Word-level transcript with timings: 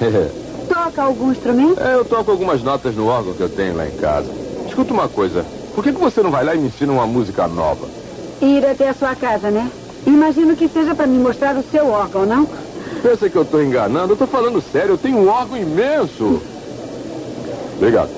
Toca 0.68 1.02
algum 1.02 1.32
instrumento? 1.32 1.80
É, 1.80 1.94
eu 1.94 2.04
toco 2.04 2.30
algumas 2.30 2.62
notas 2.62 2.94
no 2.94 3.06
órgão 3.06 3.34
que 3.34 3.40
eu 3.40 3.48
tenho 3.48 3.76
lá 3.76 3.86
em 3.86 3.92
casa. 3.92 4.30
Escuta 4.66 4.92
uma 4.92 5.08
coisa. 5.08 5.44
Por 5.74 5.84
que, 5.84 5.92
que 5.92 5.98
você 6.00 6.22
não 6.22 6.30
vai 6.30 6.44
lá 6.44 6.54
e 6.54 6.58
me 6.58 6.66
ensina 6.66 6.92
uma 6.92 7.06
música 7.06 7.46
nova? 7.46 7.86
Ir 8.40 8.64
até 8.66 8.88
a 8.88 8.94
sua 8.94 9.14
casa, 9.14 9.50
né? 9.50 9.70
Imagino 10.06 10.56
que 10.56 10.68
seja 10.68 10.94
para 10.94 11.06
me 11.06 11.18
mostrar 11.18 11.56
o 11.56 11.62
seu 11.62 11.88
órgão, 11.88 12.26
não? 12.26 12.48
Pensa 13.02 13.28
que 13.28 13.36
eu 13.36 13.44
tô 13.44 13.60
enganando? 13.60 14.12
Eu 14.12 14.16
tô 14.16 14.26
falando 14.26 14.60
sério. 14.60 14.92
Eu 14.92 14.98
tenho 14.98 15.18
um 15.18 15.28
órgão 15.28 15.56
imenso. 15.56 16.40
Obrigado. 17.76 18.10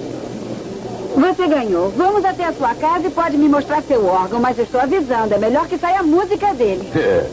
Você 1.16 1.46
ganhou. 1.46 1.90
Vamos 1.96 2.24
até 2.24 2.44
a 2.44 2.52
sua 2.52 2.74
casa 2.74 3.08
e 3.08 3.10
pode 3.10 3.36
me 3.36 3.48
mostrar 3.48 3.82
seu 3.82 4.06
órgão, 4.06 4.40
mas 4.40 4.58
eu 4.58 4.64
estou 4.64 4.80
avisando. 4.80 5.34
É 5.34 5.38
melhor 5.38 5.66
que 5.66 5.78
saia 5.78 6.00
a 6.00 6.02
música 6.02 6.54
dele. 6.54 6.88
É. 6.96 7.26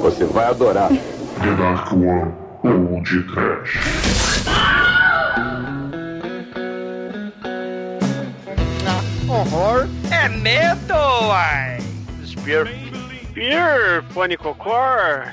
Você 0.00 0.24
vai 0.24 0.44
adorar. 0.44 0.88
The 0.88 1.54
Dark 1.56 1.92
One 1.92 2.47
ou 2.68 3.02
de 3.02 3.22
Trash. 3.24 3.78
Horror 9.28 9.88
é 10.10 10.28
medo, 10.28 10.94
uai. 10.94 11.78
Spear. 12.24 12.66
Spear, 13.30 14.04
Panicocor. 14.14 15.32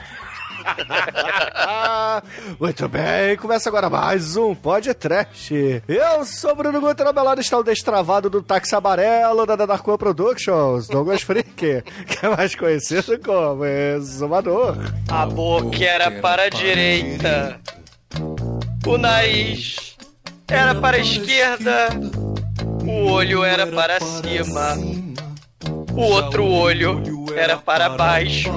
Muito 2.60 2.88
bem, 2.88 3.38
começa 3.38 3.70
agora 3.70 3.90
mais 3.90 4.36
um 4.36 4.56
podcast. 4.56 5.84
Eu 5.88 6.26
sou 6.26 6.52
o 6.52 6.56
Bruno 6.56 6.82
Guter, 6.82 7.08
ao 7.08 7.14
meu 7.14 7.24
lado 7.24 7.42
está 7.42 7.58
o 7.58 7.64
destravado 7.64 8.30
do 8.30 8.42
táxi 8.42 8.76
amarelo 8.76 9.46
da 9.46 9.56
Dark 9.56 9.88
One 9.88 9.98
Productions, 9.98 10.88
Douglas 10.88 11.22
Freak, 11.22 11.54
que 12.08 12.26
é 12.26 12.30
mais 12.30 12.56
conhecido 12.56 13.20
como 13.20 13.66
Exumador. 13.66 14.78
A 15.10 15.26
boca 15.26 15.84
era 15.84 16.12
para 16.12 16.44
a 16.44 16.50
direita. 16.50 17.60
O 18.86 18.98
nariz 18.98 19.96
era 20.48 20.76
para 20.76 20.98
a 20.98 21.00
esquerda. 21.00 21.90
O 22.84 23.12
olho 23.12 23.44
era 23.44 23.66
para 23.68 24.00
cima. 24.00 24.78
O 25.94 26.02
outro 26.02 26.46
olho 26.46 27.26
era 27.36 27.58
para 27.58 27.90
baixo. 27.90 28.52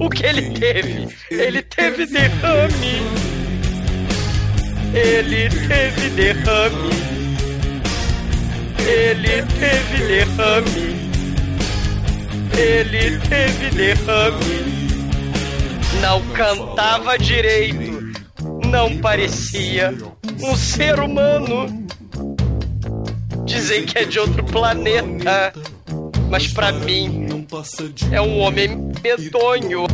O 0.00 0.08
que 0.08 0.24
ele 0.24 0.58
teve? 0.58 1.08
Ele 1.30 1.60
teve 1.60 2.06
derrame. 2.06 3.02
Ele 4.94 5.50
teve 5.50 6.08
derrame. 6.08 6.90
Ele 8.78 9.42
teve 9.60 10.06
derrame. 10.06 11.10
Ele 12.56 13.18
teve 13.28 13.70
derrame. 13.76 14.70
Não 16.00 16.22
cantava 16.30 17.18
direito. 17.18 18.10
Não 18.70 18.96
parecia 19.02 19.92
um 20.42 20.56
ser 20.56 20.98
humano. 20.98 21.86
Dizem 23.44 23.84
que 23.84 23.98
é 23.98 24.04
de 24.06 24.18
outro 24.18 24.42
planeta. 24.44 25.52
Mas 26.30 26.46
pra 26.46 26.70
mim 26.70 27.26
é 28.12 28.20
um 28.20 28.38
homem 28.38 28.92
medonho. 29.02 29.84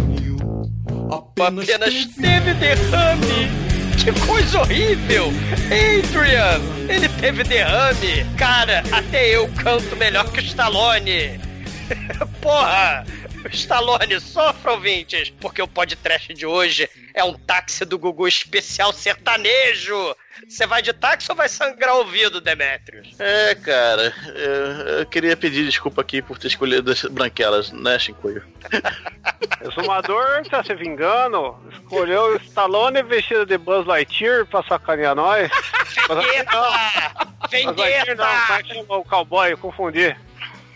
Apenas 1.10 1.66
teve 1.66 2.54
derrame. 2.54 3.66
Que 3.96 4.12
coisa 4.26 4.60
horrível! 4.60 5.32
Adrian, 5.66 6.60
ele 6.88 7.08
teve 7.08 7.42
derrame. 7.42 8.24
Cara, 8.36 8.84
até 8.92 9.34
eu 9.34 9.48
canto 9.48 9.96
melhor 9.96 10.30
que 10.30 10.40
Stallone. 10.40 11.40
Porra! 12.40 13.04
Stallone, 13.52 14.20
sofra 14.20 14.72
ouvintes, 14.72 15.30
porque 15.40 15.62
o 15.62 15.68
podcast 15.68 16.32
de 16.34 16.46
hoje 16.46 16.88
é 17.14 17.24
um 17.24 17.34
táxi 17.34 17.84
do 17.84 17.98
Gugu 17.98 18.28
especial 18.28 18.92
sertanejo. 18.92 20.14
Você 20.46 20.66
vai 20.66 20.82
de 20.82 20.92
táxi 20.92 21.30
ou 21.30 21.36
vai 21.36 21.48
sangrar 21.48 21.94
o 21.94 21.98
ouvido, 21.98 22.40
Demetrius? 22.40 23.08
É, 23.18 23.54
cara, 23.54 24.12
eu, 24.34 24.98
eu 24.98 25.06
queria 25.06 25.36
pedir 25.36 25.64
desculpa 25.64 26.02
aqui 26.02 26.20
por 26.20 26.38
ter 26.38 26.48
escolhido 26.48 26.92
as 26.92 27.02
branquelas, 27.04 27.72
né, 27.72 27.98
Shinkoio? 27.98 28.44
O 29.64 29.72
Sumador 29.72 30.42
tá 30.48 30.62
se 30.62 30.74
vingando. 30.74 31.56
Escolheu 31.72 32.34
o 32.34 32.36
Stallone 32.36 33.02
vestido 33.02 33.44
de 33.44 33.58
Buzz 33.58 33.86
Lightyear 33.86 34.46
pra 34.46 34.62
sacanear 34.62 35.14
nós. 35.14 35.50
Vendetta! 37.50 37.82
Lightyear 37.82 38.16
não, 38.16 38.26
é 38.26 38.64
chama 38.64 38.96
o 38.98 39.04
cowboy? 39.04 39.52
Eu 39.52 39.58
confundi. 39.58 40.14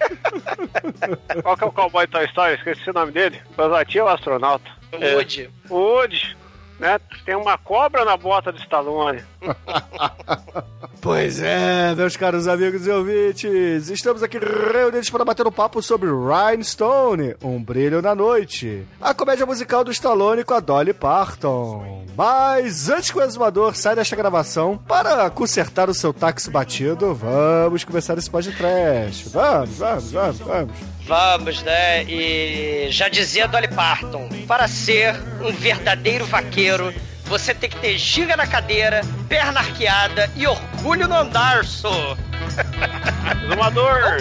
Qual 1.42 1.56
que 1.56 1.64
é 1.64 1.66
o 1.66 1.72
cowboy 1.72 2.06
Toy 2.06 2.24
Story? 2.26 2.54
Esqueci 2.54 2.90
o 2.90 2.92
nome 2.92 3.12
dele. 3.12 3.40
Lightyear 3.56 4.06
é 4.06 4.10
o 4.10 4.14
astronauta. 4.14 4.70
Woody. 4.92 5.50
O 5.68 5.74
Woody, 5.74 6.36
né? 6.78 6.98
Tem 7.24 7.34
uma 7.34 7.56
cobra 7.58 8.04
na 8.04 8.16
bota 8.16 8.50
do 8.52 8.58
Stallone. 8.58 9.22
Pois 11.00 11.40
é, 11.40 11.94
meus 11.94 12.14
caros 12.14 12.46
amigos 12.46 12.86
e 12.86 12.90
ouvintes, 12.90 13.88
estamos 13.88 14.22
aqui 14.22 14.38
reunidos 14.38 15.08
para 15.08 15.24
bater 15.24 15.46
um 15.46 15.50
papo 15.50 15.80
sobre 15.82 16.10
Rhinestone, 16.10 17.36
Um 17.42 17.62
Brilho 17.62 18.02
na 18.02 18.14
Noite, 18.14 18.86
a 19.00 19.14
comédia 19.14 19.46
musical 19.46 19.82
do 19.82 19.90
Stallone 19.90 20.44
com 20.44 20.52
a 20.52 20.60
Dolly 20.60 20.92
Parton. 20.92 22.04
Mas 22.14 22.90
antes 22.90 23.10
que 23.10 23.16
o 23.18 23.22
exumador 23.22 23.74
saia 23.76 23.96
desta 23.96 24.14
gravação, 24.14 24.76
para 24.76 25.30
consertar 25.30 25.88
o 25.88 25.94
seu 25.94 26.12
táxi 26.12 26.50
batido, 26.50 27.14
vamos 27.14 27.82
começar 27.82 28.18
esse 28.18 28.30
podcast. 28.30 29.26
Vamos, 29.30 29.78
vamos, 29.78 30.12
vamos, 30.12 30.38
vamos. 30.38 30.74
Vamos, 31.06 31.62
né? 31.62 32.04
E 32.04 32.88
já 32.90 33.08
dizia 33.08 33.48
Dolly 33.48 33.68
Parton, 33.68 34.28
para 34.46 34.68
ser 34.68 35.14
um 35.42 35.50
verdadeiro 35.50 36.26
vaqueiro, 36.26 36.92
você 37.30 37.54
tem 37.54 37.70
que 37.70 37.78
ter 37.78 37.96
giga 37.96 38.36
na 38.36 38.44
cadeira, 38.44 39.02
perna 39.28 39.60
arqueada 39.60 40.28
e 40.34 40.48
orgulho 40.48 41.06
no 41.06 41.14
andarço. 41.14 41.86
Zumador, 43.48 44.16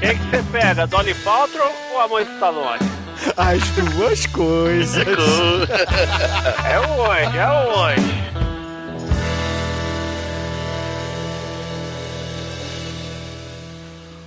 quem 0.00 0.18
que 0.18 0.24
você 0.24 0.42
pega? 0.50 0.84
Dolly 0.84 1.14
Parton 1.14 1.72
ou 1.92 2.00
a 2.00 2.08
mãe 2.08 2.24
do 2.24 2.32
Stallone? 2.32 2.80
As 3.36 3.62
duas 3.70 4.26
coisas. 4.26 5.06
É 6.64 6.80
onde? 6.80 7.38
É 7.38 7.48
onde? 7.48 8.22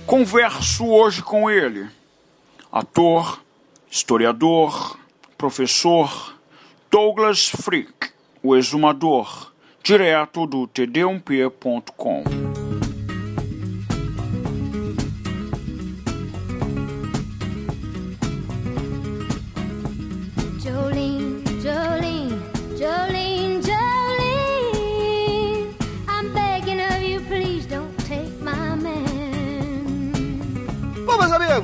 Converso 0.06 0.86
hoje 0.86 1.22
com 1.22 1.50
ele, 1.50 1.90
ator, 2.72 3.38
historiador, 3.90 4.96
professor 5.36 6.35
Douglas 6.90 7.48
Freak, 7.48 8.12
o 8.42 8.56
exumador, 8.56 9.52
direto 9.82 10.46
do 10.46 10.68
td1p.com. 10.68 12.65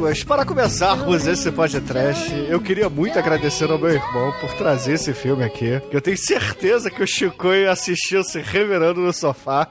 amigos, 0.02 0.24
para 0.24 0.44
começarmos 0.44 1.26
esse 1.26 1.52
podcast, 1.52 2.28
eu 2.48 2.60
queria 2.60 2.88
muito 2.88 3.16
agradecer 3.18 3.70
ao 3.70 3.78
meu 3.78 3.90
irmão 3.90 4.32
por 4.40 4.52
trazer 4.54 4.94
esse 4.94 5.14
filme 5.14 5.44
aqui. 5.44 5.80
Eu 5.92 6.00
tenho 6.00 6.18
certeza 6.18 6.90
que 6.90 7.02
o 7.02 7.06
Chicoio 7.06 7.70
assistiu 7.70 8.24
se 8.24 8.40
revirando 8.40 9.00
no 9.00 9.12
sofá. 9.12 9.68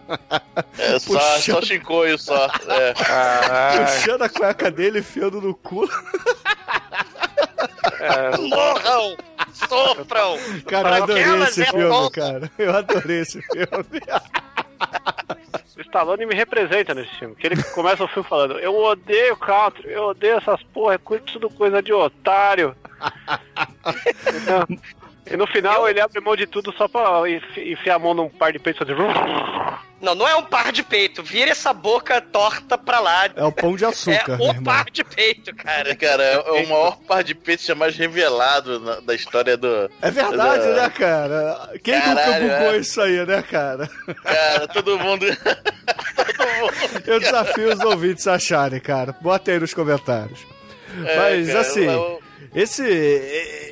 É 0.78 0.98
só, 1.00 1.20
só 1.38 1.62
Shinkoio 1.62 2.18
só. 2.18 2.50
É. 2.68 2.94
Puxando 3.84 4.22
a 4.22 4.30
cueca 4.30 4.72
dele, 4.72 5.00
enfiando 5.00 5.42
no 5.42 5.54
cu. 5.54 5.90
Morram! 8.50 9.18
Sofram! 9.54 10.38
Cara, 10.66 10.98
eu 10.98 11.04
adorei 11.04 11.44
esse 11.44 11.62
é 11.62 11.66
filme, 11.66 12.12
cara. 12.12 12.52
Eu 12.58 12.76
adorei 12.76 13.20
esse 13.20 13.42
filme. 13.42 14.02
O 15.78 15.82
Stallone 15.82 16.26
me 16.26 16.36
representa 16.36 16.94
nesse 16.94 17.14
filme. 17.16 17.36
Que 17.36 17.48
ele 17.48 17.64
começa 17.74 18.04
o 18.04 18.08
filme 18.08 18.28
falando: 18.28 18.60
Eu 18.60 18.76
odeio 18.76 19.36
country, 19.38 19.92
eu 19.92 20.04
odeio 20.06 20.38
essas 20.38 20.62
porra, 20.64 21.00
tudo 21.26 21.50
coisa 21.50 21.82
de 21.82 21.92
otário. 21.94 22.76
E 25.30 25.38
no 25.38 25.48
final 25.48 25.88
ele 25.88 26.02
abre 26.02 26.20
mão 26.20 26.36
de 26.36 26.46
tudo 26.48 26.72
só 26.74 26.88
pra 26.88 27.30
enfi- 27.30 27.72
enfiar 27.72 27.96
a 27.96 28.00
mão 28.00 28.14
num 28.14 28.30
par 28.30 28.52
de 28.52 28.60
peitos 28.60 28.82
e 28.88 28.94
fazer. 28.96 29.12
Não, 30.02 30.16
não 30.16 30.28
é 30.28 30.36
um 30.36 30.44
par 30.44 30.72
de 30.72 30.82
peito. 30.84 31.22
Vira 31.24 31.52
essa 31.52 31.72
boca 31.74 32.20
torta 32.20 32.78
pra 32.78 33.00
lá. 33.00 33.30
É 33.36 33.44
o 33.44 33.52
pão 33.52 33.76
de 33.76 33.86
açúcar, 33.86 34.38
É 34.40 34.44
irmão. 34.48 34.64
par 34.64 34.86
de 34.92 35.04
peito, 35.04 35.56
cara. 35.56 35.96
Cara, 35.96 36.24
é 36.24 36.34
é 36.34 36.40
o 36.64 36.68
maior 36.70 36.98
par 37.08 37.24
de 37.24 37.36
peitos 37.36 37.66
jamais 37.66 37.96
revelado 37.96 38.80
na- 38.80 39.00
da 39.00 39.14
história 39.14 39.56
do. 39.56 39.90
É 40.02 40.10
verdade, 40.12 40.66
da- 40.66 40.82
né, 40.84 40.90
cara? 40.90 41.70
Quem 41.84 41.96
nunca 41.96 42.16
Caralho, 42.16 42.50
bugou 42.50 42.74
é. 42.74 42.78
isso 42.78 43.02
aí, 43.02 43.26
né, 43.26 43.42
cara? 43.44 43.90
Cara, 44.24 44.68
todo 44.70 44.98
mundo. 45.00 45.26
todo 45.26 46.48
mundo. 46.60 47.02
Eu 47.06 47.20
desafio 47.20 47.74
os 47.74 47.80
ouvintes 47.82 48.28
a 48.28 48.36
acharem, 48.36 48.80
cara. 48.80 49.16
Bota 49.22 49.52
aí 49.52 49.60
nos 49.60 49.74
comentários. 49.74 50.40
É, 51.06 51.16
Mas 51.18 51.48
cara, 51.48 51.60
assim, 51.62 51.86
eu- 51.86 52.21
Esse, 52.54 52.84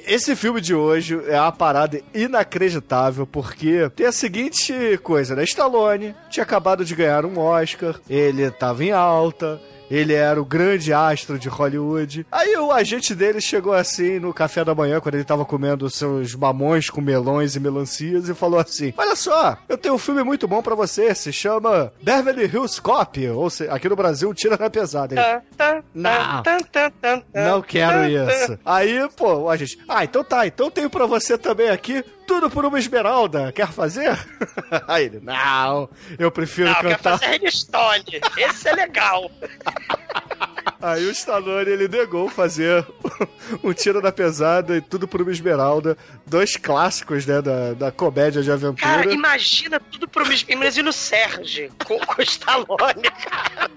esse 0.07 0.35
filme 0.35 0.61
de 0.61 0.73
hoje 0.73 1.19
é 1.27 1.39
uma 1.39 1.51
parada 1.51 2.01
inacreditável, 2.13 3.27
porque 3.27 3.89
tem 3.95 4.05
a 4.05 4.11
seguinte 4.11 4.97
coisa, 5.03 5.35
né? 5.35 5.43
Stallone 5.43 6.15
tinha 6.29 6.43
acabado 6.43 6.85
de 6.85 6.95
ganhar 6.95 7.25
um 7.25 7.37
Oscar, 7.37 7.99
ele 8.09 8.49
tava 8.51 8.83
em 8.83 8.91
alta, 8.91 9.61
ele 9.89 10.13
era 10.13 10.41
o 10.41 10.45
grande 10.45 10.93
astro 10.93 11.39
de 11.39 11.49
Hollywood. 11.49 12.25
Aí 12.31 12.55
o 12.57 12.71
agente 12.71 13.15
dele 13.15 13.41
chegou 13.41 13.73
assim 13.73 14.19
no 14.19 14.33
café 14.33 14.63
da 14.63 14.75
manhã, 14.75 14.99
quando 14.99 15.15
ele 15.15 15.23
tava 15.23 15.45
comendo 15.45 15.89
seus 15.89 16.35
mamões 16.35 16.89
com 16.89 17.01
melões 17.01 17.55
e 17.55 17.59
melancias, 17.59 18.29
e 18.29 18.33
falou 18.33 18.59
assim: 18.59 18.93
Olha 18.97 19.15
só, 19.15 19.57
eu 19.67 19.77
tenho 19.77 19.95
um 19.95 19.99
filme 19.99 20.23
muito 20.23 20.47
bom 20.47 20.61
pra 20.61 20.75
você, 20.75 21.13
se 21.15 21.31
chama 21.33 21.91
Beverly 22.01 22.45
Hills 22.45 22.81
Cop, 22.81 23.27
ou 23.29 23.49
se, 23.49 23.67
aqui 23.67 23.89
no 23.89 23.95
Brasil, 23.95 24.33
Tira 24.33 24.57
na 24.57 24.69
Pesada. 24.69 25.15
Ele, 25.15 25.21
não, 25.93 26.43
não 27.33 27.61
quero 27.61 28.05
isso. 28.05 28.59
Aí, 28.65 29.09
pô, 29.15 29.33
o 29.35 29.49
agente, 29.49 29.79
ah, 29.87 30.03
então 30.03 30.23
tá, 30.23 30.45
então 30.45 30.69
tenho 30.69 30.89
pra 30.89 31.05
você 31.05 31.37
também 31.37 31.69
aqui 31.69 32.03
tudo 32.29 32.47
por 32.47 32.63
uma 32.63 32.77
esmeralda. 32.77 33.51
Quer 33.51 33.71
fazer? 33.71 34.15
Aí 34.87 35.05
ele, 35.05 35.19
não, 35.19 35.89
eu 36.19 36.29
prefiro 36.29 36.69
Não, 36.69 36.75
quer 36.75 36.95
cantar. 36.95 37.17
fazer 37.17 37.39
Redstone. 37.39 38.21
Esse 38.37 38.69
é 38.69 38.73
legal. 38.73 39.31
Aí 40.79 41.07
o 41.07 41.11
Stallone, 41.11 41.71
ele 41.71 41.87
negou 41.87 42.29
fazer 42.29 42.85
um 43.63 43.73
tiro 43.73 43.99
na 43.99 44.11
pesada 44.11 44.77
e 44.77 44.81
tudo 44.81 45.07
por 45.07 45.23
uma 45.23 45.31
esmeralda. 45.31 45.97
Dois 46.23 46.55
clássicos, 46.55 47.25
né, 47.25 47.41
da, 47.41 47.73
da 47.73 47.91
comédia 47.91 48.43
de 48.43 48.51
aventura. 48.51 48.75
Cara, 48.87 49.11
imagina 49.11 49.79
tudo 49.79 50.07
pro 50.07 50.23
mesmo. 50.27 50.51
Imagina 50.51 50.91
o 50.91 50.93
Sérgio 50.93 51.71
com, 51.83 51.97
com 51.97 52.21
o 52.21 52.23
Stallone, 52.23 53.09
cara. 53.27 53.71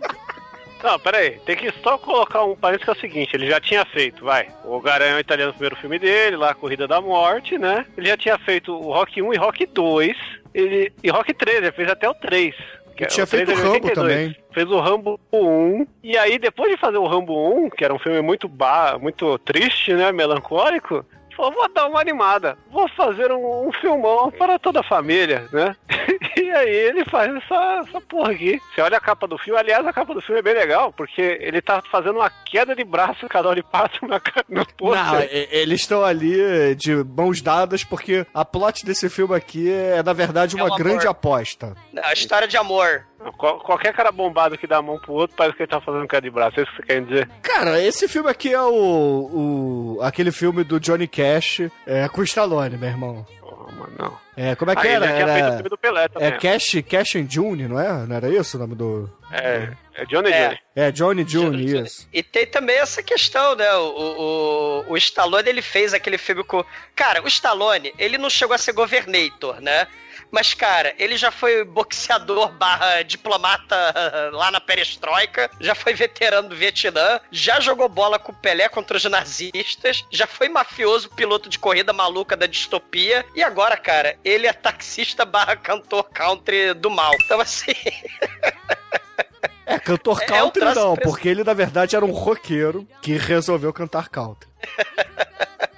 Não, 0.83 0.99
peraí, 0.99 1.39
tem 1.47 1.57
que 1.57 1.73
só 1.83 1.97
colocar 1.97 2.45
um 2.45 2.57
parênteses 2.57 2.85
que 2.85 2.91
é 2.91 2.93
o 2.93 3.01
seguinte, 3.01 3.35
ele 3.35 3.49
já 3.49 3.61
tinha 3.61 3.85
feito, 3.85 4.25
vai, 4.25 4.49
o 4.65 4.81
Garanhão 4.81 5.21
Italiano, 5.21 5.51
o 5.51 5.55
primeiro 5.55 5.77
filme 5.77 5.99
dele, 5.99 6.37
lá, 6.37 6.55
Corrida 6.55 6.89
da 6.89 7.01
Morte, 7.01 7.57
né? 7.57 7.87
Ele 7.97 8.09
já 8.09 8.17
tinha 8.17 8.39
feito 8.39 8.73
o 8.73 8.93
Rock 8.93 9.23
1 9.23 9.33
e 9.33 9.37
Rock 9.37 9.67
2, 9.67 10.17
ele, 10.53 10.93
e 11.03 11.11
Rock 11.11 11.33
3, 11.33 11.59
ele 11.59 11.73
fez 11.73 11.89
até 11.89 12.09
o 12.09 12.15
3. 12.15 12.55
que 12.97 13.07
tinha 13.07 13.25
o 13.25 13.27
3 13.27 13.29
feito 13.29 13.55
de 13.55 13.55
Rambo 13.55 13.87
82. 13.87 13.95
também. 13.95 14.37
Fez 14.53 14.71
o 14.71 14.81
Rambo 14.81 15.21
1, 15.33 15.87
e 16.03 16.19
aí 16.19 16.39
depois 16.39 16.71
de 16.73 16.77
fazer 16.77 16.99
o 16.99 17.07
Rambo 17.07 17.65
1, 17.67 17.71
que 17.71 17.85
era 17.85 17.95
um 17.95 17.99
filme 17.99 18.21
muito, 18.21 18.49
ba 18.49 18.99
muito 19.01 19.39
triste, 19.39 19.95
né, 19.95 20.11
melancólico, 20.11 21.05
falou, 21.37 21.53
vou 21.53 21.69
dar 21.73 21.87
uma 21.87 22.01
animada, 22.01 22.57
vou 22.71 22.89
fazer 22.89 23.33
um, 23.33 23.69
um 23.69 23.73
filmão 23.73 24.31
para 24.31 24.59
toda 24.59 24.81
a 24.81 24.85
família, 24.85 25.47
né? 25.53 25.77
E 26.43 26.51
aí 26.51 26.75
ele 26.75 27.05
faz 27.05 27.35
essa, 27.35 27.83
essa 27.89 28.01
porra 28.01 28.33
aqui. 28.33 28.61
Você 28.75 28.81
olha 28.81 28.97
a 28.97 29.01
capa 29.01 29.27
do 29.27 29.39
filme, 29.39 29.59
aliás, 29.59 29.87
a 29.87 29.93
capa 29.93 30.13
do 30.15 30.21
filme 30.21 30.41
é 30.41 30.43
bem 30.43 30.55
legal, 30.55 30.93
porque 30.93 31.39
ele 31.41 31.61
tá 31.63 31.83
fazendo 31.91 32.17
uma 32.17 32.31
queda 32.31 32.75
de 32.75 32.85
braço 32.85 33.29
com 33.29 33.39
a 33.39 33.43
Dolly 33.43 33.63
Parton 33.63 34.07
na, 34.07 34.21
no 34.49 34.57
Não, 34.61 34.67
pôster. 34.77 35.29
e- 35.33 35.49
eles 35.53 35.81
estão 35.81 36.05
ali 36.05 36.75
de 36.75 36.95
mãos 37.05 37.41
dadas 37.41 37.85
porque 37.85 38.27
a 38.35 38.45
plot 38.45 38.85
desse 38.85 39.09
filme 39.09 39.35
aqui 39.35 39.71
é, 39.73 40.03
na 40.03 40.13
verdade, 40.13 40.55
uma 40.57 40.63
É 40.63 40.65
um 40.65 40.67
amor. 40.75 40.79
grande 40.79 41.07
aposta. 41.07 41.75
A 42.03 42.13
história 42.13 42.49
de 42.49 42.57
amor. 42.57 43.05
Qual- 43.39 43.61
Qualquer 43.61 43.93
cara 43.95 44.11
bombado 44.11 44.59
que 44.59 44.67
dá 44.67 44.79
a 44.79 44.83
mão 44.83 44.99
pro 44.99 45.13
outro, 45.13 45.37
parece 45.37 45.57
que 45.57 45.63
ele 45.63 45.71
tá 45.71 45.81
fazendo 45.81 46.09
queda 46.09 46.23
de 46.23 46.31
braço. 46.31 46.59
É 46.59 46.63
isso 46.65 46.73
que 46.73 46.77
você 46.79 46.83
quer 46.87 47.03
dizer? 47.05 47.29
Cara, 47.43 47.81
esse 47.81 48.09
filme 48.09 48.29
aqui 48.29 48.53
é 48.53 48.61
o, 48.61 49.97
o 49.97 49.99
aquele 50.03 50.33
filme 50.33 50.65
do 50.65 50.81
Johnny 50.81 51.07
Cash 51.07 51.63
é, 51.87 52.09
com 52.09 52.21
o 52.21 52.25
Stallone, 52.25 52.77
meu 52.77 52.89
irmão. 52.89 53.25
Não. 53.99 54.19
É, 54.37 54.55
como 54.55 54.71
é 54.71 54.77
que 54.77 54.87
Ah, 54.87 54.91
era? 54.91 55.05
ele 55.07 55.31
Era, 55.31 55.53
filme 55.55 55.69
do 55.69 55.77
Pelé 55.79 56.09
também. 56.09 56.29
é 56.29 56.33
Cash, 56.33 56.77
Cash 56.89 57.17
and 57.17 57.27
June, 57.29 57.69
não 57.69 57.79
é? 57.79 58.07
Não 58.07 58.17
era 58.17 58.29
isso 58.29 58.57
o 58.57 58.61
nome 58.61 58.75
do... 58.75 59.11
É, 59.31 59.69
é 59.95 60.05
Johnny 60.07 60.31
É. 60.31 60.49
Johnny. 60.49 60.59
É, 60.77 60.91
Johnny 60.93 61.25
June, 61.29 61.65
Johnny. 61.67 61.83
isso. 61.85 62.09
E 62.13 62.23
tem 62.23 62.47
também 62.47 62.77
essa 62.77 63.03
questão, 63.03 63.55
né? 63.55 63.71
O, 63.75 64.85
o, 64.89 64.93
o 64.93 64.97
Stallone, 64.97 65.49
ele 65.49 65.63
fez 65.63 65.93
aquele 65.95 66.19
filme 66.19 66.43
com... 66.45 66.65
Cara, 66.95 67.23
o 67.23 67.29
Stallone, 67.29 67.93
ele 67.99 68.17
não 68.19 68.31
chegou 68.31 68.55
a 68.55 68.59
ser 68.59 68.73
governator, 68.73 69.61
né? 69.61 69.87
Mas, 70.33 70.55
cara, 70.55 70.95
ele 70.99 71.19
já 71.19 71.31
foi 71.31 71.63
boxeador 71.63 72.51
barra 72.53 73.03
diplomata 73.03 73.77
lá 74.33 74.51
na 74.51 74.61
perestroika, 74.61 75.51
já 75.61 75.75
foi 75.75 75.93
veterano 75.93 76.49
do 76.49 76.57
Vietnã, 76.57 77.21
já 77.31 77.61
jogou 77.61 77.87
bola 77.87 78.19
com 78.19 78.33
o 78.33 78.35
Pelé 78.35 78.67
contra 78.71 78.97
os 78.97 79.05
nazistas, 79.05 80.07
já 80.11 80.27
foi 80.27 80.49
mafioso, 80.49 81.11
piloto 81.11 81.51
de 81.51 81.59
corrida 81.59 81.93
maluca 81.93 82.35
da 82.35 82.47
distopia, 82.47 83.27
e 83.35 83.43
agora, 83.43 83.77
cara, 83.77 84.17
ele 84.25 84.47
é 84.47 84.53
taxista 84.55 85.27
barra 85.27 85.55
cantor 85.55 86.05
country 86.05 86.73
do 86.73 86.89
mal. 86.89 87.13
Então, 87.25 87.39
assim... 87.39 87.73
É, 89.65 89.79
cantor 89.79 90.21
É, 90.21 90.25
é 90.25 90.27
um 90.27 90.51
country 90.51 90.75
não, 90.75 90.97
porque 90.97 91.29
ele 91.29 91.45
na 91.45 91.55
verdade 91.55 91.95
era 91.95 92.05
um 92.05 92.11
roqueiro 92.11 92.87
que 93.01 93.17
resolveu 93.17 93.73
cantar 93.73 94.09
country. 94.09 94.49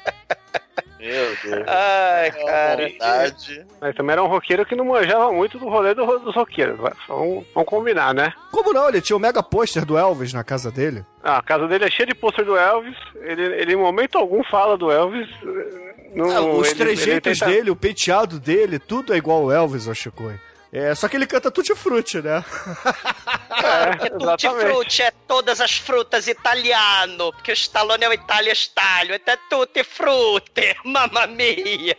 Meu 1.14 1.36
Deus. 1.56 1.64
Ai, 1.68 2.26
É 2.26 2.30
cara... 2.30 2.88
vontade. 2.88 3.66
Mas 3.80 3.94
também 3.94 4.12
era 4.12 4.22
um 4.22 4.26
roqueiro 4.26 4.66
que 4.66 4.74
não 4.74 4.84
manjava 4.84 5.30
muito 5.32 5.58
do 5.58 5.68
rolê 5.68 5.94
do- 5.94 6.18
dos 6.18 6.34
roqueiros. 6.34 6.76
Vamos, 7.08 7.44
vamos 7.54 7.68
combinar, 7.68 8.12
né? 8.14 8.32
Como 8.50 8.72
não? 8.72 8.88
Ele 8.88 9.00
tinha 9.00 9.16
o 9.16 9.20
mega 9.20 9.42
pôster 9.42 9.84
do 9.84 9.96
Elvis 9.96 10.32
na 10.32 10.42
casa 10.42 10.70
dele. 10.70 11.04
Ah, 11.22 11.38
a 11.38 11.42
casa 11.42 11.66
dele 11.68 11.84
é 11.84 11.90
cheia 11.90 12.06
de 12.06 12.14
pôster 12.14 12.44
do 12.44 12.56
Elvis. 12.56 12.96
Ele, 13.16 13.42
ele 13.42 13.72
em 13.72 13.76
momento 13.76 14.18
algum 14.18 14.42
fala 14.44 14.76
do 14.76 14.90
Elvis. 14.90 15.28
Não, 16.14 16.30
Ah, 16.30 16.40
os 16.42 16.68
ele- 16.68 16.76
trejeitos 16.76 17.06
ele 17.32 17.38
tenta- 17.40 17.46
dele, 17.46 17.70
o 17.70 17.76
penteado 17.76 18.38
dele, 18.38 18.78
tudo 18.78 19.12
é 19.12 19.16
igual 19.16 19.42
ao 19.42 19.52
Elvis, 19.52 19.88
Chico. 19.96 20.32
É, 20.74 20.92
só 20.92 21.06
que 21.06 21.16
ele 21.16 21.24
canta 21.24 21.52
tutti 21.52 21.72
frutti, 21.72 22.20
né? 22.20 22.44
Claro 23.48 23.98
que 23.98 24.10
tutti 24.10 24.48
frutti 24.48 25.02
é 25.02 25.12
todas 25.28 25.60
as 25.60 25.76
frutas 25.76 26.26
italiano, 26.26 27.32
porque 27.32 27.52
o 27.52 27.54
Stallone 27.54 28.02
é 28.02 28.08
o 28.08 28.12
Itália 28.12 28.52
Stalio, 28.52 29.14
é 29.14 29.36
tutti 29.48 29.84
frutti, 29.84 30.76
mamma 30.84 31.28
mia. 31.28 31.96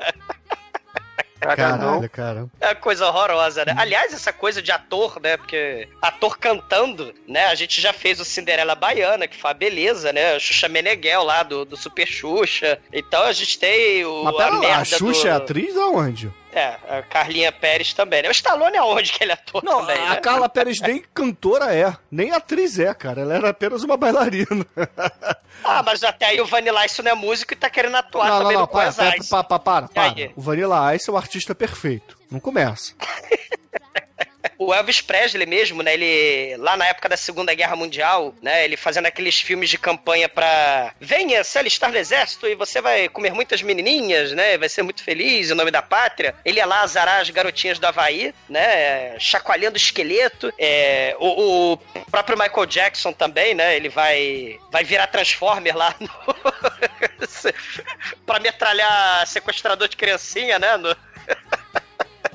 Caralho, 1.39 2.09
cara. 2.09 2.47
É 2.59 2.67
uma 2.67 2.75
coisa 2.75 3.07
horrorosa, 3.07 3.63
né? 3.63 3.75
Aliás, 3.77 4.13
essa 4.13 4.33
coisa 4.33 4.61
de 4.61 4.71
ator, 4.71 5.21
né? 5.21 5.37
Porque 5.37 5.87
ator 6.01 6.37
cantando, 6.37 7.13
né? 7.27 7.45
A 7.47 7.55
gente 7.55 7.79
já 7.79 7.93
fez 7.93 8.19
o 8.19 8.25
Cinderela 8.25 8.75
Baiana, 8.75 9.27
que 9.27 9.37
foi 9.37 9.51
a 9.51 9.53
beleza, 9.53 10.11
né? 10.11 10.35
O 10.35 10.39
Xuxa 10.39 10.67
Meneghel 10.67 11.23
lá 11.23 11.43
do, 11.43 11.63
do 11.63 11.77
Super 11.77 12.07
Xuxa. 12.07 12.79
Então 12.91 13.23
a 13.23 13.31
gente 13.31 13.59
tem 13.59 14.03
o, 14.05 14.23
Mas 14.23 14.33
a 14.33 14.37
pera 14.37 14.51
lá, 14.51 14.59
merda 14.59 14.81
a 14.81 14.85
Xuxa 14.85 15.21
do... 15.21 15.27
é 15.27 15.31
atriz 15.31 15.77
aonde? 15.77 16.31
É, 16.55 16.77
a 16.87 17.01
Carlinha 17.03 17.51
Pérez 17.51 17.93
também, 17.93 18.23
né? 18.23 18.29
O 18.29 18.31
Stallone 18.31 18.77
é 18.77 18.81
onde 18.81 19.11
que 19.11 19.21
ele 19.21 19.33
ator 19.33 19.61
Não, 19.61 19.81
também, 19.81 19.97
a 19.97 20.11
né? 20.11 20.15
Carla 20.21 20.47
Pérez 20.47 20.79
nem 20.79 21.03
cantora 21.13 21.75
é, 21.75 21.93
nem 22.09 22.31
atriz 22.31 22.79
é, 22.79 22.93
cara. 22.93 23.21
Ela 23.21 23.35
era 23.35 23.49
apenas 23.49 23.83
uma 23.83 23.97
bailarina. 23.97 24.65
Ah, 25.67 25.81
mas 25.81 26.03
até 26.03 26.27
aí 26.27 26.39
o 26.39 26.45
Vanilla 26.45 26.85
Ice 26.85 27.01
não 27.01 27.11
é 27.11 27.15
músico 27.15 27.53
e 27.53 27.55
tá 27.55 27.67
querendo 27.71 27.95
atuar 27.95 28.27
não, 28.27 28.33
não, 28.35 28.41
também 28.41 28.53
não, 28.55 28.61
no 28.61 28.67
para, 28.67 28.93
para, 28.93 29.43
para, 29.43 29.59
para, 29.59 29.87
para? 29.87 30.31
O 30.35 30.41
Vanilla 30.41 30.95
Ice 30.95 31.09
é 31.09 31.13
o 31.13 31.17
artista 31.17 31.55
perfeito. 31.55 32.15
Não 32.29 32.39
começa. 32.39 32.93
O 34.57 34.73
Elvis 34.73 35.01
Presley 35.01 35.45
mesmo, 35.45 35.81
né? 35.81 35.93
Ele, 35.93 36.57
lá 36.57 36.77
na 36.77 36.87
época 36.87 37.09
da 37.09 37.17
Segunda 37.17 37.53
Guerra 37.53 37.75
Mundial, 37.75 38.33
né? 38.41 38.63
Ele 38.63 38.77
fazendo 38.77 39.05
aqueles 39.05 39.39
filmes 39.39 39.69
de 39.69 39.77
campanha 39.77 40.29
pra. 40.29 40.93
Venha 40.99 41.43
se 41.43 41.57
alistar 41.57 41.91
no 41.91 41.97
exército 41.97 42.47
e 42.47 42.55
você 42.55 42.81
vai 42.81 43.09
comer 43.09 43.33
muitas 43.33 43.61
menininhas, 43.61 44.31
né? 44.31 44.57
Vai 44.57 44.69
ser 44.69 44.83
muito 44.83 45.03
feliz 45.03 45.49
em 45.49 45.53
nome 45.53 45.71
da 45.71 45.81
pátria. 45.81 46.35
Ele 46.43 46.59
ia 46.59 46.65
lá 46.65 46.81
azarar 46.81 47.21
as 47.21 47.29
garotinhas 47.29 47.79
do 47.79 47.87
Havaí, 47.87 48.33
né? 48.49 49.17
Chacoalhando 49.19 49.75
o 49.75 49.77
esqueleto. 49.77 50.51
É, 50.57 51.15
o, 51.19 51.73
o 51.73 51.77
próprio 52.11 52.37
Michael 52.37 52.65
Jackson 52.65 53.11
também, 53.11 53.53
né? 53.53 53.75
Ele 53.75 53.89
vai, 53.89 54.57
vai 54.71 54.83
virar 54.83 55.07
Transformer 55.07 55.75
lá 55.75 55.95
no. 55.99 56.09
pra 58.25 58.39
metralhar 58.39 59.25
sequestrador 59.27 59.87
de 59.87 59.97
criancinha, 59.97 60.59
né? 60.59 60.77
No 60.77 60.95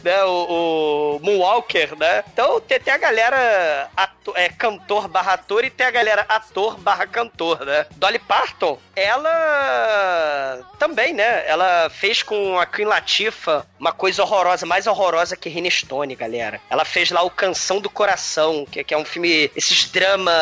né, 0.03 0.25
o, 0.25 1.19
o 1.19 1.21
Moonwalker, 1.23 1.97
né? 1.97 2.25
Então 2.33 2.61
tem, 2.61 2.81
tem 2.81 2.93
a 2.95 2.99
galera 2.99 3.89
ato- 3.97 4.33
é, 4.37 4.49
cantor 4.49 5.09
barra 5.09 5.35
ator 5.35 5.65
e 5.65 5.71
tem 5.71 5.87
a 5.87 5.91
galera 5.91 6.25
ator 6.29 6.79
barra 6.79 7.07
cantor, 7.07 7.65
né? 7.65 7.87
Dolly 7.97 8.19
Parton, 8.19 8.79
ela 8.95 10.61
também, 10.79 11.13
né? 11.13 11.45
Ela 11.47 11.89
fez 11.91 12.23
com 12.23 12.59
a 12.59 12.67
Queen 12.67 12.87
Latifah 12.87 13.65
uma 13.79 13.93
coisa 13.93 14.23
horrorosa, 14.23 14.67
mais 14.67 14.87
horrorosa 14.87 15.37
que 15.37 15.49
Rina 15.49 15.71
Stone, 15.71 16.15
galera. 16.15 16.61
Ela 16.71 16.85
fez 16.85 17.11
lá 17.11 17.23
o 17.23 17.31
Canção 17.31 17.81
do 17.81 17.89
Coração, 17.91 18.67
que, 18.71 18.83
que 18.85 18.95
é 18.95 18.99
um 18.99 19.05
filme, 19.05 19.51
esses 19.57 19.91
drama, 19.91 20.33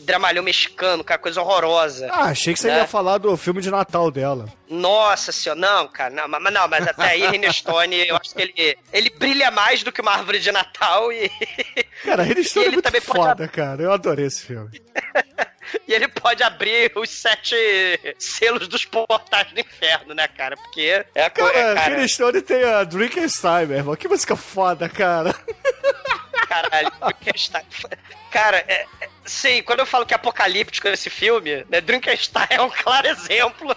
dramalhão 0.00 0.42
mexicano, 0.42 1.02
que 1.04 1.12
é 1.12 1.16
uma 1.16 1.22
coisa 1.22 1.40
horrorosa. 1.40 2.08
Ah, 2.12 2.24
achei 2.26 2.54
que 2.54 2.60
você 2.60 2.68
Né? 2.68 2.78
ia 2.78 2.86
falar 2.86 3.18
do 3.18 3.36
filme 3.36 3.60
de 3.60 3.70
Natal 3.70 4.10
dela. 4.10 4.46
Nossa 4.68 5.32
senhora, 5.32 5.58
não, 5.60 5.88
cara, 5.88 6.10
não, 6.10 6.28
mas, 6.28 6.52
não, 6.52 6.68
mas 6.68 6.86
até 6.86 7.02
aí 7.10 7.26
Rina 7.28 7.52
Stone, 7.52 8.06
eu 8.06 8.16
acho 8.16 8.34
que 8.34 8.42
ele, 8.42 8.78
ele 8.92 9.10
brilha 9.10 9.50
mais 9.50 9.82
do 9.82 9.90
que 9.92 10.00
uma 10.00 10.12
árvore 10.12 10.38
de 10.40 10.50
Natal 10.52 11.12
e, 11.12 11.30
Cara, 12.04 12.24
ele 12.26 12.40
E 12.42 12.58
é 12.58 12.62
ele 12.62 12.70
muito 12.72 12.82
também 12.82 13.00
pode- 13.00 13.18
foda, 13.18 13.48
cara. 13.48 13.82
Eu 13.82 13.92
adorei 13.92 14.26
esse 14.26 14.44
filme. 14.46 14.80
e 15.86 15.92
ele 15.92 16.08
pode 16.08 16.42
abrir 16.42 16.90
os 16.96 17.08
sete 17.10 17.54
selos 18.18 18.66
dos 18.68 18.84
portais 18.84 19.52
do 19.52 19.60
inferno, 19.60 20.14
né, 20.14 20.26
cara? 20.28 20.56
Porque 20.56 21.04
é 21.14 21.24
a 21.24 21.30
coisa, 21.30 21.52
Cara, 21.52 21.74
cara, 21.74 22.08
Stone 22.08 22.42
tem 22.42 22.64
a 22.64 22.82
Drinkenstein, 22.84 23.66
meu 23.66 23.76
irmão. 23.78 23.96
Que 23.96 24.08
música 24.08 24.34
foda, 24.36 24.88
cara. 24.88 25.34
caralho, 26.48 26.90
está- 27.34 27.62
cara, 28.30 28.58
é- 28.66 28.86
é- 29.00 29.08
Sim, 29.24 29.62
quando 29.62 29.78
eu 29.80 29.86
falo 29.86 30.04
que 30.04 30.12
é 30.12 30.16
apocalíptico 30.16 30.88
esse 30.88 31.08
filme, 31.08 31.64
né, 31.68 31.80
Drinkenstein 31.80 32.46
é 32.50 32.60
um 32.62 32.70
claro 32.70 33.06
exemplo 33.06 33.76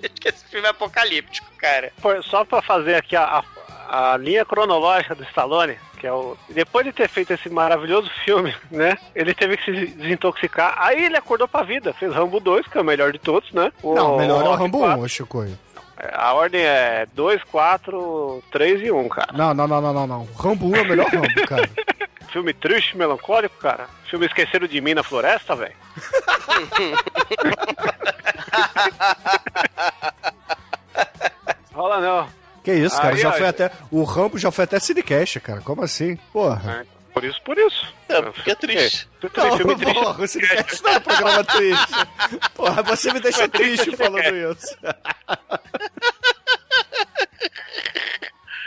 de 0.00 0.08
que 0.08 0.28
esse 0.28 0.44
filme 0.44 0.66
é 0.66 0.70
apocalíptico, 0.70 1.50
cara. 1.58 1.92
Pô, 2.00 2.22
Só 2.22 2.44
pra 2.44 2.62
fazer 2.62 2.94
aqui 2.94 3.16
a, 3.16 3.24
a, 3.24 3.44
a 3.92 4.16
linha 4.16 4.42
cronológica 4.42 5.14
do 5.14 5.22
Stallone, 5.24 5.76
que 5.98 6.06
é 6.06 6.12
o. 6.12 6.34
Depois 6.48 6.86
de 6.86 6.94
ter 6.94 7.10
feito 7.10 7.34
esse 7.34 7.50
maravilhoso 7.50 8.08
filme, 8.24 8.56
né? 8.72 8.96
Ele 9.14 9.34
teve 9.34 9.58
que 9.58 9.66
se 9.66 9.86
desintoxicar. 9.88 10.76
Aí 10.78 11.04
ele 11.04 11.18
acordou 11.18 11.46
pra 11.46 11.62
vida, 11.62 11.92
fez 11.92 12.10
Rambo 12.14 12.40
2, 12.40 12.68
que 12.68 12.78
é 12.78 12.80
o 12.80 12.84
melhor 12.84 13.12
de 13.12 13.18
todos, 13.18 13.52
né? 13.52 13.70
Não, 13.84 14.14
o 14.14 14.18
melhor 14.18 14.46
é 14.46 14.48
o 14.48 14.54
Rambo 14.54 14.78
4. 14.78 14.98
1, 14.98 15.02
ô 15.02 15.08
Chicoio. 15.08 15.58
A 16.14 16.32
ordem 16.32 16.62
é 16.62 17.06
2, 17.12 17.44
4, 17.44 18.42
3 18.50 18.80
e 18.80 18.90
1, 18.90 19.08
cara. 19.10 19.28
Não, 19.34 19.52
não, 19.52 19.68
não, 19.68 19.82
não, 19.82 19.92
não, 19.92 20.06
não. 20.06 20.26
Rambo 20.38 20.68
1 20.68 20.76
é 20.76 20.80
o 20.80 20.86
melhor 20.86 21.08
Rambo, 21.08 21.28
cara. 21.46 21.68
Filme 22.32 22.54
triste, 22.54 22.96
melancólico, 22.96 23.58
cara. 23.58 23.88
Filme 24.08 24.24
Esqueceram 24.24 24.66
de 24.66 24.80
Mim 24.80 24.94
na 24.94 25.02
Floresta, 25.02 25.54
velho. 25.54 25.74
Rola 31.74 32.00
não. 32.00 32.41
Que 32.62 32.72
isso, 32.72 32.96
cara, 32.96 33.14
Aí, 33.14 33.20
já 33.20 33.30
ó, 33.30 33.32
foi 33.32 33.46
até. 33.46 33.70
O 33.90 34.04
Rambo 34.04 34.38
já 34.38 34.50
foi 34.50 34.64
até 34.64 34.78
Cinecast, 34.78 35.40
cara. 35.40 35.60
Como 35.60 35.82
assim? 35.82 36.16
Porra. 36.32 36.82
É, 36.82 36.86
por 37.12 37.24
isso, 37.24 37.40
por 37.42 37.58
isso. 37.58 37.92
É, 38.08 38.22
porque 38.22 38.50
é 38.52 38.54
triste. 38.54 39.08
É, 39.22 39.28
filme, 39.28 39.56
filme 39.58 39.76
triste. 39.76 39.94
porra, 39.94 40.22
o 40.22 40.28
Cinecast 40.28 40.82
não 40.82 40.92
é 40.92 40.96
um 40.96 41.00
programa 41.00 41.44
triste. 41.44 41.94
Porra, 42.54 42.82
você 42.82 43.12
me 43.12 43.20
deixa 43.20 43.48
triste 43.48 43.96
falando 43.96 44.52
isso. 44.52 44.76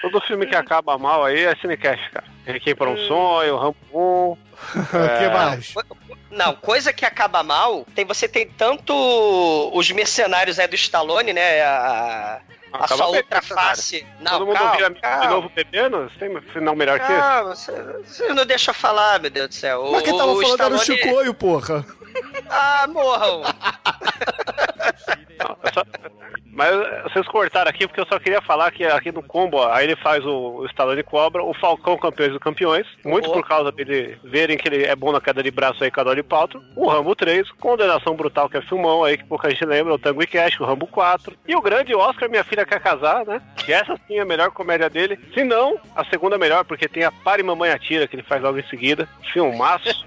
Todo 0.01 0.21
filme 0.21 0.45
que 0.45 0.55
acaba 0.55 0.97
mal 0.97 1.23
aí 1.23 1.45
é 1.45 1.55
Cinecast, 1.55 2.11
cara. 2.11 2.25
Requiem 2.45 2.75
para 2.75 2.89
um 2.89 2.97
sonho, 3.07 3.57
Rambo 3.57 3.77
1. 3.93 4.45
O 4.75 5.19
que 5.19 5.29
mais? 5.29 5.73
Não, 6.31 6.53
coisa 6.55 6.91
que 6.91 7.05
acaba 7.05 7.43
mal, 7.43 7.85
tem 7.95 8.05
você 8.05 8.27
tem 8.27 8.47
tanto 8.47 8.93
os 9.73 9.89
mercenários 9.91 10.59
aí 10.59 10.67
do 10.67 10.75
Stallone, 10.75 11.33
né? 11.33 11.61
A, 11.61 12.41
a 12.79 12.87
sua 12.87 13.07
outra 13.07 13.41
face. 13.41 14.05
Não, 14.19 14.31
Todo 14.33 14.45
mundo 14.45 14.55
calma, 14.57 14.71
vira 14.73 14.87
amigo 14.87 15.01
de 15.01 15.07
calma. 15.07 15.29
novo 15.29 15.49
bebendo? 15.55 15.97
Você 16.09 16.19
tem 16.19 16.41
final 16.53 16.75
melhor 16.75 16.99
que 16.99 17.11
esse? 17.11 17.21
Calma, 17.21 17.55
você, 17.55 18.33
não 18.33 18.45
deixa 18.45 18.71
eu 18.71 18.75
falar, 18.75 19.19
meu 19.19 19.29
Deus 19.29 19.49
do 19.49 19.53
céu. 19.55 19.89
Mas 19.91 20.01
quem 20.03 20.17
tava 20.17 20.31
o 20.31 20.41
falando 20.41 20.61
era 20.61 20.73
o 20.73 20.77
Stallone- 20.77 21.01
Chicoio, 21.03 21.33
porra. 21.33 21.85
Ah, 22.49 22.87
morram. 22.87 23.41
Não, 25.39 25.57
eu 25.63 25.73
só- 25.73 25.83
Mas 26.51 26.71
vocês 27.03 27.27
cortaram 27.27 27.69
aqui 27.69 27.85
porque 27.85 27.99
eu 27.99 28.05
só 28.07 28.17
queria 28.17 28.41
falar 28.41 28.71
que 28.71 28.85
aqui 28.85 29.11
no 29.11 29.21
combo, 29.21 29.57
ó, 29.57 29.71
aí 29.73 29.85
ele 29.87 29.95
faz 29.97 30.25
o, 30.25 30.59
o 30.59 30.65
Stallone 30.67 31.03
Cobra, 31.03 31.43
o 31.43 31.53
Falcão 31.53 31.97
Campeões 31.97 32.31
dos 32.31 32.39
Campeões, 32.41 32.87
muito 33.03 33.29
Oh. 33.29 33.33
por 33.33 33.45
causa 33.47 33.71
dele 33.73 34.17
verem 34.23 34.57
que 34.57 34.67
ele 34.67 34.85
é 34.85 34.95
bom 34.95 35.11
na 35.11 35.19
queda 35.19 35.43
de 35.43 35.51
braço 35.51 35.83
aí 35.83 35.91
com 35.91 35.99
a 35.99 36.03
Dolly 36.05 36.23
Paltrow, 36.23 36.63
o 36.77 36.87
Rambo 36.87 37.13
3, 37.13 37.51
Condenação 37.59 38.15
Brutal, 38.15 38.47
que 38.49 38.55
é 38.57 38.61
filmão 38.61 39.03
aí, 39.03 39.17
que 39.17 39.25
pouca 39.25 39.49
gente 39.49 39.65
lembra, 39.65 39.93
o 39.93 39.99
Tango 39.99 40.23
e 40.23 40.27
Cash, 40.27 40.57
o 40.61 40.63
Rambo 40.65 40.87
4, 40.87 41.35
e 41.45 41.55
o 41.55 41.61
grande 41.61 41.93
Oscar, 41.93 42.29
Minha 42.29 42.43
Filha 42.45 42.65
Quer 42.65 42.79
Casar, 42.79 43.25
né? 43.25 43.41
Que 43.57 43.73
essa 43.73 43.99
sim 44.07 44.17
é 44.17 44.21
a 44.21 44.25
melhor 44.25 44.51
comédia 44.51 44.89
dele, 44.89 45.19
se 45.33 45.43
não, 45.43 45.77
a 45.93 46.05
segunda 46.05 46.37
melhor, 46.37 46.63
porque 46.63 46.87
tem 46.87 47.03
a 47.03 47.11
Pare 47.11 47.43
Mamãe 47.43 47.71
Atira, 47.71 48.07
que 48.07 48.15
ele 48.15 48.23
faz 48.23 48.41
logo 48.41 48.57
em 48.57 48.67
seguida, 48.69 49.09
filmaço. 49.33 50.05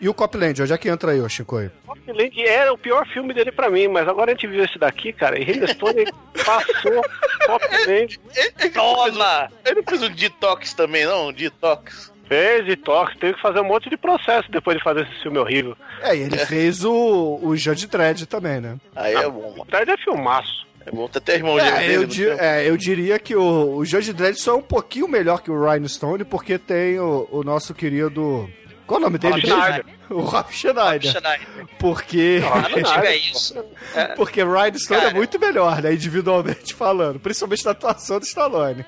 E 0.00 0.08
o 0.08 0.14
Copland, 0.14 0.62
onde 0.62 0.72
é 0.72 0.78
que 0.78 0.88
entra 0.88 1.10
aí, 1.12 1.20
ô 1.20 1.28
Chicoio? 1.28 1.72
Copland 1.86 2.42
era 2.46 2.72
o 2.72 2.78
pior 2.78 3.04
filme 3.08 3.34
dele 3.34 3.50
pra 3.50 3.68
mim, 3.70 3.88
mas 3.88 4.01
agora 4.08 4.30
a 4.32 4.34
gente 4.34 4.46
viu 4.46 4.64
esse 4.64 4.78
daqui, 4.78 5.12
cara, 5.12 5.38
e 5.38 5.42
Hindstone 5.42 6.04
passou 6.44 7.02
Copland. 7.46 8.20
Toma! 8.74 9.48
Ele 9.64 9.82
fez 9.82 10.02
um 10.02 10.10
detox 10.10 10.72
também, 10.74 11.04
não? 11.06 11.28
Um 11.28 11.32
detox. 11.32 12.10
Fez 12.28 12.64
detox, 12.64 13.14
teve 13.18 13.34
que 13.34 13.42
fazer 13.42 13.60
um 13.60 13.64
monte 13.64 13.90
de 13.90 13.96
processo 13.96 14.50
depois 14.50 14.78
de 14.78 14.82
fazer 14.82 15.02
esse 15.02 15.22
filme 15.22 15.38
horrível. 15.38 15.76
É, 16.00 16.16
e 16.16 16.20
ele 16.22 16.38
fez 16.38 16.82
o, 16.84 17.38
o 17.42 17.54
Judge 17.56 17.86
Dredd 17.86 18.24
também, 18.26 18.60
né? 18.60 18.76
Aí 18.96 19.14
é 19.14 19.28
bom, 19.28 19.50
mano. 19.50 19.62
Atrás 19.64 19.86
é 19.88 19.96
filmaço. 19.98 20.62
É 20.86 20.90
bom 20.90 21.06
ter 21.08 21.18
até 21.18 21.34
irmão 21.34 21.58
É, 21.60 21.78
dele 21.78 21.94
eu, 21.94 22.06
di- 22.06 22.28
é, 22.28 22.68
eu 22.68 22.76
diria 22.76 23.18
que 23.18 23.36
o, 23.36 23.76
o 23.76 23.84
Judge 23.84 24.12
Dredd 24.12 24.36
só 24.36 24.52
é 24.52 24.54
um 24.54 24.62
pouquinho 24.62 25.06
melhor 25.06 25.42
que 25.42 25.50
o 25.50 25.62
Ryan 25.62 25.86
Stone, 25.86 26.24
porque 26.24 26.58
tem 26.58 26.98
o, 26.98 27.28
o 27.30 27.42
nosso 27.44 27.74
querido. 27.74 28.48
Qual 28.92 29.00
o 29.00 29.04
nome 29.04 29.16
dele? 29.18 29.34
Rob? 29.34 29.46
Schneider. 29.46 29.84
O 30.12 30.20
Rob 30.20 30.52
Schneider. 30.52 31.10
Schneider. 31.10 31.48
Porque. 31.78 32.42
Ah, 32.44 32.68
não 32.68 32.82
diga 32.82 33.14
isso. 33.14 33.64
É, 33.94 34.04
Porque 34.08 34.44
Ryan 34.44 34.74
Stone 34.78 35.04
é 35.06 35.14
muito 35.14 35.38
melhor, 35.38 35.80
né? 35.80 35.94
Individualmente 35.94 36.74
falando. 36.74 37.18
Principalmente 37.18 37.64
na 37.64 37.70
atuação 37.70 38.18
do 38.18 38.24
Stallone. 38.26 38.84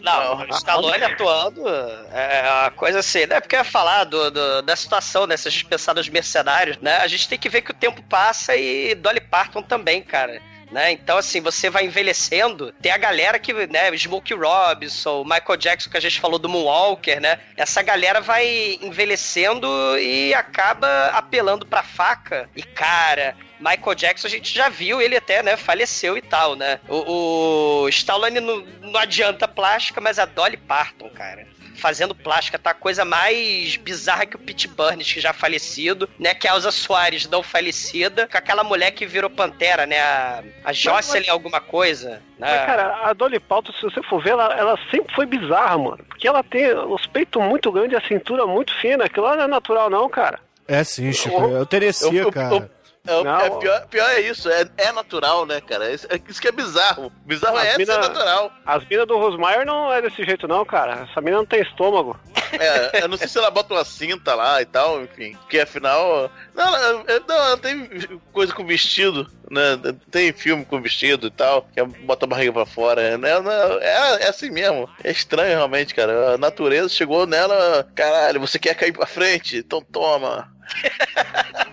Não, 0.00 0.38
o 0.38 0.48
Stallone 0.54 1.04
atuando 1.04 1.68
é 1.68 2.42
uma 2.62 2.70
coisa 2.70 3.00
assim, 3.00 3.26
né? 3.26 3.38
Porque 3.38 3.54
eu 3.54 3.58
ia 3.60 3.64
falar 3.64 4.04
do, 4.04 4.30
do- 4.30 4.62
da 4.62 4.74
situação, 4.74 5.26
né? 5.26 5.36
Se 5.36 5.46
a 5.46 5.50
gente 5.50 5.66
pensar 5.66 5.94
nos 5.94 6.08
mercenários, 6.08 6.78
né? 6.78 6.96
A 6.98 7.06
gente 7.06 7.28
tem 7.28 7.38
que 7.38 7.50
ver 7.50 7.60
que 7.60 7.70
o 7.72 7.74
tempo 7.74 8.02
passa 8.04 8.56
e 8.56 8.94
Dolly 8.94 9.20
Parton 9.20 9.60
também, 9.60 10.00
cara. 10.02 10.40
Né? 10.70 10.92
Então, 10.92 11.18
assim, 11.18 11.40
você 11.40 11.68
vai 11.68 11.84
envelhecendo. 11.84 12.72
Tem 12.80 12.92
a 12.92 12.96
galera 12.96 13.38
que, 13.38 13.52
né, 13.66 13.94
Smokey 13.96 14.34
Robinson, 14.34 15.24
Michael 15.24 15.56
Jackson, 15.56 15.90
que 15.90 15.96
a 15.96 16.00
gente 16.00 16.20
falou 16.20 16.38
do 16.38 16.48
Moonwalker, 16.48 17.20
né? 17.20 17.40
Essa 17.56 17.82
galera 17.82 18.20
vai 18.20 18.78
envelhecendo 18.80 19.68
e 19.98 20.32
acaba 20.32 21.06
apelando 21.06 21.66
pra 21.66 21.82
faca. 21.82 22.48
E, 22.54 22.62
cara, 22.62 23.36
Michael 23.58 23.94
Jackson, 23.94 24.26
a 24.26 24.30
gente 24.30 24.54
já 24.54 24.68
viu, 24.68 25.02
ele 25.02 25.16
até, 25.16 25.42
né, 25.42 25.56
faleceu 25.56 26.16
e 26.16 26.22
tal, 26.22 26.54
né? 26.54 26.80
O, 26.88 27.82
o 27.82 27.88
Stallone 27.88 28.40
não, 28.40 28.60
não 28.80 29.00
adianta 29.00 29.48
plástica, 29.48 30.00
mas 30.00 30.18
a 30.18 30.24
Dolly 30.24 30.56
Parton, 30.56 31.10
cara. 31.10 31.46
Fazendo 31.76 32.14
plástica, 32.14 32.58
tá 32.58 32.70
a 32.70 32.74
coisa 32.74 33.04
mais 33.04 33.76
bizarra 33.76 34.26
que 34.26 34.36
o 34.36 34.38
Pete 34.38 34.68
Burns, 34.68 35.12
que 35.12 35.20
já 35.20 35.32
falecido, 35.32 36.08
né? 36.18 36.34
Que 36.34 36.46
a 36.48 36.52
Elza 36.54 36.70
Soares 36.70 37.28
não 37.28 37.42
falecida, 37.42 38.28
com 38.30 38.36
aquela 38.36 38.62
mulher 38.62 38.90
que 38.90 39.06
virou 39.06 39.30
pantera, 39.30 39.86
né? 39.86 39.98
A, 40.00 40.42
a 40.64 40.72
Jocelyn 40.72 41.28
alguma 41.28 41.60
coisa. 41.60 42.22
Né? 42.38 42.48
Mas, 42.56 42.66
cara, 42.66 43.00
a 43.04 43.12
Dolly 43.12 43.38
Parton, 43.40 43.72
se 43.72 43.82
você 43.82 44.02
for 44.02 44.22
ver, 44.22 44.30
ela, 44.30 44.54
ela 44.54 44.78
sempre 44.90 45.14
foi 45.14 45.26
bizarra, 45.26 45.76
mano. 45.78 46.04
Porque 46.08 46.26
ela 46.26 46.42
tem 46.42 46.72
os 46.74 47.06
peitos 47.06 47.42
muito 47.42 47.70
grandes 47.72 47.92
e 47.92 47.96
a 48.04 48.08
cintura 48.08 48.46
muito 48.46 48.74
fina. 48.80 49.04
Aquilo 49.04 49.26
lá 49.26 49.36
não 49.36 49.44
é 49.44 49.48
natural, 49.48 49.88
não, 49.90 50.08
cara. 50.08 50.38
É 50.68 50.84
sim, 50.84 51.12
Chico. 51.12 51.42
Eu 51.48 51.66
terecia, 51.66 52.06
Eu- 52.08 52.24
eu- 52.26 52.32
cara. 52.32 52.70
É, 53.10 53.24
Não. 53.24 53.40
é 53.40 53.50
pior, 53.50 53.86
pior 53.88 54.08
é 54.10 54.20
isso, 54.20 54.48
é, 54.50 54.66
é 54.76 54.92
natural, 54.92 55.44
né, 55.46 55.60
cara? 55.60 55.90
Isso, 55.90 56.06
é, 56.10 56.20
isso 56.28 56.40
que 56.40 56.48
é 56.48 56.52
bizarro. 56.52 57.12
Bizarro 57.26 57.56
As 57.56 57.64
é 57.66 57.78
mina- 57.78 57.92
ser 57.94 58.00
natural. 58.00 58.52
As 58.64 58.84
minas 58.86 59.06
do 59.06 59.18
Rosmaier 59.18 59.66
não 59.66 59.92
é 59.92 60.00
desse 60.02 60.22
jeito, 60.24 60.46
não, 60.46 60.64
cara. 60.64 61.06
Essa 61.10 61.20
mina 61.20 61.38
não 61.38 61.46
tem 61.46 61.60
estômago. 61.62 62.18
É, 62.52 63.02
eu 63.04 63.08
não 63.08 63.16
sei 63.16 63.28
se 63.28 63.38
ela 63.38 63.50
bota 63.50 63.74
uma 63.74 63.84
cinta 63.84 64.34
lá 64.34 64.60
e 64.60 64.66
tal, 64.66 65.02
enfim. 65.02 65.32
Porque 65.36 65.60
afinal. 65.60 66.30
Não, 66.54 66.76
ela, 66.76 67.04
é- 67.06 67.20
não, 67.26 67.36
ela 67.36 67.56
tem 67.58 67.88
coisa 68.32 68.52
com 68.52 68.64
vestido, 68.66 69.26
né? 69.50 69.78
Tem 70.10 70.32
filme 70.32 70.64
com 70.64 70.80
vestido 70.80 71.28
e 71.28 71.30
tal, 71.30 71.66
que 71.72 71.82
bota 71.82 72.26
a 72.26 72.28
barriga 72.28 72.52
pra 72.52 72.66
fora. 72.66 73.16
Né? 73.16 73.38
Não, 73.40 73.50
É, 73.80 74.24
é 74.24 74.28
assim 74.28 74.50
mesmo. 74.50 74.88
É 75.04 75.10
estranho 75.10 75.56
realmente, 75.56 75.94
cara. 75.94 76.34
A 76.34 76.38
natureza 76.38 76.88
chegou 76.88 77.26
nela. 77.26 77.88
Caralho, 77.94 78.40
você 78.40 78.58
quer 78.58 78.74
cair 78.74 78.92
pra 78.92 79.06
frente? 79.06 79.58
Então 79.58 79.80
toma. 79.80 80.50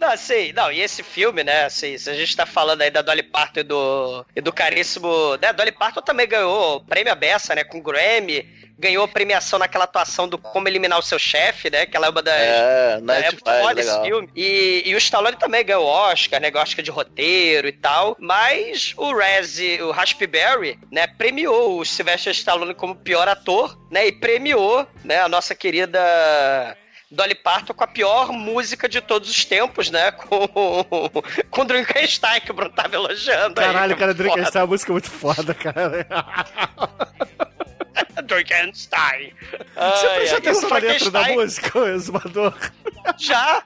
Não, 0.00 0.08
assim, 0.08 0.52
não, 0.54 0.72
e 0.72 0.80
esse 0.80 1.02
filme, 1.02 1.44
né, 1.44 1.66
assim, 1.66 1.98
se 1.98 2.08
a 2.08 2.14
gente 2.14 2.34
tá 2.34 2.46
falando 2.46 2.80
aí 2.80 2.90
da 2.90 3.02
Dolly 3.02 3.22
Parton 3.22 3.60
e 3.60 3.62
do, 3.62 4.26
e 4.34 4.40
do 4.40 4.50
caríssimo, 4.50 5.36
né, 5.42 5.52
Dolly 5.52 5.72
Parton 5.72 6.00
também 6.00 6.26
ganhou 6.26 6.76
o 6.76 6.80
prêmio 6.80 7.12
Abessa, 7.12 7.54
né, 7.54 7.64
com 7.64 7.82
Grammy, 7.82 8.48
ganhou 8.78 9.06
premiação 9.06 9.58
naquela 9.58 9.84
atuação 9.84 10.26
do 10.26 10.38
Como 10.38 10.66
Eliminar 10.66 10.98
o 10.98 11.02
Seu 11.02 11.18
Chefe, 11.18 11.68
né, 11.68 11.84
que 11.84 11.94
ela 11.94 12.06
é 12.06 12.10
uma 12.10 12.22
das... 12.22 12.34
É, 12.34 12.80
É, 12.96 13.00
Night 13.00 13.32
muito 13.32 13.44
foda 13.44 13.80
esse 13.80 14.02
filme. 14.02 14.30
E, 14.34 14.82
e 14.86 14.94
o 14.94 14.98
Stallone 14.98 15.36
também 15.36 15.64
ganhou 15.64 15.84
Oscar, 15.84 16.40
né? 16.40 16.50
Oscar 16.54 16.82
de 16.82 16.90
roteiro 16.90 17.68
e 17.68 17.72
tal. 17.72 18.16
Mas 18.18 18.94
o 18.96 19.14
Razzie, 19.14 19.82
o 19.82 19.90
Raspberry, 19.90 20.78
né? 20.90 21.06
Premiou 21.06 21.78
o 21.78 21.84
Sylvester 21.84 22.32
Stallone 22.32 22.74
como 22.74 22.94
pior 22.96 23.28
ator, 23.28 23.78
né? 23.90 24.06
E 24.06 24.12
premiou, 24.12 24.86
né? 25.04 25.20
A 25.20 25.28
nossa 25.28 25.54
querida 25.54 26.00
Dolly 27.10 27.34
Parton 27.34 27.74
com 27.74 27.82
a 27.82 27.88
pior 27.88 28.32
música 28.32 28.88
de 28.88 29.00
todos 29.00 29.28
os 29.28 29.44
tempos, 29.44 29.90
né? 29.90 30.12
Com, 30.30 31.10
com 31.50 31.66
Drinkenstein, 31.66 32.40
que 32.40 32.50
o 32.50 32.54
Bruno 32.54 32.72
tava 32.72 32.94
elogiando. 32.94 33.60
aí, 33.60 33.66
Caralho, 33.66 33.92
é 33.92 33.96
cara, 33.96 34.14
muito 34.14 34.22
Drake, 34.22 34.40
essa 34.40 34.66
música 34.66 34.90
é 34.90 34.94
muito 34.94 35.10
foda, 35.10 35.54
cara. 35.54 36.06
Drinkenstein. 38.24 39.34
Você 39.74 40.08
prestou 40.08 40.38
atenção 40.38 40.70
na 40.70 40.76
letra 40.76 41.10
da 41.10 41.28
música, 41.28 41.78
exumador? 41.88 42.54
Já. 43.18 43.62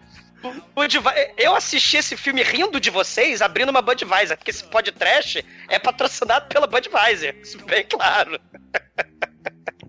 Eu 1.37 1.55
assisti 1.55 1.99
esse 1.99 2.17
filme 2.17 2.43
rindo 2.43 2.79
de 2.79 2.91
vocês, 2.91 3.43
abrindo 3.43 3.71
uma 3.71 3.83
Budweiser, 3.83 4.37
porque 4.37 4.51
esse 4.51 4.65
podcast 4.65 5.45
é 5.69 5.79
patrocinado 5.79 6.47
pela 6.49 6.67
Budweiser, 6.67 7.37
isso 7.43 7.59
bem 7.65 7.85
claro. 7.85 8.39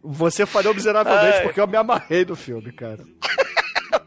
Você 0.05 0.45
falhou 0.45 0.73
miseravelmente 0.73 1.37
Ai. 1.37 1.43
porque 1.43 1.59
eu 1.59 1.67
me 1.67 1.77
amarrei 1.77 2.23
no 2.25 2.35
filme, 2.35 2.71
cara. 2.71 3.03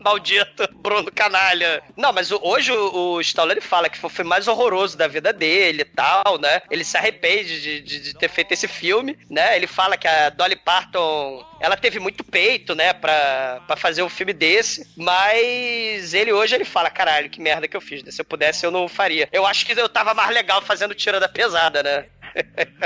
Maldito 0.00 0.68
Bruno 0.76 1.10
Canalha. 1.12 1.82
Não, 1.96 2.12
mas 2.12 2.30
hoje 2.30 2.72
o, 2.72 3.14
o 3.14 3.20
Stallone 3.20 3.60
fala 3.60 3.88
que 3.88 3.98
foi 3.98 4.08
o 4.08 4.12
filme 4.12 4.28
mais 4.28 4.46
horroroso 4.46 4.96
da 4.96 5.06
vida 5.08 5.32
dele 5.32 5.82
e 5.82 5.84
tal, 5.84 6.38
né? 6.38 6.62
Ele 6.70 6.84
se 6.84 6.96
arrepende 6.96 7.60
de, 7.60 7.80
de- 7.80 8.00
de 8.00 8.14
ter 8.14 8.28
feito 8.28 8.52
esse 8.52 8.68
filme, 8.68 9.18
né? 9.30 9.56
Ele 9.56 9.66
fala 9.66 9.96
que 9.96 10.06
a 10.06 10.30
Dolly 10.30 10.56
Parton, 10.56 11.44
ela 11.60 11.76
teve 11.76 11.98
muito 11.98 12.22
peito, 12.22 12.74
né? 12.74 12.92
Pra, 12.92 13.60
pra 13.66 13.76
fazer 13.76 14.02
um 14.02 14.08
filme 14.08 14.32
desse, 14.32 14.86
mas 14.96 16.14
ele 16.14 16.32
hoje 16.32 16.54
ele 16.54 16.64
fala, 16.64 16.90
caralho, 16.90 17.30
que 17.30 17.40
merda 17.40 17.66
que 17.68 17.76
eu 17.76 17.80
fiz, 17.80 18.02
né? 18.02 18.10
Se 18.10 18.20
eu 18.20 18.24
pudesse 18.24 18.64
eu 18.64 18.70
não 18.70 18.88
faria. 18.88 19.28
Eu 19.32 19.46
acho 19.46 19.64
que 19.66 19.72
eu 19.78 19.88
tava 19.88 20.14
mais 20.14 20.30
legal 20.30 20.62
fazendo 20.62 20.94
tira 20.94 21.18
da 21.18 21.28
pesada, 21.28 21.82
né? 21.82 22.06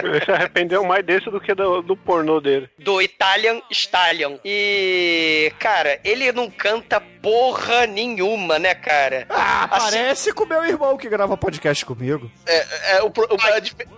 Ele 0.02 0.24
se 0.24 0.30
arrependeu 0.30 0.84
mais 0.84 1.04
desse 1.04 1.30
do 1.30 1.40
que 1.40 1.54
do, 1.54 1.82
do 1.82 1.96
pornô 1.96 2.40
dele. 2.40 2.68
do 2.78 3.00
Italian 3.02 3.60
Stallion. 3.70 4.36
E, 4.44 5.52
cara, 5.58 6.00
ele 6.04 6.30
não 6.32 6.50
canta 6.50 7.00
porra 7.00 7.86
nenhuma, 7.86 8.58
né, 8.58 8.74
cara? 8.74 9.26
Ah, 9.30 9.68
Assim- 9.70 9.90
parece 9.96 10.32
com 10.32 10.44
o 10.44 10.48
meu 10.48 10.64
irmão 10.64 10.96
que 10.96 11.08
grava 11.08 11.36
podcast 11.36 11.84
comigo. 11.84 12.30
É, 12.46 12.96
é, 12.96 13.02
o, 13.02 13.06
o- 13.08 13.10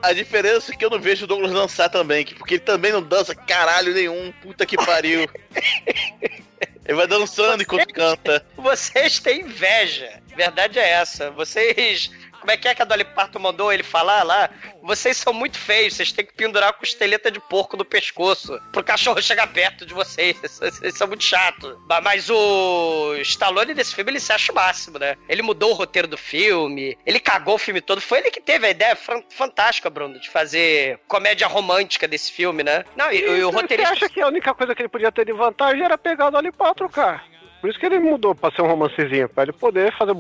a, 0.03 0.09
a 0.09 0.13
diferença 0.13 0.73
é 0.73 0.77
que 0.77 0.85
eu 0.85 0.91
não 0.91 0.99
vejo 1.01 1.25
o 1.25 1.29
Douglas 1.29 1.53
dançar 1.53 1.89
também, 1.89 2.25
que- 2.25 2.35
porque 2.35 2.55
ele 2.55 2.61
também 2.63 2.93
não 2.93 3.03
dança 3.03 3.35
caralho 3.35 3.95
nenhum. 3.95 4.33
Puta 4.43 4.67
que 4.67 4.77
pariu. 4.77 5.27
ele 6.87 6.97
vai 6.97 7.07
dançando 7.07 7.63
enquanto 7.63 7.93
canta. 7.93 8.45
Vocês 8.57 9.19
têm 9.21 9.41
inveja. 9.41 10.21
Verdade 10.37 10.79
é 10.79 10.91
essa. 10.91 11.31
Vocês. 11.31 12.11
Como 12.45 12.53
é 12.53 12.59
que 12.59 12.69
é 12.69 12.75
que 12.75 12.83
a 12.83 12.85
Dolly 12.85 13.05
Parton 13.05 13.39
mandou 13.39 13.73
ele 13.73 13.83
falar 13.83 14.23
lá? 14.23 14.51
Vocês 14.83 15.17
são 15.17 15.33
muito 15.33 15.59
feios, 15.59 15.95
vocês 15.95 16.13
têm 16.13 16.27
que 16.27 16.35
pendurar 16.35 16.69
a 16.69 16.73
costeleta 16.75 17.31
de 17.31 17.41
porco 17.41 17.75
no 17.75 17.87
pescoço 17.87 18.61
pro 18.71 18.85
cachorro 18.85 19.23
chegar 19.23 19.47
perto 19.47 19.87
de 19.87 19.95
vocês. 19.95 20.37
Vocês 20.45 20.95
são 20.99 21.09
muito 21.09 21.25
chatos. 21.25 21.75
Mas 22.03 22.29
o 22.29 23.15
Stallone 23.23 23.73
desse 23.73 23.95
filme, 23.95 24.11
ele 24.11 24.21
se 24.21 24.31
acha 24.31 24.53
o 24.53 24.55
máximo, 24.55 24.99
né? 24.99 25.17
Ele 25.27 25.41
mudou 25.41 25.71
o 25.71 25.75
roteiro 25.75 26.07
do 26.07 26.19
filme, 26.19 26.99
ele 27.07 27.19
cagou 27.19 27.55
o 27.55 27.59
filme 27.59 27.81
todo. 27.81 27.99
Foi 28.03 28.19
ele 28.19 28.31
que 28.31 28.43
teve 28.43 28.67
a 28.67 28.71
ideia 28.71 28.95
fan- 28.95 29.23
fantástica, 29.31 29.89
Bruno, 29.89 30.21
de 30.21 30.29
fazer 30.29 31.01
comédia 31.09 31.47
romântica 31.47 32.07
desse 32.07 32.31
filme, 32.31 32.63
né? 32.63 32.85
Não, 32.95 33.11
e, 33.11 33.21
e 33.21 33.27
o 33.27 33.37
Então, 33.49 33.51
roteirista. 33.53 33.95
Você 33.97 34.05
acha 34.05 34.13
que 34.13 34.21
a 34.21 34.27
única 34.27 34.53
coisa 34.53 34.75
que 34.75 34.83
ele 34.83 34.89
podia 34.91 35.11
ter 35.11 35.25
de 35.25 35.33
vantagem 35.33 35.83
era 35.83 35.97
pegar 35.97 36.27
o 36.27 36.31
Dolly 36.31 36.53
Parton, 36.53 36.91
cara? 36.91 37.23
Por 37.65 37.71
isso 37.71 37.79
que 37.81 37.87
ele 37.87 37.99
mudou 37.99 38.35
pra 38.35 38.51
ser 38.51 38.61
um 38.61 38.67
romancezinho, 38.67 39.27
pra 39.27 39.45
ele 39.45 39.53
poder 39.55 39.91
fazer 39.97 40.13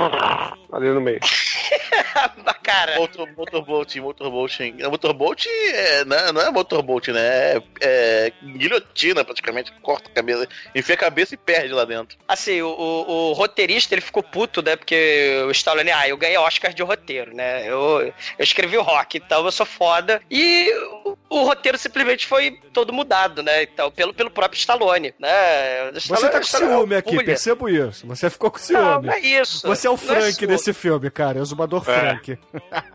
ali 0.72 0.88
no 0.88 0.98
meio. 1.02 1.20
cara. 2.64 2.96
Motor, 2.96 3.28
motorboat, 3.36 4.00
motorboat. 4.00 4.62
é, 4.80 4.88
Motorboat 4.88 5.46
é, 5.48 6.04
não, 6.04 6.16
é- 6.16 6.32
não 6.32 6.40
é 6.40 6.50
motorboat, 6.50 7.12
né? 7.12 7.20
É, 7.20 7.62
é 7.82 8.32
guilhotina, 8.42 9.24
praticamente. 9.24 9.70
Corta 9.82 10.08
a 10.08 10.14
cabeça, 10.14 10.48
enfia 10.74 10.94
a 10.94 10.98
cabeça 10.98 11.34
e 11.34 11.38
perde 11.38 11.72
lá 11.74 11.84
dentro. 11.84 12.16
Assim, 12.26 12.62
o, 12.62 12.68
o- 12.68 13.30
o 13.30 13.32
roteirista 13.34 13.94
ele 13.94 14.00
ficou 14.00 14.22
puto, 14.22 14.62
né? 14.62 14.76
Porque 14.76 15.42
o 15.46 15.50
Stallone, 15.50 15.90
ah, 15.90 16.08
eu 16.08 16.16
ganhei 16.16 16.38
Oscar 16.38 16.72
de 16.72 16.82
roteiro, 16.82 17.34
né? 17.34 17.68
Eu, 17.68 18.00
eu 18.00 18.14
escrevi 18.38 18.78
o 18.78 18.82
rock, 18.82 19.18
então 19.18 19.44
eu 19.44 19.52
sou 19.52 19.66
foda. 19.66 20.20
E 20.30 20.70
o, 21.04 21.18
o 21.28 21.42
roteiro 21.44 21.76
simplesmente 21.78 22.26
foi 22.26 22.58
todo 22.72 22.92
mudado, 22.92 23.42
né? 23.42 23.62
Então, 23.64 23.90
pelo, 23.90 24.14
pelo 24.14 24.30
próprio 24.30 24.58
Stallone, 24.58 25.14
né? 25.18 25.90
O 25.90 25.92
Você 25.92 25.98
Stallone- 25.98 26.30
tá 26.32 26.38
com 26.38 26.44
Stallone 26.46 26.72
é 26.72 26.76
ciúme 26.78 26.94
aqui, 26.96 27.16
pulha. 27.16 27.33
Percebo 27.34 27.68
isso. 27.68 28.06
Você 28.06 28.30
ficou 28.30 28.50
com 28.50 28.58
Não, 28.58 28.64
ciúme. 28.64 29.06
não 29.06 29.12
é 29.12 29.18
isso. 29.20 29.66
Você 29.66 29.86
é 29.86 29.90
o 29.90 29.92
Não 29.94 29.98
Frank 29.98 30.32
ciúme. 30.34 30.46
desse 30.48 30.72
filme, 30.72 31.10
cara. 31.10 31.38
Exumador 31.38 31.82
É. 31.88 31.98
Frank. 32.00 32.38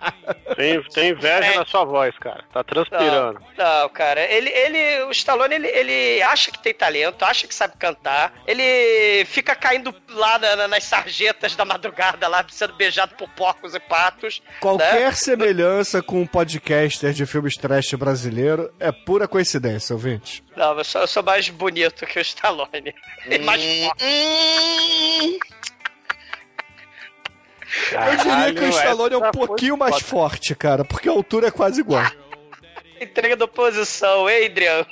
Tem, 0.55 0.81
tem 0.93 1.09
inveja 1.11 1.45
É. 1.45 1.55
na 1.55 1.65
sua 1.65 1.85
voz, 1.85 2.13
cara. 2.19 2.43
Tá 2.51 2.63
transpirando. 2.63 3.39
Não, 3.57 3.89
cara, 3.89 4.21
ele, 4.21 4.49
ele, 4.49 5.03
o 5.05 5.11
Stallone, 5.11 5.55
ele, 5.55 5.67
ele 5.67 6.21
acha 6.21 6.51
que 6.51 6.61
tem 6.61 6.73
talento, 6.73 7.23
acha 7.23 7.47
que 7.47 7.55
sabe 7.55 7.75
cantar, 7.77 8.33
ele 8.45 9.23
fica 9.25 9.55
caindo 9.55 9.93
lá 10.09 10.37
na- 10.37 10.55
na- 10.57 10.67
nas 10.67 10.83
sarjetas 10.83 11.55
da 11.55 11.63
madrugada, 11.63 12.27
lá 12.27 12.45
sendo 12.49 12.73
beijado 12.75 13.15
por 13.15 13.29
porcos 13.29 13.73
e 13.73 13.79
patos. 13.79 14.41
Qualquer 14.59 15.05
né? 15.05 15.11
semelhança 15.13 16.01
com 16.03 16.19
um 16.21 16.27
podcaster 16.27 17.13
de 17.13 17.25
filmes 17.25 17.55
trash 17.55 17.93
brasileiro 17.93 18.71
é 18.79 18.91
pura 18.91 19.27
coincidência, 19.27 19.93
ouvinte. 19.93 20.43
Não, 20.59 20.77
eu 20.77 20.83
sou, 20.83 21.01
eu 21.01 21.07
sou 21.07 21.23
mais 21.23 21.47
bonito 21.47 22.05
que 22.05 22.19
o 22.19 22.21
Stallone. 22.21 22.93
E 23.31 23.39
mais 23.39 23.61
forte. 23.63 24.03
Eu 27.91 28.17
diria 28.17 28.45
que 28.45 28.51
o 28.51 28.53
Caralho, 28.55 28.69
Stallone 28.69 29.13
é 29.13 29.17
um 29.17 29.31
pouquinho 29.31 29.77
mais 29.77 29.95
foda. 29.95 30.05
forte, 30.07 30.55
cara, 30.55 30.83
porque 30.83 31.07
a 31.07 31.11
altura 31.13 31.47
é 31.47 31.51
quase 31.51 31.79
igual. 31.79 32.03
Entrega 32.99 33.37
da 33.37 33.45
oposição, 33.45 34.25
Adrian. 34.27 34.85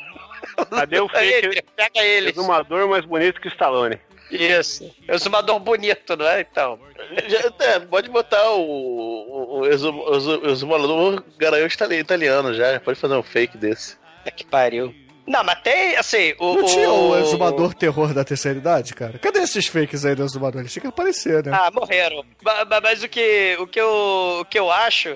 Cadê 0.69 1.00
o 1.01 1.09
fake 1.09 1.62
pega 1.75 2.00
ele. 2.05 2.29
exumador 2.29 2.87
mais 2.87 3.03
bonito 3.03 3.42
que 3.42 3.48
o 3.48 3.51
Stallone? 3.51 4.00
Isso. 4.31 4.89
Exumador 5.07 5.59
bonito, 5.59 6.15
não 6.15 6.27
é? 6.27 6.42
Então. 6.42 6.79
Já- 7.27 7.51
é, 7.65 7.79
pode 7.79 8.09
botar 8.09 8.51
o, 8.51 8.61
o, 8.61 9.59
o 9.59 9.65
exum- 9.68 10.00
o 10.00 10.15
exum- 10.15 10.39
o 10.44 10.50
exumador 10.50 11.24
garanhão 11.37 11.68
itali- 11.68 11.98
italiano 12.00 12.53
já. 12.53 12.79
Pode 12.79 13.00
fazer 13.00 13.15
um 13.15 13.24
fake 13.24 13.57
desse. 13.57 13.98
Puta 14.20 14.31
que 14.31 14.46
pariu. 14.46 14.94
Não, 15.27 15.44
mas 15.44 15.59
tem, 15.61 15.96
assim, 15.98 16.33
o. 16.40 16.55
Não 16.55 16.66
tinha 16.66 16.90
o 16.90 17.09
o 17.11 17.20
exumador 17.20 17.74
terror 17.74 18.13
da 18.13 18.24
terceira 18.24 18.57
idade, 18.57 18.94
cara? 18.94 19.20
Cadê 19.20 19.40
esses 19.40 19.68
fakes 19.68 20.05
aí 20.05 20.16
do 20.16 20.24
exumador? 20.24 20.61
Eles 20.61 20.72
tinham 20.72 20.83
que 20.83 20.87
aparecer, 20.87 21.46
né? 21.46 21.51
Ah, 21.53 21.70
morreram. 21.72 22.24
Ba- 22.42 22.66
Mas 22.81 23.03
o 23.03 23.09
que, 23.09 23.57
o 23.59 23.68
que, 23.68 23.79
eu, 23.79 24.37
o 24.42 24.46
que 24.46 24.57
eu 24.57 24.72
acho 24.72 25.16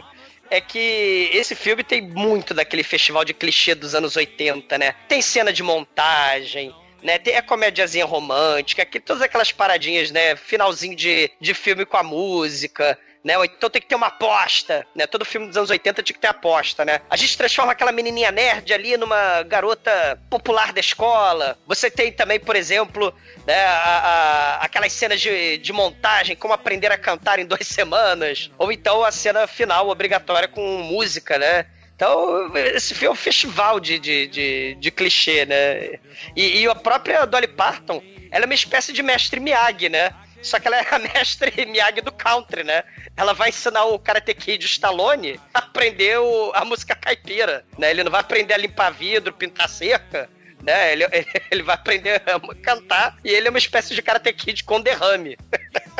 é 0.49 0.59
que 0.59 1.29
esse 1.33 1.55
filme 1.55 1.81
tem 1.83 2.01
muito 2.01 2.53
daquele 2.53 2.83
festival 2.83 3.23
de 3.23 3.33
clichê 3.33 3.73
dos 3.73 3.95
anos 3.95 4.17
80, 4.17 4.77
né? 4.77 4.93
Tem 5.07 5.21
cena 5.21 5.53
de 5.53 5.63
montagem. 5.63 6.75
Né, 7.03 7.17
tem 7.17 7.35
a 7.35 7.41
comédiazinha 7.41 8.05
romântica, 8.05 8.85
que 8.85 8.99
todas 8.99 9.23
aquelas 9.23 9.51
paradinhas, 9.51 10.11
né? 10.11 10.35
Finalzinho 10.35 10.95
de, 10.95 11.31
de 11.41 11.53
filme 11.55 11.83
com 11.83 11.97
a 11.97 12.03
música, 12.03 12.95
né? 13.23 13.33
Então 13.45 13.69
tem 13.69 13.81
que 13.81 13.87
ter 13.87 13.95
uma 13.95 14.07
aposta, 14.07 14.85
né? 14.95 15.05
Todo 15.07 15.23
filme 15.25 15.47
dos 15.47 15.57
anos 15.57 15.69
80 15.69 16.01
tinha 16.03 16.13
que 16.15 16.19
ter 16.21 16.27
aposta, 16.27 16.83
né? 16.83 17.01
A 17.09 17.15
gente 17.15 17.37
transforma 17.37 17.71
aquela 17.71 17.91
menininha 17.91 18.31
nerd 18.31 18.73
ali 18.73 18.97
numa 18.97 19.43
garota 19.43 20.19
popular 20.29 20.73
da 20.73 20.79
escola. 20.79 21.57
Você 21.67 21.89
tem 21.91 22.11
também, 22.11 22.39
por 22.39 22.55
exemplo, 22.55 23.13
né, 23.45 23.63
a- 23.65 24.57
a- 24.59 24.65
aquelas 24.65 24.91
cenas 24.93 25.21
de, 25.21 25.57
de 25.57 25.71
montagem, 25.71 26.35
como 26.35 26.53
aprender 26.53 26.91
a 26.91 26.97
cantar 26.97 27.39
em 27.39 27.45
duas 27.45 27.65
semanas. 27.67 28.49
Ou 28.57 28.71
então 28.71 29.03
a 29.03 29.11
cena 29.11 29.45
final 29.47 29.87
obrigatória 29.89 30.47
com 30.47 30.61
música, 30.83 31.37
né? 31.37 31.65
Então, 31.95 32.51
esse 32.55 32.95
filme 32.95 33.09
é 33.09 33.11
um 33.11 33.15
festival 33.15 33.79
de, 33.79 33.99
de, 33.99 34.25
de, 34.25 34.75
de 34.79 34.89
clichê, 34.89 35.45
né? 35.45 35.99
E, 36.35 36.61
e 36.63 36.67
a 36.67 36.73
própria 36.73 37.25
Dolly 37.25 37.47
Parton, 37.47 38.01
ela 38.31 38.45
é 38.45 38.47
uma 38.47 38.55
espécie 38.55 38.91
de 38.91 39.03
mestre 39.03 39.39
Miyagi, 39.39 39.87
né? 39.87 40.11
Só 40.41 40.59
que 40.59 40.67
ela 40.67 40.77
é 40.77 40.87
a 40.89 40.99
mestre 40.99 41.65
Miyagi 41.67 42.01
do 42.01 42.11
country, 42.11 42.63
né? 42.63 42.83
Ela 43.15 43.33
vai 43.33 43.49
ensinar 43.49 43.85
o 43.85 43.99
Karate 43.99 44.33
Kid 44.33 44.65
Stallone 44.65 45.39
a 45.53 45.59
aprender 45.59 46.17
o- 46.19 46.51
a 46.55 46.65
música 46.65 46.95
caipira, 46.95 47.63
né? 47.77 47.91
Ele 47.91 48.03
não 48.03 48.11
vai 48.11 48.21
aprender 48.21 48.53
a 48.53 48.57
limpar 48.57 48.91
vidro, 48.91 49.33
pintar 49.33 49.69
cerca, 49.69 50.29
né? 50.63 50.91
Ele, 50.93 51.05
ele 51.51 51.63
vai 51.63 51.75
aprender 51.75 52.21
a 52.25 52.39
cantar 52.63 53.17
e 53.23 53.29
ele 53.29 53.47
é 53.47 53.49
uma 53.49 53.59
espécie 53.59 53.93
de 53.93 54.01
Karate 54.01 54.33
Kid 54.33 54.63
com 54.63 54.81
derrame. 54.81 55.37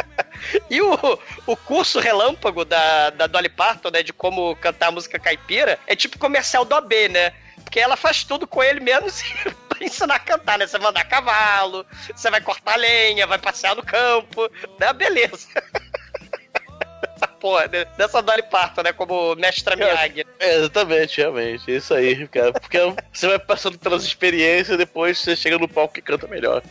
E 0.71 0.81
o, 0.81 1.19
o 1.45 1.55
curso 1.55 1.99
relâmpago 1.99 2.65
da, 2.65 3.11
da 3.11 3.27
Dolly 3.27 3.47
Parton, 3.47 3.91
né, 3.91 4.01
de 4.01 4.11
como 4.11 4.55
cantar 4.55 4.91
música 4.91 5.19
caipira, 5.19 5.77
é 5.85 5.95
tipo 5.95 6.17
comercial 6.17 6.65
do 6.65 6.73
AB, 6.73 7.09
né? 7.09 7.31
Porque 7.63 7.79
ela 7.79 7.95
faz 7.95 8.23
tudo 8.23 8.47
com 8.47 8.61
ele 8.63 8.79
menos 8.79 9.21
pra 9.43 9.53
ensinar 9.85 10.15
a 10.15 10.19
cantar, 10.19 10.57
né? 10.57 10.67
Você 10.67 10.77
vai 10.79 10.89
andar 10.89 11.01
a 11.01 11.05
cavalo, 11.05 11.85
você 12.15 12.29
vai 12.29 12.41
cortar 12.41 12.75
lenha, 12.77 13.25
vai 13.27 13.37
passear 13.37 13.75
no 13.75 13.83
campo, 13.83 14.49
né? 14.79 14.91
Beleza. 14.93 15.47
Essa 17.15 17.27
porra, 17.27 17.67
né? 17.67 17.85
dessa 17.97 18.21
Dolly 18.21 18.43
Parton, 18.43 18.81
né? 18.83 18.93
Como 18.93 19.35
mestra 19.35 19.75
Miyagi. 19.75 20.25
É, 20.39 20.55
exatamente, 20.55 21.17
realmente. 21.19 21.71
É 21.71 21.75
isso 21.77 21.93
aí, 21.93 22.27
cara. 22.27 22.51
Porque 22.53 22.77
você 23.11 23.27
vai 23.27 23.39
passando 23.39 23.77
pelas 23.77 24.03
experiências 24.03 24.75
e 24.75 24.77
depois 24.77 25.19
você 25.19 25.35
chega 25.35 25.57
no 25.59 25.67
palco 25.67 25.93
que 25.93 26.01
canta 26.01 26.27
melhor. 26.27 26.63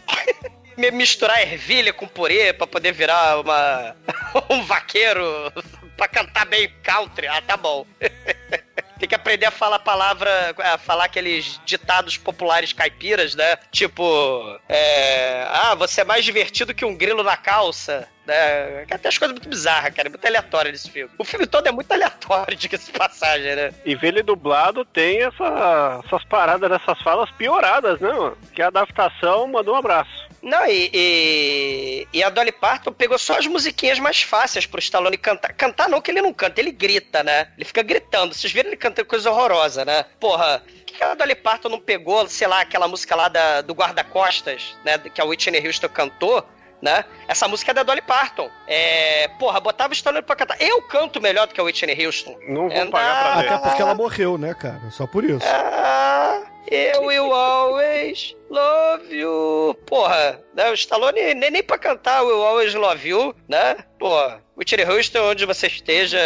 Me- 0.77 0.91
Misturar 0.91 1.41
ervilha 1.43 1.93
com 1.93 2.07
purê 2.09 2.53
pra 2.53 2.67
poder 2.67 2.93
virar 2.93 3.41
uma 3.41 3.95
um 4.51 4.63
vaqueiro 4.65 5.53
pra 5.97 6.09
cantar 6.09 6.47
bem 6.47 6.69
country. 6.83 7.27
Ah, 7.29 7.43
tá 7.43 7.57
bom. 7.57 7.87
Tem 9.01 9.09
que 9.09 9.15
aprender 9.15 9.47
a 9.47 9.51
falar 9.51 9.79
palavra, 9.79 10.55
a 10.59 10.77
falar 10.77 11.07
aqueles 11.07 11.59
ditados 11.65 12.19
populares 12.19 12.75
caipiras, 12.75 13.35
né? 13.35 13.57
Tipo, 13.73 14.61
é, 14.69 15.47
ah, 15.49 15.75
você 15.75 16.03
é 16.03 16.05
mais 16.05 16.23
divertido 16.23 16.75
que 16.75 16.85
um 16.85 16.95
grilo 16.95 17.23
na 17.23 17.35
calça. 17.35 18.07
Né? 18.31 18.87
Tem 18.87 19.09
as 19.09 19.19
coisas 19.19 19.35
muito 19.35 19.49
bizarras, 19.49 19.93
cara, 19.95 20.09
muito 20.09 20.25
aleatórias 20.25 20.73
nesse 20.73 20.91
filme. 20.91 21.11
O 21.19 21.25
filme 21.25 21.47
todo 21.47 21.67
é 21.67 21.73
muito 21.73 21.91
aleatório, 21.93 22.55
diga-se 22.57 22.93
de 22.93 22.99
passagem, 22.99 23.57
né? 23.57 23.73
E 23.85 23.95
ver 23.97 24.09
ele 24.09 24.23
dublado 24.23 24.85
tem 24.85 25.23
essa- 25.23 26.01
essas 26.05 26.25
paradas 26.25 26.71
dessas 26.71 27.01
falas 27.03 27.31
pioradas, 27.33 27.99
né, 28.01 28.13
mano? 28.13 28.39
Que 28.55 28.63
a 28.63 28.69
adaptação 28.69 29.47
mandou 29.49 29.75
um 29.75 29.79
abraço. 29.79 30.29
Não, 30.43 30.65
e, 30.67 30.91
e, 30.95 32.09
e 32.15 32.23
a 32.23 32.31
Dolly 32.31 32.53
Parton 32.53 32.93
pegou 32.93 33.19
só 33.19 33.37
as 33.39 33.47
musiquinhas 33.47 33.99
mais 33.99 34.23
fáceis 34.23 34.65
pro 34.65 34.79
Stallone 34.81 35.19
cantar. 35.19 35.53
Cantar 35.53 35.89
não, 35.89 36.01
que 36.01 36.11
ele 36.11 36.23
não 36.23 36.33
canta, 36.33 36.61
ele 36.61 36.71
grita, 36.73 37.23
né? 37.23 37.49
Ele 37.59 37.65
fica 37.67 37.83
gritando. 37.83 38.33
Vocês 38.35 38.51
viram 38.53 38.69
ele 38.71 38.77
cantando 38.77 39.07
coisa 39.07 39.31
horrorosa, 39.31 39.85
né? 39.85 40.05
Porra, 40.19 40.61
por 40.65 40.85
que 40.87 40.95
que 40.95 41.05
a 41.05 41.15
Dolly 41.15 41.35
Parton 41.35 41.69
não 41.69 41.79
pegou, 41.81 42.27
sei 42.27 42.47
lá, 42.49 42.63
aquela 42.63 42.89
música 42.89 43.15
lá 43.15 43.29
da, 43.29 43.61
do 43.61 43.75
Guarda-Costas, 43.75 44.75
né? 44.85 44.97
Que 44.99 45.21
a 45.21 45.25
Whitney 45.27 45.67
Houston 45.67 45.89
cantou, 45.91 46.43
né? 46.83 47.05
Essa 47.29 47.47
música 47.49 47.71
é 47.71 47.75
da 47.75 47.83
Dolly 47.83 48.03
Parton. 48.03 48.51
É, 48.67 49.29
porra, 49.39 49.61
botava 49.61 49.91
o 49.91 49.95
Stallone 49.95 50.23
pra 50.25 50.37
cantar. 50.37 50.57
Eu 50.61 50.83
canto 50.83 51.21
melhor 51.21 51.47
do 51.47 51.55
que 51.55 51.61
a 51.61 51.65
Whitney 51.65 52.07
Houston. 52.07 52.37
Não 52.49 52.69
vou 52.69 52.73
É, 52.73 52.87
pagar 52.87 53.23
pra 53.23 53.41
ver. 53.43 53.49
Até 53.49 53.59
porque 53.69 53.83
ela 53.83 53.95
morreu, 53.95 54.39
né, 54.39 54.55
cara? 54.55 54.91
Só 54.91 55.07
por 55.07 55.25
isso. 55.25 55.47
Ah, 55.47 56.43
eu 56.71 57.05
will 57.05 57.33
always 57.35 58.35
love 58.51 59.15
you. 59.15 59.75
Porra, 59.87 60.41
né? 60.55 60.71
O 60.71 60.75
Stallone 60.75 61.35
nem, 61.35 61.51
nem 61.51 61.63
pra 61.63 61.79
cantar 61.79 62.23
Will 62.23 62.43
always 62.45 62.75
love 62.75 63.09
you, 63.09 63.35
né? 63.49 63.77
Porra, 63.99 64.43
Whitney 64.61 64.85
Houston, 64.85 65.21
onde 65.31 65.47
você 65.47 65.69
esteja, 65.69 66.19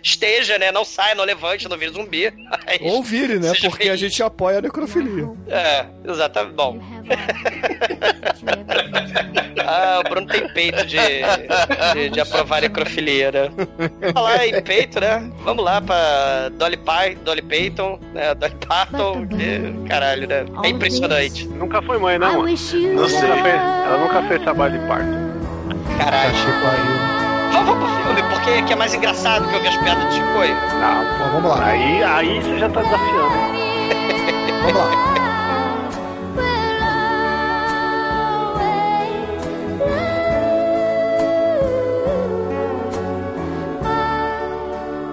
esteja, 0.00 0.56
né? 0.58 0.70
Não 0.70 0.84
saia, 0.84 1.12
não 1.16 1.24
levante, 1.24 1.68
não 1.68 1.76
vire 1.76 1.90
zumbi. 1.92 2.32
Mas- 2.48 2.78
Ou 2.82 3.02
vire, 3.02 3.40
né? 3.40 3.48
Seja 3.48 3.68
Porque 3.68 3.88
a 3.88 3.96
gente 3.96 4.22
apoia 4.22 4.58
a 4.58 4.62
necrofilia. 4.62 5.28
É, 5.48 5.84
exatamente. 6.08 6.54
Bom, 6.54 6.78
ah, 9.66 10.00
o 10.04 10.08
Bruno 10.08 10.28
tem 10.28 10.48
peito 10.52 10.86
de, 10.86 10.98
de, 11.94 12.10
de 12.10 12.20
aprovar 12.20 12.60
necrofilia, 12.60 13.32
né? 13.32 13.50
Falar 14.12 14.46
em 14.46 14.62
peito, 14.62 15.00
né? 15.00 15.28
Vamos 15.42 15.64
lá 15.64 15.80
pra 15.80 16.50
Dolly, 16.50 16.76
Pai, 16.76 17.16
Dolly 17.16 17.42
Payton, 17.42 17.98
né? 18.12 18.36
Dolly 18.36 18.54
Parton, 18.68 19.26
que, 19.26 19.88
caralho, 19.88 20.28
né? 20.28 20.44
É 20.62 20.68
impressionante. 20.68 21.44
Nunca 21.48 21.82
foi 21.82 21.98
mãe, 21.98 22.20
não, 22.20 22.46
you 22.48 22.94
Não 22.94 23.08
sei. 23.08 23.28
Ela 23.28 23.98
nunca 23.98 24.22
fez 24.28 24.40
trabalho 24.42 24.78
de 24.78 24.86
parto. 24.86 25.08
Caralho. 25.98 26.93
Vamos, 27.54 27.66
vamos 27.68 27.84
pro 27.88 28.02
filme, 28.02 28.22
porque 28.30 28.62
que 28.62 28.72
é 28.72 28.76
mais 28.76 28.94
engraçado 28.94 29.48
que 29.48 29.54
eu 29.54 29.60
vi 29.62 29.68
as 29.68 29.76
piadas 29.78 30.04
de 30.08 30.14
Chicoio. 30.16 30.54
Não, 30.54 31.18
Bom, 31.18 31.32
vamos 31.42 31.50
lá. 31.58 31.66
aí, 31.66 32.02
aí 32.02 32.40
você 32.40 32.58
já 32.58 32.68
tá 32.68 32.82
desafiando. 32.82 33.34
hein? 33.34 34.62
Vamos 34.62 34.74
lá. 34.76 35.14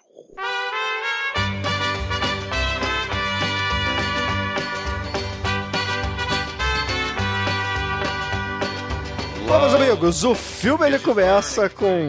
Bom, 9.48 9.60
meus 9.60 9.74
amigos, 9.74 10.24
o 10.24 10.34
filme 10.34 10.88
ele 10.88 11.00
começa 11.00 11.70
com 11.70 12.08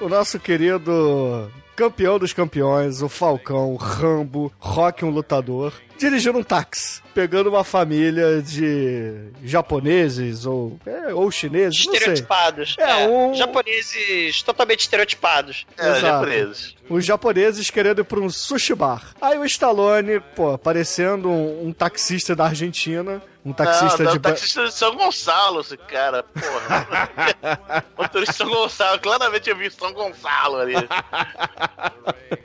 o 0.00 0.08
nosso 0.08 0.38
querido 0.38 1.50
campeão 1.76 2.18
dos 2.18 2.32
campeões, 2.32 3.02
o 3.02 3.08
Falcão, 3.08 3.72
o 3.72 3.76
Rambo, 3.76 4.52
Rock 4.58 5.04
um 5.04 5.10
lutador, 5.10 5.72
dirigindo 5.98 6.38
um 6.38 6.42
táxi, 6.42 7.00
pegando 7.14 7.48
uma 7.50 7.64
família 7.64 8.42
de 8.42 9.28
japoneses 9.42 10.46
ou, 10.46 10.78
é, 10.86 11.12
ou 11.14 11.30
chineses. 11.30 11.80
Estereotipados. 11.80 12.76
É, 12.78 13.06
um- 13.08 13.34
Japoneses 13.34 14.42
totalmente 14.42 14.80
estereotipados. 14.80 15.66
É, 15.78 15.88
Exato. 15.88 16.00
japoneses. 16.00 16.74
Os 16.88 17.04
japoneses 17.04 17.70
querendo 17.70 18.00
ir 18.02 18.04
pra 18.04 18.20
um 18.20 18.28
sushi 18.30 18.74
bar. 18.74 19.14
Aí 19.20 19.38
o 19.38 19.44
Stallone, 19.44 20.20
pô, 20.36 20.56
parecendo 20.58 21.28
um, 21.30 21.68
um 21.68 21.72
taxista 21.72 22.34
da 22.36 22.44
Argentina, 22.46 23.22
um 23.44 23.52
taxista 23.52 24.02
não, 24.02 24.12
de... 24.12 24.18
ba- 24.18 24.30
taxista 24.30 24.64
de 24.64 24.72
São 24.72 24.96
Gonçalo, 24.96 25.60
esse 25.60 25.76
cara, 25.76 26.22
porra. 26.22 27.84
Motorista 27.96 28.32
de 28.32 28.38
São 28.38 28.48
Gonçalo, 28.48 28.98
claramente 29.00 29.50
eu 29.50 29.56
vi 29.56 29.70
São 29.70 29.92
Gonçalo 29.92 30.56
ali. 30.56 30.74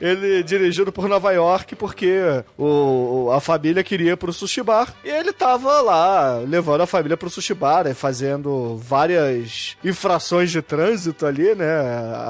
Ele 0.00 0.42
dirigido 0.42 0.92
por 0.92 1.08
Nova 1.08 1.32
York 1.32 1.74
porque 1.74 2.18
o, 2.56 3.30
a 3.32 3.40
família 3.40 3.82
queria 3.82 4.12
ir 4.12 4.16
pro 4.16 4.32
sushi 4.32 4.62
bar. 4.62 4.94
E 5.02 5.08
ele 5.08 5.32
tava 5.32 5.80
lá 5.80 6.38
levando 6.46 6.82
a 6.82 6.86
família 6.86 7.16
pro 7.16 7.30
sushi 7.30 7.54
bar, 7.54 7.84
né, 7.84 7.94
fazendo 7.94 8.76
várias 8.76 9.76
infrações 9.82 10.50
de 10.50 10.60
trânsito 10.60 11.26
ali, 11.26 11.54
né? 11.54 11.66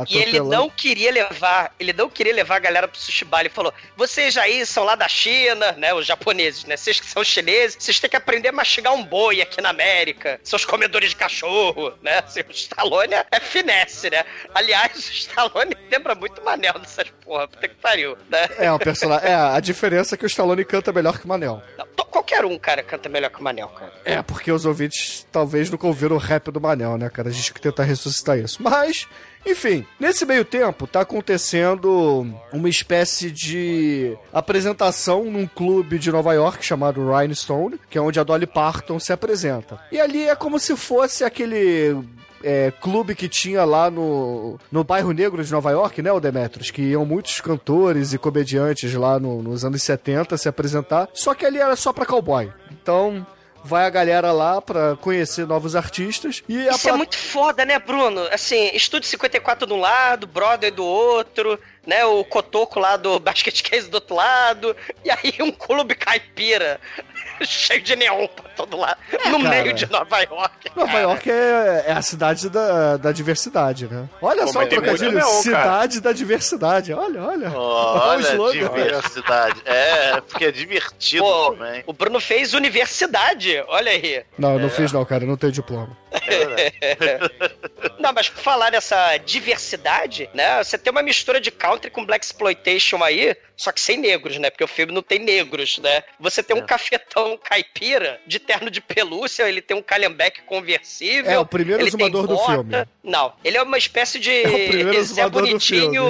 E 0.08 0.18
ele 0.18 0.40
não 0.40 0.70
queria 0.70 1.12
levar, 1.12 1.74
ele 1.78 1.92
não 1.92 2.08
queria 2.08 2.34
levar 2.34 2.56
a 2.56 2.60
galera 2.60 2.88
pro 2.88 2.98
sushi 2.98 3.24
bar. 3.24 3.40
Ele 3.40 3.48
falou: 3.48 3.72
vocês 3.96 4.36
aí 4.36 4.64
são 4.64 4.84
lá 4.84 4.94
da 4.94 5.08
China, 5.08 5.72
né? 5.72 5.92
Os 5.92 6.06
japoneses, 6.06 6.64
né? 6.64 6.76
Vocês 6.76 7.00
que 7.00 7.06
são 7.06 7.24
chineses, 7.24 7.76
vocês 7.78 7.98
têm 7.98 8.08
que 8.10 8.16
aprender 8.16 8.48
a 8.48 8.52
mastigar 8.60 8.92
um 8.92 9.02
boi 9.02 9.40
aqui 9.40 9.60
na 9.62 9.70
América. 9.70 10.38
Seus 10.44 10.64
comedores 10.64 11.10
de 11.10 11.16
cachorro, 11.16 11.94
né? 12.02 12.18
Assim, 12.18 12.40
o 12.40 12.52
Stallone 12.52 13.14
é, 13.30 13.40
finesse, 13.40 14.10
né? 14.10 14.24
Aliás, 14.54 14.96
o 14.96 15.12
Stallone 15.12 15.74
lembra 15.90 16.14
muito 16.14 16.44
Manel 16.44 16.78
dessas 16.78 17.08
porra, 17.24 17.48
puta 17.48 17.66
que 17.66 17.74
pariu, 17.76 18.16
né? 18.28 18.48
É, 18.58 18.70
o 18.70 18.78
personagem. 18.78 19.28
É, 19.28 19.34
a 19.34 19.60
diferença 19.60 20.14
é 20.14 20.18
que 20.18 20.24
o 20.24 20.26
Stallone 20.26 20.64
canta 20.64 20.92
melhor 20.92 21.18
que 21.18 21.24
o 21.24 21.28
Manel. 21.28 21.62
Não, 21.78 21.86
qualquer 22.04 22.44
um, 22.44 22.58
cara, 22.58 22.82
canta 22.82 23.08
melhor 23.08 23.30
que 23.30 23.40
o 23.40 23.42
Manel, 23.42 23.68
cara. 23.68 23.92
É, 24.04 24.22
porque 24.22 24.52
os 24.52 24.66
ouvintes 24.66 25.26
talvez 25.32 25.70
nunca 25.70 25.86
ouviram 25.86 26.16
o 26.16 26.18
rap 26.18 26.50
do 26.50 26.60
Manel, 26.60 26.98
né, 26.98 27.08
cara? 27.08 27.28
A 27.28 27.32
gente 27.32 27.46
tem 27.46 27.54
que 27.54 27.60
tentar 27.60 27.84
ressuscitar 27.84 28.38
isso. 28.38 28.62
Mas, 28.62 29.08
enfim, 29.46 29.84
nesse 29.98 30.24
meio 30.26 30.44
tempo 30.44 30.86
tá 30.86 31.00
acontecendo 31.00 32.26
uma 32.52 32.68
espécie 32.68 33.30
de 33.30 34.16
apresentação 34.32 35.24
num 35.24 35.46
clube 35.46 35.98
de 35.98 36.12
Nova 36.12 36.32
York 36.34 36.64
chamado 36.64 37.10
Rhinestone, 37.10 37.80
que 37.88 37.96
é 37.96 38.00
onde 38.00 38.20
a 38.20 38.24
Dolly 38.24 38.46
Parton 38.46 38.98
se 38.98 39.12
apresenta. 39.12 39.80
E 39.90 40.00
ali 40.00 40.28
é 40.28 40.36
como 40.36 40.58
se 40.58 40.76
fosse 40.76 41.24
aquele 41.24 41.96
é, 42.42 42.72
clube 42.80 43.14
que 43.14 43.28
tinha 43.28 43.64
lá 43.64 43.90
no, 43.90 44.58
no 44.70 44.84
bairro 44.84 45.12
negro 45.12 45.42
de 45.44 45.50
Nova 45.52 45.70
York, 45.70 46.00
né, 46.02 46.12
o 46.12 46.20
Demetrius? 46.20 46.70
Que 46.70 46.82
iam 46.82 47.04
muitos 47.04 47.40
cantores 47.40 48.12
e 48.12 48.18
comediantes 48.18 48.92
lá 48.94 49.18
no- 49.18 49.42
nos 49.42 49.64
anos 49.64 49.82
70 49.82 50.36
se 50.36 50.48
apresentar. 50.48 51.08
Só 51.14 51.34
que 51.34 51.44
ali 51.46 51.58
era 51.58 51.76
só 51.76 51.92
pra 51.92 52.06
cowboy. 52.06 52.50
Então. 52.70 53.26
Vai 53.62 53.84
a 53.84 53.90
galera 53.90 54.32
lá 54.32 54.60
pra 54.62 54.96
conhecer 54.96 55.46
novos 55.46 55.76
artistas 55.76 56.42
e 56.48 56.66
Isso 56.66 56.86
é 56.86 56.90
pla- 56.90 56.96
muito 56.96 57.16
foda, 57.16 57.64
né, 57.64 57.78
Bruno? 57.78 58.22
Assim, 58.32 58.70
Estúdio 58.74 59.08
54 59.08 59.66
de 59.66 59.72
um 59.72 59.78
lado, 59.80 60.26
Brother 60.26 60.72
do 60.72 60.84
outro, 60.84 61.58
né? 61.86 62.04
O 62.04 62.24
Cotoco 62.24 62.78
lá 62.78 62.96
do 62.96 63.18
Basket 63.20 63.62
Case 63.62 63.88
do 63.88 63.94
outro 63.94 64.14
lado, 64.16 64.76
e 65.04 65.10
aí 65.10 65.34
um 65.40 65.50
clube 65.50 65.94
caipira, 65.94 66.80
cheio 67.42 67.82
de 67.82 67.96
neon 67.96 68.26
pra 68.28 68.50
todo 68.50 68.76
lado, 68.76 68.98
no 69.30 69.42
cara. 69.42 69.62
meio 69.62 69.72
de 69.72 69.90
Nova 69.90 70.18
York. 70.20 70.70
Nova 70.76 70.92
cara. 70.92 71.02
York 71.02 71.30
é, 71.30 71.84
é 71.88 71.92
a 71.92 72.02
cidade 72.02 72.48
da, 72.50 72.96
da 72.96 73.12
diversidade, 73.12 73.86
né? 73.86 74.08
Olha 74.20 74.44
Pô, 74.44 74.52
só 74.52 74.62
o 74.62 74.66
trocadilho, 74.66 75.12
neon, 75.12 75.20
cara. 75.22 75.42
cidade 75.42 76.00
da 76.00 76.12
diversidade. 76.12 76.92
Olha, 76.92 77.22
olha. 77.22 77.50
Olha, 77.52 78.40
o 78.40 78.50
slogan. 78.50 78.52
diversidade. 78.52 79.62
É, 79.64 80.20
porque 80.20 80.44
é 80.44 80.52
divertido 80.52 81.24
Pô, 81.24 81.52
também. 81.52 81.82
o 81.86 81.92
Bruno 81.92 82.20
fez 82.20 82.52
universidade, 82.54 83.62
olha 83.68 83.90
aí. 83.92 84.22
Não, 84.38 84.54
eu 84.54 84.58
não 84.58 84.70
fiz 84.70 84.92
não, 84.92 85.04
cara, 85.04 85.24
eu 85.24 85.28
não 85.28 85.36
tenho 85.36 85.52
diploma. 85.52 85.96
Não, 87.98 88.12
mas 88.12 88.28
por 88.28 88.42
falar 88.42 88.70
nessa 88.72 89.16
diversidade, 89.18 90.28
né? 90.34 90.62
Você 90.62 90.76
tem 90.76 90.90
uma 90.90 91.02
mistura 91.02 91.40
de 91.40 91.50
country 91.50 91.90
com 91.90 92.04
black 92.04 92.24
exploitation 92.24 93.02
aí, 93.02 93.36
só 93.60 93.70
que 93.72 93.80
sem 93.80 93.98
negros, 93.98 94.38
né? 94.38 94.48
Porque 94.48 94.64
o 94.64 94.68
filme 94.68 94.90
não 94.92 95.02
tem 95.02 95.18
negros, 95.18 95.78
né? 95.78 96.02
Você 96.18 96.42
tem 96.42 96.56
um 96.56 96.64
cafetão 96.64 97.38
caipira 97.42 98.18
de 98.26 98.38
terno 98.38 98.70
de 98.70 98.80
pelúcia, 98.80 99.46
ele 99.48 99.60
tem 99.60 99.76
um 99.76 99.82
calhambeque 99.82 100.40
conversível. 100.42 101.30
É, 101.30 101.38
o 101.38 101.44
primeiro 101.44 101.82
ele 101.82 101.88
exumador 101.88 102.26
do 102.26 102.38
filme. 102.38 102.72
Não, 103.04 103.32
ele 103.44 103.58
é 103.58 103.62
uma 103.62 103.76
espécie 103.76 104.18
de 104.18 104.30
É 104.44 104.48
o 104.48 104.68
primeiro 104.68 104.92
Zé 104.92 104.98
exumador 104.98 105.42
do 105.42 105.46
bonitinho. 105.48 106.04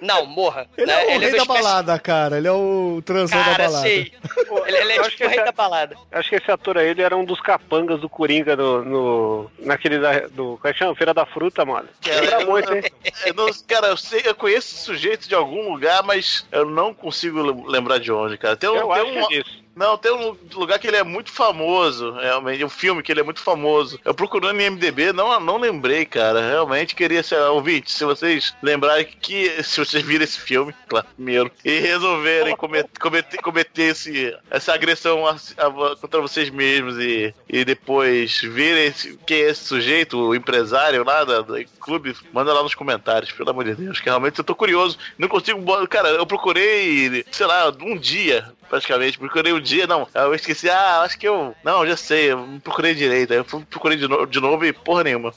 Não, 0.00 0.26
morra. 0.26 0.68
Ele 0.76 0.86
né? 0.86 0.92
é 0.92 1.04
o 1.04 1.08
rei 1.08 1.16
uma 1.16 1.20
da 1.20 1.26
espécie- 1.38 1.46
balada, 1.62 1.98
cara. 1.98 2.38
Ele 2.38 2.46
é 2.48 2.52
o 2.52 3.02
transão 3.04 3.38
da 3.38 3.44
Cara, 3.44 3.64
balada. 3.64 3.82
sei. 3.82 4.12
Ele, 4.66 4.76
ele 4.76 4.92
é 4.92 5.02
tipo 5.02 5.16
que 5.16 5.24
o 5.24 5.28
rei 5.28 5.36
esse 5.38 5.40
é- 5.42 5.44
da 5.44 5.52
balada. 5.52 5.96
Acho 6.12 6.28
que 6.28 6.36
esse 6.36 6.50
ator 6.50 6.78
aí 6.78 6.88
ele 6.88 7.02
era 7.02 7.16
um 7.16 7.24
dos 7.24 7.40
capangas 7.40 8.00
do 8.00 8.08
Coringa 8.08 8.54
no, 8.54 8.84
no- 8.84 9.50
naquele 9.58 9.98
da, 9.98 10.20
do. 10.28 10.56
Como 10.56 10.60
é 10.68 10.72
que 10.72 10.78
chama? 10.78 10.94
Feira 10.94 11.12
da 11.12 11.26
Fruta, 11.26 11.64
mano. 11.64 11.88
Cara, 12.00 12.20
Lembra 12.20 12.40
eu- 12.42 12.46
muito, 12.48 12.74
hein? 12.74 12.82
eu 13.26 13.34
não- 13.34 13.48
cara, 13.66 13.88
eu, 13.88 13.96
sei, 13.96 14.22
eu 14.24 14.34
conheço 14.34 14.74
esse 14.74 14.84
sujeito 14.84 15.28
de 15.28 15.34
algum 15.34 15.72
lugar, 15.72 16.02
mas 16.02 16.46
eu 16.52 16.64
não 16.64 16.91
consigo 16.94 17.42
lem- 17.42 17.64
lembrar 17.66 17.98
de 17.98 18.10
onde, 18.12 18.36
cara. 18.38 18.56
Tem, 18.56 18.68
Eu 18.68 18.88
tem 18.88 18.92
acho 18.92 19.06
um, 19.06 19.12
que 19.28 19.34
é 19.36 19.42
disso. 19.42 19.61
Não, 19.74 19.96
tem 19.96 20.12
um 20.12 20.36
lugar 20.54 20.78
que 20.78 20.86
ele 20.86 20.96
é 20.98 21.02
muito 21.02 21.30
famoso, 21.30 22.12
realmente, 22.12 22.62
um 22.64 22.68
filme 22.68 23.02
que 23.02 23.10
ele 23.10 23.20
é 23.20 23.24
muito 23.24 23.40
famoso. 23.40 23.98
Eu 24.04 24.12
procurando 24.14 24.60
em 24.60 24.70
MDB, 24.70 25.12
não, 25.12 25.38
não 25.40 25.56
lembrei, 25.56 26.04
cara. 26.04 26.46
Realmente 26.46 26.94
queria 26.94 27.22
ser 27.22 27.36
ouvinte, 27.40 27.90
se 27.90 28.04
vocês 28.04 28.54
lembrarem 28.62 29.06
que 29.20 29.48
se 29.64 29.78
vocês 29.80 30.02
viram 30.02 30.24
esse 30.24 30.38
filme, 30.40 30.74
claro, 30.88 31.06
primeiro, 31.16 31.50
e 31.64 31.78
resolverem 31.78 32.54
cometer, 32.56 32.98
cometer, 33.00 33.38
cometer 33.38 33.82
esse, 33.84 34.36
essa 34.50 34.74
agressão 34.74 35.26
a- 35.26 35.32
a- 35.56 35.96
contra 35.96 36.20
vocês 36.20 36.50
mesmos 36.50 36.96
e, 36.98 37.34
e 37.48 37.64
depois 37.64 38.40
verem 38.42 38.86
esse, 38.86 39.18
quem 39.26 39.38
é 39.42 39.50
esse 39.50 39.64
sujeito, 39.64 40.18
o 40.18 40.34
empresário 40.34 41.02
lá 41.04 41.24
do 41.24 41.64
clube, 41.80 42.14
manda 42.32 42.52
lá 42.52 42.62
nos 42.62 42.74
comentários, 42.74 43.32
pelo 43.32 43.50
amor 43.50 43.64
de 43.64 43.74
Deus, 43.74 43.98
que 44.00 44.06
realmente 44.08 44.38
eu 44.38 44.44
tô 44.44 44.54
curioso. 44.54 44.98
Não 45.18 45.28
consigo. 45.28 45.62
Cara, 45.88 46.08
eu 46.10 46.26
procurei, 46.26 47.24
sei 47.30 47.46
lá, 47.46 47.72
um 47.80 47.96
dia 47.96 48.52
praticamente. 48.72 49.18
Procurei 49.18 49.52
um 49.52 49.60
dia, 49.60 49.86
não. 49.86 50.08
Eu 50.14 50.34
esqueci, 50.34 50.70
ah, 50.70 51.02
acho 51.02 51.18
que 51.18 51.28
eu. 51.28 51.54
Não, 51.62 51.86
já 51.86 51.94
sei, 51.96 52.32
eu 52.32 52.38
não 52.38 52.58
procurei 52.58 52.94
direito. 52.94 53.30
Aí 53.32 53.38
eu 53.38 53.44
fui- 53.44 53.62
procurei 53.68 53.98
de, 53.98 54.08
no- 54.08 54.26
de 54.26 54.40
novo 54.40 54.64
e 54.64 54.72
porra 54.72 55.04
nenhuma. 55.04 55.34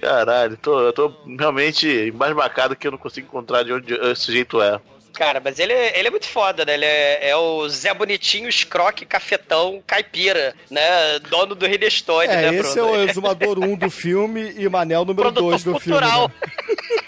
Caralho, 0.00 0.56
tô, 0.56 0.80
eu 0.80 0.92
tô 0.92 1.12
realmente 1.38 1.88
embasbacado 1.88 2.74
que 2.76 2.86
eu 2.86 2.90
não 2.90 2.98
consigo 2.98 3.26
encontrar 3.28 3.62
de 3.62 3.72
onde 3.72 3.94
esse 3.94 4.22
sujeito 4.22 4.60
é. 4.60 4.80
Cara, 5.14 5.40
mas 5.44 5.58
ele, 5.58 5.72
é- 5.72 5.98
ele 5.98 6.08
é 6.08 6.10
muito 6.10 6.26
foda, 6.26 6.64
né? 6.64 6.74
Ele 6.74 6.84
é, 6.84 7.30
é 7.30 7.36
o 7.36 7.68
Zé 7.68 7.94
Bonitinho, 7.94 8.50
Scroque, 8.50 9.06
Cafetão, 9.06 9.80
Caipira, 9.86 10.52
né? 10.70 11.18
Dono 11.30 11.54
do 11.54 11.64
Ridestone, 11.66 12.28
É, 12.28 12.50
né, 12.50 12.54
esse 12.58 12.78
é 12.78 12.82
Bruno? 12.82 12.98
o 12.98 13.02
exumador 13.08 13.58
1 13.58 13.76
do 13.76 13.90
filme 13.90 14.52
e 14.56 14.68
Manel 14.68 15.04
número 15.04 15.30
2 15.30 15.62
do 15.64 15.78
filme. 15.80 16.00
cultural. 16.00 16.28
né? 16.28 16.50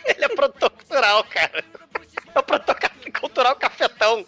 ele 0.17 0.25
é 0.25 0.29
produtor 0.29 0.71
cultural, 0.71 1.25
cara. 1.25 1.65
É 2.35 2.39
o 2.39 2.43
produtor 2.43 2.77
cultural 3.21 3.57
Cafetão. 3.57 4.25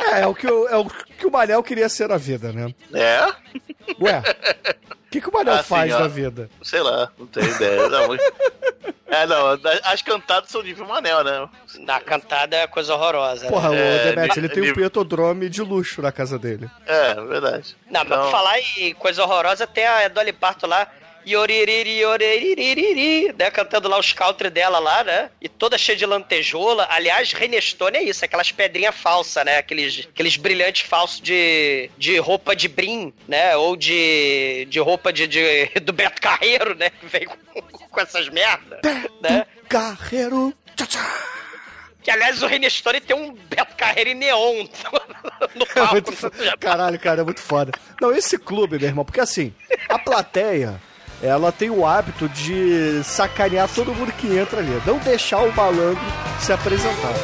É, 0.00 0.20
é 0.22 0.26
o, 0.26 0.34
que 0.34 0.46
o, 0.46 0.68
é 0.68 0.76
o 0.76 0.84
que 0.86 1.26
o 1.26 1.30
Manel 1.30 1.62
queria 1.62 1.88
ser 1.88 2.08
na 2.08 2.16
vida, 2.16 2.52
né? 2.52 2.72
É? 2.92 3.20
Ué, 4.00 4.22
o 4.90 5.10
que, 5.10 5.20
que 5.20 5.28
o 5.28 5.32
Manel 5.32 5.54
Ah, 5.54 5.62
faz 5.62 5.92
ó. 5.94 5.98
na 6.00 6.08
vida? 6.08 6.48
Sei 6.62 6.80
lá, 6.80 7.10
não 7.18 7.26
tenho 7.26 7.48
ideia. 7.54 7.88
Não, 7.88 8.14
é, 9.12 9.26
não, 9.26 9.58
as 9.84 10.02
cantadas 10.02 10.50
são 10.50 10.62
nível 10.62 10.86
Manel, 10.86 11.24
né? 11.24 11.48
Na 11.80 12.00
cantada 12.00 12.56
é 12.56 12.66
coisa 12.66 12.94
horrorosa. 12.94 13.44
né? 13.44 13.50
Porra, 13.50 13.74
É, 13.74 14.00
o 14.10 14.14
Demet, 14.14 14.38
ele- 14.38 14.48
tem 14.48 14.70
um 14.70 14.74
petodrome 14.74 15.48
de 15.48 15.62
luxo 15.62 16.00
na 16.00 16.12
casa 16.12 16.38
dele. 16.38 16.70
É, 16.86 17.14
verdade. 17.14 17.76
Não, 17.90 18.00
mas 18.00 18.06
Então- 18.06 18.22
pra 18.22 18.30
falar 18.30 18.58
em 18.78 18.94
coisa 18.94 19.22
horrorosa, 19.24 19.66
tem 19.66 19.84
a 19.86 20.06
Dolly 20.08 20.32
Parton 20.32 20.68
lá, 20.68 20.86
Yoririri, 21.26 21.98
yoririri, 22.00 23.34
né? 23.38 23.50
Cantando 23.50 23.88
lá 23.88 23.98
os 23.98 24.12
country 24.12 24.50
dela 24.50 24.78
lá, 24.78 25.04
né? 25.04 25.30
E 25.40 25.48
toda 25.48 25.76
cheia 25.78 25.96
de 25.96 26.06
lantejoula. 26.06 26.86
Aliás, 26.90 27.32
Renestone 27.32 27.98
é 27.98 28.02
isso, 28.02 28.24
aquelas 28.24 28.50
pedrinhas 28.52 28.94
falsas, 28.94 29.44
né? 29.44 29.58
Aqueles, 29.58 30.06
aqueles 30.12 30.36
brilhantes 30.36 30.82
falsos 30.82 31.20
de, 31.20 31.90
de 31.98 32.18
roupa 32.18 32.54
de 32.56 32.68
brim, 32.68 33.12
né? 33.28 33.56
Ou 33.56 33.76
de, 33.76 34.66
de 34.70 34.78
roupa 34.80 35.12
de, 35.12 35.26
de- 35.26 35.66
do 35.82 35.92
Beto 35.92 36.20
Carreiro, 36.20 36.74
né? 36.74 36.90
Que 36.90 37.06
vem 37.06 37.26
com, 37.26 37.36
com 37.62 38.00
essas 38.00 38.28
merdas, 38.28 38.80
né? 39.22 39.46
Carreiro. 39.68 40.54
Tchá, 40.76 40.86
tchá. 40.86 41.26
Que, 42.02 42.10
aliás, 42.10 42.42
o 42.42 42.46
Renestone 42.46 42.98
tem 43.00 43.14
um 43.14 43.32
Beto 43.34 43.76
Carreiro 43.76 44.10
em 44.10 44.14
neon 44.14 44.64
no 45.54 45.62
É 45.64 45.66
palco. 45.74 45.92
muito 45.92 46.12
fo- 46.12 46.30
Caralho, 46.58 46.98
cara, 46.98 47.20
é 47.20 47.24
muito 47.24 47.40
foda. 47.42 47.72
Não, 48.00 48.10
esse 48.12 48.38
clube, 48.38 48.78
meu 48.78 48.88
irmão, 48.88 49.04
porque 49.04 49.20
assim, 49.20 49.54
a 49.86 49.98
plateia, 49.98 50.80
ela 51.22 51.52
tem 51.52 51.70
o 51.70 51.86
hábito 51.86 52.28
de 52.28 53.02
sacanear 53.04 53.68
todo 53.68 53.94
mundo 53.94 54.12
que 54.12 54.26
entra 54.36 54.60
ali. 54.60 54.80
Não 54.86 54.98
deixar 54.98 55.40
o 55.40 55.54
malandro 55.54 56.00
se 56.40 56.52
apresentar. 56.52 57.14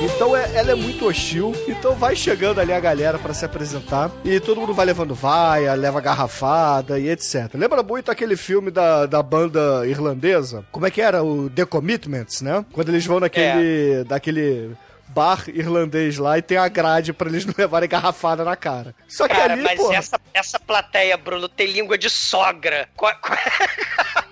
Então 0.00 0.36
é- 0.36 0.54
ela 0.54 0.72
é 0.72 0.74
muito 0.74 1.06
hostil. 1.06 1.52
Então 1.66 1.94
vai 1.94 2.14
chegando 2.14 2.60
ali 2.60 2.72
a 2.72 2.80
galera 2.80 3.18
pra 3.18 3.34
se 3.34 3.44
apresentar. 3.44 4.10
E 4.24 4.38
todo 4.40 4.60
mundo 4.60 4.72
vai 4.74 4.86
levando 4.86 5.14
vaia, 5.14 5.74
leva 5.74 6.00
garrafada 6.00 6.98
e 6.98 7.08
etc. 7.08 7.50
Lembra 7.54 7.82
muito 7.82 8.10
aquele 8.10 8.36
filme 8.36 8.70
da, 8.70 9.06
da 9.06 9.22
banda 9.22 9.86
irlandesa? 9.86 10.64
Como 10.70 10.86
é 10.86 10.90
que 10.90 11.00
era? 11.00 11.22
O 11.22 11.50
The 11.50 11.64
Commitments, 11.64 12.42
né? 12.42 12.64
Quando 12.72 12.88
eles 12.90 13.04
vão 13.04 13.20
naquele. 13.20 14.04
daquele 14.04 14.76
bar 15.10 15.44
irlandês 15.48 16.18
lá 16.18 16.36
e 16.36 16.42
tem 16.42 16.58
a 16.58 16.68
grade 16.68 17.14
pra 17.14 17.28
eles 17.28 17.44
não 17.46 17.54
levarem 17.58 17.88
garrafada 17.88 18.44
na 18.44 18.54
cara. 18.54 18.94
Só 19.08 19.26
que 19.26 19.34
Cara, 19.34 19.54
ali, 19.54 19.62
mas 19.62 19.80
essa, 19.90 20.20
essa 20.34 20.60
plateia, 20.60 21.16
Bruno, 21.16 21.48
tem 21.48 21.66
língua 21.66 21.96
de 21.96 22.10
sogra. 22.10 22.88
Qual, 22.94 23.12
qual... 23.20 23.38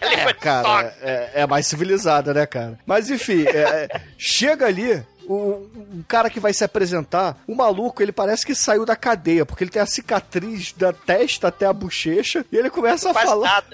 É, 0.00 0.26
de 0.26 0.34
cara, 0.34 0.62
sogra. 0.66 0.96
é, 1.02 1.30
é 1.42 1.46
mais 1.46 1.66
civilizada, 1.66 2.32
né, 2.32 2.46
cara? 2.46 2.78
Mas 2.86 3.10
enfim, 3.10 3.44
é, 3.46 3.88
é, 3.92 4.00
chega 4.16 4.66
ali. 4.66 5.02
O, 5.26 5.68
o 5.98 6.04
cara 6.08 6.30
que 6.30 6.40
vai 6.40 6.54
se 6.54 6.64
apresentar, 6.64 7.36
o 7.46 7.54
maluco, 7.54 8.02
ele 8.02 8.12
parece 8.12 8.46
que 8.46 8.54
saiu 8.54 8.86
da 8.86 8.96
cadeia, 8.96 9.44
porque 9.44 9.62
ele 9.62 9.70
tem 9.70 9.82
a 9.82 9.84
cicatriz 9.86 10.72
da 10.72 10.90
testa 10.90 11.48
até 11.48 11.66
a 11.66 11.72
bochecha, 11.72 12.46
e 12.50 12.56
ele 12.56 12.70
começa 12.70 13.10
a 13.10 13.12
Quase 13.12 13.26
falar. 13.28 13.64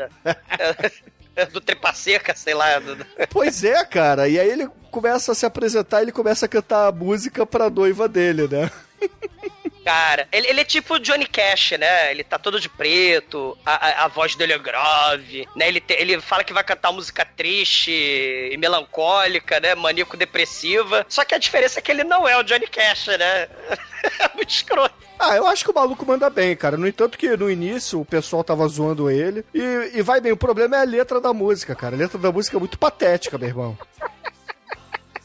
É, 1.36 1.46
do 1.46 1.60
tripa 1.60 1.92
seca, 1.92 2.34
sei 2.34 2.54
lá. 2.54 2.66
Pois 3.30 3.62
é, 3.62 3.84
cara. 3.84 4.28
E 4.28 4.38
aí 4.38 4.48
ele 4.48 4.68
começa 4.90 5.32
a 5.32 5.34
se 5.34 5.44
apresentar 5.46 6.00
e 6.00 6.04
ele 6.04 6.12
começa 6.12 6.46
a 6.46 6.48
cantar 6.48 6.88
a 6.88 6.92
música 6.92 7.44
pra 7.44 7.70
noiva 7.70 8.08
dele, 8.08 8.48
né? 8.48 8.70
Cara, 9.84 10.26
ele, 10.32 10.48
ele 10.48 10.60
é 10.62 10.64
tipo 10.64 10.98
Johnny 10.98 11.26
Cash, 11.26 11.72
né? 11.72 12.10
Ele 12.10 12.24
tá 12.24 12.38
todo 12.38 12.58
de 12.58 12.70
preto, 12.70 13.56
a, 13.66 13.74
a, 14.02 14.04
a 14.04 14.08
voz 14.08 14.34
dele 14.34 14.54
é 14.54 14.58
grave, 14.58 15.46
né? 15.54 15.68
Ele, 15.68 15.78
te- 15.80 15.92
ele 15.98 16.18
fala 16.22 16.42
que 16.42 16.54
vai 16.54 16.64
cantar 16.64 16.90
música 16.90 17.22
triste 17.24 17.90
e 17.90 18.56
melancólica, 18.56 19.60
né? 19.60 19.74
Maníaco-depressiva. 19.74 21.04
Só 21.08 21.22
que 21.24 21.34
a 21.34 21.38
diferença 21.38 21.78
é 21.78 21.82
que 21.82 21.90
ele 21.92 22.02
não 22.04 22.26
é 22.26 22.36
o 22.38 22.42
Johnny 22.42 22.66
Cash, 22.66 23.08
né? 23.08 23.48
É 24.20 24.28
muito 24.36 24.50
escroto. 24.50 24.94
Ah, 25.18 25.34
eu 25.34 25.46
acho 25.46 25.64
que 25.64 25.70
o 25.70 25.74
maluco 25.74 26.04
manda 26.04 26.28
bem, 26.28 26.54
cara. 26.54 26.76
No 26.76 26.86
entanto 26.86 27.16
que 27.16 27.34
no 27.38 27.50
início 27.50 27.98
o 27.98 28.04
pessoal 28.04 28.44
tava 28.44 28.68
zoando 28.68 29.10
ele. 29.10 29.42
E, 29.54 29.92
e 29.94 30.02
vai 30.02 30.20
bem, 30.20 30.30
o 30.30 30.36
problema 30.36 30.76
é 30.76 30.80
a 30.80 30.84
letra 30.84 31.22
da 31.22 31.32
música, 31.32 31.74
cara. 31.74 31.96
A 31.96 31.98
letra 31.98 32.18
da 32.18 32.30
música 32.30 32.58
é 32.58 32.60
muito 32.60 32.78
patética, 32.78 33.38
meu 33.38 33.48
irmão. 33.48 33.78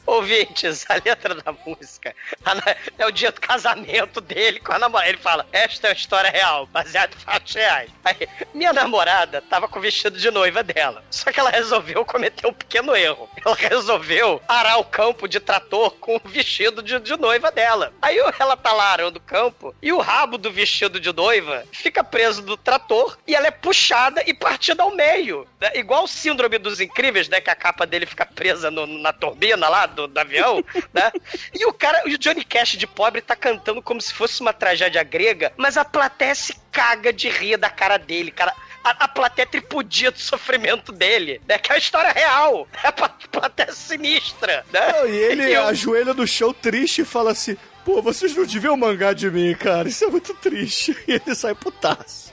Ouvintes, 0.09 0.85
a 0.89 0.95
letra 0.95 1.35
da 1.35 1.51
música 1.65 2.15
a 2.43 2.55
na- 2.55 2.75
é 2.97 3.05
o 3.05 3.11
dia 3.11 3.31
do 3.31 3.39
casamento 3.39 4.19
dele 4.19 4.59
com 4.59 4.73
a 4.73 4.79
namorada. 4.79 5.09
Ele 5.09 5.17
fala: 5.19 5.45
Esta 5.51 5.87
é 5.87 5.89
uma 5.91 5.95
história 5.95 6.29
real, 6.31 6.65
baseada 6.67 7.13
em 7.15 7.19
fatos 7.19 7.53
reais. 7.53 7.89
Aí, 8.03 8.27
minha 8.53 8.73
namorada 8.73 9.41
tava 9.49 9.67
com 9.67 9.77
o 9.77 9.81
vestido 9.81 10.17
de 10.17 10.31
noiva 10.31 10.63
dela. 10.63 11.03
Só 11.11 11.31
que 11.31 11.39
ela 11.39 11.49
resolveu 11.51 12.03
cometer 12.05 12.47
um 12.47 12.53
pequeno 12.53 12.95
erro. 12.95 13.29
Ela 13.45 13.55
resolveu 13.55 14.41
arar 14.47 14.79
o 14.79 14.83
campo 14.83 15.27
de 15.27 15.39
trator 15.39 15.91
com 15.91 16.15
o 16.15 16.21
vestido 16.25 16.81
de, 16.81 16.99
de 16.99 17.15
noiva 17.17 17.51
dela. 17.51 17.93
Aí 18.01 18.17
ela 18.39 18.57
tá 18.57 18.73
lá 18.73 18.85
arando 18.91 19.17
o 19.17 19.21
campo 19.21 19.75
e 19.81 19.91
o 19.93 19.99
rabo 19.99 20.37
do 20.37 20.51
vestido 20.51 20.99
de 20.99 21.13
noiva 21.13 21.63
fica 21.71 22.03
preso 22.03 22.41
no 22.41 22.57
trator 22.57 23.17
e 23.27 23.35
ela 23.35 23.47
é 23.47 23.51
puxada 23.51 24.23
e 24.25 24.33
partida 24.33 24.83
ao 24.83 24.91
meio. 24.91 25.47
né? 25.61 25.71
Igual 25.75 26.03
o 26.05 26.07
síndrome 26.07 26.57
dos 26.57 26.79
incríveis, 26.81 27.29
né? 27.29 27.39
Que 27.39 27.49
a 27.49 27.55
capa 27.55 27.85
dele 27.85 28.05
fica 28.05 28.25
presa 28.25 28.71
no- 28.71 28.87
na 28.87 29.13
turbina 29.13 29.67
lá 29.69 29.85
do, 30.01 30.07
do 30.07 30.17
avião, 30.19 30.63
né? 30.93 31.12
E 31.53 31.65
o 31.65 31.73
cara, 31.73 32.01
e 32.05 32.13
o 32.15 32.17
Johnny 32.17 32.43
Cash 32.43 32.71
de 32.77 32.88
pobre 32.88 33.21
tá 33.21 33.35
cantando 33.35 33.81
como 33.81 34.01
se 34.01 34.13
fosse 34.13 34.41
uma 34.41 34.53
tragédia 34.53 35.03
grega, 35.03 35.51
mas 35.57 35.77
a 35.77 35.83
plateia 35.85 36.33
se 36.35 36.55
caga 36.71 37.12
de 37.12 37.29
rir 37.29 37.57
da 37.57 37.69
cara 37.69 37.97
dele, 37.97 38.31
cara. 38.31 38.53
A, 38.81 38.91
a 39.03 39.07
plateia 39.09 39.45
tripudia 39.45 40.09
do 40.09 40.19
sofrimento 40.19 40.93
dele, 40.93 41.41
né? 41.47 41.57
Que 41.57 41.69
é 41.71 41.75
uma 41.75 41.79
história 41.79 42.12
real. 42.12 42.65
É 42.81 42.88
a 42.88 42.91
pla- 42.93 43.13
plateia 43.29 43.73
sinistra, 43.73 44.65
né? 44.71 44.79
Não, 44.93 45.05
e 45.07 45.15
ele 45.17 45.51
eu- 45.53 45.63
ajoelha 45.67 46.13
no 46.13 46.25
chão 46.25 46.53
triste 46.53 47.01
e 47.01 47.05
fala 47.05 47.31
assim: 47.31 47.57
Pô, 47.85 48.01
vocês 48.01 48.35
não 48.35 48.45
deviam 48.45 48.75
mangar 48.77 49.15
de 49.15 49.29
mim, 49.31 49.55
cara. 49.55 49.87
Isso 49.87 50.03
é 50.05 50.07
muito 50.07 50.33
triste. 50.35 50.95
E 51.07 51.13
ele 51.13 51.33
sai 51.35 51.55
putaço. 51.55 52.31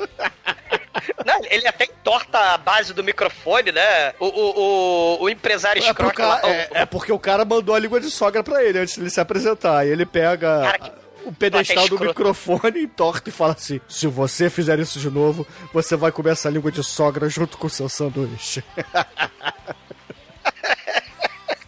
Não, 1.24 1.40
ele 1.50 1.66
até 1.66 1.84
entorta 1.84 2.38
a 2.38 2.58
base 2.58 2.92
do 2.92 3.02
microfone, 3.04 3.72
né? 3.72 4.12
O, 4.18 4.26
o, 4.26 4.60
o, 4.60 5.22
o 5.24 5.28
empresário 5.30 5.82
É, 5.82 5.94
cara- 5.94 6.40
é- 6.48 6.68
é 6.82 6.86
porque 6.86 7.12
o 7.12 7.18
cara 7.18 7.44
mandou 7.44 7.74
a 7.74 7.78
língua 7.78 8.00
de 8.00 8.10
sogra 8.10 8.42
pra 8.42 8.62
ele 8.64 8.78
antes 8.78 8.96
dele 8.98 9.10
se 9.10 9.20
apresentar. 9.20 9.86
E 9.86 9.90
ele 9.90 10.04
pega 10.04 10.60
Cara, 10.62 10.78
que 10.78 10.92
o 11.24 11.32
pedestal 11.32 11.88
do 11.88 11.94
escroto. 11.94 12.04
microfone 12.06 12.80
e 12.80 12.86
torta 12.86 13.28
e 13.28 13.32
fala 13.32 13.52
assim: 13.52 13.80
Se 13.88 14.06
você 14.06 14.50
fizer 14.50 14.78
isso 14.78 14.98
de 14.98 15.10
novo, 15.10 15.46
você 15.72 15.96
vai 15.96 16.12
comer 16.12 16.32
essa 16.32 16.50
língua 16.50 16.70
de 16.72 16.82
sogra 16.84 17.28
junto 17.28 17.56
com 17.58 17.66
o 17.66 17.70
seu 17.70 17.88
sanduíche. 17.88 18.62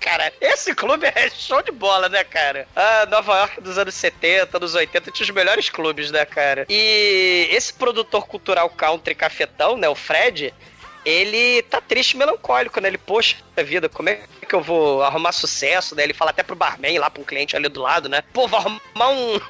Cara, 0.01 0.33
esse 0.41 0.75
clube 0.75 1.07
é 1.07 1.29
show 1.31 1.63
de 1.63 1.73
bola, 1.73 2.09
né, 2.09 2.23
cara? 2.25 2.67
Ah, 2.75 3.07
Nova 3.07 3.37
York 3.39 3.61
dos 3.61 3.79
anos 3.79 3.95
70, 3.95 4.57
anos 4.57 4.75
80, 4.75 5.11
tinha 5.11 5.25
os 5.25 5.31
melhores 5.31 5.69
clubes, 5.69 6.11
né, 6.11 6.25
cara? 6.25 6.67
E 6.69 7.49
esse 7.51 7.73
produtor 7.75 8.27
cultural 8.27 8.71
country 8.71 9.15
cafetão, 9.15 9.77
né, 9.77 9.89
o 9.89 9.95
Fred, 9.95 10.55
ele 11.05 11.63
tá 11.63 11.81
triste 11.81 12.13
e 12.13 12.17
melancólico, 12.17 12.81
né? 12.81 12.89
Ele, 12.89 12.99
poxa 12.99 13.37
vida, 13.65 13.89
como 13.89 14.09
é 14.09 14.21
que 14.47 14.55
eu 14.55 14.63
vou 14.63 15.03
arrumar 15.03 15.33
sucesso, 15.33 15.95
né? 15.95 16.03
Ele 16.03 16.15
fala 16.15 16.31
até 16.31 16.43
pro 16.43 16.57
barman 16.57 16.99
lá, 16.99 17.11
pra 17.11 17.23
um 17.23 17.25
cliente 17.25 17.57
ali 17.57 17.69
do 17.69 17.81
lado, 17.81 18.09
né? 18.09 18.23
Pô, 18.33 18.47
vou 18.47 18.59
arrumar 18.59 19.09
um, 19.11 19.41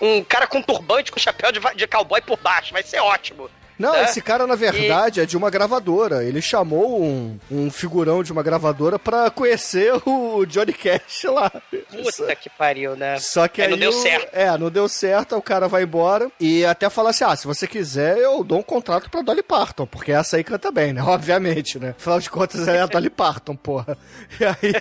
um 0.18 0.24
cara 0.24 0.46
com 0.46 0.60
turbante, 0.60 1.12
com 1.12 1.18
chapéu 1.18 1.50
de, 1.52 1.60
de 1.76 1.86
cowboy 1.86 2.20
por 2.20 2.38
baixo, 2.38 2.72
vai 2.72 2.82
ser 2.82 3.00
ótimo. 3.00 3.50
Não, 3.78 3.92
né? 3.92 4.04
esse 4.04 4.20
cara, 4.20 4.46
na 4.46 4.54
verdade, 4.54 5.20
é 5.20 5.26
de 5.26 5.36
uma 5.36 5.50
gravadora. 5.50 6.24
Ele 6.24 6.40
chamou 6.40 7.02
um, 7.02 7.38
um 7.50 7.70
figurão 7.70 8.22
de 8.22 8.32
uma 8.32 8.42
gravadora 8.42 8.98
pra 8.98 9.30
conhecer 9.30 9.92
o 10.06 10.44
Johnny 10.46 10.72
Cash 10.72 11.24
lá. 11.24 11.50
Puta 11.90 12.34
que 12.36 12.48
pariu, 12.50 12.94
né? 12.96 13.18
Só 13.18 13.48
que 13.48 13.60
Aí 13.60 13.66
aí, 13.66 13.70
não 13.72 13.78
deu 13.78 13.92
certo. 13.92 14.28
É, 14.32 14.58
não 14.58 14.70
deu 14.70 14.88
certo, 14.88 15.36
o 15.36 15.42
cara 15.42 15.66
vai 15.68 15.82
embora 15.82 16.30
e 16.38 16.64
até 16.64 16.88
fala 16.88 17.10
assim: 17.10 17.24
ah, 17.24 17.34
se 17.36 17.46
você 17.46 17.66
quiser, 17.66 18.18
eu 18.18 18.44
dou 18.44 18.58
um 18.58 18.62
contrato 18.62 19.10
pra 19.10 19.22
Dolly 19.22 19.42
Parton, 19.42 19.86
porque 19.86 20.12
essa 20.12 20.36
aí 20.36 20.44
canta 20.44 20.70
bem, 20.70 20.92
né? 20.92 21.02
Obviamente, 21.06 21.78
né? 21.78 21.94
Afinal 21.98 22.20
de 22.20 22.30
contas, 22.30 22.66
ela 22.68 22.76
é 22.78 22.82
a 22.82 22.86
Dolly 22.86 23.10
Parton, 23.10 23.56
porra. 23.56 23.96
E 24.40 24.44
aí. 24.44 24.74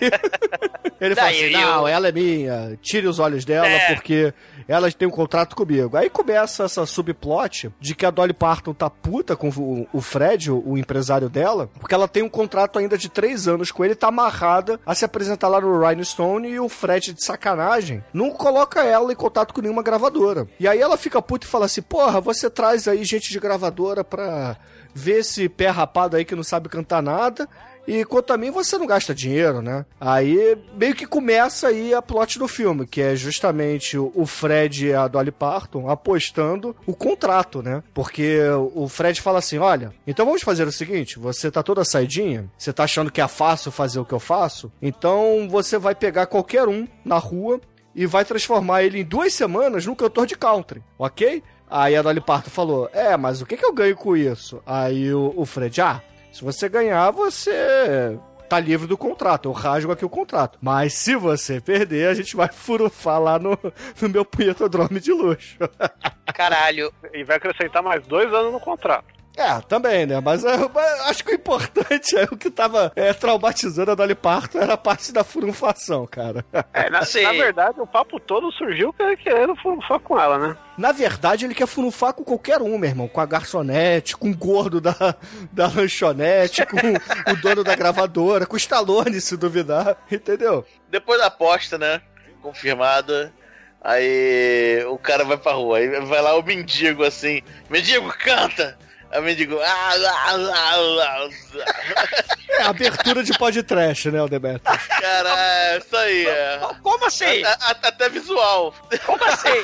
ele 0.99 1.15
fala 1.15 1.29
assim: 1.29 1.49
não, 1.51 1.88
ela 1.88 2.08
é 2.08 2.12
minha, 2.12 2.77
tire 2.82 3.08
os 3.08 3.19
olhos 3.19 3.45
dela, 3.45 3.67
É. 3.67 3.93
porque 3.93 4.34
elas 4.67 4.93
têm 4.93 5.08
um 5.08 5.12
contrato 5.12 5.56
comigo. 5.56 5.97
Aí 5.97 6.10
começa 6.10 6.63
essa 6.63 6.86
subplot 6.86 7.69
de 7.79 7.95
que 7.95 8.06
a 8.06 8.12
Dolly 8.12 8.34
Parton 8.34 8.73
tá 8.73 8.82
puta 8.89 9.35
com 9.35 9.49
o, 9.49 9.87
o 9.91 10.01
Fred, 10.01 10.51
o, 10.51 10.63
o 10.65 10.77
empresário 10.77 11.29
dela, 11.29 11.69
porque 11.79 11.93
ela 11.93 12.07
tem 12.07 12.23
um 12.23 12.29
contrato 12.29 12.79
ainda 12.79 12.97
de 12.97 13.09
três 13.09 13.47
anos 13.47 13.71
com 13.71 13.83
ele, 13.83 13.95
tá 13.95 14.07
amarrada 14.07 14.79
a 14.85 14.95
se 14.95 15.05
apresentar 15.05 15.47
lá 15.47 15.59
no 15.59 15.79
Rhinestone 15.79 16.49
e 16.49 16.59
o 16.59 16.69
Fred, 16.69 17.13
de 17.13 17.23
sacanagem, 17.23 18.03
não 18.13 18.31
coloca 18.31 18.83
ela 18.83 19.11
em 19.11 19.15
contato 19.15 19.53
com 19.53 19.61
nenhuma 19.61 19.83
gravadora. 19.83 20.47
E 20.59 20.67
aí 20.67 20.79
ela 20.79 20.97
fica 20.97 21.21
puta 21.21 21.45
e 21.45 21.49
fala 21.49 21.65
assim: 21.65 21.81
porra, 21.81 22.21
você 22.21 22.49
traz 22.49 22.87
aí 22.87 23.03
gente 23.03 23.31
de 23.31 23.39
gravadora 23.39 24.03
pra 24.03 24.57
ver 24.93 25.19
esse 25.19 25.49
pé 25.49 25.69
rapado 25.69 26.15
aí 26.15 26.25
que 26.25 26.35
não 26.35 26.43
sabe 26.43 26.69
cantar 26.69 27.01
nada. 27.01 27.47
E 27.87 28.05
quanto 28.05 28.31
a 28.31 28.37
mim, 28.37 28.49
você 28.49 28.77
não 28.77 28.87
gasta 28.87 29.13
dinheiro, 29.13 29.61
né? 29.61 29.85
Aí 29.99 30.57
meio 30.75 30.95
que 30.95 31.05
começa 31.05 31.67
aí 31.67 31.93
a 31.93 32.01
plot 32.01 32.39
do 32.39 32.47
filme, 32.47 32.87
que 32.87 33.01
é 33.01 33.15
justamente 33.15 33.97
o 33.97 34.25
Fred 34.25 34.87
e 34.87 34.93
a 34.93 35.07
Dolly 35.07 35.31
Parton 35.31 35.89
apostando 35.89 36.75
o 36.85 36.95
contrato, 36.95 37.61
né? 37.61 37.83
Porque 37.93 38.39
o 38.73 38.87
Fred 38.87 39.21
fala 39.21 39.39
assim: 39.39 39.57
olha, 39.57 39.93
então 40.07 40.25
vamos 40.25 40.41
fazer 40.41 40.67
o 40.67 40.71
seguinte: 40.71 41.19
você 41.19 41.51
tá 41.51 41.61
toda 41.61 41.83
saidinha, 41.83 42.49
você 42.57 42.71
tá 42.71 42.83
achando 42.83 43.11
que 43.11 43.21
é 43.21 43.27
fácil 43.27 43.71
fazer 43.71 43.99
o 43.99 44.05
que 44.05 44.13
eu 44.13 44.19
faço, 44.19 44.71
então 44.81 45.47
você 45.49 45.77
vai 45.77 45.93
pegar 45.93 46.25
qualquer 46.25 46.67
um 46.67 46.87
na 47.03 47.17
rua 47.17 47.59
e 47.95 48.05
vai 48.05 48.25
transformar 48.25 48.83
ele 48.83 49.01
em 49.01 49.05
duas 49.05 49.33
semanas 49.33 49.85
num 49.85 49.95
cantor 49.95 50.25
de 50.25 50.35
country, 50.35 50.81
ok? 50.97 51.43
Aí 51.69 51.95
a 51.95 52.01
Dolly 52.01 52.21
Parton 52.21 52.49
falou: 52.49 52.89
É, 52.93 53.17
mas 53.17 53.41
o 53.41 53.45
que, 53.45 53.57
que 53.57 53.65
eu 53.65 53.73
ganho 53.73 53.95
com 53.95 54.15
isso? 54.15 54.61
Aí 54.65 55.13
o, 55.13 55.33
o 55.35 55.45
Fred, 55.45 55.81
ah, 55.81 56.01
se 56.33 56.43
você 56.43 56.67
ganhar, 56.67 57.11
você 57.11 58.17
tá 58.49 58.59
livre 58.59 58.87
do 58.87 58.97
contrato. 58.97 59.47
Eu 59.47 59.53
rasgo 59.53 59.91
aqui 59.91 60.03
o 60.03 60.09
contrato. 60.09 60.57
Mas 60.59 60.93
se 60.93 61.15
você 61.15 61.61
perder, 61.61 62.07
a 62.07 62.13
gente 62.15 62.35
vai 62.35 62.47
furufar 62.51 63.21
lá 63.21 63.37
no, 63.37 63.57
no 64.01 64.09
meu 64.09 64.25
punhetodrome 64.25 64.99
de 64.99 65.13
luxo. 65.13 65.57
Caralho. 66.33 66.91
E 67.13 67.23
vai 67.23 67.37
acrescentar 67.37 67.83
mais 67.83 68.05
dois 68.07 68.33
anos 68.33 68.51
no 68.51 68.59
contrato. 68.59 69.12
É, 69.35 69.59
também, 69.61 70.05
né? 70.05 70.19
Mas, 70.19 70.45
é, 70.45 70.57
mas 70.73 71.01
acho 71.09 71.23
que 71.23 71.31
o 71.31 71.35
importante 71.35 72.15
é 72.15 72.23
o 72.25 72.37
que 72.37 72.51
tava 72.51 72.91
é, 72.95 73.13
traumatizando 73.13 73.91
a 73.91 73.95
Dolly 73.95 74.13
Parton 74.13 74.59
era 74.59 74.73
a 74.73 74.77
parte 74.77 75.11
da 75.11 75.23
furunfação, 75.23 76.05
cara. 76.05 76.45
É, 76.71 76.89
na, 76.89 76.99
na 77.01 77.31
verdade, 77.31 77.81
o 77.81 77.87
papo 77.87 78.19
todo 78.19 78.51
surgiu 78.51 78.93
querendo 78.93 79.55
furunfar 79.55 79.99
com 79.99 80.19
ela, 80.19 80.37
né? 80.37 80.57
Na 80.77 80.91
verdade, 80.91 81.45
ele 81.45 81.55
quer 81.55 81.67
furunfar 81.67 82.13
com 82.13 82.23
qualquer 82.23 82.61
um, 82.61 82.77
meu 82.77 82.89
irmão. 82.89 83.07
Com 83.07 83.21
a 83.21 83.25
garçonete, 83.25 84.15
com 84.15 84.29
o 84.29 84.37
gordo 84.37 84.79
da, 84.79 85.15
da 85.51 85.67
lanchonete, 85.67 86.63
com 86.65 86.77
o 87.31 87.35
dono 87.41 87.63
da 87.63 87.75
gravadora, 87.75 88.45
com 88.45 88.55
o 88.55 88.57
Stallone, 88.57 89.19
se 89.19 89.35
duvidar, 89.35 89.97
entendeu? 90.11 90.65
Depois 90.89 91.19
da 91.19 91.27
aposta, 91.27 91.77
né? 91.77 92.01
Confirmada. 92.41 93.33
Aí 93.81 94.83
o 94.87 94.97
cara 94.97 95.25
vai 95.25 95.37
pra 95.37 95.53
rua. 95.53 95.79
Aí 95.79 95.89
vai 96.01 96.21
lá 96.21 96.37
o 96.37 96.43
mendigo 96.43 97.03
assim. 97.03 97.41
Mendigo, 97.69 98.13
canta! 98.19 98.77
O 99.15 99.21
mendigo. 99.21 99.60
Ah, 99.62 99.91
ah, 99.93 100.36
ah, 100.36 100.36
ah, 100.56 101.30
ah. 101.30 101.30
É 102.49 102.63
abertura 102.63 103.23
de 103.23 103.38
podcast, 103.38 104.10
né, 104.12 104.21
o 104.21 104.28
Demetrius? 104.28 104.88
Cara, 104.88 105.30
é 105.38 105.78
isso 105.78 105.95
aí. 105.97 106.28
É. 106.28 106.60
Como 106.82 107.06
assim? 107.06 107.43
A- 107.43 107.58
a- 107.62 107.71
Até 107.88 108.10
visual. 108.10 108.73
Como 109.06 109.23
assim? 109.23 109.63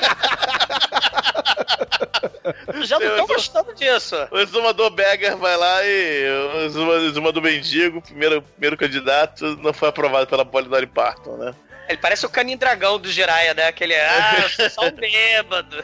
Já 2.84 3.00
não 3.00 3.18
tô 3.18 3.28
gostando 3.28 3.74
disso. 3.76 4.16
O 4.32 4.40
exumador 4.40 4.90
Beggar 4.92 5.36
vai 5.36 5.56
lá 5.58 5.84
e 5.86 6.30
o 6.56 6.66
exuma- 6.66 6.94
exumador 6.96 7.44
mendigo, 7.44 8.02
primeiro, 8.02 8.42
primeiro 8.42 8.78
candidato, 8.78 9.58
não 9.62 9.74
foi 9.74 9.90
aprovado 9.90 10.28
pela 10.28 10.46
Polidori 10.46 10.88
Parton, 10.88 11.38
né? 11.38 11.54
Ele 11.90 11.98
parece 11.98 12.24
o 12.24 12.30
caninho 12.30 12.60
dragão 12.60 13.00
do 13.00 13.12
Jiraiya, 13.12 13.56
né? 13.56 13.68
Aquele, 13.68 13.96
ah, 13.96 14.42
eu 14.44 14.50
sou 14.50 14.70
só 14.70 14.88
um 14.88 14.92
bêbado. 14.92 15.84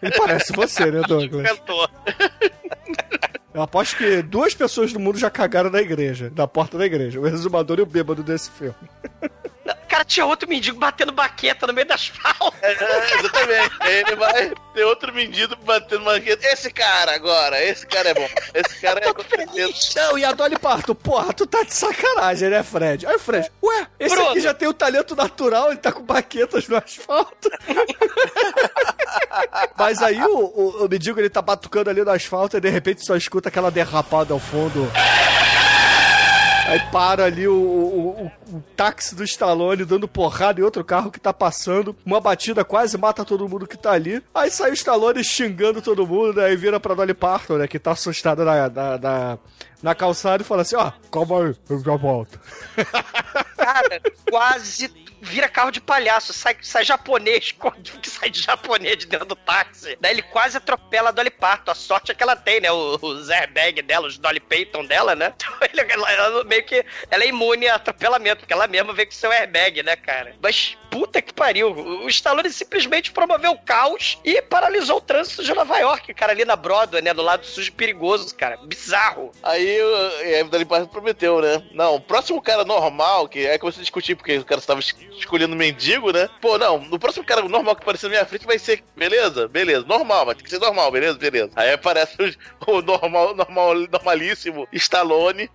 Ele 0.00 0.12
parece 0.16 0.50
você, 0.50 0.90
né, 0.90 1.02
Douglas? 1.06 1.46
Cantor. 1.46 1.90
Eu 3.52 3.60
aposto 3.60 3.98
que 3.98 4.22
duas 4.22 4.54
pessoas 4.54 4.94
do 4.94 4.98
mundo 4.98 5.18
já 5.18 5.28
cagaram 5.28 5.68
na 5.68 5.80
igreja, 5.82 6.32
na 6.34 6.46
porta 6.46 6.78
da 6.78 6.86
igreja. 6.86 7.20
O 7.20 7.26
exumador 7.26 7.78
e 7.78 7.82
o 7.82 7.86
bêbado 7.86 8.22
desse 8.22 8.50
filme. 8.50 8.74
Cara, 9.88 10.04
tinha 10.04 10.24
outro 10.24 10.48
mendigo 10.48 10.78
batendo 10.78 11.12
baqueta 11.12 11.66
no 11.66 11.72
meio 11.72 11.86
do 11.86 11.92
asfalto. 11.92 12.56
É, 12.62 12.72
exatamente. 13.18 13.70
Ele 13.86 14.16
vai 14.16 14.52
ter 14.72 14.84
outro 14.84 15.12
mendigo 15.12 15.54
batendo 15.56 16.02
uma 16.02 16.16
Esse 16.16 16.72
cara 16.72 17.14
agora, 17.14 17.62
esse 17.62 17.86
cara 17.86 18.10
é 18.10 18.14
bom. 18.14 18.28
Esse 18.54 18.80
cara 18.80 19.00
é. 19.00 19.12
Não, 19.96 20.18
e 20.18 20.24
a 20.24 20.32
Dolly 20.32 20.58
Parton, 20.58 20.94
porra, 20.94 21.32
tu 21.32 21.46
tá 21.46 21.62
de 21.62 21.74
sacanagem, 21.74 22.48
né, 22.48 22.62
Fred? 22.62 23.06
Aí 23.06 23.16
o 23.16 23.18
Fred, 23.18 23.50
ué, 23.62 23.86
esse 23.98 24.14
Bruno. 24.14 24.30
aqui 24.30 24.40
já 24.40 24.54
tem 24.54 24.68
o 24.68 24.72
talento 24.72 25.14
natural, 25.14 25.68
ele 25.70 25.78
tá 25.78 25.92
com 25.92 26.02
baquetas 26.02 26.66
no 26.68 26.76
asfalto. 26.76 27.50
Mas 29.76 30.02
aí 30.02 30.20
o, 30.22 30.38
o, 30.38 30.86
o 30.86 30.88
mendigo, 30.88 31.20
ele 31.20 31.30
tá 31.30 31.42
batucando 31.42 31.90
ali 31.90 32.02
no 32.02 32.10
asfalto 32.10 32.56
e 32.56 32.60
de 32.60 32.70
repente 32.70 33.04
só 33.04 33.16
escuta 33.16 33.48
aquela 33.48 33.70
derrapada 33.70 34.32
ao 34.32 34.40
fundo. 34.40 34.90
Aí 36.70 36.78
para 36.92 37.24
ali 37.24 37.48
o, 37.48 37.52
o, 37.54 38.22
o- 38.52 38.56
o 38.56 38.62
táxi 38.76 39.14
do 39.16 39.24
Stallone 39.24 39.84
dando 39.84 40.06
porrada 40.06 40.60
em 40.60 40.64
outro 40.64 40.84
carro 40.84 41.10
que 41.10 41.18
tá 41.18 41.32
passando. 41.32 41.96
Uma 42.06 42.20
batida 42.20 42.64
quase 42.64 42.96
mata 42.96 43.24
todo 43.24 43.48
mundo 43.48 43.66
que 43.66 43.76
tá 43.76 43.90
ali. 43.90 44.22
Aí 44.32 44.50
sai 44.52 44.70
o 44.70 44.74
Stallone 44.74 45.24
xingando 45.24 45.82
todo 45.82 46.06
mundo, 46.06 46.34
né? 46.34 46.44
Aí 46.46 46.56
vira 46.56 46.78
pra 46.78 46.94
Dolly 46.94 47.12
Parton, 47.14 47.56
né? 47.58 47.66
Que 47.66 47.78
tá 47.78 47.90
assustada 47.90 48.44
na, 48.44 48.68
na, 48.68 48.98
na, 48.98 49.38
na 49.82 49.94
calçada 49.96 50.42
e 50.42 50.46
fala 50.46 50.62
assim: 50.62 50.76
Ó, 50.76 50.92
calma 51.10 51.44
aí, 51.46 51.54
eu 51.68 51.80
já 51.80 51.96
volto. 51.96 52.38
Cara, 53.56 54.00
quase 54.30 54.88
vira 55.20 55.48
carro 55.48 55.70
de 55.70 55.80
palhaço. 55.80 56.32
Sai, 56.32 56.56
sai 56.62 56.84
japonês, 56.84 57.52
que 58.02 58.10
sai 58.10 58.30
de 58.30 58.40
japonês 58.42 58.98
de 58.98 59.06
dentro 59.06 59.26
do 59.26 59.36
táxi. 59.36 59.96
Daí 60.00 60.12
ele 60.12 60.22
quase 60.22 60.56
atropela 60.56 61.08
a 61.08 61.12
Dolly 61.12 61.30
Parton. 61.30 61.70
A 61.70 61.74
sorte 61.74 62.12
é 62.12 62.14
que 62.14 62.22
ela 62.22 62.36
tem, 62.36 62.60
né? 62.60 62.70
O- 62.72 62.98
Os 63.02 63.30
airbag 63.30 63.82
dela, 63.82 64.06
os 64.06 64.18
Dolly 64.18 64.40
Payton 64.40 64.84
dela, 64.84 65.14
né? 65.14 65.32
Então 65.40 65.56
ele, 65.62 65.92
ela, 65.92 66.12
ela 66.12 66.44
meio 66.44 66.64
que. 66.64 66.84
Ela 67.10 67.24
é 67.24 67.28
imune 67.28 67.66
a 67.68 67.74
atropelamento, 67.76 68.40
porque 68.40 68.52
ela 68.52 68.66
mesma 68.66 68.92
veio 68.92 69.06
com 69.08 69.14
seu 69.14 69.30
airbag, 69.32 69.82
né, 69.82 69.96
cara? 69.96 70.34
Mas 70.40 70.76
puta 70.90 71.22
que 71.22 71.32
pariu. 71.32 71.70
O 71.72 72.08
Stallone 72.08 72.50
simplesmente 72.50 73.12
promoveu 73.12 73.52
o 73.52 73.58
caos 73.58 74.18
e 74.24 74.40
paralisou 74.42 74.96
o 74.98 75.00
trânsito 75.00 75.42
de 75.44 75.52
Nova 75.54 75.78
York, 75.78 76.12
cara, 76.14 76.32
ali 76.32 76.44
na 76.44 76.56
Broadway, 76.56 77.00
né? 77.02 77.14
Do 77.14 77.22
lado 77.22 77.44
sujo 77.46 77.72
perigoso, 77.72 78.34
cara. 78.34 78.56
Bizarro. 78.58 79.32
Aí 79.42 79.80
o 80.42 80.48
Dolly 80.48 80.64
Parton 80.64 80.86
prometeu, 80.88 81.40
né? 81.40 81.62
Não, 81.72 81.94
o 81.96 82.00
próximo 82.00 82.40
cara 82.42 82.64
normal, 82.64 83.28
que 83.28 83.46
aí 83.48 83.58
começou 83.58 83.80
a 83.80 83.82
discutir, 83.82 84.14
porque 84.16 84.38
o 84.38 84.44
cara 84.44 84.60
estava 84.60 84.80
es- 84.80 84.94
escolhendo 85.18 85.56
mendigo, 85.56 86.12
né? 86.12 86.28
Pô, 86.40 86.58
não, 86.58 86.78
no 86.78 86.98
próximo 86.98 87.24
cara 87.24 87.42
normal 87.42 87.76
que 87.76 87.82
aparecer 87.82 88.06
na 88.06 88.10
minha 88.10 88.26
frente 88.26 88.46
vai 88.46 88.58
ser, 88.58 88.82
beleza? 88.96 89.48
Beleza, 89.48 89.84
normal, 89.86 90.26
vai 90.26 90.34
ter 90.34 90.42
que 90.42 90.50
ser 90.50 90.58
normal, 90.58 90.90
beleza? 90.90 91.18
Beleza. 91.18 91.50
Aí 91.56 91.72
aparece 91.72 92.16
o, 92.66 92.70
o 92.70 92.82
normal, 92.82 93.34
normal, 93.34 93.74
normalíssimo 93.74 94.68
Stallone. 94.72 95.50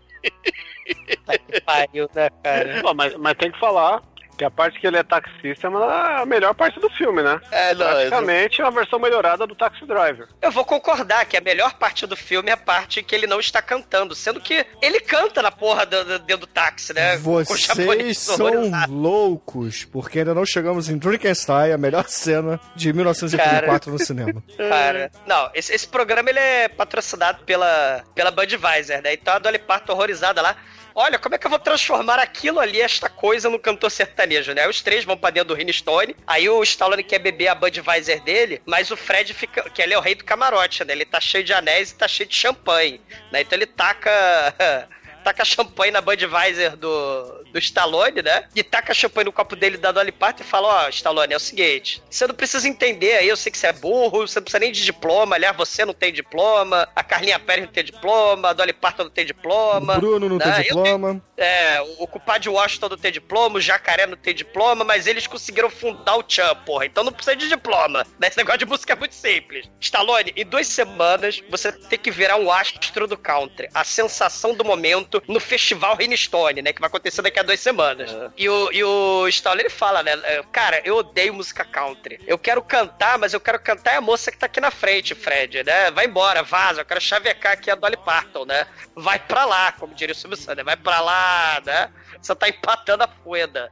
Que 1.48 1.62
pariu, 1.62 2.10
né, 2.14 2.30
cara? 2.44 2.82
Pô, 2.82 2.94
mas, 2.94 3.16
mas 3.16 3.38
tem 3.38 3.52
que 3.52 3.60
falar 3.60 4.02
que 4.38 4.44
a 4.44 4.52
parte 4.52 4.80
que 4.80 4.86
ele 4.88 4.98
é 4.98 5.04
taxista 5.04 5.68
é 5.68 5.70
uma- 5.70 6.22
a 6.22 6.26
melhor 6.26 6.54
parte 6.54 6.80
do 6.80 6.90
filme, 6.90 7.22
né? 7.24 7.40
É, 7.52 7.74
não, 7.74 7.86
Praticamente 7.86 8.62
uma 8.62 8.72
versão 8.72 9.00
melhorada 9.00 9.46
do 9.48 9.56
Taxi 9.56 9.86
Driver. 9.86 10.28
Eu 10.42 10.52
vou 10.52 10.66
concordar 10.66 11.26
que 11.26 11.38
a 11.38 11.42
melhor 11.42 11.74
parte 11.76 12.06
do 12.06 12.16
filme 12.16 12.50
é 12.50 12.54
a 12.54 12.58
parte 12.58 13.02
que 13.04 13.16
ele 13.16 13.28
não 13.28 13.40
está 13.40 13.62
cantando, 13.62 14.14
sendo 14.16 14.40
que 14.42 14.66
ele 14.82 15.00
canta 15.00 15.42
na 15.42 15.52
porra 15.52 15.86
do, 15.86 16.04
do, 16.04 16.20
dentro 16.20 16.46
do 16.46 16.48
táxi, 16.48 16.94
né? 16.94 17.18
Vocês 17.18 18.18
são 18.18 18.72
loucos, 18.90 19.86
porque 19.86 20.20
ainda 20.20 20.34
não 20.34 20.46
chegamos 20.46 20.90
em 20.90 20.98
Drinkenstein, 20.98 21.72
a 21.72 21.78
melhor 21.78 22.06
cena 22.08 22.60
de 22.76 22.92
1984 22.92 23.92
no 23.92 24.00
cinema. 24.00 24.44
Cara, 24.58 25.12
não, 25.26 25.50
esse, 25.54 25.74
esse 25.74 25.88
programa 25.88 26.30
ele 26.30 26.40
é 26.40 26.68
patrocinado 26.68 27.44
pela, 27.46 28.04
pela 28.14 28.32
Budweiser, 28.32 29.02
né? 29.02 29.14
Então 29.14 29.34
a 29.34 29.40
Dolly 29.40 29.60
Parton 29.60 29.94
horrorizada 29.94 30.42
lá. 30.42 30.56
Olha, 30.98 31.20
como 31.20 31.36
é 31.36 31.38
que 31.38 31.46
eu 31.46 31.50
vou 31.50 31.60
transformar 31.60 32.20
aquilo 32.20 32.58
ali, 32.58 32.80
esta 32.80 33.10
coisa, 33.10 33.50
no 33.50 33.60
cantor 33.60 33.92
sertanejo, 33.92 34.54
né? 34.54 34.66
Os 34.66 34.82
três 34.82 35.04
vão 35.04 35.18
pra 35.18 35.30
dentro 35.30 35.50
do 35.50 35.54
Rino 35.54 35.74
Stone. 35.74 36.16
Aí 36.26 36.48
o 36.48 36.64
Stallone 36.64 37.04
quer 37.04 37.20
beber 37.20 37.50
a 37.50 37.56
Budweiser 37.56 38.24
dele, 38.24 38.62
mas 38.66 38.90
o 38.90 38.96
Fred 38.96 39.34
fica. 39.34 39.70
Que 39.70 39.82
ele 39.82 39.94
é 39.94 39.98
o 39.98 40.02
rei 40.02 40.16
do 40.16 40.24
camarote, 40.24 40.86
né? 40.86 40.94
Ele 40.94 41.04
tá 41.04 41.20
cheio 41.20 41.44
de 41.44 41.52
anéis 41.52 41.92
e 41.92 41.96
tá 41.96 42.08
cheio 42.08 42.30
de 42.30 42.36
champanhe, 42.36 43.02
né? 43.30 43.42
Então 43.42 43.58
ele 43.58 43.66
taca. 43.66 44.10
taca 45.22 45.44
champanhe 45.44 45.92
na 45.92 46.00
Budweiser 46.00 46.78
do, 46.78 47.45
do 47.56 47.60
Stallone, 47.60 48.22
né? 48.22 48.44
E 48.54 48.62
taca 48.62 48.94
champanhe 48.94 49.26
no 49.26 49.32
copo 49.32 49.56
dele 49.56 49.78
da 49.78 49.90
Dolly 49.94 50.12
Parton 50.12 50.44
e 50.44 50.46
fala, 50.46 50.86
ó, 50.86 50.90
Stallone, 50.90 51.34
é 51.34 51.38
o 51.38 51.40
seguinte, 51.40 52.04
você 52.10 52.28
não 52.28 52.36
precisa 52.36 52.68
entender 52.68 53.14
aí, 53.14 53.30
eu 53.30 53.38
sei 53.38 53.50
que 53.50 53.58
você 53.58 53.68
é 53.68 53.74
burro, 53.74 54.28
você 54.28 54.40
não 54.40 54.44
precisa 54.44 54.60
nem 54.60 54.74
de 54.74 54.84
diploma, 54.84 55.38
aliás, 55.38 55.56
você 55.56 55.86
não 55.86 55.94
tem 55.94 56.12
diploma, 56.12 56.88
a 56.94 57.02
Carlinha 57.02 57.40
Pérez 57.40 57.66
não 57.66 57.72
tem 57.72 57.86
diploma, 57.86 58.50
a 58.50 58.54
Dolly 58.54 58.74
Parton 58.74 59.06
não 59.06 59.10
tem 59.10 59.26
diploma. 59.26 59.96
O 59.96 60.00
Bruno 60.00 60.28
não 60.28 60.38
né? 60.38 60.52
tem 60.52 60.64
diploma. 60.64 61.22
é, 61.38 61.82
o 61.98 62.06
compadre 62.06 62.50
Washington 62.50 62.90
não 62.90 62.98
tem 62.98 63.12
diploma, 63.12 63.58
o 63.58 63.62
Jacaré 63.62 64.06
não 64.06 64.18
tem 64.18 64.36
diploma, 64.36 64.84
mas 64.84 65.08
eles 65.08 65.26
conseguiram 65.26 65.70
fundar 65.70 66.18
o 66.18 66.26
Chan, 66.28 66.54
porra. 66.66 66.86
Então 66.86 67.06
não 67.06 67.14
precisa 67.14 67.38
de 67.38 67.48
diploma. 67.48 68.06
né? 68.20 68.28
Esse 68.28 68.38
negócio 68.38 68.60
de 68.60 68.66
música 68.66 68.92
é 68.92 68.96
muito 68.98 69.16
simples. 69.16 69.70
Stallone, 69.80 70.34
em 70.36 70.46
duas 70.46 70.68
semanas, 70.68 71.42
você 71.50 71.72
tem 71.72 71.98
que 71.98 72.12
virar 72.12 72.36
um 72.36 72.52
astro 72.52 73.08
do 73.08 73.18
country. 73.18 73.70
A 73.74 73.86
sensação 73.86 74.54
do 74.54 74.66
momento 74.66 75.24
no 75.26 75.40
festival 75.40 75.96
Rhinestone, 75.96 76.62
né? 76.62 76.74
Que 76.74 76.82
vai 76.82 76.90
acontecer 76.90 77.22
daqui 77.22 77.40
a 77.40 77.45
duas 77.46 77.60
semanas. 77.60 78.12
E, 78.36 78.50
o, 78.50 78.72
e 78.72 78.84
o 78.84 79.28
Stallone, 79.28 79.62
ele 79.62 79.70
fala, 79.70 80.04
né? 80.04 80.12
é, 80.24 80.44
Cara, 80.52 80.82
eu 80.84 80.98
odeio 80.98 81.34
música 81.34 81.64
country. 81.64 82.20
Eu 82.28 82.38
quero 82.38 82.62
cantar, 82.62 83.18
mas 83.18 83.34
eu 83.34 83.40
quero 83.40 83.60
cantar 83.60 83.98
a 83.98 84.02
moça 84.02 84.32
que 84.32 84.38
tá 84.38 84.46
aqui 84.46 84.60
na 84.60 84.72
frente, 84.72 85.16
Fred, 85.16 85.64
né? 85.64 85.92
Vai 85.92 86.06
embora, 86.06 86.44
vaza. 86.44 86.82
Eu 86.82 86.86
quero 86.86 87.00
chavecar 87.02 87.54
aqui 87.54 87.72
a 87.72 87.76
Dolly 87.76 87.98
Parton, 87.98 88.46
né? 88.46 88.68
Vai 88.96 89.20
pra 89.20 89.46
lá, 89.46 89.72
como 89.72 89.96
diria 89.96 90.14
o 90.14 90.16
Silvio 90.18 90.38
Santos. 90.38 90.66
Vai 90.66 90.76
pra 90.76 91.00
lá, 91.00 91.62
né? 91.66 91.92
Você 92.22 92.36
tá 92.36 92.50
empatando 92.50 93.04
a 93.04 93.08
fueda. 93.08 93.72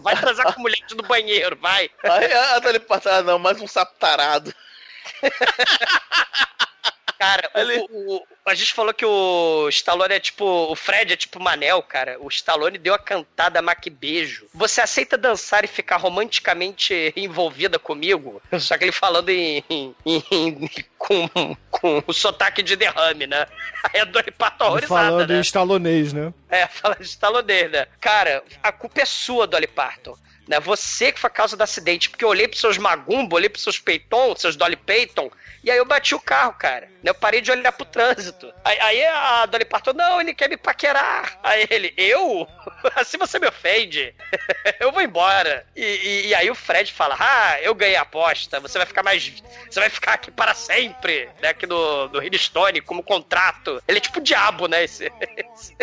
Vai 0.00 0.16
transar 0.16 0.52
com 0.54 0.60
mulher 0.60 0.78
no 0.94 1.02
banheiro, 1.02 1.56
vai. 1.60 1.90
Aí 2.02 2.32
a 2.32 2.58
Dolly 2.58 2.80
Parton, 2.80 3.08
ah, 3.08 3.22
não, 3.22 3.38
mais 3.38 3.60
um 3.60 3.66
sapo 3.66 3.94
tarado. 3.98 4.54
Cara, 7.18 7.50
o- 7.88 8.16
o- 8.16 8.26
a 8.46 8.54
gente 8.54 8.72
falou 8.74 8.92
que 8.92 9.04
o 9.06 9.68
Stallone 9.68 10.14
é 10.14 10.20
tipo. 10.20 10.44
O 10.44 10.74
Fred 10.74 11.12
é 11.12 11.16
tipo 11.16 11.40
Manel, 11.40 11.82
cara. 11.82 12.16
O 12.20 12.28
Stallone 12.28 12.76
deu 12.78 12.92
a 12.94 12.98
cantada 12.98 13.62
Mac 13.62 13.86
Beijo. 13.88 14.46
Você 14.52 14.80
aceita 14.80 15.16
dançar 15.16 15.64
e 15.64 15.68
ficar 15.68 15.96
romanticamente 15.96 17.12
envolvida 17.16 17.78
comigo? 17.78 18.42
Só 18.58 18.76
que 18.76 18.84
ele 18.84 18.92
falando 18.92 19.28
em. 19.30 19.64
em- 19.70 19.94
em- 20.06 20.70
com, 20.98 21.28
com 21.70 22.02
o 22.06 22.12
sotaque 22.14 22.62
de 22.62 22.76
derrame, 22.76 23.26
né? 23.26 23.46
Aí 23.92 24.00
a 24.00 24.04
Dolly 24.04 24.30
Parton 24.30 24.64
horrorizada, 24.64 24.88
Falando 25.10 25.28
né? 25.30 25.36
em 25.36 25.40
estalonês, 25.40 26.12
né? 26.14 26.32
É, 26.48 26.66
fala 26.68 26.96
de 26.96 27.04
Stallone, 27.04 27.68
né? 27.68 27.86
Cara, 28.00 28.42
a 28.62 28.72
culpa 28.72 29.02
é 29.02 29.04
sua, 29.04 29.46
Dolly 29.46 29.66
Parton. 29.66 30.16
Né? 30.46 30.60
Você 30.60 31.10
que 31.12 31.18
foi 31.20 31.28
a 31.28 31.32
causa 31.32 31.56
do 31.56 31.62
acidente. 31.62 32.10
Porque 32.10 32.24
eu 32.24 32.28
olhei 32.28 32.46
pros 32.48 32.60
seus 32.60 32.76
magumbo, 32.78 33.36
olhei 33.36 33.48
pros 33.48 33.62
seus 33.62 33.78
peitons, 33.78 34.40
seus 34.40 34.56
Dolly 34.56 34.76
Payton, 34.76 35.30
e 35.62 35.70
aí 35.70 35.78
eu 35.78 35.84
bati 35.86 36.14
o 36.14 36.20
carro, 36.20 36.52
cara. 36.52 36.86
Né? 37.02 37.10
Eu 37.10 37.14
parei 37.14 37.40
de 37.40 37.50
olhar 37.50 37.72
pro 37.72 37.86
trânsito. 37.86 38.52
Aí, 38.62 38.78
aí 38.80 39.04
a 39.06 39.46
Dolly 39.46 39.64
Parton, 39.64 39.94
não, 39.94 40.20
ele 40.20 40.34
quer 40.34 40.48
me 40.48 40.56
paquerar. 40.58 41.38
Aí 41.42 41.66
ele, 41.70 41.94
eu? 41.96 42.46
Assim 42.96 43.16
você 43.16 43.38
me 43.38 43.46
ofende. 43.48 44.14
eu 44.78 44.92
vou 44.92 45.00
embora. 45.00 45.66
E, 45.74 45.82
e- 45.82 46.26
e 46.28 46.34
aí 46.34 46.50
o 46.50 46.54
Fred 46.54 46.92
fala, 46.92 47.16
ah, 47.18 47.60
eu 47.62 47.74
ganhei 47.74 47.96
a 47.96 48.02
aposta, 48.02 48.60
você 48.60 48.76
vai 48.76 48.86
ficar 48.86 49.02
mais... 49.02 49.32
Você 49.70 49.80
vai 49.80 49.88
ficar 49.88 50.14
aqui 50.14 50.30
para 50.30 50.52
sempre, 50.54 51.28
né? 51.40 51.48
Aqui 51.48 51.66
no, 51.66 52.08
no 52.08 52.22
Hillstone, 52.22 52.82
como 52.82 53.02
contrato. 53.02 53.82
Ele 53.88 53.98
é 53.98 54.00
tipo 54.02 54.18
o 54.20 54.22
diabo, 54.22 54.66
né? 54.68 54.84
Esse, 54.84 55.10
esse- 55.54 55.76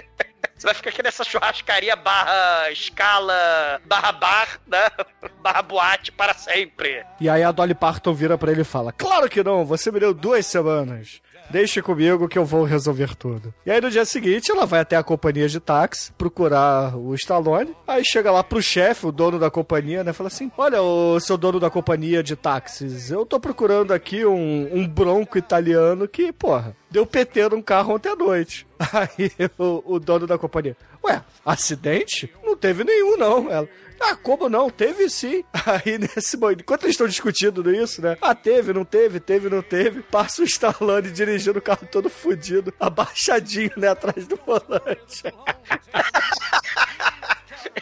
Você 0.62 0.68
vai 0.68 0.76
ficar 0.76 0.92
aqui 0.92 1.02
nessa 1.02 1.24
churrascaria 1.24 1.96
barra 1.96 2.70
escala, 2.70 3.82
barra 3.84 4.12
bar, 4.12 4.60
né? 4.68 4.92
Barra 5.42 5.64
boate 5.64 6.12
para 6.12 6.36
sempre. 6.36 7.04
E 7.20 7.28
aí 7.28 7.42
a 7.42 7.52
Dolly 7.52 7.74
Parton 7.74 8.14
vira 8.14 8.38
pra 8.38 8.52
ele 8.52 8.62
e 8.62 8.64
fala: 8.64 8.92
Claro 8.92 9.28
que 9.28 9.44
não, 9.44 9.66
você 9.66 9.92
me 9.92 10.00
deu 10.00 10.14
duas 10.14 10.46
semanas. 10.46 11.20
Deixe 11.52 11.82
comigo 11.82 12.28
que 12.28 12.38
eu 12.38 12.46
vou 12.46 12.64
resolver 12.64 13.16
tudo. 13.16 13.54
E 13.66 13.72
aí 13.72 13.82
no 13.82 13.92
dia 13.92 14.06
seguinte 14.06 14.52
ela 14.52 14.66
vai 14.66 14.80
até 14.80 14.96
a 14.96 15.04
companhia 15.04 15.48
de 15.48 15.60
táxi 15.60 16.12
procurar 16.14 16.96
o 16.96 17.14
Stallone. 17.16 17.76
Aí 17.88 18.04
chega 18.06 18.32
lá 18.32 18.44
pro 18.44 18.62
chefe, 18.62 19.06
o 19.06 19.12
dono 19.12 19.38
da 19.38 19.52
companhia, 19.52 20.04
né? 20.04 20.14
Fala 20.14 20.28
assim: 20.28 20.52
Olha, 20.58 20.82
o 20.82 21.20
seu 21.20 21.38
dono 21.38 21.60
da 21.60 21.70
companhia 21.70 22.24
de 22.24 22.36
táxis, 22.36 23.12
eu 23.12 23.26
tô 23.26 23.40
procurando 23.40 23.94
aqui 23.94 24.26
um, 24.26 24.70
um 24.74 24.88
bronco 24.88 25.38
italiano 25.38 26.08
que, 26.08 26.32
porra, 26.32 26.76
deu 26.90 27.06
PT 27.06 27.50
num 27.50 27.62
carro 27.62 27.96
ontem 27.96 28.10
à 28.10 28.16
noite. 28.16 28.66
Aí 28.94 29.32
o, 29.58 29.96
o 29.96 30.00
dono 30.00 30.26
da 30.26 30.38
companhia: 30.38 30.78
Ué, 31.04 31.22
acidente? 31.46 32.32
Não 32.44 32.56
teve 32.56 32.84
nenhum, 32.84 33.18
não. 33.18 33.52
Ela. 33.52 33.68
Ah, 34.02 34.16
como 34.16 34.50
não? 34.50 34.70
Teve 34.70 35.08
sim. 35.10 35.44
Aí 35.54 35.98
nesse 36.00 36.36
momento, 36.36 36.62
enquanto 36.62 36.84
eles 36.84 36.96
estão 36.96 37.08
discutindo 37.08 37.74
isso, 37.74 38.02
né? 38.02 38.18
Ah, 38.20 38.34
teve, 38.34 38.74
não 38.74 38.84
teve, 38.84 39.20
teve, 39.20 39.48
não 39.48 39.62
teve. 39.62 40.02
Passa 40.02 40.42
o 40.42 40.46
Stallone 40.46 41.12
dirigindo 41.12 41.60
o 41.60 41.62
carro 41.62 41.88
todo 41.90 42.10
fudido, 42.10 42.74
abaixadinho, 42.80 43.72
né? 43.78 43.90
Atrás 43.90 44.28
do 44.28 44.36
volante. 44.38 45.24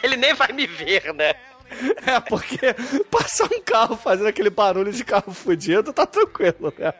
Ele 0.02 0.16
nem 0.16 0.34
vai 0.34 0.52
me 0.52 0.66
ver, 0.66 1.12
né? 1.14 1.34
É, 2.06 2.18
porque 2.20 2.74
passar 3.10 3.44
um 3.44 3.62
carro 3.62 3.96
fazendo 3.96 4.28
aquele 4.28 4.50
barulho 4.50 4.92
de 4.92 5.04
carro 5.04 5.32
fudido, 5.32 5.92
tá 5.92 6.06
tranquilo, 6.06 6.72
né? 6.78 6.92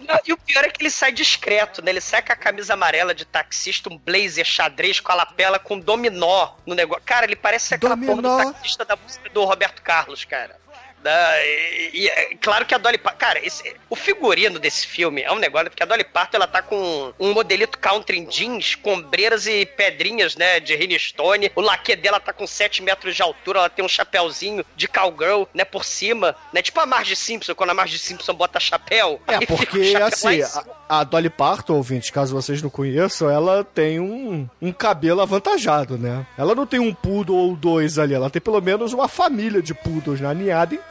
Não, 0.00 0.18
e 0.26 0.32
o 0.32 0.36
pior 0.36 0.64
é 0.64 0.70
que 0.70 0.82
ele 0.82 0.90
sai 0.90 1.12
discreto, 1.12 1.82
né? 1.82 1.90
Ele 1.90 2.00
sai 2.00 2.20
com 2.22 2.32
a 2.32 2.36
camisa 2.36 2.74
amarela 2.74 3.14
de 3.14 3.24
taxista, 3.24 3.88
um 3.90 3.96
blazer 3.96 4.44
xadrez 4.44 5.00
com 5.00 5.12
a 5.12 5.14
lapela 5.14 5.58
com 5.58 5.78
dominó 5.78 6.54
no 6.66 6.74
negócio. 6.74 7.02
Cara, 7.06 7.24
ele 7.24 7.36
parece 7.36 7.74
aquela 7.74 7.96
porra 7.96 8.16
do 8.16 8.22
Dominó. 8.22 8.52
taxista 8.52 8.84
da 8.84 8.96
música 8.96 9.30
do 9.30 9.44
Roberto 9.44 9.82
Carlos, 9.82 10.24
cara. 10.24 10.56
Né? 11.04 11.46
E, 11.46 11.90
e 11.94 12.08
é 12.08 12.34
claro 12.40 12.66
que 12.66 12.74
a 12.74 12.78
Dolly 12.78 12.98
Parton. 12.98 13.18
Cara, 13.18 13.44
esse- 13.46 13.74
o 13.88 13.96
figurino 13.96 14.58
desse 14.58 14.86
filme 14.86 15.22
é 15.22 15.32
um 15.32 15.38
negócio, 15.38 15.70
porque 15.70 15.82
a 15.82 15.86
Dolly 15.86 16.04
Parton 16.04 16.36
ela 16.38 16.46
tá 16.46 16.60
com 16.62 17.12
um 17.18 17.32
modelito 17.32 17.78
country 17.78 18.18
em 18.18 18.24
jeans, 18.26 18.74
com 18.74 18.94
ombreiras 18.94 19.46
e 19.46 19.64
pedrinhas, 19.64 20.36
né, 20.36 20.60
de 20.60 20.74
Rhinestone. 20.74 21.50
O 21.54 21.60
laque 21.60 21.94
dela 21.96 22.18
tá 22.20 22.32
com 22.32 22.46
7 22.46 22.82
metros 22.82 23.14
de 23.14 23.22
altura, 23.22 23.60
ela 23.60 23.70
tem 23.70 23.84
um 23.84 23.88
chapéuzinho 23.88 24.64
de 24.76 24.88
cowgirl, 24.88 25.44
né, 25.54 25.64
por 25.64 25.84
cima, 25.84 26.34
né, 26.52 26.60
tipo 26.62 26.78
a 26.80 26.86
Marge 26.86 27.14
Simpson, 27.16 27.54
quando 27.54 27.70
a 27.70 27.74
Marge 27.74 27.98
Simpson 27.98 28.34
bota 28.34 28.58
chapéu. 28.60 29.20
É, 29.26 29.38
porque, 29.46 29.84
chapéu 29.92 30.06
assim, 30.06 30.42
a, 30.88 31.00
a 31.00 31.04
Dolly 31.04 31.30
Parton, 31.30 31.74
ouvinte, 31.74 32.12
caso 32.12 32.34
vocês 32.34 32.60
não 32.60 32.70
conheçam, 32.70 33.30
ela 33.30 33.62
tem 33.64 34.00
um, 34.00 34.48
um 34.60 34.72
cabelo 34.72 35.20
avantajado, 35.20 35.96
né? 35.96 36.26
Ela 36.36 36.54
não 36.54 36.66
tem 36.66 36.80
um 36.80 36.92
poodle 36.92 37.36
ou 37.36 37.54
dois 37.56 37.98
ali, 37.98 38.14
ela 38.14 38.28
tem 38.30 38.40
pelo 38.42 38.60
menos 38.60 38.92
uma 38.92 39.08
família 39.08 39.62
de 39.62 39.72
poodles 39.74 40.20
na 40.20 40.34
ninhada 40.34 40.74
inteira. 40.74 40.87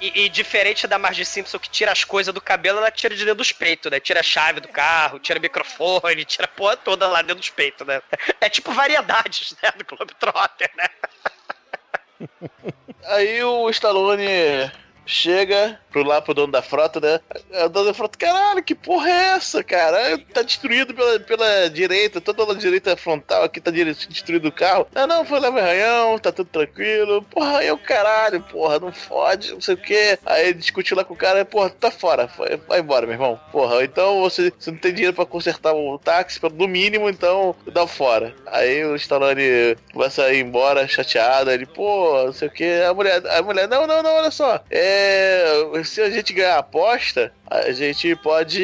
E, 0.00 0.24
e 0.24 0.28
diferente 0.28 0.86
da 0.86 0.98
Marge 0.98 1.24
Simpson 1.24 1.58
que 1.58 1.68
tira 1.68 1.92
as 1.92 2.04
coisas 2.04 2.32
do 2.32 2.40
cabelo, 2.40 2.78
ela 2.78 2.90
tira 2.90 3.14
de 3.14 3.24
dentro 3.24 3.38
dos 3.38 3.52
peitos, 3.52 3.90
né? 3.90 4.00
Tira 4.00 4.20
a 4.20 4.22
chave 4.22 4.60
do 4.60 4.68
carro, 4.68 5.18
tira 5.18 5.38
o 5.38 5.42
microfone, 5.42 6.24
tira 6.24 6.44
a 6.44 6.48
porra 6.48 6.76
toda 6.76 7.06
lá 7.06 7.22
dentro 7.22 7.36
dos 7.36 7.50
peitos, 7.50 7.86
né? 7.86 8.02
É 8.40 8.48
tipo 8.48 8.72
variedades, 8.72 9.56
né? 9.62 9.72
Do 9.76 9.84
Globetrotter, 9.84 10.70
né? 10.76 10.88
Aí 13.04 13.42
o 13.42 13.68
Stallone 13.70 14.70
chega 15.06 15.78
pro 15.90 16.02
lá 16.02 16.20
pro 16.20 16.34
dono 16.34 16.52
da 16.52 16.60
frota, 16.60 17.00
né? 17.00 17.20
O 17.64 17.68
dono 17.68 17.86
da 17.86 17.94
frota, 17.94 18.18
caralho, 18.18 18.62
que 18.62 18.74
porra 18.74 19.08
é 19.08 19.24
essa, 19.36 19.62
cara? 19.62 20.18
Tá 20.34 20.42
destruído 20.42 20.92
pela, 20.92 21.18
pela 21.20 21.70
direita, 21.70 22.20
toda 22.20 22.52
a 22.52 22.56
direita 22.56 22.96
frontal 22.96 23.44
aqui 23.44 23.60
tá 23.60 23.70
destruído 23.70 24.48
o 24.48 24.52
carro. 24.52 24.86
Ah, 24.94 25.06
não, 25.06 25.24
foi 25.24 25.40
leva 25.40 25.60
arranhão, 25.60 26.18
tá 26.18 26.30
tudo 26.32 26.48
tranquilo. 26.48 27.22
Porra, 27.30 27.72
o 27.72 27.78
caralho, 27.78 28.42
porra, 28.42 28.78
não 28.78 28.92
fode, 28.92 29.52
não 29.52 29.60
sei 29.60 29.74
o 29.74 29.78
quê. 29.78 30.18
Aí 30.26 30.48
ele 30.48 30.54
discutiu 30.54 30.96
lá 30.96 31.04
com 31.04 31.14
o 31.14 31.16
cara, 31.16 31.44
porra, 31.44 31.70
tá 31.70 31.90
fora, 31.90 32.26
vai, 32.26 32.56
vai 32.68 32.80
embora, 32.80 33.06
meu 33.06 33.14
irmão. 33.14 33.40
Porra, 33.52 33.84
então 33.84 34.20
você, 34.20 34.52
você 34.58 34.70
não 34.70 34.78
tem 34.78 34.92
dinheiro 34.92 35.14
pra 35.14 35.24
consertar 35.24 35.72
o 35.72 35.98
táxi, 35.98 36.40
no 36.54 36.68
mínimo, 36.68 37.08
então 37.08 37.54
dá 37.72 37.86
fora. 37.86 38.34
Aí 38.46 38.84
o 38.84 38.96
Stallone 38.96 39.76
vai 39.94 40.10
sair 40.10 40.40
embora 40.40 40.88
chateado, 40.88 41.50
ele, 41.50 41.66
pô, 41.66 42.24
não 42.24 42.32
sei 42.32 42.48
o 42.48 42.50
que. 42.50 42.82
A 42.82 42.92
mulher, 42.92 43.22
a 43.26 43.42
mulher, 43.42 43.68
não, 43.68 43.86
não, 43.86 44.02
não, 44.02 44.16
olha 44.16 44.30
só. 44.30 44.60
É, 44.70 44.95
se 45.84 46.00
a 46.00 46.10
gente 46.10 46.32
ganhar 46.32 46.56
a 46.56 46.58
aposta, 46.58 47.32
a 47.50 47.72
gente 47.72 48.14
pode 48.16 48.62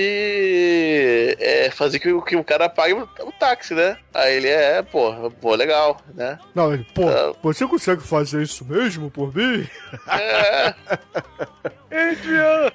é, 1.39 1.70
fazer 1.70 1.99
que, 1.99 2.12
o- 2.12 2.22
que 2.22 2.37
o 2.37 2.45
cara 2.45 2.68
pague 2.68 2.95
o, 2.95 3.09
o 3.20 3.33
táxi, 3.33 3.74
né? 3.74 3.97
Aí 4.14 4.37
ele 4.37 4.49
é, 4.49 4.83
pô, 4.83 5.30
pô, 5.41 5.55
legal, 5.55 6.01
né? 6.14 6.39
Não, 6.55 6.72
ele, 6.74 6.87
pô, 6.95 7.09
Ah. 7.09 7.35
você 7.43 7.66
consegue 7.66 8.03
fazer 8.03 8.43
isso 8.43 8.64
mesmo 8.64 9.11
por 9.11 9.35
mim? 9.35 9.66
É, 10.09 10.74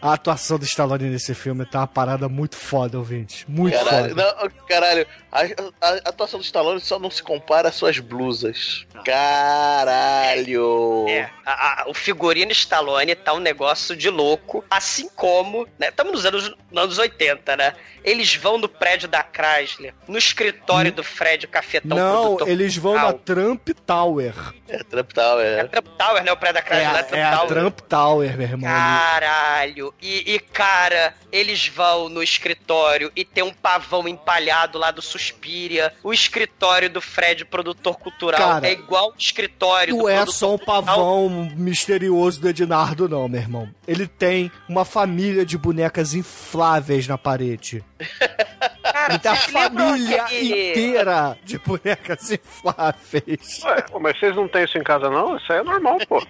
A 0.02 0.14
atuação 0.14 0.60
do 0.60 0.66
Stallone 0.66 1.10
nesse 1.10 1.34
filme 1.34 1.66
tá 1.66 1.80
uma 1.80 1.88
parada 1.88 2.30
muito 2.30 2.56
foda, 2.56 2.98
ouvinte. 3.00 3.46
Muito 3.50 3.76
caralho, 3.78 4.10
foda. 4.10 4.36
não, 4.40 4.50
caralho, 4.68 5.08
a, 5.32 5.42
a- 5.42 5.46
a 5.82 5.90
atuação 6.10 6.40
do 6.40 6.44
Stallone 6.46 6.80
só 6.80 7.00
não 7.00 7.10
se 7.10 7.24
compara 7.24 7.70
às 7.70 7.76
suas 7.76 7.98
blusas. 8.00 8.86
Caralho! 9.04 11.06
É, 11.10 11.30
a- 11.46 11.84
a- 11.84 11.90
o 11.90 11.94
figurino 11.96 12.52
Stallone 12.52 13.16
tá 13.16 13.34
um 13.34 13.40
negócio 13.40 13.96
de 13.96 14.08
louco, 14.10 14.64
assim 14.70 15.10
como, 15.10 15.68
né? 15.80 15.90
Estamos 16.00 16.14
nos 16.14 16.26
anos, 16.28 16.56
nos 16.72 16.84
anos 16.84 16.98
80, 17.00 17.58
né? 17.58 17.74
Eles 18.04 18.36
vão 18.36 18.60
no 18.60 18.70
prédio 18.70 19.08
da 19.10 19.24
Chrysler, 19.26 19.96
no 20.08 20.16
escritório 20.18 20.92
do 20.92 21.04
Fred 21.04 21.48
Cafetão 21.48 21.98
Não, 21.98 22.48
eles 22.48 22.78
vão 22.78 22.94
na. 22.94 23.14
Trump 23.14 23.68
Tower. 23.86 24.32
É 24.70 24.78
Trump 24.84 25.12
tal, 25.12 25.42
É 25.42 25.60
é. 25.62 25.64
Trump 25.64 25.88
Tower, 25.98 26.24
né? 26.24 26.32
O 26.32 26.38
prédio 26.38 26.54
da 26.54 26.60
É, 26.60 26.64
Chrysler, 26.64 26.96
a- 26.96 27.00
é, 27.00 27.04
Trump 27.04 27.18
é 27.20 27.24
a 27.24 27.36
Tower. 27.38 27.48
Trump 27.48 27.80
Tower, 27.82 28.38
meu 28.38 28.48
irmão. 28.48 28.70
Caralho! 28.70 29.94
E, 30.00 30.36
e, 30.36 30.40
cara, 30.40 31.16
eles 31.32 31.68
vão 31.68 32.08
no 32.10 32.22
escritório 32.22 33.12
e 33.16 33.26
tem 33.26 33.44
um 33.44 33.52
pavão 33.52 34.08
empalhado 34.08 34.78
lá 34.78 34.92
do 34.92 35.02
Suspiria. 35.02 35.92
O 36.04 36.14
escritório 36.14 36.90
do 36.92 37.02
Fred, 37.02 37.44
produtor 37.44 37.98
cultural, 37.98 38.40
Cara, 38.40 38.68
é 38.68 38.72
igual 38.72 39.10
o 39.10 39.14
escritório 39.18 39.96
do 39.96 40.04
Não 40.04 40.10
é 40.10 40.24
só 40.28 40.54
um 40.54 40.58
cultural. 40.60 40.84
pavão 40.84 41.50
misterioso 41.56 42.40
do 42.40 42.50
Ednardo, 42.50 43.10
não, 43.10 43.28
meu 43.28 43.42
irmão. 43.42 43.70
Ele 43.88 44.08
tem 44.08 44.52
uma 44.70 44.86
família 44.86 45.46
de 45.46 45.58
bonecas 45.88 46.14
infláveis 46.14 47.08
na 47.08 47.18
parede. 47.18 47.84
Cara, 48.92 49.14
Ele 49.14 49.20
tem 49.20 49.32
a 49.32 49.36
vocês 49.36 49.54
lembram 49.54 49.88
família 49.90 50.24
aquele- 50.24 50.70
inteira 50.72 51.38
de 51.44 51.58
bonecas 51.60 52.32
infláveis. 52.32 53.62
Ué, 53.64 53.82
pô, 53.84 54.00
mas 54.00 54.20
vocês 54.20 54.36
não 54.36 54.48
têm 54.48 54.64
isso 54.64 54.78
em 54.78 54.84
casa, 54.84 55.10
não? 55.10 55.38
Isso 55.38 55.52
aí 55.52 55.60
é 55.60 55.64
normal, 55.64 55.98
pô. 56.08 56.26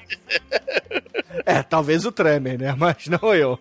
É, 1.46 1.64
talvez 1.64 2.06
o 2.06 2.12
Tremer, 2.12 2.58
né? 2.60 2.76
Mas 2.78 3.08
não 3.08 3.34
eu. 3.34 3.60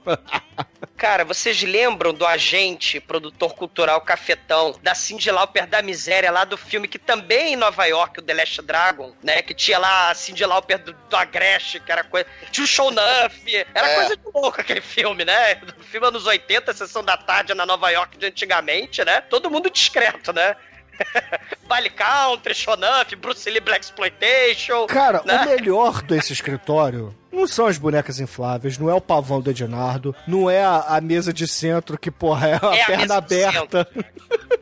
Cara, 0.97 1.25
vocês 1.25 1.63
lembram 1.63 2.15
do 2.15 2.27
agente, 2.27 2.99
produtor 3.01 3.55
cultural 3.55 4.01
cafetão, 4.01 4.75
da 4.83 4.95
Cindy 4.95 5.31
Lauper 5.31 5.67
da 5.67 5.83
Miséria, 5.83 6.31
lá 6.31 6.45
do 6.45 6.57
filme 6.57 6.89
que 6.89 6.99
também 6.99 7.53
em 7.53 7.57
Nova 7.57 7.85
York, 7.85 8.19
o 8.19 8.23
The 8.23 8.33
Last 8.35 8.63
Dragon, 8.63 9.13
né? 9.23 9.43
Que 9.43 9.53
tinha 9.53 9.79
lá 9.79 10.11
a 10.11 10.15
Cindy 10.15 10.45
Lauper 10.45 10.79
do, 10.79 10.93
do 10.95 11.17
Agreste, 11.17 11.81
que 11.81 11.93
era 11.93 12.03
coisa. 12.03 12.27
Tinha 12.51 12.65
o 12.65 12.67
Show 12.69 12.91
Nuff, 12.91 13.67
era 13.75 13.89
É. 13.91 13.95
coisa 13.97 14.17
de 14.17 14.23
louco 14.35 14.61
aquele 14.61 14.81
filme, 14.81 15.25
né? 15.25 15.55
Do 15.77 15.85
filme 15.85 16.07
anos 16.07 16.27
80, 16.27 16.73
sessão 16.73 17.05
da 17.05 17.17
tarde 17.17 17.53
na 17.55 17.67
Nova 17.67 17.91
York 17.91 18.17
de 18.17 18.27
antigamente, 18.27 18.86
né? 19.05 19.21
Todo 19.23 19.51
mundo 19.51 19.71
discreto, 19.71 20.33
né? 20.33 20.57
Baile 21.69 21.91
Country, 21.91 22.55
Show 22.55 22.77
Nuff, 22.77 23.15
Bruce 23.17 23.49
Lee 23.51 23.61
Black 23.61 23.85
Exploitation. 23.85 24.87
Cara, 24.87 25.23
né? 25.25 25.43
o 25.43 25.47
melhor 25.47 26.03
desse 26.03 26.33
escritório 26.33 27.15
não 27.37 27.47
são 27.47 27.67
as 27.67 27.77
bonecas 27.79 28.19
infláveis, 28.19 28.79
não 28.79 28.89
é 28.91 28.95
o 28.95 29.01
pavão 29.01 29.41
do 29.41 29.51
Ednardo, 29.51 30.15
não 30.27 30.51
é 30.51 30.65
a, 30.65 30.79
a 30.97 31.01
mesa 31.01 31.33
de 31.33 31.47
centro 31.47 31.99
que, 31.99 32.11
porra, 32.11 32.49
é 32.49 32.55
a 32.55 32.75
É 32.75 32.83
a 32.83 32.87
perna 32.87 33.03
mesa 33.03 33.07
de 33.07 33.13
aberta. 33.45 33.89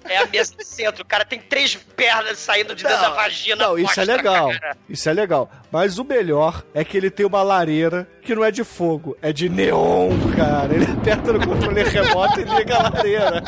É 0.06 0.18
a 0.18 0.26
mesa 0.26 0.54
de 0.56 0.64
centro. 0.64 1.02
O 1.02 1.06
cara 1.06 1.24
tem 1.24 1.38
três 1.40 1.74
pernas 1.74 2.38
saindo 2.38 2.74
de 2.74 2.82
dentro 2.82 3.00
da 3.00 3.10
vagina. 3.10 3.64
Não, 3.64 3.78
isso 3.78 3.98
é 4.00 4.04
legal. 4.04 4.50
cara. 4.50 4.76
Isso 4.88 5.08
é 5.08 5.12
legal. 5.12 5.50
Mas 5.72 5.98
o 5.98 6.04
melhor 6.04 6.62
é 6.74 6.84
que 6.84 6.96
ele 6.96 7.10
tem 7.10 7.24
uma 7.24 7.42
lareira 7.42 8.06
que 8.22 8.34
não 8.34 8.44
é 8.44 8.50
de 8.50 8.64
fogo, 8.64 9.16
é 9.22 9.32
de 9.32 9.48
neon, 9.48 10.10
cara. 10.36 10.74
Ele 10.74 10.84
aperta 10.84 11.32
no 11.32 11.46
controle 11.46 11.82
remoto 11.88 12.40
e 12.40 12.44
liga 12.44 12.76
a 12.76 12.82
lareira. 12.82 13.42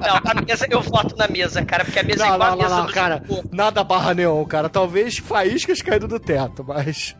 Não, 0.00 0.30
a 0.30 0.42
mesa, 0.42 0.66
eu 0.70 0.80
voto 0.82 1.16
na 1.16 1.28
mesa, 1.28 1.64
cara, 1.64 1.84
porque 1.84 1.98
a 1.98 2.02
mesa 2.02 2.24
é 2.24 2.28
Não, 2.28 2.34
igual 2.34 2.50
não, 2.50 2.54
a 2.54 2.62
mesa 2.62 2.70
não, 2.70 2.78
não, 2.78 2.86
do 2.86 2.92
cara. 2.92 3.22
jogo. 3.26 3.48
Nada 3.52 3.84
barra 3.84 4.14
neon, 4.14 4.44
cara. 4.44 4.68
Talvez 4.68 5.18
faíscas 5.18 5.80
caindo 5.80 6.06
do 6.08 6.20
teto, 6.20 6.64
mas. 6.66 7.16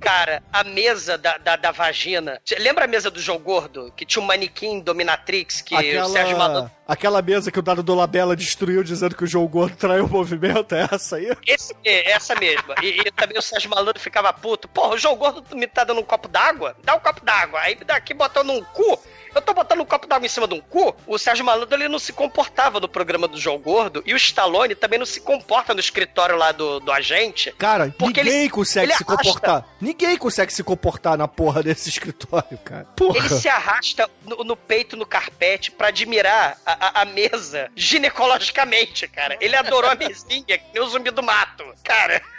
Cara, 0.00 0.42
a 0.52 0.64
mesa 0.64 1.18
da, 1.18 1.36
da, 1.38 1.56
da 1.56 1.70
vagina. 1.70 2.40
Lembra 2.58 2.84
a 2.84 2.88
mesa 2.88 3.10
do 3.10 3.20
João 3.20 3.38
Gordo? 3.38 3.92
Que 3.96 4.04
tinha 4.04 4.22
um 4.22 4.26
manequim 4.26 4.80
dominatrix 4.80 5.60
que 5.60 5.74
o 5.74 6.08
Sérgio 6.08 6.38
Malandro. 6.38 6.70
Aquela, 6.86 7.20
mesa 7.20 7.50
que 7.50 7.58
o 7.58 7.62
Dado 7.62 7.82
Dolabella 7.82 8.36
destruiu 8.36 8.84
dizendo 8.84 9.16
que 9.16 9.24
o 9.24 9.26
João 9.26 9.46
Gordo 9.46 9.76
traiu 9.76 10.04
o 10.04 10.08
movimento, 10.08 10.74
é 10.74 10.88
essa 10.92 11.16
aí? 11.16 11.36
Esse, 11.46 11.74
é, 11.84 12.12
essa 12.12 12.34
mesma. 12.36 12.74
E, 12.82 13.00
e 13.00 13.10
também 13.10 13.36
o 13.38 13.42
Sérgio 13.42 13.68
Malandro 13.70 13.98
ficava 14.00 14.32
puto. 14.32 14.68
Porra, 14.68 14.94
o 14.94 14.98
João 14.98 15.16
Gordo 15.16 15.44
me 15.56 15.66
tá 15.66 15.82
dando 15.84 16.00
um 16.00 16.04
copo 16.04 16.28
d'água? 16.28 16.76
Dá 16.84 16.94
um 16.94 17.00
copo 17.00 17.24
d'água. 17.24 17.60
Aí 17.60 17.74
me 17.76 17.84
dá 17.84 17.96
aqui 17.96 18.14
botando 18.14 18.50
um 18.50 18.62
cu. 18.62 18.98
Eu 19.34 19.42
tô 19.42 19.52
botando 19.52 19.80
um 19.80 19.84
copo 19.84 20.06
d'água 20.06 20.24
em 20.24 20.28
cima 20.30 20.46
de 20.48 20.54
um 20.54 20.60
cu. 20.60 20.94
O 21.06 21.18
Sérgio 21.18 21.44
Malandro 21.44 21.74
ele 21.76 21.88
não 21.88 21.98
se 21.98 22.12
comportava 22.12 22.78
no 22.80 22.88
programa 22.88 23.26
do 23.28 23.36
João 23.38 23.58
Gordo. 23.58 24.02
E 24.06 24.14
o 24.14 24.16
Stallone 24.16 24.74
também 24.74 24.98
não 24.98 25.04
se 25.06 25.20
comporta 25.20 25.74
no 25.74 25.80
escritório 25.80 26.36
lá 26.36 26.52
do, 26.52 26.80
do 26.80 26.90
agente. 26.92 27.52
Cara, 27.58 27.92
ninguém 28.00 28.26
ele- 28.26 28.48
consegue 28.50 28.86
ele 28.92 28.96
se 28.96 29.04
arrasta. 29.04 29.24
comportar. 29.24 29.68
Ninguém 29.80 30.16
consegue 30.16 30.52
se 30.52 30.62
comportar 30.62 31.18
na 31.18 31.26
porra 31.28 31.62
desse 31.62 31.88
escritório, 31.90 32.56
cara. 32.64 32.84
Porra. 32.96 33.18
Ele 33.18 33.28
se 33.28 33.48
arrasta 33.48 34.08
no, 34.24 34.44
no 34.44 34.56
peito, 34.56 34.96
no 34.96 35.04
carpete, 35.04 35.70
pra 35.70 35.88
admirar 35.88 36.56
a, 36.64 36.75
a- 36.80 37.02
a 37.02 37.04
mesa 37.04 37.70
ginecologicamente, 37.76 39.06
cara. 39.08 39.36
Ele 39.40 39.56
adorou 39.56 39.90
a 39.90 39.94
mesinha, 39.94 40.44
que 40.58 40.62
nem 40.74 40.82
o 40.82 40.88
zumbi 40.88 41.10
do 41.10 41.22
mato. 41.22 41.64
Cara. 41.84 42.20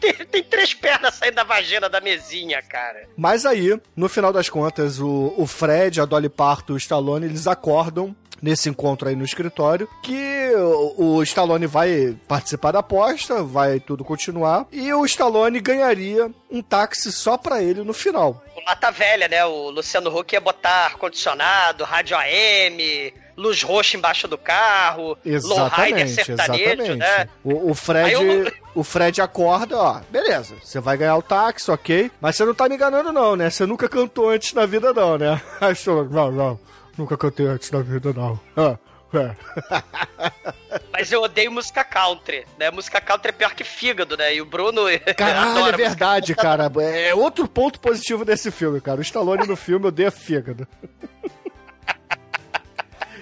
Tem, 0.00 0.12
tem- 0.12 0.42
três 0.44 0.74
pernas 0.74 1.14
saindo 1.14 1.36
da 1.36 1.44
vagina 1.44 1.88
da 1.88 2.00
mesinha, 2.00 2.60
cara. 2.62 3.08
Mas 3.16 3.46
aí, 3.46 3.80
no 3.94 4.08
final 4.08 4.32
das 4.32 4.48
contas, 4.48 4.98
o, 5.00 5.32
o 5.38 5.46
Fred, 5.46 6.00
a 6.00 6.04
Dolly 6.04 6.28
Parton 6.28 6.72
e 6.72 6.76
o 6.76 6.78
Stallone, 6.78 7.24
eles 7.26 7.46
acordam 7.46 8.14
nesse 8.42 8.68
encontro 8.68 9.08
aí 9.08 9.16
no 9.16 9.24
escritório 9.24 9.88
que 10.02 10.52
o, 10.96 11.22
Stallone 11.22 11.66
vai 11.66 12.16
participar 12.28 12.72
da 12.72 12.78
aposta, 12.80 13.42
vai 13.42 13.80
tudo 13.80 14.04
continuar, 14.04 14.66
e 14.70 14.92
o 14.92 15.04
Stallone 15.04 15.60
ganharia 15.60 16.30
um 16.50 16.62
táxi 16.62 17.10
só 17.12 17.36
pra 17.36 17.62
ele 17.62 17.82
no 17.82 17.92
final. 17.92 18.42
O 18.56 18.68
Lata 18.68 18.90
Velha, 18.90 19.28
né? 19.28 19.44
O 19.44 19.70
Luciano 19.70 20.16
Huck 20.16 20.32
ia 20.34 20.40
botar 20.40 20.86
ar-condicionado, 20.86 21.84
rádio 21.84 22.16
AM, 22.16 23.12
luz 23.36 23.62
roxa 23.62 23.96
embaixo 23.96 24.26
do 24.26 24.38
carro, 24.38 25.16
Exatamente, 25.24 26.10
sertanejo, 26.14 26.82
exatamente. 26.82 26.96
né? 26.96 27.28
O, 27.44 27.70
o 27.70 27.74
Fred, 27.74 28.12
eu- 28.12 28.52
o 28.74 28.82
Fred 28.84 29.20
acorda, 29.20 29.76
ó, 29.78 30.00
beleza, 30.10 30.54
você 30.62 30.80
vai 30.80 30.96
ganhar 30.96 31.16
o 31.16 31.22
táxi, 31.22 31.70
ok, 31.70 32.10
mas 32.20 32.36
você 32.36 32.44
não 32.44 32.54
tá 32.54 32.68
me 32.68 32.74
enganando 32.76 33.12
não, 33.12 33.36
né? 33.36 33.50
Você 33.50 33.66
nunca 33.66 33.88
cantou 33.88 34.30
antes 34.30 34.52
na 34.54 34.64
vida 34.66 34.92
não, 34.92 35.18
né? 35.18 35.40
Stallone, 35.72 36.12
não, 36.12 36.30
não, 36.32 36.60
nunca 36.96 37.16
cantei 37.16 37.46
antes 37.46 37.70
na 37.70 37.80
vida 37.80 38.12
não. 38.12 38.38
Ah, 38.56 38.76
é. 39.14 39.36
Mas 40.92 41.12
eu 41.12 41.22
odeio 41.22 41.52
música 41.52 41.84
country, 41.84 42.46
né? 42.58 42.70
Música 42.70 43.00
country 43.00 43.30
é 43.30 43.32
pior 43.32 43.54
que 43.54 43.64
fígado, 43.64 44.16
né? 44.16 44.34
E 44.34 44.40
o 44.40 44.46
Bruno. 44.46 44.82
Caralho, 45.16 45.66
é 45.66 45.72
verdade, 45.72 46.34
cara. 46.34 46.70
É 46.80 47.14
outro 47.14 47.46
ponto 47.46 47.78
positivo 47.80 48.24
desse 48.24 48.50
filme, 48.50 48.80
cara. 48.80 48.98
O 48.98 49.02
Stallone 49.02 49.46
no 49.46 49.56
filme 49.56 49.86
odeia 49.86 50.10
fígado. 50.10 50.66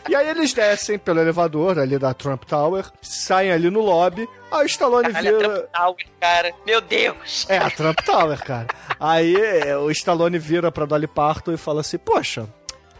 E 0.06 0.14
aí 0.14 0.28
eles 0.28 0.52
descem 0.52 0.98
pelo 0.98 1.18
elevador 1.18 1.78
ali 1.78 1.98
da 1.98 2.12
Trump 2.12 2.44
Tower, 2.44 2.84
saem 3.00 3.50
ali 3.50 3.70
no 3.70 3.80
lobby, 3.80 4.28
aí 4.52 4.64
o 4.64 4.66
Stallone 4.66 5.10
Caralho, 5.10 5.28
a 5.28 5.38
vira... 5.38 5.48
Trump 5.48 5.70
Tower, 5.72 6.06
cara. 6.20 6.54
Meu 6.66 6.80
Deus! 6.82 7.46
É, 7.48 7.56
a 7.56 7.70
Trump 7.70 7.98
Tower, 8.00 8.44
cara. 8.44 8.66
Aí 9.00 9.34
é, 9.34 9.76
o 9.78 9.90
Stallone 9.90 10.38
vira 10.38 10.70
pra 10.70 10.84
Dolly 10.84 11.06
Parton 11.06 11.52
e 11.52 11.56
fala 11.56 11.80
assim, 11.80 11.96
poxa, 11.96 12.46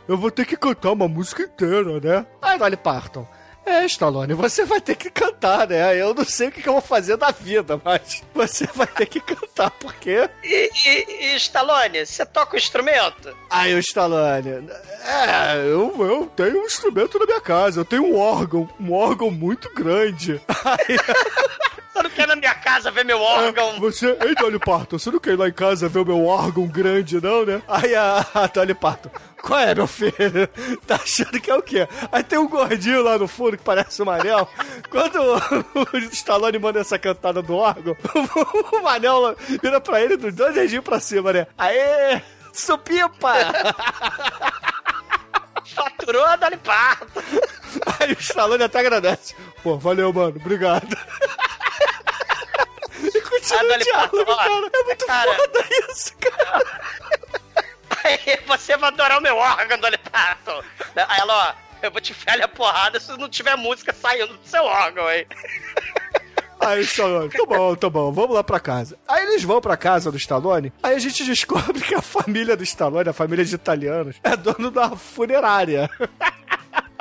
eu 0.09 0.17
vou 0.17 0.31
ter 0.31 0.45
que 0.45 0.57
cantar 0.57 0.93
uma 0.93 1.09
música 1.09 1.43
inteira, 1.43 2.01
né? 2.01 2.27
Aí 2.41 2.59
Dolly 2.59 2.77
Parton, 2.77 3.27
é, 3.67 3.87
Stallone, 3.87 4.35
você 4.35 4.65
vai 4.65 4.81
ter 4.81 4.95
que 4.95 5.09
cantar, 5.11 5.67
né? 5.67 5.97
Eu 5.97 6.13
não 6.13 6.25
sei 6.25 6.49
o 6.49 6.53
que 6.53 6.69
eu 6.69 6.75
vou 6.75 6.83
fazer 6.83 7.17
da 7.17 7.31
vida, 7.31 7.81
mas 7.83 8.23
você 8.35 8.67
vai 8.75 8.87
ter 8.87 9.07
que 9.07 9.21
cantar, 9.21 9.71
porque... 9.71 10.29
E, 10.43 10.71
e, 10.87 11.33
e 11.33 11.37
Stallone, 11.37 12.05
você 12.05 12.27
toca 12.27 12.55
o 12.55 12.59
instrumento? 12.59 13.35
Aí 13.49 13.75
o 13.75 13.79
Stallone, 13.79 14.69
é, 15.03 15.57
eu, 15.65 15.95
eu 15.99 16.27
tenho 16.37 16.61
um 16.61 16.67
instrumento 16.67 17.19
na 17.19 17.25
minha 17.25 17.41
casa, 17.41 17.81
eu 17.81 17.85
tenho 17.85 18.05
um 18.05 18.19
órgão, 18.19 18.69
um 18.79 18.93
órgão 18.93 19.31
muito 19.31 19.73
grande. 19.75 20.41
Aí, 20.65 20.99
Você 21.95 22.03
não 22.03 22.11
quer 22.11 22.23
ir 22.25 22.27
na 22.27 22.37
minha 22.37 22.55
casa 22.55 22.91
ver 22.91 23.05
meu 23.05 23.21
órgão? 23.21 23.79
Você, 23.79 24.17
ei, 24.21 24.35
Dolly 24.35 24.59
Parton, 24.59 24.99
você 24.99 25.11
não 25.11 25.21
quer 25.21 25.31
ir 25.35 25.39
lá 25.39 25.49
em 25.49 25.53
casa 25.53 25.89
ver 25.89 26.01
o 26.01 26.05
meu 26.05 26.27
órgão 26.27 26.67
grande, 26.67 27.23
não, 27.23 27.47
né? 27.47 27.63
Aí 27.69 27.95
a, 27.95 28.27
a 28.35 28.47
Dolly 28.49 28.75
Parton, 28.75 29.11
qual 29.45 29.61
é, 29.61 29.75
meu 29.75 29.87
filho? 29.87 30.49
Tá 30.87 30.97
achando 30.97 31.41
que 31.41 31.51
é 31.51 31.55
o 31.55 31.63
quê? 31.63 31.87
Aí 32.11 32.23
tem 32.23 32.39
um 32.39 32.49
gordinho 32.49 33.03
lá 33.03 33.19
no 33.19 33.29
fundo 33.29 33.57
que 33.57 33.63
parece 33.63 34.01
um 34.03 34.07
Manel. 34.07 34.49
Quando 34.91 35.17
o, 35.17 35.97
o 35.97 35.99
Stallone 36.13 36.59
manda 36.59 36.81
essa 36.81 36.99
cantada 36.99 37.43
do 37.43 37.57
órgão, 37.57 37.97
o, 38.73 38.83
Manel 38.83 39.37
vira 39.63 39.81
pra 39.81 40.01
ele 40.01 40.17
dos 40.17 40.35
dois 40.35 40.55
dedinhos 40.55 40.85
pra 40.85 40.99
cima, 40.99 41.33
né? 41.33 41.47
Aê! 41.59 42.23
Supipa! 42.53 43.35
Faturou 45.75 46.25
a 46.25 46.37
Dolly 46.37 46.57
Parton. 46.59 47.21
Aí 48.01 48.13
o 48.13 48.21
Stallone 48.21 48.63
até 48.63 48.79
agradece. 48.81 49.35
Pô, 49.63 49.77
valeu, 49.77 50.13
mano, 50.13 50.37
obrigado. 50.37 50.97
E 53.03 53.21
continua 53.21 53.63
o 53.63 53.69
Dolly 53.69 53.85
diálogo, 53.85 54.37
cara. 54.37 54.71
É 54.73 54.85
muito 54.85 55.07
cara. 55.07 55.35
foda 55.35 55.65
isso, 55.91 56.13
cara. 56.19 56.65
Você 58.47 58.77
vai 58.77 58.91
adorar 58.91 59.19
o 59.19 59.23
meu 59.23 59.37
órgão, 59.37 59.79
Dolly 59.79 59.99
Parton. 59.99 60.63
Aí 60.97 61.21
ela, 61.21 61.51
ó, 61.51 61.55
eu 61.83 61.91
vou 61.91 62.01
te 62.01 62.13
enfiar 62.13 62.41
a 62.41 62.49
porrada 62.49 63.01
se 63.01 63.17
não 63.19 63.29
tiver 63.29 63.57
música 63.57 63.93
saindo 63.93 64.35
do 64.35 64.47
seu 64.47 64.65
órgão, 64.65 65.11
hein? 65.11 65.27
Aí 66.61 66.81
o 66.81 66.83
Stallone, 66.83 67.29
tá 67.29 67.45
bom, 67.45 67.75
tá 67.75 67.91
bom, 67.91 68.13
vamos 68.13 68.35
lá 68.35 68.43
pra 68.43 68.59
casa. 68.59 68.97
Aí 69.07 69.25
eles 69.25 69.43
vão 69.43 69.61
pra 69.61 69.77
casa 69.77 70.11
do 70.11 70.17
Stallone, 70.17 70.73
aí 70.83 70.95
a 70.95 70.99
gente 70.99 71.23
descobre 71.25 71.81
que 71.81 71.95
a 71.95 72.01
família 72.01 72.57
do 72.57 72.63
Stallone, 72.63 73.09
a 73.09 73.13
família 73.13 73.45
de 73.45 73.55
italianos, 73.55 74.17
é 74.23 74.35
dono 74.35 74.71
da 74.71 74.97
funerária. 74.97 75.91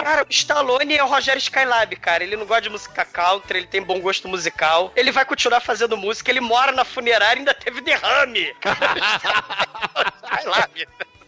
Cara, 0.03 0.23
o 0.23 0.27
Stallone 0.29 0.97
é 0.97 1.03
o 1.03 1.07
Rogério 1.07 1.39
Skylab, 1.39 1.95
cara. 1.95 2.23
Ele 2.23 2.35
não 2.35 2.45
gosta 2.45 2.63
de 2.63 2.69
música 2.69 3.05
country, 3.05 3.59
ele 3.59 3.67
tem 3.67 3.81
bom 3.81 4.01
gosto 4.01 4.27
musical. 4.27 4.91
Ele 4.97 5.11
vai 5.13 5.23
continuar 5.23 5.61
fazendo 5.61 5.95
música, 5.95 6.29
ele 6.29 6.41
mora 6.41 6.73
na 6.73 6.83
funerária 6.83 7.37
e 7.37 7.39
ainda 7.39 7.53
teve 7.53 7.79
derrame. 7.79 8.53
Skylab. 10.39 10.87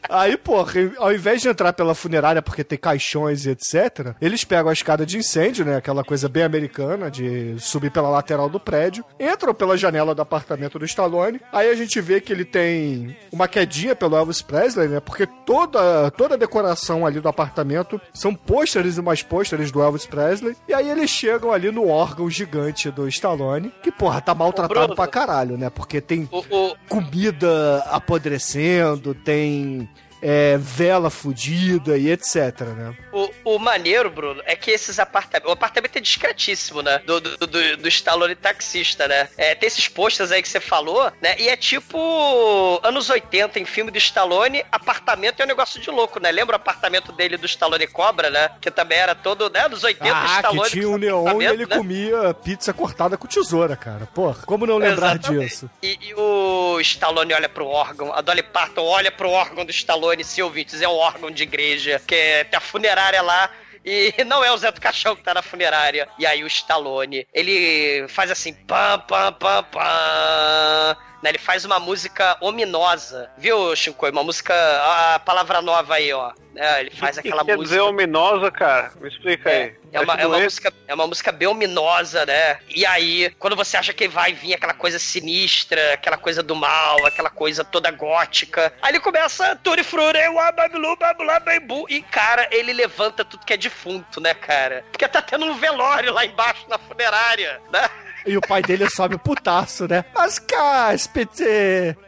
Aí, 0.09 0.37
porra, 0.37 0.73
ao 0.97 1.13
invés 1.13 1.41
de 1.41 1.47
entrar 1.49 1.73
pela 1.73 1.95
funerária 1.95 2.41
porque 2.41 2.63
tem 2.63 2.77
caixões 2.77 3.45
e 3.45 3.51
etc., 3.51 4.15
eles 4.21 4.43
pegam 4.43 4.69
a 4.69 4.73
escada 4.73 5.05
de 5.05 5.17
incêndio, 5.17 5.65
né? 5.65 5.75
Aquela 5.77 6.03
coisa 6.03 6.27
bem 6.29 6.43
americana 6.43 7.09
de 7.11 7.55
subir 7.59 7.91
pela 7.91 8.09
lateral 8.09 8.49
do 8.49 8.59
prédio, 8.59 9.03
entram 9.19 9.53
pela 9.53 9.77
janela 9.77 10.13
do 10.15 10.21
apartamento 10.21 10.77
do 10.79 10.85
Stallone. 10.85 11.39
Aí 11.51 11.69
a 11.69 11.75
gente 11.75 11.99
vê 12.01 12.19
que 12.21 12.31
ele 12.31 12.45
tem 12.45 13.15
uma 13.31 13.47
quedinha 13.47 13.95
pelo 13.95 14.15
Elvis 14.15 14.41
Presley, 14.41 14.87
né? 14.87 14.99
Porque 14.99 15.27
toda, 15.45 16.09
toda 16.11 16.35
a 16.35 16.37
decoração 16.37 17.05
ali 17.05 17.19
do 17.19 17.29
apartamento 17.29 17.99
são 18.13 18.33
pôsteres 18.33 18.97
e 18.97 19.01
mais 19.01 19.21
pôsteres 19.23 19.71
do 19.71 19.81
Elvis 19.81 20.05
Presley. 20.05 20.55
E 20.67 20.73
aí 20.73 20.89
eles 20.89 21.09
chegam 21.09 21.51
ali 21.51 21.71
no 21.71 21.87
órgão 21.87 22.29
gigante 22.29 22.89
do 22.91 23.07
Stallone, 23.07 23.71
que, 23.83 23.91
porra, 23.91 24.21
tá 24.21 24.33
maltratado 24.35 24.79
Bruno. 24.79 24.95
pra 24.95 25.07
caralho, 25.07 25.57
né? 25.57 25.69
Porque 25.69 25.99
tem 26.01 26.27
O, 26.31 26.39
o- 26.39 26.75
comida 26.89 27.83
apodrecendo, 27.89 29.13
tem 29.13 29.87
é, 30.22 30.57
vela 30.57 31.09
fudida 31.09 31.97
e 31.97 32.09
etc, 32.09 32.61
né? 32.76 32.95
O, 33.11 33.55
o 33.55 33.59
maneiro, 33.59 34.09
Bruno, 34.09 34.41
é 34.45 34.55
que 34.55 34.72
esses 34.72 34.99
apartamentos. 34.99 35.49
O 35.49 35.53
apartamento 35.53 35.97
é 35.97 36.01
discretíssimo, 36.01 36.82
né? 36.82 36.99
Do, 37.05 37.20
do, 37.20 37.38
do, 37.38 37.78
do 37.78 37.88
Stallone 37.88 38.36
taxista, 38.36 39.07
né? 39.07 39.28
É, 39.38 39.55
tem 39.55 39.68
esses 39.68 39.88
posters 39.88 40.32
aí 40.32 40.41
que 40.41 40.49
você 40.49 40.59
falou, 40.59 41.11
né? 41.22 41.36
E 41.39 41.47
é 41.47 41.55
tipo 41.55 42.80
anos 42.84 43.09
80 43.09 43.59
em 43.59 43.66
filme 43.66 43.91
do 43.91 43.97
Stallone, 43.97 44.63
apartamento 44.72 45.39
é 45.41 45.43
um 45.43 45.47
negócio 45.47 45.80
de 45.80 45.89
louco, 45.89 46.20
né? 46.20 46.32
Lembra 46.32 46.53
o 46.53 46.57
apartamento 46.57 47.11
dele 47.11 47.38
do 47.38 47.45
Stallone 47.45 47.88
Cobra, 47.88 48.30
né? 48.30 48.49
Que 48.61 48.72
também 48.72 48.97
era 48.97 49.16
todo, 49.16 49.49
né? 49.49 49.68
Dos 49.70 49.84
80 49.84 50.11
Ah, 50.16 50.36
Stallone. 50.38 50.61
que 50.63 50.70
tinha 50.72 50.89
um 50.89 50.97
neon 50.97 51.41
e 51.41 51.45
ele 51.45 51.66
né? 51.66 51.76
comia 51.78 52.34
pizza 52.34 52.74
cortada 52.74 53.18
com 53.18 53.28
tesoura, 53.28 53.76
cara. 53.76 54.07
Porra, 54.13 54.43
como 54.45 54.66
não 54.66 54.78
lembrar 54.78 55.16
Exatamente. 55.18 55.47
disso? 55.47 55.70
E, 55.82 55.97
e 56.01 56.13
o 56.16 56.80
Stallone 56.82 57.34
olha 57.34 57.49
pro 57.49 57.68
órgão, 57.68 58.13
a 58.13 58.22
Dolly 58.22 58.43
Parton 58.43 58.84
olha 58.84 59.11
pro 59.11 59.30
órgão 59.30 59.66
do 59.66 59.72
Stallone, 59.72 60.04
se 60.23 60.41
ouvintes, 60.41 60.81
é 60.81 60.87
um 60.87 60.95
órgão 60.95 61.31
de 61.31 61.43
igreja, 61.43 62.01
que 62.05 62.15
é, 62.15 62.43
tem 62.43 62.57
a 62.57 62.61
funerária 62.61 63.21
lá. 63.21 63.49
E 63.83 64.13
não 64.25 64.43
é 64.43 64.51
o 64.51 64.57
Zé 64.57 64.71
do 64.71 64.81
Caixão 64.81 65.15
que 65.15 65.23
tá 65.23 65.33
na 65.33 65.41
funerária. 65.41 66.07
E 66.17 66.25
aí 66.25 66.43
o 66.43 66.47
Stallone, 66.47 67.27
ele 67.33 68.07
faz 68.07 68.31
assim, 68.31 68.53
pam, 68.53 68.99
pam, 68.99 69.33
pam, 69.33 69.63
pam. 69.63 70.97
Né, 71.26 71.32
ele 71.32 71.39
faz 71.39 71.65
uma 71.65 71.80
música 71.80 72.38
ominosa, 72.39 73.32
viu, 73.36 73.76
Shinkoi? 73.76 74.11
Uma 74.11 74.23
música, 74.23 74.53
a 74.53 75.17
palavra 75.17 75.59
nova 75.59 75.95
aí, 75.95 76.13
ó. 76.13 76.32
É, 76.55 76.82
ele 76.82 76.91
faz 76.91 77.17
O 77.17 77.21
que 77.23 77.28
aquela 77.30 77.43
quer 77.43 77.57
música. 77.57 77.76
dizer 77.76 77.82
ominosa, 77.82 78.51
cara? 78.51 78.91
Me 79.01 79.09
explica 79.09 79.49
aí. 79.49 79.76
É 79.91 79.99
uma, 80.01 80.13
é, 80.13 80.28
uma 80.28 80.38
música, 80.38 80.71
é 80.88 80.93
uma 80.93 81.07
música 81.07 81.32
bem 81.32 81.47
ominosa, 81.47 82.28
né? 82.28 82.59
E 82.69 82.86
aí, 82.86 83.34
quando 83.39 83.55
você 83.55 83.76
acha 83.76 83.91
que 83.91 84.07
vai 84.07 84.34
vir 84.34 84.53
aquela 84.53 84.76
coisa 84.76 84.99
sinistra, 84.99 85.93
aquela 85.93 86.15
coisa 86.15 86.43
do 86.43 86.55
mal, 86.55 87.03
aquela 87.07 87.32
coisa 87.32 87.63
toda 87.63 87.89
gótica, 87.89 88.71
aí 88.80 88.91
ele 88.91 88.99
começa 88.99 89.55
Turi 89.55 89.84
Frure, 89.84 90.19
babulá. 90.99 91.41
E, 91.89 92.03
cara, 92.03 92.47
ele 92.51 92.71
levanta 92.71 93.26
tudo 93.26 93.45
que 93.45 93.53
é 93.53 93.57
defunto, 93.57 94.21
né, 94.21 94.36
cara? 94.36 94.86
Porque 94.91 95.07
tá 95.07 95.23
tendo 95.23 95.45
um 95.45 95.55
velório 95.55 96.13
lá 96.13 96.23
embaixo 96.23 96.65
na 96.69 96.78
funerária, 96.78 97.59
né? 97.71 97.89
E 98.26 98.36
o 98.38 98.41
pai 98.41 98.61
dele 98.61 98.89
sobe 98.89 99.17
putaço, 99.17 99.88
né? 99.88 100.03
Mas 100.13 100.39
cáspite! 100.39 101.43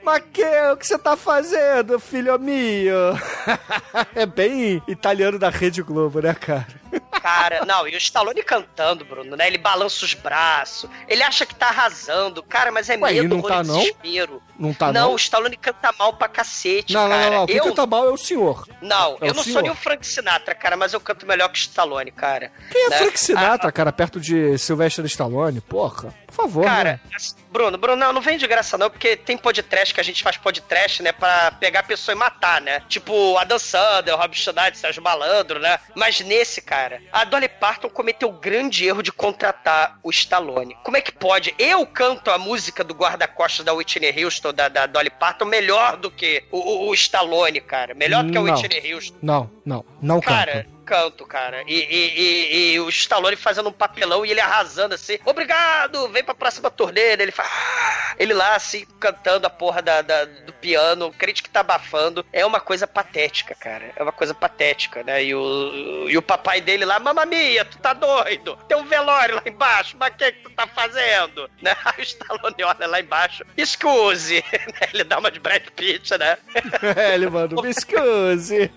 Mas 0.04 0.24
que, 0.34 0.44
o 0.72 0.78
que 0.78 0.88
você 0.88 0.98
tá 0.98 1.16
fazendo, 1.16 2.00
filho 2.00 2.40
meu? 2.40 3.14
é 4.16 4.26
bem 4.26 4.82
italiano 4.88 5.38
da 5.38 5.50
Rede 5.50 5.84
Globo, 5.84 6.20
né, 6.20 6.34
cara? 6.34 6.68
Cara, 7.22 7.66
não, 7.66 7.88
e 7.88 7.94
o 7.94 7.98
Stallone 7.98 8.42
cantando, 8.42 9.06
Bruno, 9.06 9.36
né? 9.36 9.48
Ele 9.48 9.58
balança 9.58 10.06
os 10.06 10.14
braços, 10.14 10.90
ele 11.08 11.22
acha 11.24 11.46
que 11.46 11.54
tá 11.54 11.68
arrasando. 11.68 12.42
Cara, 12.42 12.72
mas 12.72 12.90
é 12.90 12.98
Ué, 12.98 13.14
medo, 13.14 13.30
não 13.30 13.38
horror 13.38 13.50
tá, 13.50 13.64
não? 13.64 13.78
desespero. 13.78 14.42
Não 14.60 14.74
tá, 14.74 14.92
não, 14.92 15.02
não? 15.10 15.14
o 15.14 15.16
Stallone 15.16 15.56
canta 15.58 15.94
mal 16.00 16.14
pra 16.14 16.28
cacete, 16.28 16.94
Não, 16.94 17.04
não, 17.04 17.10
cara. 17.10 17.30
não, 17.30 17.38
não. 17.40 17.46
Quem 17.46 17.58
eu... 17.58 17.64
canta 17.64 17.86
mal 17.86 18.08
é 18.08 18.12
o 18.12 18.18
senhor. 18.18 18.68
Não, 18.82 19.18
É 19.22 19.30
eu 19.30 19.34
não 19.34 19.44
senhor. 19.44 19.54
sou 19.54 19.62
nem 19.62 19.72
o 19.72 19.76
Frank 19.76 20.06
Sinatra, 20.06 20.56
cara, 20.56 20.76
mas 20.76 20.94
eu 20.94 21.00
canto 21.00 21.26
melhor 21.28 21.50
que 21.50 21.58
o 21.58 21.62
Stallone, 21.62 22.12
cara. 22.12 22.52
Quem 22.72 22.86
é 22.86 22.90
Né? 22.90 22.98
Frank 22.98 23.20
Sinatra, 23.20 23.72
cara, 23.72 23.92
perto 23.92 24.20
de 24.20 24.58
Sylvester 24.58 25.06
Stallone? 25.06 25.62
Porra, 25.62 26.14
por 26.26 26.27
favor, 26.38 26.64
Cara, 26.66 26.92
né? 27.04 27.16
assim, 27.16 27.36
Bruno, 27.52 27.78
Bruno, 27.78 27.96
não, 27.98 28.14
não 28.14 28.22
vem 28.22 28.38
de 28.38 28.46
graça 28.48 28.78
não, 28.78 28.90
porque 28.90 29.16
tem 29.16 29.38
podcast 29.38 29.94
que 29.94 30.00
a 30.00 30.04
gente 30.04 30.22
faz 30.24 30.38
podcast, 30.38 31.02
né, 31.02 31.12
pra 31.12 31.52
pegar 31.52 31.80
a 31.80 31.84
pessoa 31.84 32.14
e 32.14 32.18
matar, 32.18 32.62
né? 32.62 32.82
Tipo, 32.88 33.38
Adam 33.38 33.58
Sandler, 33.60 34.16
Rob 34.16 34.36
Schneider, 34.36 34.76
Sérgio 34.76 35.02
Malandro, 35.02 35.60
né? 35.60 35.80
Mas 35.96 36.20
nesse, 36.22 36.62
cara, 36.62 37.02
a 37.12 37.24
Dolly 37.24 37.50
Parton 37.50 37.90
cometeu 37.90 38.30
o 38.30 38.34
grande 38.34 38.86
erro 38.86 39.02
de 39.02 39.12
contratar 39.12 39.98
o 40.04 40.10
Stallone. 40.12 40.78
Como 40.84 40.96
é 40.98 41.02
que 41.02 41.12
pode? 41.12 41.54
Eu 41.58 41.86
canto 41.86 42.30
a 42.32 42.38
música 42.38 42.84
do 42.84 42.94
guarda-costas 42.94 43.66
da 43.66 43.74
Whitney 43.74 44.24
Houston, 44.24 44.54
da, 44.54 44.68
da 44.70 44.86
Dolly 44.86 45.10
Parton, 45.10 45.46
melhor 45.46 45.98
do 45.98 46.12
que 46.12 46.44
o, 46.52 46.58
o- 46.60 46.90
o 46.90 46.94
Stallone, 46.94 47.60
cara. 47.62 47.94
Melhor 47.96 48.24
do 48.24 48.32
que 48.32 48.38
a. 48.38 48.42
Whitney 48.42 48.94
Houston. 48.94 49.18
Não, 49.22 49.50
não, 49.66 49.84
não 50.02 50.22
Cara, 50.22 50.64
canto. 50.64 50.77
Canto, 50.88 51.26
cara. 51.26 51.64
E, 51.68 51.74
e- 51.74 52.20
e- 52.20 52.74
e 52.74 52.80
o 52.80 52.88
Stallone 52.90 53.36
fazendo 53.36 53.68
um 53.70 53.74
papelão 53.74 54.26
e 54.26 54.32
ele 54.32 54.40
arrasando 54.40 54.96
assim. 54.96 55.20
Obrigado, 55.26 56.08
vem 56.10 56.24
pra 56.24 56.34
próxima 56.34 56.72
turnê. 56.72 57.12
Ele 57.14 57.32
faz. 57.32 57.50
"Ah", 57.52 58.16
Ele 58.18 58.34
lá, 58.34 58.56
assim, 58.56 58.86
cantando 59.00 59.46
a 59.46 59.50
porra 59.50 59.82
da, 59.82 60.02
da- 60.02 60.26
do 60.26 60.54
piano, 60.54 61.14
crente 61.14 61.44
que 61.44 61.50
tá 61.50 61.60
abafando. 61.60 62.26
É 62.34 62.46
uma 62.46 62.60
coisa 62.60 62.88
patética, 62.88 63.54
cara. 63.54 63.92
É 63.96 64.02
uma 64.02 64.12
coisa 64.12 64.34
patética, 64.34 65.04
né? 65.04 65.24
E 65.24 65.36
o, 65.36 66.10
e 66.10 66.18
o 66.18 66.22
papai 66.22 66.62
dele 66.62 66.86
lá, 66.86 67.00
mamma 67.00 67.26
mia, 67.26 67.64
tu 67.66 67.78
tá 67.78 67.94
doido? 67.94 68.58
Tem 68.68 68.78
um 68.78 68.86
velório 68.86 69.36
lá 69.36 69.44
embaixo, 69.46 69.96
mas 70.00 70.14
o 70.14 70.18
que, 70.18 70.32
que 70.32 70.44
tu 70.44 70.50
tá 70.52 70.66
fazendo? 70.68 71.50
Né? 71.62 71.76
Aí 71.86 72.00
o 72.00 72.02
Stallone 72.04 72.64
olha 72.64 72.88
lá 72.88 73.00
embaixo, 73.00 73.44
excuse. 73.56 74.44
né? 74.82 74.90
Ele 74.94 75.04
dá 75.04 75.20
uma 75.20 75.30
de 75.30 75.40
Brad 75.40 75.64
Pitt, 75.76 76.18
né? 76.18 76.38
É, 76.98 77.14
ele 77.16 77.30
manda, 77.30 77.60
me 77.62 77.70
excuse. 77.70 78.72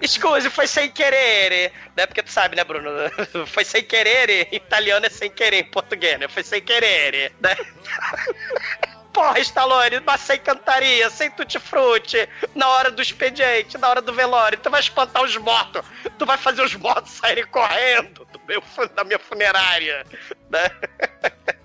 Excuse, 0.00 0.48
foi 0.50 0.66
sem 0.66 0.90
querer, 0.90 1.49
né? 1.96 2.06
Porque 2.06 2.22
tu 2.22 2.30
sabe, 2.30 2.56
né, 2.56 2.64
Bruno? 2.64 2.90
Foi 3.46 3.64
sem 3.64 3.82
querer, 3.82 4.48
italiano 4.52 5.06
é 5.06 5.10
sem 5.10 5.30
querer, 5.30 5.58
em 5.58 5.70
português, 5.70 6.18
né? 6.18 6.28
Foi 6.28 6.42
sem 6.42 6.60
querer, 6.60 7.32
né? 7.40 7.56
Porra, 9.12 9.40
Stallone, 9.40 10.00
mas 10.06 10.20
sem 10.20 10.38
cantaria, 10.38 11.10
sem 11.10 11.30
tutti-frutti, 11.32 12.28
na 12.54 12.68
hora 12.68 12.92
do 12.92 13.02
expediente, 13.02 13.76
na 13.76 13.88
hora 13.88 14.00
do 14.00 14.12
velório, 14.12 14.56
tu 14.58 14.70
vai 14.70 14.80
espantar 14.80 15.22
os 15.24 15.36
mortos, 15.36 15.84
tu 16.16 16.24
vai 16.24 16.38
fazer 16.38 16.62
os 16.62 16.74
mortos 16.76 17.12
saírem 17.14 17.44
correndo 17.46 18.24
do 18.26 18.40
meu, 18.46 18.62
da 18.94 19.02
minha 19.02 19.18
funerária, 19.18 20.06
né? 20.48 20.70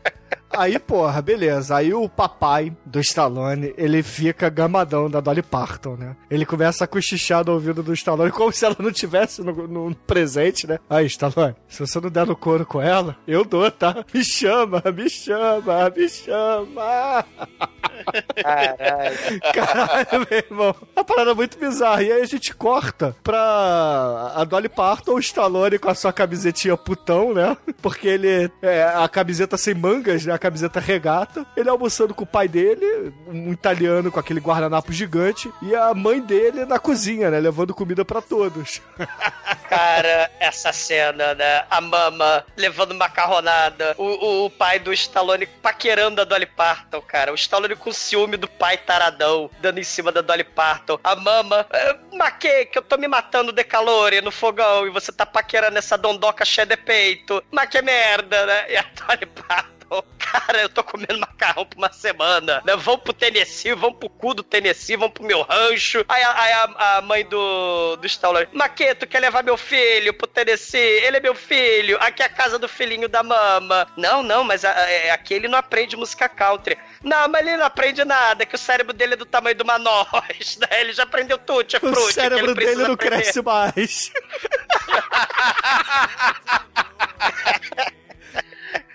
Aí, 0.57 0.79
porra, 0.79 1.21
beleza. 1.21 1.75
Aí 1.75 1.93
o 1.93 2.07
papai 2.07 2.75
do 2.85 2.99
Stallone, 2.99 3.73
ele 3.77 4.01
fica 4.03 4.49
gamadão 4.49 5.09
da 5.09 5.19
Dolly 5.19 5.41
Parton, 5.41 5.95
né? 5.95 6.15
Ele 6.29 6.45
começa 6.45 6.83
a 6.83 6.87
cochichar 6.87 7.45
no 7.45 7.53
ouvido 7.53 7.83
do 7.83 7.93
Stallone, 7.93 8.31
como 8.31 8.51
se 8.51 8.65
ela 8.65 8.75
não 8.79 8.91
tivesse 8.91 9.41
no, 9.41 9.67
no 9.67 9.95
presente, 9.95 10.67
né? 10.67 10.79
Aí, 10.89 11.05
Stallone, 11.05 11.55
se 11.67 11.79
você 11.79 11.99
não 11.99 12.09
der 12.09 12.25
no 12.25 12.35
couro 12.35 12.65
com 12.65 12.81
ela, 12.81 13.15
eu 13.27 13.43
dou, 13.43 13.69
tá? 13.71 14.05
Me 14.13 14.23
chama, 14.23 14.81
me 14.95 15.09
chama, 15.09 15.89
me 15.95 16.09
chama. 16.09 17.25
Caralho. 18.41 19.41
Caralho, 19.53 20.27
meu 20.29 20.39
irmão. 20.39 20.75
Uma 20.95 21.03
parada 21.03 21.35
muito 21.35 21.57
bizarra. 21.57 22.03
E 22.03 22.11
aí 22.11 22.21
a 22.21 22.25
gente 22.25 22.53
corta 22.53 23.15
pra 23.23 24.33
a 24.35 24.43
Dolly 24.43 24.69
Parton, 24.69 25.13
o 25.13 25.19
Stallone 25.19 25.79
com 25.79 25.89
a 25.89 25.95
sua 25.95 26.13
camisetinha 26.13 26.77
putão, 26.77 27.33
né? 27.33 27.57
Porque 27.81 28.07
ele 28.07 28.51
é 28.61 28.83
a 28.83 29.07
camiseta 29.07 29.57
sem 29.57 29.73
mangas, 29.73 30.25
né? 30.25 30.33
Camiseta 30.45 30.79
regata. 30.79 31.43
Ele 31.57 31.67
almoçando 31.69 32.13
com 32.13 32.23
o 32.23 32.27
pai 32.27 32.47
dele, 32.47 33.11
um 33.27 33.51
italiano 33.51 34.11
com 34.11 34.19
aquele 34.19 34.39
guardanapo 34.39 34.93
gigante, 34.93 35.51
e 35.59 35.75
a 35.75 35.91
mãe 35.91 36.21
dele 36.21 36.65
na 36.65 36.77
cozinha, 36.77 37.31
né? 37.31 37.39
Levando 37.39 37.73
comida 37.73 38.05
pra 38.05 38.21
todos. 38.21 38.79
Cara, 39.67 40.29
essa 40.39 40.71
cena, 40.71 41.33
né? 41.33 41.65
A 41.67 41.81
mama 41.81 42.45
levando 42.55 42.93
macarronada. 42.93 43.95
O, 43.97 44.45
o, 44.45 44.49
pai 44.51 44.77
do 44.77 44.93
Stallone 44.93 45.47
paquerando 45.47 46.21
a 46.21 46.23
Dolly 46.23 46.45
Parton, 46.45 47.01
cara. 47.01 47.31
O 47.31 47.35
Stallone 47.35 47.75
com 47.75 47.91
ciúme 47.91 48.37
do 48.37 48.47
pai 48.47 48.77
taradão, 48.77 49.49
dando 49.59 49.79
em 49.79 49.83
cima 49.83 50.11
da 50.11 50.21
Dolly 50.21 50.43
Parton. 50.43 50.99
A 51.03 51.15
mama, 51.15 51.65
"Ah, 51.71 51.97
mas 52.13 52.35
que 52.37 52.65
que 52.65 52.77
eu 52.77 52.83
tô 52.83 52.97
me 52.97 53.07
matando 53.07 53.51
de 53.51 53.63
calor 53.63 54.11
no 54.21 54.31
fogão 54.31 54.85
e 54.85 54.91
você 54.91 55.11
tá 55.11 55.25
paquerando 55.25 55.79
essa 55.79 55.97
dondoca 55.97 56.45
cheia 56.45 56.67
de 56.67 56.77
peito. 56.77 57.43
Mas 57.49 57.67
que 57.67 57.81
merda, 57.81 58.45
né? 58.45 58.71
E 58.71 58.77
a 58.77 58.85
Dolly 59.07 59.25
Parton. 59.25 59.74
Cara, 60.19 60.61
eu 60.61 60.69
tô 60.69 60.83
comendo 60.83 61.19
macarrão 61.19 61.65
por 61.65 61.77
uma 61.77 61.91
semana. 61.91 62.61
Né? 62.65 62.75
Vão 62.75 62.97
pro 62.97 63.13
Tennessee, 63.13 63.73
vão 63.73 63.93
pro 63.93 64.09
cu 64.09 64.33
do 64.33 64.43
Tennessee, 64.43 64.95
vão 64.97 65.09
pro 65.09 65.23
meu 65.23 65.41
rancho. 65.43 66.03
Aí, 66.09 66.21
a- 66.23 66.41
aí 66.41 66.53
a, 66.53 66.97
a 66.97 67.01
mãe 67.01 67.23
do, 67.25 67.95
do 67.95 68.05
Stallone, 68.07 68.47
Maqueto, 68.51 69.07
quer 69.07 69.19
levar 69.19 69.43
meu 69.43 69.57
filho 69.57 70.13
pro 70.13 70.27
Tennessee? 70.27 70.79
Ele 70.79 71.17
é 71.17 71.19
meu 71.19 71.35
filho. 71.35 71.97
Aqui 72.01 72.21
é 72.21 72.25
a 72.25 72.29
casa 72.29 72.57
do 72.59 72.67
filhinho 72.67 73.07
da 73.07 73.23
mama. 73.23 73.87
Não, 73.95 74.21
não, 74.23 74.43
mas 74.43 74.65
a- 74.65 74.71
é, 74.89 75.11
aqui 75.11 75.33
ele 75.33 75.47
não 75.47 75.57
aprende 75.59 75.95
música 75.95 76.27
country. 76.27 76.77
Não, 77.03 77.27
mas 77.29 77.45
ele 77.45 77.57
não 77.57 77.65
aprende 77.65 78.03
nada, 78.03 78.45
que 78.45 78.55
o 78.55 78.59
cérebro 78.59 78.91
dele 78.93 79.13
é 79.13 79.17
do 79.17 79.25
tamanho 79.25 79.55
de 79.55 79.63
uma 79.63 79.77
noz, 79.77 80.57
né? 80.57 80.67
Ele 80.81 80.91
já 80.91 81.03
aprendeu 81.03 81.37
tudo, 81.37 81.75
é 81.75 81.79
O 81.87 82.11
cérebro 82.11 82.53
dele 82.55 82.83
não 82.83 82.97
cresce 82.97 83.41
mais. 83.41 84.11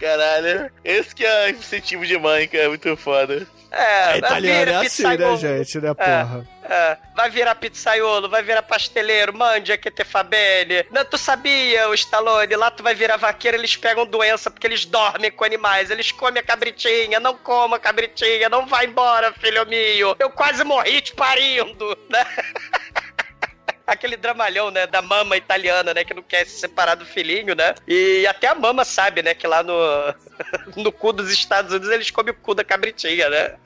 Caralho, 0.01 0.71
esse 0.85 1.15
que 1.15 1.25
é 1.25 1.51
incentivo 1.51 2.07
de 2.07 2.19
mãe, 2.19 2.49
cara, 2.49 2.65
é 2.65 2.69
muito 2.69 2.97
foda. 2.97 3.47
É, 3.73 4.19
Italiano 4.19 4.73
é 4.73 4.75
assim, 4.87 5.05
né, 5.05 5.37
gente, 5.37 5.79
né, 5.81 5.91
É, 5.91 5.95
porra? 6.25 6.47
é. 6.65 6.97
vai 7.15 7.31
virar 7.31 7.55
pizzaiolo, 7.55 8.29
vai 8.29 8.43
virar 8.43 8.63
pasteleiro, 8.63 9.33
mande 9.33 9.79
que 9.79 9.91
te 9.93 10.03
fa 10.05 10.25
bene. 10.25 10.85
Não, 10.91 11.05
tu 11.05 11.17
sabia, 11.17 11.89
o 11.89 11.95
Stallone, 11.95 12.57
lá 12.57 12.69
tu 12.73 12.83
vai 12.83 12.97
virar 12.97 13.17
vaqueiro, 13.17 13.57
eles 13.57 13.77
pegam 13.77 14.05
doença 14.05 14.51
porque 14.51 14.67
eles 14.67 14.85
dormem 14.85 15.31
com 15.31 15.45
animais, 15.45 15.89
eles 15.89 16.11
comem 16.11 16.41
a 16.41 16.45
cabritinha, 16.45 17.21
não 17.21 17.37
coma 17.37 17.77
a 17.77 17.81
cabritinha, 17.81 18.49
não 18.49 18.67
vai 18.67 18.87
embora, 18.87 19.33
filho 19.35 19.65
meu. 19.69 20.17
Eu 20.19 20.31
quase 20.31 20.65
morri 20.65 21.01
te 21.01 21.15
parindo, 21.15 21.97
né? 22.09 22.27
Aquele 23.91 24.17
dramalhão, 24.17 24.71
né, 24.71 24.87
da 24.87 25.03
mama 25.03 25.37
italiana, 25.37 25.93
né, 25.93 26.05
que 26.05 26.15
não 26.15 26.23
quer 26.23 26.47
se 26.47 26.61
separar 26.61 26.95
do 26.95 27.05
filhinho, 27.05 27.57
né? 27.57 27.75
E 27.89 28.25
até 28.25 28.47
a 28.47 28.55
mama 28.55 28.85
sabe, 28.85 29.21
né, 29.21 29.35
que 29.35 29.49
lá 29.49 29.65
no, 29.65 29.75
no 30.81 30.93
cu 30.93 31.13
dos 31.13 31.29
Estados 31.33 31.73
Unidos 31.73 31.91
eles 31.91 32.11
comem 32.11 32.33
o 32.33 32.37
cu 32.37 32.55
da 32.55 32.63
cabritinha, 32.63 33.29
né? 33.29 33.57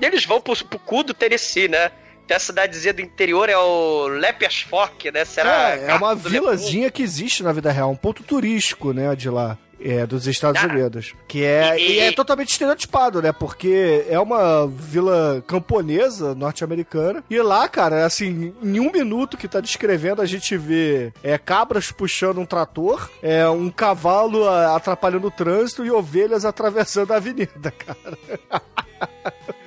E 0.00 0.04
eles 0.04 0.24
vão 0.24 0.40
pro, 0.40 0.56
pro 0.64 0.78
cu 0.78 1.02
do 1.02 1.12
Tennessee, 1.12 1.66
né? 1.66 1.90
Tem 2.26 2.36
a 2.36 2.40
cidadezinha 2.40 2.94
do 2.94 3.00
interior, 3.00 3.48
é 3.48 3.56
o 3.56 4.06
Lepersfork, 4.06 5.10
né? 5.10 5.24
Será? 5.24 5.76
É, 5.76 5.90
é 5.90 5.94
uma 5.94 6.14
vilazinha 6.14 6.88
que 6.88 7.02
existe 7.02 7.42
na 7.42 7.52
vida 7.52 7.72
real, 7.72 7.90
um 7.90 7.96
ponto 7.96 8.22
turístico, 8.22 8.92
né, 8.92 9.16
de 9.16 9.28
lá. 9.28 9.58
É, 9.84 10.06
dos 10.06 10.26
Estados 10.26 10.62
Ah. 10.62 10.66
Unidos. 10.66 11.14
Que 11.26 11.44
é. 11.44 11.78
E- 11.78 11.92
E, 11.92 11.98
é 12.00 12.12
totalmente 12.12 12.50
estereotipado, 12.50 13.20
né? 13.20 13.32
Porque 13.32 14.04
é 14.08 14.18
uma 14.18 14.66
vila 14.66 15.42
camponesa 15.46 16.34
norte-americana. 16.34 17.22
E 17.28 17.40
lá, 17.42 17.68
cara, 17.68 18.06
assim, 18.06 18.52
em 18.62 18.80
um 18.80 18.90
minuto 18.92 19.36
que 19.36 19.48
tá 19.48 19.60
descrevendo, 19.60 20.22
a 20.22 20.26
gente 20.26 20.56
vê 20.56 21.12
é, 21.22 21.36
cabras 21.38 21.90
puxando 21.92 22.38
um 22.38 22.46
trator, 22.46 23.10
é, 23.22 23.46
um 23.48 23.70
cavalo 23.70 24.48
atrapalhando 24.48 25.26
o 25.26 25.30
trânsito 25.30 25.84
e 25.84 25.90
ovelhas 25.90 26.44
atravessando 26.44 27.12
a 27.12 27.16
avenida, 27.16 27.70
cara. 27.76 28.18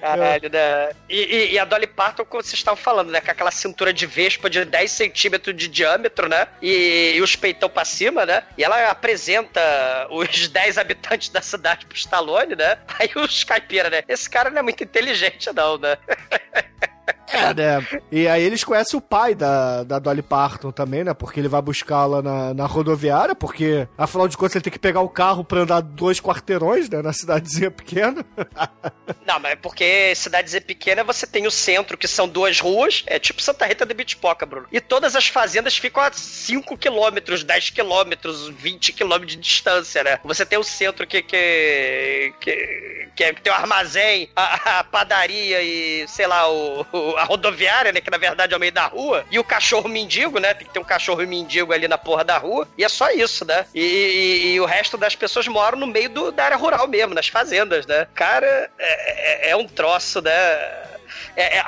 Caralho, 0.02 0.50
né? 0.50 0.92
E, 1.10 1.18
e- 1.24 1.52
e 1.54 1.60
a 1.60 1.66
Dolly 1.66 1.88
Parton, 1.88 2.24
como 2.26 2.44
vocês 2.44 2.54
estavam 2.54 2.78
falando, 2.82 3.12
né? 3.12 3.22
Com 3.22 3.32
aquela 3.32 3.52
cintura 3.52 3.92
de 3.94 4.06
vespa 4.06 4.50
de 4.50 4.64
10 4.64 4.92
centímetros 4.92 5.56
de 5.56 5.68
diâmetro, 5.68 6.28
né? 6.30 6.48
E, 6.62 7.14
e 7.16 7.22
os 7.22 7.36
peitão 7.36 7.70
pra 7.70 7.84
cima, 7.86 8.26
né? 8.26 8.44
E 8.58 8.64
ela 8.64 8.90
apresenta 8.90 9.60
os 10.12 10.48
10 10.50 10.78
habitantes 10.78 11.30
da 11.30 11.42
cidade 11.42 11.86
pro 11.86 11.98
Stallone, 11.98 12.56
né? 12.56 12.78
Aí 13.00 13.10
os 13.16 13.44
caipira, 13.44 13.90
né? 13.90 14.04
Esse 14.08 14.30
cara 14.30 14.50
não 14.50 14.60
é 14.60 14.62
muito 14.62 14.84
inteligente, 14.84 15.52
não, 15.54 15.78
né? 15.78 15.98
É, 17.28 17.54
né? 17.54 17.88
E 18.12 18.28
aí 18.28 18.44
eles 18.44 18.64
conhecem 18.64 18.98
o 18.98 19.02
pai 19.02 19.34
da, 19.34 19.84
da 19.84 20.00
Dolly 20.00 20.22
Parton 20.22 20.72
também, 20.72 21.04
né? 21.04 21.14
Porque 21.14 21.40
ele 21.40 21.48
vai 21.48 21.62
buscá-la 21.62 22.22
na, 22.22 22.54
na 22.54 22.66
rodoviária, 22.66 23.34
porque, 23.36 23.88
afinal 23.98 24.28
de 24.28 24.38
contas, 24.38 24.56
ele 24.56 24.64
tem 24.64 24.74
que 24.74 24.80
pegar 24.80 25.02
o 25.02 25.10
carro 25.10 25.44
pra 25.44 25.62
andar 25.62 25.82
dois 25.82 26.20
quarteirões, 26.22 26.90
né? 26.90 27.02
Na 27.02 27.12
cidadezinha 27.14 27.72
pequena. 27.72 28.24
Não, 29.26 29.40
mas 29.40 29.54
é 29.54 29.56
porque 29.56 30.14
cidadezinha 30.16 30.62
pequena 30.62 31.04
você 31.04 31.26
tem 31.26 31.48
o 31.48 31.52
centro, 31.52 31.98
que 31.98 32.08
são 32.08 32.28
duas 32.28 32.60
ruas, 32.60 33.04
é 33.08 33.18
tipo 33.20 33.42
Santa 33.42 33.66
Rita 33.66 33.86
de 33.86 33.94
Bitpoca, 33.94 34.46
Bruno. 34.46 34.68
E 34.72 34.80
todas 34.80 35.16
as 35.16 35.28
fazendas 35.28 35.78
ficam 35.78 36.04
a 36.04 36.12
5 36.12 36.78
quilômetros, 36.78 37.44
10 37.44 37.72
quilômetros, 37.72 38.50
20 38.50 38.94
quilômetros 38.94 39.36
de 39.36 39.42
distância, 39.42 40.04
né? 40.04 40.20
Você 40.24 40.46
tem 40.46 40.60
o 40.60 40.64
centro 40.64 41.08
que, 41.08 41.22
que, 41.22 42.34
que, 42.40 43.08
que, 43.16 43.24
é- 43.24 43.34
que 43.34 43.42
tem 43.42 43.52
o 43.52 43.56
armazém, 43.56 44.30
a, 44.36 44.80
a 44.80 44.84
padaria 44.84 45.62
e, 45.62 46.08
sei 46.08 46.28
lá, 46.28 46.48
o, 46.52 46.86
o- 46.92 47.15
a 47.18 47.24
rodoviária, 47.24 47.92
né? 47.92 48.02
Que 48.02 48.10
na 48.12 48.18
verdade 48.18 48.54
é 48.54 48.58
o 48.58 48.60
meio 48.60 48.72
da 48.72 48.86
rua. 48.88 49.26
E 49.32 49.38
o 49.40 49.44
cachorro 49.44 49.88
mendigo, 49.90 50.40
né? 50.40 50.54
Tem 50.54 50.68
que 50.68 50.74
ter 50.74 50.80
um 50.80 50.84
cachorro 50.84 51.26
mendigo 51.28 51.74
ali 51.74 51.88
na 51.88 51.98
porra 51.98 52.24
da 52.24 52.38
rua. 52.38 52.68
E 52.78 52.84
é 52.84 52.90
só 52.90 53.10
isso, 53.12 53.46
né? 53.46 53.66
E, 53.74 53.82
e- 53.82 54.54
e 54.54 54.60
o 54.60 54.66
resto 54.66 54.98
das 54.98 55.16
pessoas 55.16 55.48
moram 55.48 55.78
no 55.78 55.88
meio 55.88 56.10
do- 56.10 56.32
da 56.32 56.46
área 56.46 56.58
rural 56.58 56.88
mesmo, 56.88 57.14
nas 57.14 57.28
fazendas, 57.28 57.86
né? 57.86 58.08
Cara, 58.16 58.70
é, 58.78 59.48
é- 59.48 59.50
é 59.52 59.56
um 59.56 59.68
troço, 59.68 60.22
né? 60.22 60.32
É, 61.36 61.58
é, 61.58 61.60
a, 61.60 61.66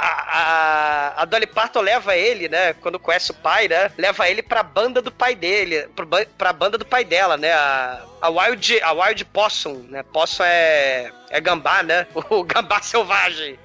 a, 1.17 1.21
a 1.21 1.25
Dolly 1.25 1.47
Parton 1.47 1.81
leva 1.81 2.15
ele, 2.15 2.47
né? 2.47 2.73
Quando 2.73 2.99
conhece 2.99 3.31
o 3.31 3.35
pai, 3.35 3.67
né? 3.67 3.91
Leva 3.97 4.27
ele 4.29 4.41
pra 4.41 4.63
banda 4.63 5.01
do 5.01 5.11
pai 5.11 5.35
dele, 5.35 5.87
pro 5.95 6.05
ba- 6.05 6.25
pra 6.37 6.53
banda 6.53 6.77
do 6.77 6.85
pai 6.85 7.03
dela, 7.03 7.37
né? 7.37 7.51
A, 7.53 8.01
a 8.21 8.29
Wild, 8.29 8.81
a 8.81 8.91
Wild 8.93 9.25
Possum, 9.25 9.85
né? 9.89 10.03
Possum 10.03 10.43
é, 10.43 11.11
é 11.29 11.39
gambá, 11.41 11.83
né? 11.83 12.07
O 12.29 12.43
gambá 12.43 12.81
selvagem. 12.81 13.57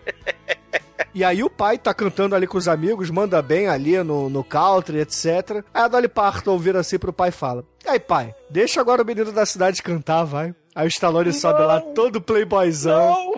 E 1.15 1.25
aí 1.25 1.43
o 1.43 1.51
pai 1.51 1.77
tá 1.79 1.93
cantando 1.93 2.35
ali 2.35 2.47
com 2.47 2.57
os 2.57 2.69
amigos, 2.69 3.11
manda 3.11 3.43
bem 3.43 3.69
ali 3.69 4.03
no, 4.03 4.31
no 4.31 4.43
country, 4.45 5.01
etc. 5.01 5.63
Aí 5.75 5.83
a 5.83 5.89
Dolly 5.89 6.09
Parton 6.09 6.57
vira 6.59 6.81
assim 6.81 6.99
pro 6.99 7.13
pai 7.13 7.29
e 7.29 7.33
fala: 7.33 7.65
aí, 7.87 7.99
pai, 8.01 8.35
deixa 8.49 8.81
agora 8.81 9.03
o 9.03 9.05
menino 9.05 9.31
da 9.33 9.45
cidade 9.45 9.83
cantar, 9.83 10.25
vai. 10.25 10.55
Aí 10.75 10.87
o 10.87 10.89
Stallone 10.89 11.33
sobe 11.33 11.61
lá 11.63 11.81
todo 11.81 12.21
playboyzão. 12.21 13.35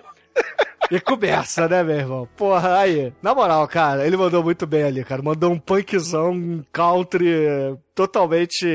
E 0.91 0.99
começa, 0.99 1.67
né, 1.67 1.83
meu 1.83 1.95
irmão? 1.95 2.29
Porra, 2.37 2.79
aí. 2.79 3.13
Na 3.21 3.33
moral, 3.33 3.67
cara, 3.67 4.05
ele 4.05 4.17
mandou 4.17 4.43
muito 4.43 4.67
bem 4.67 4.83
ali, 4.83 5.03
cara. 5.03 5.21
Mandou 5.21 5.51
um 5.51 5.59
punkzão, 5.59 6.31
um 6.31 6.63
country 6.71 7.47
totalmente 7.93 8.65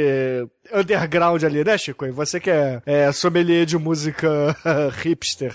underground 0.73 1.43
ali, 1.45 1.65
né, 1.65 1.77
Chico? 1.79 2.07
E 2.07 2.11
você 2.11 2.39
que 2.41 2.51
é, 2.51 2.81
é 2.87 3.13
sommelier 3.13 3.65
de 3.67 3.77
música 3.79 4.57
hipster. 5.03 5.53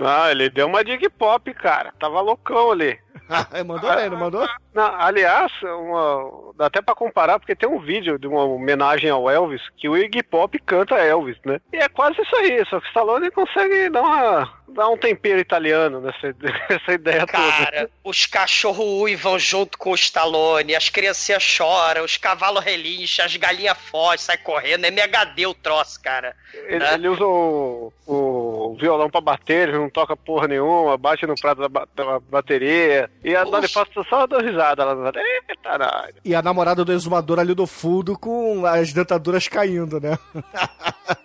Ah, 0.00 0.30
ele 0.30 0.50
deu 0.50 0.66
uma 0.66 0.84
dig 0.84 1.08
pop, 1.10 1.52
cara. 1.54 1.92
Tava 1.98 2.20
loucão 2.20 2.70
ali. 2.72 2.98
mandou 3.66 3.94
bem, 3.96 4.10
não 4.10 4.18
mandou? 4.18 4.46
Não, 4.74 5.00
aliás, 5.00 5.50
uma- 5.62 6.52
dá 6.56 6.66
até 6.66 6.82
pra 6.82 6.94
comparar, 6.94 7.38
porque 7.38 7.54
tem 7.56 7.68
um 7.68 7.78
vídeo 7.80 8.18
de 8.18 8.26
uma 8.26 8.44
homenagem 8.44 9.08
ao 9.08 9.30
Elvis 9.30 9.62
que 9.78 9.88
o 9.88 9.96
Iggy 9.96 10.22
Pop 10.22 10.58
canta 10.66 10.96
Elvis, 10.96 11.38
né? 11.44 11.58
E 11.72 11.76
é 11.78 11.88
quase 11.88 12.20
isso 12.20 12.36
aí, 12.36 12.62
só 12.68 12.78
que 12.80 12.86
o 12.86 12.88
Stallone 12.88 13.30
consegue 13.30 13.88
dar, 13.88 14.02
uma, 14.02 14.52
dar 14.68 14.88
um 14.90 14.96
tempero 14.98 15.38
italiano 15.38 16.00
nessa, 16.00 16.34
nessa 16.68 16.92
ideia 16.92 17.20
toda. 17.26 17.32
Cara, 17.32 17.90
os 18.02 18.26
cachorros 18.26 18.84
uivam 19.02 19.38
junto 19.38 19.78
com 19.78 19.92
o 19.92 19.94
Stallone, 19.94 20.74
as 20.74 20.90
criancinhas 20.90 21.42
choram, 21.42 22.04
os 22.04 22.16
cavalos 22.18 22.62
relincham, 22.64 23.24
as 23.24 23.34
galinhas 23.36 23.78
fogem, 23.90 24.03
saem 24.20 24.38
correndo. 24.40 24.84
É 24.84 24.88
MHD 24.88 25.46
o 25.46 25.54
troço, 25.54 26.00
cara. 26.00 26.34
Ele, 26.66 26.78
né? 26.78 26.94
ele 26.94 27.08
usa 27.08 27.24
o, 27.24 27.92
o 28.06 28.76
violão 28.80 29.10
pra 29.10 29.20
bater, 29.20 29.68
ele 29.68 29.78
não 29.78 29.90
toca 29.90 30.16
porra 30.16 30.46
nenhuma, 30.48 30.96
bate 30.96 31.26
no 31.26 31.34
prato 31.34 31.60
da, 31.60 31.68
ba- 31.68 31.88
da 31.94 32.20
bateria. 32.20 33.10
E 33.22 33.34
a 33.34 33.44
Dolly 33.44 33.68
Parton 33.68 34.04
só 34.04 34.26
dá 34.26 34.38
risada 34.38 34.84
lá. 34.84 35.12
Eita. 35.14 36.14
E 36.24 36.34
a 36.34 36.42
namorada 36.42 36.84
do 36.84 36.92
exumador 36.92 37.38
ali 37.38 37.54
do 37.54 37.66
fundo 37.66 38.18
com 38.18 38.64
as 38.66 38.92
dentaduras 38.92 39.48
caindo, 39.48 40.00
né? 40.00 40.18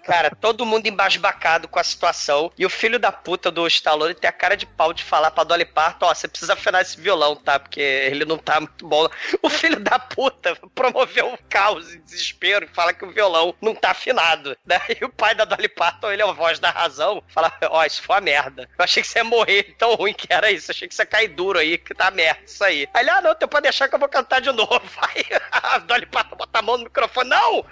Cara, 0.10 0.32
todo 0.32 0.66
mundo 0.66 0.88
embasbacado 0.88 1.68
com 1.68 1.78
a 1.78 1.84
situação. 1.84 2.52
E 2.58 2.66
o 2.66 2.70
filho 2.70 2.98
da 2.98 3.12
puta 3.12 3.52
do 3.52 3.68
Stallone 3.68 4.16
tem 4.16 4.28
a 4.28 4.34
cara 4.34 4.58
de 4.58 4.66
pau 4.66 4.92
de 4.92 5.04
falar 5.04 5.30
pra 5.30 5.44
Dolly 5.44 5.66
Parton, 5.66 6.08
ó, 6.08 6.16
você 6.16 6.28
precisa 6.28 6.54
afinar 6.54 6.82
esse 6.82 7.00
violão, 7.00 7.36
tá? 7.36 7.60
Porque 7.60 7.80
ele 7.80 8.26
não 8.26 8.40
tá 8.40 8.60
muito 8.60 8.88
bom. 8.88 9.08
O 9.44 9.50
filho 9.52 9.80
da 9.80 10.00
puta 10.00 10.56
promoveu 10.74 11.28
um 11.28 11.38
caos 11.48 11.94
e 11.94 12.00
desespero 12.00 12.66
e 12.66 12.74
fala 12.74 12.92
que 12.92 13.06
o 13.06 13.12
violão 13.12 13.54
não 13.62 13.76
tá 13.76 13.92
afinado, 13.92 14.58
né? 14.66 14.82
E 15.00 15.06
o 15.06 15.10
pai 15.10 15.36
da 15.36 15.46
Dolly 15.46 15.70
Parton, 15.70 16.12
ele 16.12 16.24
é 16.24 16.28
a 16.28 16.32
voz 16.32 16.58
da 16.58 16.72
razão, 16.72 17.24
fala, 17.28 17.54
ó, 17.70 17.86
isso 17.86 18.02
foi 18.02 18.16
uma 18.16 18.22
merda. 18.22 18.68
Eu 18.80 18.84
achei 18.84 19.04
que 19.04 19.10
você 19.10 19.20
ia 19.20 19.24
morrer, 19.24 19.76
tão 19.78 19.94
ruim 19.94 20.14
que 20.16 20.34
era 20.34 20.50
isso. 20.50 20.72
Eu 20.72 20.74
achei 20.74 20.88
que 20.88 20.96
você 20.96 21.04
ia 21.04 21.06
cair 21.06 21.28
duro 21.28 21.60
aí, 21.60 21.78
que 21.78 21.94
tá 21.94 22.10
merda 22.10 22.42
isso 22.48 22.64
aí. 22.64 22.90
Aí 22.96 23.04
ele, 23.04 23.12
ah, 23.12 23.22
não, 23.22 23.36
tu 23.36 23.48
pode 23.48 23.62
deixar 23.62 23.88
que 23.88 23.94
eu 23.94 24.00
vou 24.00 24.10
cantar 24.10 24.42
de 24.42 24.52
novo. 24.52 24.82
Aí 25.02 25.24
a 25.52 25.78
Dolly 25.78 26.08
Parton 26.08 26.36
bota 26.36 26.58
a 26.58 26.62
mão 26.64 26.78
no 26.78 26.86
microfone, 26.86 27.30
não, 27.30 27.64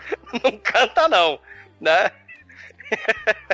não 0.44 0.60
canta 0.60 1.08
não, 1.08 1.40
né? 1.82 2.12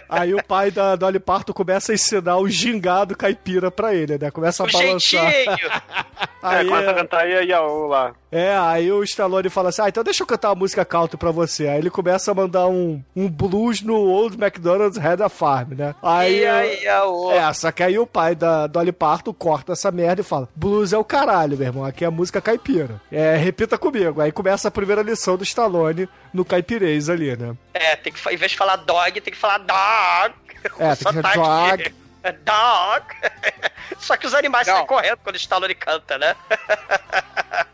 Aí 0.09 0.33
o 0.33 0.43
pai 0.43 0.69
da 0.69 0.95
Dolly 0.95 1.19
Parton 1.19 1.53
começa 1.53 1.91
a 1.91 1.95
ensinar 1.95 2.37
o 2.37 2.47
gingado 2.47 3.15
caipira 3.17 3.71
pra 3.71 3.95
ele, 3.95 4.17
né? 4.17 4.29
Começa 4.29 4.63
a 4.63 4.67
O 4.67 4.71
balançar. 4.71 5.31
jeitinho. 5.31 5.57
É, 6.45 6.65
começa 6.65 6.91
a 6.91 6.93
cantar 6.93 7.25
Ia 7.25 7.41
Iaô 7.41 7.87
lá. 7.87 8.11
É, 8.29 8.53
aí 8.57 8.91
o 8.91 9.01
Stallone 9.03 9.49
fala 9.49 9.69
assim: 9.69 9.81
Ah, 9.81 9.87
então 9.87 10.03
deixa 10.03 10.21
eu 10.23 10.27
cantar 10.27 10.49
uma 10.49 10.55
música 10.55 10.83
country 10.83 11.15
pra 11.15 11.31
você. 11.31 11.69
Aí 11.69 11.77
ele 11.77 11.89
começa 11.89 12.31
a 12.31 12.33
mandar 12.33 12.67
um, 12.67 13.01
um 13.15 13.29
blues 13.29 13.81
no 13.81 13.95
Old 13.95 14.35
McDonald's 14.37 14.97
Head 14.97 15.23
of 15.23 15.33
Farm, 15.33 15.69
né? 15.73 15.95
Aí. 16.03 16.41
Ia, 16.41 16.65
ia. 16.65 17.01
É, 17.37 17.53
só 17.53 17.71
que 17.71 17.81
aí 17.81 17.97
o 17.97 18.05
pai 18.05 18.35
da 18.35 18.67
Dolly 18.67 18.91
Parton 18.91 19.33
corta 19.33 19.71
essa 19.71 19.89
merda 19.89 20.19
e 20.19 20.23
fala: 20.25 20.49
Blues 20.53 20.91
é 20.91 20.97
o 20.97 21.03
caralho, 21.05 21.57
meu 21.57 21.67
irmão. 21.67 21.85
Aqui 21.85 22.03
é 22.03 22.09
música 22.09 22.41
caipira. 22.41 22.99
É, 23.09 23.37
repita 23.37 23.77
comigo. 23.77 24.19
Aí 24.19 24.29
começa 24.33 24.67
a 24.67 24.71
primeira 24.71 25.01
lição 25.01 25.37
do 25.37 25.45
Stallone 25.45 26.09
no 26.33 26.43
caipirês 26.43 27.07
ali, 27.09 27.37
né? 27.37 27.55
É, 27.73 27.95
tem 27.95 28.11
que, 28.11 28.19
em 28.29 28.35
vez 28.35 28.51
de 28.51 28.57
falar 28.57 28.75
dog, 28.75 29.21
tem 29.23 29.33
que 29.33 29.39
falar 29.39 29.57
dog. 29.59 30.35
É, 30.79 30.95
tem 30.95 31.13
que 31.13 31.21
falar 31.21 31.33
sotaque. 31.33 31.89
dog. 31.89 32.03
É 32.23 32.31
Dog. 32.31 33.05
Só 33.99 34.15
que 34.15 34.25
os 34.25 34.33
animais 34.33 34.65
Não. 34.65 34.75
saem 34.75 34.87
correndo 34.87 35.17
quando 35.17 35.35
o 35.35 35.37
Stallone 35.37 35.75
canta, 35.75 36.17
né? 36.17 36.35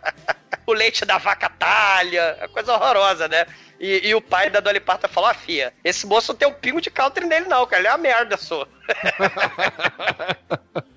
o 0.70 0.74
leite 0.74 1.06
da 1.06 1.18
vaca 1.18 1.50
talha, 1.50 2.38
é 2.40 2.48
coisa 2.48 2.74
horrorosa, 2.74 3.28
né? 3.28 3.46
E, 3.80 4.10
e 4.10 4.16
o 4.16 4.22
pai 4.22 4.50
da 4.50 4.60
Dolly 4.60 4.80
Parton 4.82 5.08
falou, 5.08 5.30
ah, 5.30 5.34
fia, 5.34 5.74
esse 5.86 6.06
moço 6.06 6.34
não 6.34 6.38
tem 6.38 6.48
um 6.48 6.54
pingo 6.54 6.82
de 6.82 6.92
country 6.92 7.26
nele 7.26 7.46
não, 7.48 7.66
cara, 7.66 7.80
ele 7.82 7.88
é 7.88 7.92
uma 7.92 7.98
merda, 7.98 8.36
só. 8.36 8.68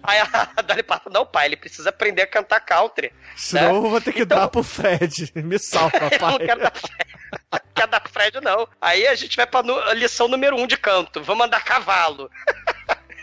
Aí 0.02 0.18
a 0.18 0.62
Dolly 0.62 0.82
Parton, 0.82 1.10
não, 1.10 1.24
pai, 1.24 1.46
ele 1.46 1.56
precisa 1.56 1.90
aprender 1.90 2.22
a 2.22 2.26
cantar 2.26 2.60
country. 2.60 3.12
Senão 3.36 3.80
né? 3.82 3.86
eu 3.86 3.90
vou 3.90 4.00
ter 4.00 4.12
que 4.12 4.22
Então- 4.22 4.38
dar 4.38 4.48
pro 4.48 4.62
Fred. 4.62 5.32
Me 5.36 5.58
salva, 5.58 5.96
Eu 6.10 6.18
não 6.18 6.38
pai. 6.38 6.46
quero 6.46 6.60
dar 6.60 6.72
Fred. 6.72 7.12
Não 7.52 7.60
quero 7.74 7.90
dar 7.90 8.00
pro 8.00 8.12
Fred, 8.12 8.40
não. 8.40 8.68
Aí 8.80 9.06
a 9.06 9.14
gente 9.14 9.36
vai 9.36 9.46
pra 9.46 9.62
lição 9.94 10.28
número 10.28 10.56
um 10.56 10.66
de 10.66 10.76
canto. 10.76 11.22
Vamos 11.22 11.46
andar 11.46 11.62
cavalo. 11.64 12.30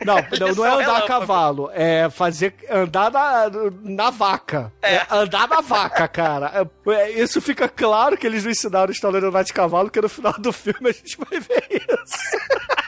Não, 0.06 0.16
não, 0.40 0.56
não 0.56 0.66
é 0.66 0.70
andar 0.70 0.80
a 0.80 0.86
relâmpago. 0.86 1.08
cavalo, 1.08 1.72
é 1.74 2.10
fazer 2.10 2.56
andar 2.70 3.12
na, 3.12 3.50
na 3.84 4.10
vaca. 4.10 4.72
É. 4.82 5.06
andar 5.10 5.48
na 5.48 5.62
vaca, 5.62 6.08
cara. 6.08 6.52
É, 6.88 6.92
é, 6.92 7.12
isso 7.12 7.42
fica 7.42 7.68
claro 7.68 8.18
que 8.18 8.26
eles 8.26 8.44
não 8.44 8.52
ensinaram 8.52 8.90
o 8.90 8.92
Stallone 8.92 9.26
a 9.26 9.30
andar 9.30 9.44
de 9.44 9.54
cavalo, 9.54 9.86
porque 9.86 10.02
no 10.02 10.10
final 10.10 10.34
do 10.34 10.54
filme 10.54 10.90
a 10.90 10.94
gente 10.94 11.18
vai 11.18 11.40
ver 11.40 11.68
isso. 11.70 12.38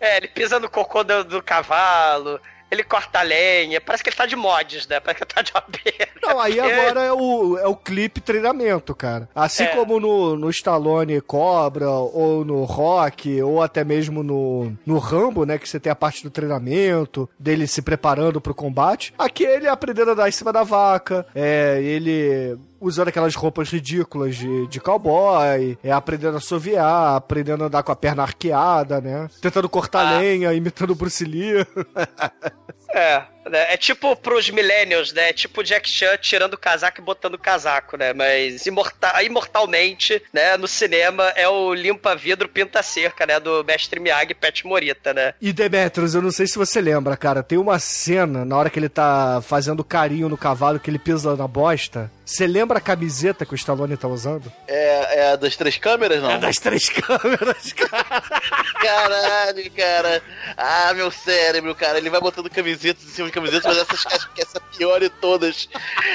É, 0.00 0.18
ele 0.18 0.28
pisa 0.28 0.60
no 0.60 0.68
cocô 0.68 1.02
do, 1.02 1.24
do 1.24 1.42
cavalo. 1.42 2.38
Ele 2.74 2.84
corta 2.84 3.20
a 3.20 3.22
lenha, 3.22 3.80
parece 3.80 4.02
que 4.02 4.10
ele 4.10 4.16
tá 4.16 4.26
de 4.26 4.36
mods, 4.36 4.86
né? 4.86 5.00
Parece 5.00 5.24
que 5.24 5.24
ele 5.24 5.34
tá 5.34 5.42
de 5.42 5.52
OB. 5.56 6.08
Não, 6.22 6.40
aí 6.40 6.58
agora 6.60 7.02
é 7.02 7.12
o, 7.12 7.58
é 7.58 7.66
o 7.66 7.76
clipe 7.76 8.20
treinamento, 8.20 8.94
cara. 8.94 9.28
Assim 9.34 9.64
É. 9.64 9.66
como 9.68 9.98
no, 10.00 10.36
no 10.36 10.50
Stallone 10.50 11.20
Cobra, 11.20 11.88
ou 11.90 12.44
no 12.44 12.64
Rock, 12.64 13.40
ou 13.42 13.62
até 13.62 13.84
mesmo 13.84 14.22
no, 14.22 14.72
no 14.84 14.98
Rambo, 14.98 15.44
né? 15.44 15.58
Que 15.58 15.68
você 15.68 15.78
tem 15.80 15.90
a 15.90 15.96
parte 15.96 16.22
do 16.22 16.30
treinamento, 16.30 17.28
dele 17.38 17.66
se 17.66 17.80
preparando 17.82 18.40
pro 18.40 18.54
combate. 18.54 19.14
Aqui 19.18 19.44
ele 19.44 19.68
aprendendo 19.68 20.10
a 20.10 20.12
andar 20.12 20.28
em 20.28 20.32
cima 20.32 20.52
da 20.52 20.62
vaca, 20.62 21.26
é, 21.34 21.80
ele 21.82 22.56
usando 22.84 23.08
aquelas 23.08 23.34
roupas 23.34 23.70
ridículas 23.70 24.36
de, 24.36 24.66
de 24.68 24.80
cowboy, 24.80 25.78
é, 25.82 25.90
aprendendo 25.90 26.36
a 26.36 26.40
soviar, 26.40 27.16
aprendendo 27.16 27.64
a 27.64 27.66
andar 27.66 27.82
com 27.82 27.90
a 27.90 27.96
perna 27.96 28.22
arqueada, 28.22 29.00
né? 29.00 29.28
Tentando 29.40 29.68
cortar 29.68 30.18
lenha, 30.18 30.52
imitando 30.52 30.90
o 30.90 30.94
Bruce 30.94 31.24
Lee. 31.24 31.66
É, 32.94 33.24
né? 33.50 33.74
é 33.74 33.76
tipo 33.76 34.14
pros 34.14 34.48
millennials, 34.50 35.12
né? 35.12 35.30
É 35.30 35.32
tipo 35.32 35.64
Jack 35.64 35.88
Chan 35.88 36.16
tirando 36.20 36.54
o 36.54 36.58
casaco 36.58 37.00
e 37.00 37.04
botando 37.04 37.34
o 37.34 37.38
casaco, 37.38 37.96
né? 37.96 38.12
Mas 38.12 38.64
imorta 38.66 39.20
imortalmente, 39.24 40.22
né? 40.32 40.56
No 40.56 40.68
cinema 40.68 41.24
é 41.34 41.48
o 41.48 41.74
limpa-vidro 41.74 42.48
pinta-cerca, 42.48 43.26
né? 43.26 43.40
Do 43.40 43.64
mestre 43.64 43.98
Miyagi 43.98 44.30
e 44.30 44.34
Pet 44.34 44.64
Morita, 44.64 45.12
né? 45.12 45.34
E 45.40 45.52
Demetrius, 45.52 46.14
eu 46.14 46.22
não 46.22 46.30
sei 46.30 46.46
se 46.46 46.56
você 46.56 46.80
lembra, 46.80 47.16
cara, 47.16 47.42
tem 47.42 47.58
uma 47.58 47.80
cena 47.80 48.44
na 48.44 48.56
hora 48.56 48.70
que 48.70 48.78
ele 48.78 48.88
tá 48.88 49.42
fazendo 49.44 49.82
carinho 49.82 50.28
no 50.28 50.38
cavalo 50.38 50.78
que 50.78 50.88
ele 50.88 50.98
pisa 50.98 51.34
na 51.34 51.48
bosta. 51.48 52.10
Você 52.24 52.46
lembra 52.46 52.78
a 52.78 52.80
camiseta 52.80 53.44
que 53.44 53.52
o 53.52 53.54
Stallone 53.54 53.96
tá 53.98 54.08
usando? 54.08 54.50
É, 54.66 55.18
é 55.18 55.32
a 55.32 55.36
das 55.36 55.56
três 55.56 55.76
câmeras, 55.76 56.22
não? 56.22 56.30
É 56.30 56.38
das 56.38 56.56
três 56.56 56.88
câmeras, 56.88 57.72
cara. 57.74 58.22
Caralho, 58.80 59.70
cara. 59.72 60.22
Ah, 60.56 60.94
meu 60.94 61.10
cérebro, 61.10 61.74
cara. 61.74 61.98
Ele 61.98 62.08
vai 62.08 62.20
botando 62.20 62.48
camisetas 62.84 63.04
em 63.04 63.08
cima 63.08 63.28
de 63.28 63.32
camisetas, 63.32 63.64
mas 63.64 63.78
essas 63.78 64.06
acho 64.06 64.32
que 64.32 64.42
essa 64.42 64.58
é 64.58 64.76
pior 64.76 65.00
de 65.00 65.08
todas. 65.08 65.68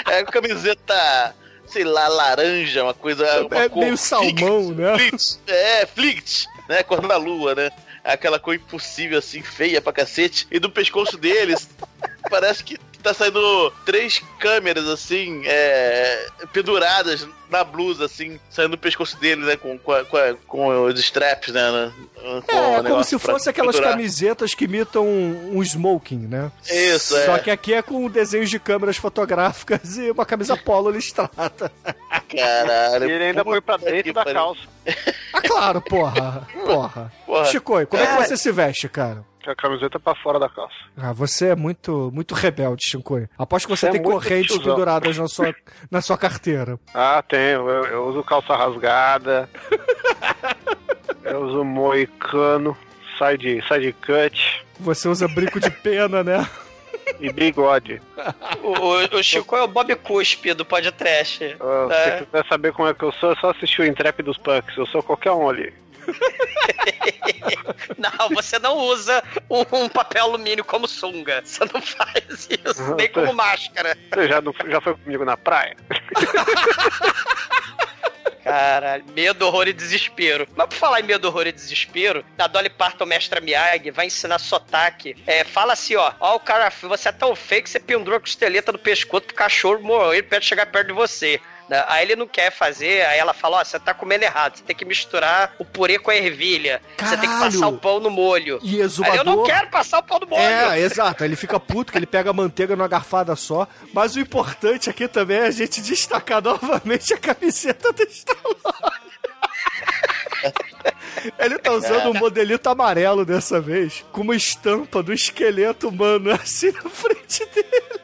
É 0.08 0.24
camiseta, 0.24 1.36
sei 1.66 1.84
lá, 1.84 2.08
laranja, 2.08 2.84
uma 2.84 2.94
coisa. 2.94 3.46
Uma 3.46 3.58
É 3.58 3.70
cor 3.70 3.84
meio 3.84 3.98
salmão, 3.98 4.72
né? 4.72 4.94
É, 5.48 5.86
Flict, 5.86 6.46
né? 6.68 6.84
Cor 6.84 7.06
da 7.08 7.18
lua, 7.18 7.56
né? 7.56 7.72
Aquela 8.04 8.40
cor 8.40 8.56
impossível, 8.56 9.18
assim, 9.18 9.42
feia 9.42 9.82
pra 9.82 9.92
cacete. 9.92 10.48
E 10.52 10.60
do 10.60 10.70
pescoço 10.70 11.18
deles, 11.18 11.68
parece 12.30 12.64
que 12.64 12.78
tá 13.04 13.14
saindo 13.14 13.72
três 13.86 14.22
câmeras, 14.40 14.88
assim, 14.88 15.42
é, 15.46 16.28
penduradas 16.54 17.28
na 17.50 17.64
blusa, 17.64 18.06
assim, 18.06 18.40
saindo 18.50 18.72
do 18.72 18.78
pescoço 18.78 19.18
deles, 19.20 19.44
né? 19.46 19.56
Com, 19.58 19.78
com, 19.80 19.94
com, 20.06 20.18
com 20.48 20.84
os 20.86 21.00
straps, 21.00 21.52
né? 21.54 21.72
né, 21.72 21.94
com 22.48 22.78
É, 22.78 22.84
como 22.84 23.04
se 23.04 23.18
fosse 23.18 23.50
aquelas 23.50 23.76
pendurar. 23.76 23.94
camisetas 23.96 24.54
que 24.54 24.66
imitam 24.66 25.04
um, 25.08 25.58
um 25.58 25.64
smoking, 25.64 26.28
né? 26.28 26.52
Isso, 26.70 27.16
Só 27.26 27.38
é. 27.38 27.40
que 27.40 27.50
aqui 27.50 27.74
é 27.74 27.82
com 27.82 28.08
desenhos 28.08 28.50
de 28.52 28.60
câmeras 28.60 28.98
fotográficas 28.98 29.98
e 29.98 30.12
uma 30.12 30.26
camisa 30.26 30.56
polo 30.56 30.92
listrada. 30.92 31.72
Caralho. 32.30 33.10
E 33.10 33.12
ele 33.12 33.24
ainda 33.26 33.44
põe 33.44 33.60
pra 33.62 33.78
dentro 33.78 34.14
da 34.14 34.24
pariu. 34.24 34.40
calça. 34.40 34.62
Ah, 35.34 35.42
claro, 35.42 35.82
porra. 35.82 36.48
Porra. 36.66 37.12
Porra. 37.26 37.46
Chico, 37.46 37.86
como 37.88 38.04
é 38.04 38.08
que 38.08 38.14
É. 38.14 38.26
você 38.28 38.38
se 38.38 38.52
veste, 38.52 38.88
cara? 38.88 39.24
A 39.48 39.56
camiseta 39.56 40.00
pra 40.00 40.14
fora 40.16 40.38
da 40.38 40.48
calça. 40.50 40.76
Ah, 40.98 41.14
você 41.14 41.48
é 41.50 41.56
muito, 41.56 42.12
muito 42.14 42.36
rebelde, 42.36 42.86
Shinkoi. 42.86 43.28
Aposto 43.38 43.68
que 43.68 43.76
você 43.76 43.86
Você 43.86 43.88
é 43.88 43.92
tem 43.94 44.02
muito 44.02 44.14
correntes 44.22 44.52
tiozão. 44.54 44.74
penduradas 44.74 45.18
na 45.18 45.28
sua, 45.28 45.56
na 45.90 46.02
sua 46.02 46.18
carteira. 46.18 46.78
Ah, 46.94 47.24
tenho. 47.28 47.68
Eu, 47.70 47.86
eu 47.86 48.08
uso 48.10 48.24
calça 48.24 48.56
rasgada. 48.56 49.50
eu 51.24 51.42
uso 51.42 51.64
moicano, 51.64 52.78
side, 53.18 53.64
side 53.68 53.94
cut 53.94 54.66
Você 54.80 55.08
usa 55.08 55.28
brinco 55.28 55.60
de 55.60 55.72
pena, 55.72 56.24
né? 56.24 56.48
e 57.20 57.32
bigode. 57.34 58.02
O, 58.62 58.68
o, 58.70 59.18
o 59.20 59.24
Chico 59.24 59.56
é 59.56 59.64
o 59.64 59.68
Bob 59.68 59.96
Cuspe 59.96 60.54
do 60.54 60.64
podcast. 60.64 61.58
Ah, 61.60 61.88
É. 61.90 61.96
Se 61.96 62.12
você 62.20 62.26
quiser 62.26 62.46
saber 62.48 62.72
como 62.74 62.88
é 62.88 62.94
que 62.94 63.04
eu 63.04 63.12
sou, 63.14 63.32
é 63.32 63.36
só 63.38 63.50
assistir 63.52 63.82
o 63.82 63.86
Entrap 63.86 64.20
dos 64.22 64.38
Punks. 64.38 64.78
Eu 64.78 64.86
sou 64.86 65.02
qualquer 65.02 65.32
um 65.32 65.50
ali. 65.50 65.74
Não, 67.98 68.30
você 68.30 68.58
não 68.60 68.78
usa 68.78 69.24
um, 69.50 69.64
um 69.84 69.90
papel 69.90 70.24
alumínio 70.24 70.64
como 70.64 70.88
sunga. 70.88 71.42
Você 71.44 71.66
não 71.74 71.82
faz 71.82 72.48
isso, 72.50 72.96
nem 72.96 73.12
como 73.12 73.34
máscara. 73.34 73.98
Você 74.14 74.28
já, 74.28 74.42
não, 74.42 74.54
já 74.68 74.80
foi 74.80 74.96
comigo 74.96 75.26
na 75.26 75.36
praia? 75.36 75.76
Caralho, 78.44 79.06
medo, 79.14 79.46
horror 79.46 79.68
e 79.68 79.74
desespero. 79.74 80.48
Mas 80.56 80.68
por 80.68 80.76
falar 80.76 81.02
em 81.02 81.04
medo, 81.04 81.28
horror 81.28 81.46
e 81.46 81.52
desespero, 81.52 82.26
a 82.38 82.48
Dolly 82.48 82.70
Parton, 82.70 83.06
mestra 83.06 83.40
Miyagi, 83.40 83.92
vai 83.92 84.08
ensinar 84.08 84.40
sotaque. 84.40 85.16
É, 85.28 85.44
fala 85.44 85.74
assim, 85.74 85.96
ó, 85.96 86.12
ó, 86.20 86.36
o 86.36 86.40
cara, 86.40 86.72
você 86.82 87.10
é 87.10 87.12
tão 87.12 87.36
feio 87.36 87.62
que 87.62 87.70
você 87.70 87.80
pendurou 87.80 88.18
a 88.18 88.20
costeleta 88.20 88.72
no 88.72 88.80
pescoço 88.80 89.28
pro 89.28 89.36
cachorro 89.36 89.84
morrer 89.84 90.24
perto 90.24 90.46
chegar 90.46 90.66
perto 90.66 90.88
de 90.88 90.94
você. 90.94 91.40
Né? 91.70 91.84
Aí 91.88 92.04
ele 92.04 92.16
não 92.16 92.28
quer 92.28 92.52
fazer, 92.52 93.06
aí 93.06 93.20
ela 93.20 93.34
fala, 93.34 93.58
ó, 93.58 93.64
você 93.64 93.80
tá 93.80 93.94
comendo 93.94 94.24
errado, 94.24 94.58
você 94.58 94.64
tem 94.64 94.76
que 94.76 94.84
misturar 94.84 95.54
o 95.60 95.64
purê 95.64 96.00
com 96.00 96.10
a 96.10 96.16
ervilha. 96.16 96.82
Você 96.98 97.16
tem 97.18 97.30
que 97.30 97.40
passar 97.40 97.68
o 97.68 97.78
pão 97.78 98.00
no 98.00 98.10
molho. 98.10 98.60
E 98.64 98.76
Aí 98.76 98.82
exumador... 98.82 99.18
eu 99.18 99.24
não 99.24 99.44
quero 99.44 99.68
passar 99.70 100.00
o 100.00 100.04
pão 100.04 100.20
no 100.20 100.28
molho. 100.28 100.42
É, 100.42 100.80
exato. 100.80 101.24
Aí 101.24 101.30
Ele 101.30 101.36
fica 101.36 101.60
puto 101.60 101.92
que 101.92 101.98
ele 101.98 102.08
pega 102.08 102.32
a 102.32 102.34
manteiga 102.34 102.76
numa 102.76 102.88
garfada 102.88 103.36
só. 103.36 103.68
Mas 103.94 104.16
o 104.16 104.20
importante 104.20 104.90
aqui 104.90 105.08
também 105.08 105.38
é 105.38 105.46
a 105.46 105.52
gente 105.52 105.82
destacar 105.82 106.42
novamente 106.42 107.14
a 107.14 107.18
camiseta 107.18 107.94
do 107.94 108.04
Stallone. 108.04 109.10
Ele 111.38 111.60
tá 111.60 111.72
usando 111.72 112.10
um 112.10 112.14
modelito 112.14 112.70
amarelo 112.70 113.26
dessa 113.26 113.60
vez, 113.60 114.06
com 114.12 114.22
uma 114.22 114.36
estampa 114.36 115.04
do 115.04 115.14
esqueleto 115.14 115.90
humano 115.90 116.32
assim 116.32 116.72
na 116.72 116.90
frente 116.90 117.46
dele. 117.48 118.00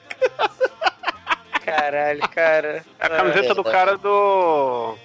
Caralho, 1.65 2.21
cara. 2.29 2.83
É 2.99 3.05
a 3.05 3.09
camiseta 3.09 3.53
do 3.55 3.63
cara 3.63 3.97
do. 3.97 4.95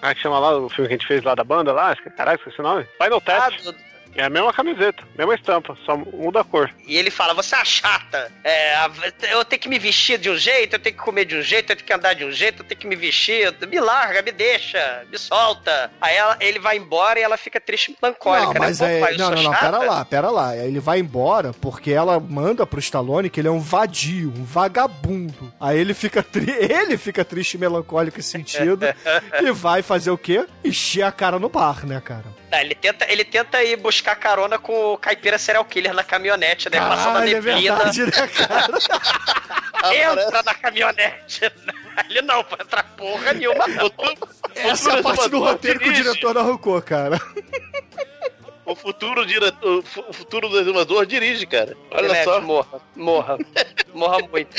Como 0.00 0.12
é 0.12 0.14
que 0.14 0.20
chama 0.20 0.38
lá 0.38 0.56
o 0.56 0.68
filme 0.68 0.88
que 0.88 0.94
a 0.94 0.98
gente 0.98 1.06
fez 1.06 1.22
lá 1.24 1.34
da 1.34 1.42
banda 1.42 1.72
lá? 1.72 1.88
Acho 1.88 2.02
que- 2.02 2.10
Caralho, 2.10 2.36
esqueci 2.38 2.60
o 2.60 2.62
nome. 2.62 2.84
Final 3.02 3.22
Ah, 3.26 3.50
Test. 3.50 3.64
do- 3.64 3.74
É 4.16 4.24
a 4.24 4.30
mesma 4.30 4.52
camiseta, 4.52 5.02
mesma 5.16 5.34
estampa, 5.34 5.76
só 5.84 5.96
muda 5.96 6.40
a 6.40 6.44
cor. 6.44 6.70
E 6.86 6.96
ele 6.96 7.10
fala, 7.10 7.34
você 7.34 7.54
é 7.54 7.58
uma 7.58 7.64
chata. 7.64 8.32
É, 8.42 8.74
eu 9.30 9.44
tenho 9.44 9.60
que 9.60 9.68
me 9.68 9.78
vestir 9.78 10.18
de 10.18 10.30
um 10.30 10.36
jeito, 10.36 10.74
eu 10.74 10.78
tenho 10.78 10.96
que 10.96 11.02
comer 11.02 11.24
de 11.26 11.36
um 11.36 11.42
jeito, 11.42 11.70
eu 11.72 11.76
tenho 11.76 11.86
que 11.86 11.92
andar 11.92 12.14
de 12.14 12.24
um 12.24 12.32
jeito, 12.32 12.62
eu 12.62 12.66
tenho 12.66 12.80
que 12.80 12.86
me 12.86 12.96
vestir. 12.96 13.54
Me 13.68 13.78
larga, 13.80 14.22
me 14.22 14.32
deixa, 14.32 15.04
me 15.10 15.18
solta. 15.18 15.90
Aí 16.00 16.16
ela- 16.16 16.36
ele 16.40 16.58
vai 16.58 16.76
embora 16.78 17.18
e 17.20 17.22
ela 17.22 17.36
fica 17.36 17.60
triste 17.60 17.88
e 17.92 17.96
melancólica, 18.00 18.46
Não, 18.46 18.52
né? 18.54 18.60
mas 18.60 18.78
Pô, 18.78 18.84
é. 18.86 19.16
Não, 19.16 19.30
não, 19.30 19.42
não, 19.42 19.52
chata? 19.52 19.64
pera 19.66 19.78
lá, 19.78 20.04
pera 20.04 20.30
lá. 20.30 20.48
Aí 20.50 20.66
Ele 20.66 20.80
vai 20.80 20.98
embora 20.98 21.52
porque 21.52 21.90
ela 21.90 22.18
manda 22.18 22.66
pro 22.66 22.80
Stallone 22.80 23.28
que 23.28 23.40
ele 23.40 23.48
é 23.48 23.50
um 23.50 23.60
vadio, 23.60 24.32
um 24.36 24.44
vagabundo. 24.44 25.52
Aí 25.60 25.78
ele 25.78 25.94
fica, 25.94 26.22
tri... 26.22 26.46
ele 26.58 26.96
fica 26.96 27.24
triste 27.24 27.54
e 27.54 27.58
melancólico 27.58 28.20
sentido. 28.22 28.80
e 29.42 29.50
vai 29.52 29.82
fazer 29.82 30.10
o 30.10 30.18
quê? 30.18 30.46
Encher 30.64 31.02
a 31.02 31.12
cara 31.12 31.38
no 31.38 31.48
bar, 31.48 31.84
né, 31.86 32.00
cara? 32.00 32.24
Não, 32.50 32.58
ele, 32.60 32.74
tenta, 32.76 33.10
ele 33.10 33.24
tenta 33.24 33.62
ir 33.64 33.76
buscar 33.76 34.05
carona 34.14 34.58
com 34.58 34.92
o 34.92 34.98
caipira 34.98 35.38
serial 35.38 35.64
killer 35.64 35.94
na 35.94 36.04
caminhonete, 36.04 36.70
né? 36.70 36.78
Passando 36.78 37.18
a 37.18 37.28
é 37.28 37.34
neblina. 37.34 37.76
verdade, 37.76 38.04
né, 38.04 38.28
cara? 38.28 38.78
entra 40.22 40.42
na 40.42 40.54
caminhonete. 40.54 41.52
Ele 42.08 42.22
não, 42.22 42.44
pra 42.44 42.62
entrar 42.62 42.82
porra 42.96 43.32
nenhuma, 43.32 43.66
não. 43.66 43.90
Essa 44.54 44.90
é 44.92 44.98
a 45.00 45.02
parte 45.02 45.28
do 45.28 45.40
roteiro 45.40 45.80
que 45.80 45.88
o 45.88 45.92
diretor 45.92 46.36
arrancou, 46.38 46.80
cara. 46.82 47.20
O 48.66 48.74
futuro 48.74 49.24
diretor, 49.24 49.78
o 49.78 49.82
fu- 49.82 50.04
o 50.08 50.12
futuro 50.12 50.48
do 50.48 50.58
exumador 50.60 51.06
dirige, 51.06 51.46
cara. 51.46 51.76
Olha 51.92 52.08
Demetrius, 52.08 52.24
só. 52.36 52.40
Morra, 52.40 52.80
morra. 52.96 53.38
morra 53.94 54.18
muito. 54.30 54.56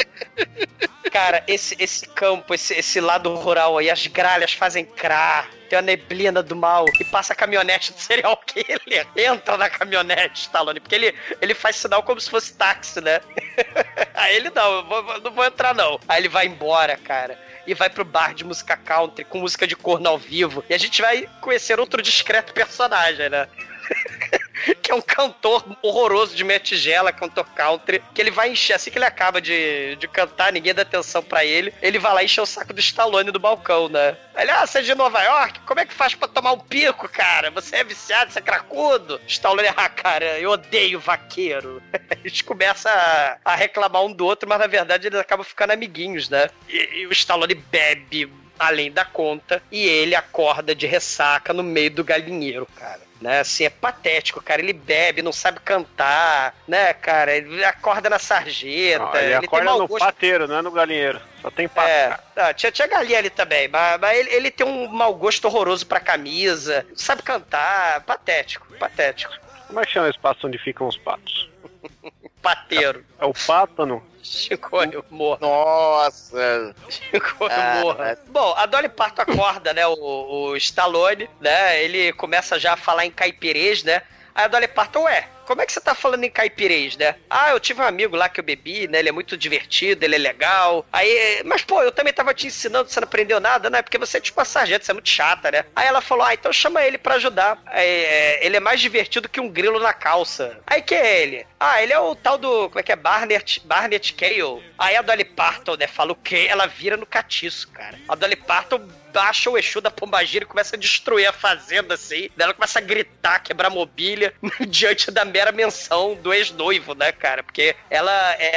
Cara, 1.11 1.43
esse, 1.47 1.75
esse 1.79 2.07
campo, 2.07 2.53
esse, 2.53 2.73
esse 2.73 2.99
lado 3.01 3.33
rural 3.35 3.77
aí, 3.77 3.89
as 3.89 4.05
gralhas 4.07 4.53
fazem 4.53 4.85
crar, 4.85 5.49
tem 5.69 5.77
a 5.79 5.81
neblina 5.81 6.41
do 6.43 6.55
mal 6.55 6.85
e 6.99 7.03
passa 7.05 7.33
a 7.33 7.35
caminhonete 7.35 7.91
do 7.93 7.99
serial 7.99 8.37
killer. 8.45 9.07
Entra 9.15 9.57
na 9.57 9.69
caminhonete, 9.69 10.41
Stallone, 10.41 10.79
porque 10.79 10.95
ele, 10.95 11.15
ele 11.41 11.53
faz 11.53 11.75
sinal 11.77 12.03
como 12.03 12.19
se 12.21 12.29
fosse 12.29 12.53
táxi, 12.53 13.01
né? 13.01 13.19
Aí 14.13 14.35
ele 14.35 14.49
não, 14.51 14.85
vou- 14.85 15.13
eu 15.13 15.21
não 15.21 15.31
vou 15.31 15.45
entrar 15.45 15.73
não. 15.73 15.99
Aí 16.07 16.21
ele 16.21 16.29
vai 16.29 16.45
embora, 16.45 16.95
cara. 16.97 17.37
E 17.65 17.73
vai 17.73 17.89
pro 17.89 18.05
bar 18.05 18.33
de 18.33 18.45
música 18.45 18.77
country 18.77 19.25
com 19.25 19.39
música 19.39 19.67
de 19.67 19.75
corno 19.75 20.07
ao 20.07 20.17
vivo. 20.17 20.63
E 20.69 20.73
a 20.73 20.77
gente 20.77 21.01
vai 21.01 21.27
conhecer 21.41 21.79
outro 21.79 22.01
discreto 22.01 22.53
personagem, 22.53 23.27
né? 23.29 23.47
que 24.81 24.91
é 24.91 24.95
um 24.95 25.01
cantor 25.01 25.63
horroroso 25.81 26.35
de 26.35 26.43
meia 26.43 26.59
tigela, 26.59 27.11
cantor 27.11 27.45
country, 27.55 28.01
que 28.13 28.21
ele 28.21 28.31
vai 28.31 28.51
encher, 28.51 28.73
assim 28.73 28.91
que 28.91 28.97
ele 28.97 29.05
acaba 29.05 29.41
de, 29.41 29.95
de 29.95 30.07
cantar, 30.07 30.51
ninguém 30.51 30.73
dá 30.73 30.81
atenção 30.81 31.23
pra 31.23 31.45
ele, 31.45 31.73
ele 31.81 31.99
vai 31.99 32.13
lá 32.13 32.23
encher 32.23 32.41
o 32.41 32.45
saco 32.45 32.73
do 32.73 32.79
Stallone 32.79 33.31
do 33.31 33.39
balcão, 33.39 33.89
né? 33.89 34.17
Ele, 34.35 34.51
ah, 34.51 34.65
você 34.65 34.79
é 34.79 34.81
de 34.81 34.95
Nova 34.95 35.21
York? 35.21 35.59
Como 35.61 35.79
é 35.79 35.85
que 35.85 35.93
faz 35.93 36.13
pra 36.13 36.27
tomar 36.27 36.53
um 36.53 36.59
pico, 36.59 37.09
cara? 37.09 37.49
Você 37.51 37.77
é 37.77 37.83
viciado, 37.83 38.31
você 38.31 38.39
é 38.39 38.41
cracudo? 38.41 39.19
Stallone, 39.27 39.69
ah, 39.75 39.89
cara, 39.89 40.39
eu 40.39 40.51
odeio 40.51 40.99
vaqueiro. 40.99 41.81
Eles 42.23 42.41
começam 42.41 42.91
a, 42.91 43.38
a 43.43 43.55
reclamar 43.55 44.03
um 44.03 44.11
do 44.11 44.25
outro, 44.25 44.47
mas 44.47 44.59
na 44.59 44.67
verdade 44.67 45.07
eles 45.07 45.19
acabam 45.19 45.45
ficando 45.45 45.71
amiguinhos, 45.71 46.29
né? 46.29 46.49
E, 46.67 47.01
e 47.01 47.07
o 47.07 47.11
Stallone 47.11 47.53
bebe 47.55 48.31
além 48.59 48.91
da 48.91 49.05
conta 49.05 49.61
e 49.71 49.85
ele 49.85 50.15
acorda 50.15 50.73
de 50.73 50.88
ressaca 50.88 51.53
no 51.53 51.63
meio 51.63 51.91
do 51.91 52.03
galinheiro, 52.03 52.67
cara. 52.75 53.06
Né? 53.22 53.39
Assim, 53.39 53.65
é 53.65 53.70
patético, 53.70 54.41
cara. 54.41 54.61
Ele 54.61 54.74
bebe, 54.74 55.22
não 55.22 55.32
sabe 55.32 55.59
cantar, 55.59 56.55
né, 56.68 56.93
cara? 56.93 57.36
Ele 57.36 57.63
acorda 57.63 58.09
na 58.09 58.20
sarjeta. 58.20 59.05
Não, 59.05 59.15
ele, 59.15 59.26
ele 59.26 59.45
acorda 59.45 59.72
no 59.72 59.88
gosto. 59.88 60.05
pateiro, 60.05 60.47
não 60.47 60.57
é 60.57 60.61
no 60.61 60.72
galinheiro. 60.72 61.22
Só 61.41 61.51
tem 61.51 61.68
pato. 61.68 61.88
É, 61.88 62.20
ah, 62.36 62.53
tinha, 62.53 62.72
tinha 62.72 62.88
galinha 62.88 63.20
ali 63.20 63.30
também, 63.30 63.68
mas, 63.68 63.99
mas 63.99 64.18
ele, 64.18 64.30
ele 64.34 64.51
tem 64.51 64.65
um 64.65 64.88
mau 64.88 65.13
gosto 65.13 65.45
horroroso 65.45 65.86
pra 65.86 65.99
camisa, 65.99 66.86
não 66.89 66.97
sabe 66.97 67.22
cantar, 67.22 68.01
patético, 68.01 68.68
patético. 68.80 69.34
Como 69.68 69.80
é 69.80 69.86
que 69.86 69.91
chama 69.91 70.07
esse 70.07 70.18
espaço 70.18 70.47
onde 70.47 70.57
ficam 70.57 70.88
os 70.88 70.97
patos? 70.97 71.49
Pateiro. 72.41 73.03
É 73.20 73.26
o 73.26 73.34
pátano? 73.34 74.01
Chicoio 74.28 75.03
morra. 75.09 75.39
Nossa. 75.41 76.75
Chicoio 76.89 77.51
Ah, 77.51 77.80
morra. 77.82 78.17
Bom, 78.28 78.53
a 78.57 78.65
Dolly 78.65 78.89
Parton 78.89 79.21
acorda, 79.21 79.73
né, 79.73 79.86
o, 79.88 79.93
o 79.93 80.57
Stallone, 80.57 81.30
né, 81.39 81.84
ele 81.84 82.13
começa 82.13 82.59
já 82.59 82.73
a 82.73 82.78
falar 82.78 83.05
em 83.05 83.11
caipirês, 83.11 83.84
né, 83.84 84.01
aí 84.36 84.45
a 84.45 84.47
Dolly 84.47 84.67
Parton, 84.67 85.03
ué, 85.03 85.28
como 85.47 85.61
é 85.61 85.65
que 85.65 85.71
você 85.71 85.79
tá 85.79 85.95
falando 85.95 86.25
em 86.25 86.29
caipirês, 86.29 86.97
né? 86.97 87.15
Ah, 87.29 87.51
eu 87.51 87.59
tive 87.59 87.81
um 87.81 87.85
amigo 87.85 88.17
lá 88.17 88.27
que 88.27 88.41
eu 88.41 88.43
bebi, 88.43 88.85
né? 88.85 88.99
Ele 88.99 89.07
é 89.07 89.13
muito 89.13 89.37
divertido, 89.37 90.03
ele 90.03 90.15
é 90.15 90.17
legal. 90.17 90.85
Aí, 90.91 91.41
mas 91.45 91.63
pô, 91.63 91.81
eu 91.81 91.91
também 91.91 92.11
tava 92.11 92.33
te 92.33 92.47
ensinando, 92.47 92.89
você 92.89 92.99
não 92.99 93.07
aprendeu 93.07 93.39
nada, 93.39 93.69
né? 93.69 93.81
Porque 93.81 93.97
você 93.97 94.17
é 94.17 94.21
tipo 94.21 94.37
uma 94.37 94.45
sargento, 94.45 94.85
você 94.85 94.91
é 94.91 94.93
muito 94.93 95.07
chata, 95.09 95.49
né? 95.49 95.63
Aí 95.73 95.87
ela 95.87 96.01
falou, 96.01 96.25
ah, 96.25 96.33
então 96.33 96.51
chama 96.51 96.83
ele 96.83 96.97
pra 96.97 97.15
ajudar. 97.15 97.63
É, 97.71 98.45
ele 98.45 98.57
é 98.57 98.59
mais 98.59 98.81
divertido 98.81 99.29
que 99.29 99.39
um 99.39 99.47
grilo 99.47 99.79
na 99.79 99.93
calça. 99.93 100.59
Aí 100.67 100.81
quem 100.81 100.97
é 100.97 101.21
ele? 101.21 101.47
Ah, 101.57 101.81
ele 101.81 101.93
é 101.93 101.99
o 101.99 102.13
tal 102.13 102.37
do, 102.37 102.67
como 102.67 102.79
é 102.79 102.83
que 102.83 102.91
é? 102.91 102.95
Barnett, 102.97 103.61
Barnett 103.65 104.13
Cale. 104.15 104.61
Aí 104.77 104.97
a 104.97 105.01
Dolly 105.01 105.23
Parton, 105.25 105.77
né, 105.77 105.87
fala 105.87 106.11
o 106.11 106.15
quê? 106.15 106.47
Ela 106.49 106.67
vira 106.67 106.97
no 106.97 107.05
catiço, 107.05 107.69
cara. 107.69 107.97
A 108.09 108.15
Dolly 108.15 108.35
Parton 108.35 108.85
baixa 109.17 109.49
o 109.49 109.57
Exu 109.57 109.81
da 109.81 109.89
Pombagira 109.89 110.43
e 110.43 110.47
começa 110.47 110.75
a 110.75 110.79
destruir 110.79 111.25
a 111.25 111.33
fazenda, 111.33 111.95
assim. 111.95 112.29
Ela 112.37 112.53
começa 112.53 112.77
a 112.77 112.81
gritar, 112.81 113.39
quebrar 113.39 113.69
mobília, 113.71 114.31
diante 114.67 115.09
da 115.09 115.25
mera 115.38 115.51
menção 115.51 116.15
do 116.15 116.33
ex-noivo, 116.33 116.95
né, 116.95 117.11
cara? 117.11 117.43
Porque 117.43 117.75
ela 117.91 118.33
é, 118.39 118.47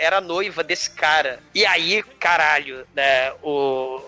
é- 0.00 0.04
era 0.04 0.20
noiva 0.20 0.64
desse 0.64 0.90
cara. 0.90 1.38
E 1.54 1.64
aí, 1.64 2.02
caralho, 2.18 2.84
né, 2.94 3.32
o... 3.42 4.02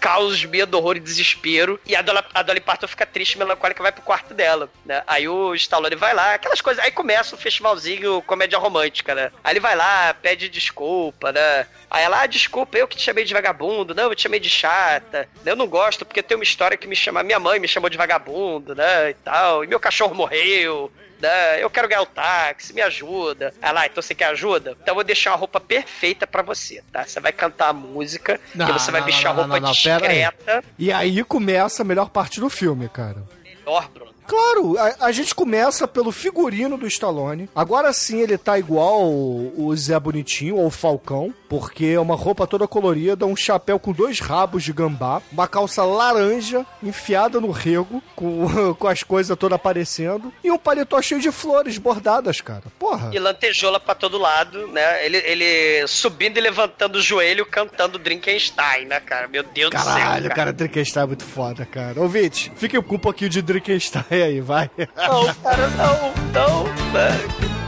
Caos, 0.00 0.44
medo, 0.44 0.76
horror 0.76 0.96
e 0.96 1.00
desespero. 1.00 1.80
E 1.86 1.96
a 1.96 2.02
Dolly, 2.02 2.18
a 2.34 2.42
Dolly 2.42 2.60
Parton 2.60 2.86
fica 2.86 3.06
triste, 3.06 3.38
melancólica, 3.38 3.82
vai 3.82 3.90
pro 3.90 4.02
quarto 4.02 4.34
dela, 4.34 4.68
né? 4.84 5.02
Aí 5.06 5.26
o 5.26 5.54
Stallone 5.54 5.94
vai 5.96 6.12
lá, 6.12 6.34
aquelas 6.34 6.60
coisas. 6.60 6.84
Aí 6.84 6.90
começa 6.90 7.34
o 7.34 7.38
festivalzinho 7.38 8.20
comédia 8.22 8.58
romântica, 8.58 9.14
né? 9.14 9.32
Aí 9.42 9.52
ele 9.52 9.60
vai 9.60 9.74
lá, 9.74 10.12
pede 10.12 10.50
desculpa, 10.50 11.32
né? 11.32 11.66
Aí 11.90 12.04
ela, 12.04 12.20
ah, 12.20 12.26
desculpa, 12.26 12.76
eu 12.76 12.86
que 12.86 12.98
te 12.98 13.02
chamei 13.02 13.24
de 13.24 13.32
vagabundo. 13.32 13.94
Não, 13.94 14.04
eu 14.10 14.14
te 14.14 14.22
chamei 14.22 14.40
de 14.40 14.50
chata. 14.50 15.26
Eu 15.46 15.56
não 15.56 15.66
gosto 15.66 16.04
porque 16.04 16.22
tem 16.22 16.36
uma 16.36 16.44
história 16.44 16.76
que 16.76 16.86
me 16.86 16.96
chama. 16.96 17.22
Minha 17.22 17.38
mãe 17.38 17.58
me 17.58 17.68
chamou 17.68 17.88
de 17.88 17.96
vagabundo, 17.96 18.74
né? 18.74 19.10
E 19.10 19.14
tal. 19.14 19.64
E 19.64 19.66
meu 19.66 19.80
cachorro 19.80 20.14
morreu. 20.14 20.92
Né? 21.20 21.62
Eu 21.62 21.68
quero 21.70 21.88
ganhar 21.88 22.02
o 22.02 22.06
táxi, 22.06 22.72
me 22.72 22.80
ajuda. 22.80 23.52
Ah, 23.60 23.86
então 23.86 24.00
você 24.02 24.14
quer 24.14 24.26
ajuda? 24.26 24.70
Então 24.80 24.92
eu 24.92 24.94
vou 24.94 25.04
deixar 25.04 25.30
uma 25.32 25.36
roupa 25.36 25.58
perfeita 25.60 26.26
pra 26.26 26.42
você, 26.42 26.82
tá? 26.92 27.04
Você 27.04 27.18
vai 27.20 27.32
cantar 27.32 27.68
a 27.68 27.72
música 27.72 28.40
Não, 28.54 28.68
e 28.68 28.72
você 28.72 28.90
vai 28.90 29.00
não, 29.00 29.06
vestir 29.06 29.24
não, 29.24 29.32
a 29.32 29.34
roupa 29.34 29.54
pera 29.60 29.66
aí. 29.66 29.72
discreta. 29.72 30.64
E 30.78 30.92
aí 30.92 31.24
começa 31.24 31.82
a 31.82 31.84
melhor 31.84 32.08
parte 32.10 32.40
do 32.40 32.48
filme, 32.48 32.88
cara. 32.88 33.22
Melhor, 33.42 33.88
Bruno. 33.88 34.07
Claro, 34.28 34.76
a, 34.78 35.06
a 35.06 35.12
gente 35.12 35.34
começa 35.34 35.88
pelo 35.88 36.12
figurino 36.12 36.76
do 36.76 36.86
Stallone. 36.86 37.48
Agora 37.54 37.90
sim 37.94 38.20
ele 38.20 38.36
tá 38.36 38.58
igual 38.58 39.02
o, 39.08 39.74
Zé 39.74 39.98
Bonitinho 39.98 40.56
ou 40.56 40.66
o 40.66 40.70
Falcão, 40.70 41.34
porque 41.48 41.86
é 41.86 42.00
uma 42.00 42.14
roupa 42.14 42.46
toda 42.46 42.68
colorida, 42.68 43.24
um 43.24 43.34
chapéu 43.34 43.78
com 43.78 43.90
dois 43.90 44.20
rabos 44.20 44.62
de 44.62 44.72
gambá, 44.72 45.22
uma 45.32 45.48
calça 45.48 45.82
laranja 45.82 46.66
enfiada 46.82 47.40
no 47.40 47.50
rego, 47.50 48.02
com, 48.14 48.74
com 48.78 48.86
as 48.86 49.02
coisas 49.02 49.34
todas 49.34 49.56
aparecendo, 49.56 50.30
e 50.44 50.50
um 50.50 50.58
paletó 50.58 51.00
cheio 51.00 51.22
de 51.22 51.32
flores 51.32 51.78
bordadas, 51.78 52.42
cara. 52.42 52.64
Porra. 52.78 53.10
E 53.14 53.18
lantejola 53.18 53.80
pra 53.80 53.94
todo 53.94 54.18
lado, 54.18 54.66
né? 54.68 55.06
Ele, 55.06 55.16
ele 55.18 55.86
subindo 55.86 56.36
e 56.36 56.40
levantando 56.40 56.96
o 56.96 57.02
joelho, 57.02 57.46
cantando 57.46 57.98
Drinkenstein, 57.98 58.84
né, 58.84 59.00
cara? 59.00 59.26
Meu 59.26 59.42
Deus 59.42 59.70
do 59.70 59.78
céu. 59.78 59.94
Caralho, 59.94 60.30
cara, 60.34 60.52
Drinkenstein 60.52 61.04
é 61.04 61.06
muito 61.06 61.24
foda, 61.24 61.64
cara. 61.64 61.98
Ouvinte, 61.98 62.52
fique 62.56 62.80
com 62.82 62.96
um 62.96 62.98
pouquinho 62.98 63.30
de 63.30 63.40
Drinkenstein 63.40 64.17
aí, 64.22 64.40
vai. 64.40 64.70
Não, 64.96 65.34
cara, 65.42 65.68
não, 65.68 66.12
não, 66.32 66.64
né? 66.92 67.67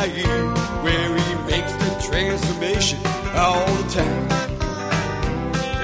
Laboratory 0.00 0.22
where 0.82 1.16
he 1.16 1.34
makes 1.46 1.72
the 1.74 1.90
transformation 2.08 2.98
all 3.34 3.66
the 3.66 3.88
time. 3.90 4.22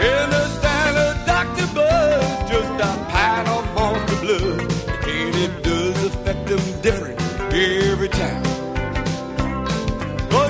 In 0.01 0.31
the 0.31 0.49
standard 0.59 1.17
Dr. 1.27 1.67
Buzz, 1.75 2.51
just 2.51 2.73
a 2.81 2.93
pint 3.11 3.49
of 3.49 3.65
monster 3.75 4.17
blood, 4.21 4.61
and 5.07 5.35
it 5.37 5.63
does 5.63 6.05
affect 6.05 6.47
them 6.47 6.81
different 6.83 7.21
every 7.53 8.09
time. 8.09 8.43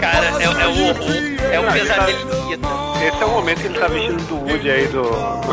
Cara, 0.01 0.27
é, 0.27 0.45
é 0.45 0.49
o 0.49 0.53
é 1.53 1.61
o 1.61 1.73
pesadelo. 1.73 2.37
Esse 3.07 3.23
é 3.23 3.25
o 3.25 3.31
momento 3.31 3.61
que 3.61 3.67
ele 3.67 3.79
tá 3.79 3.89
vestido 3.89 4.23
do 4.25 4.37
Woody 4.37 4.71
aí 4.71 4.87
do, 4.89 5.03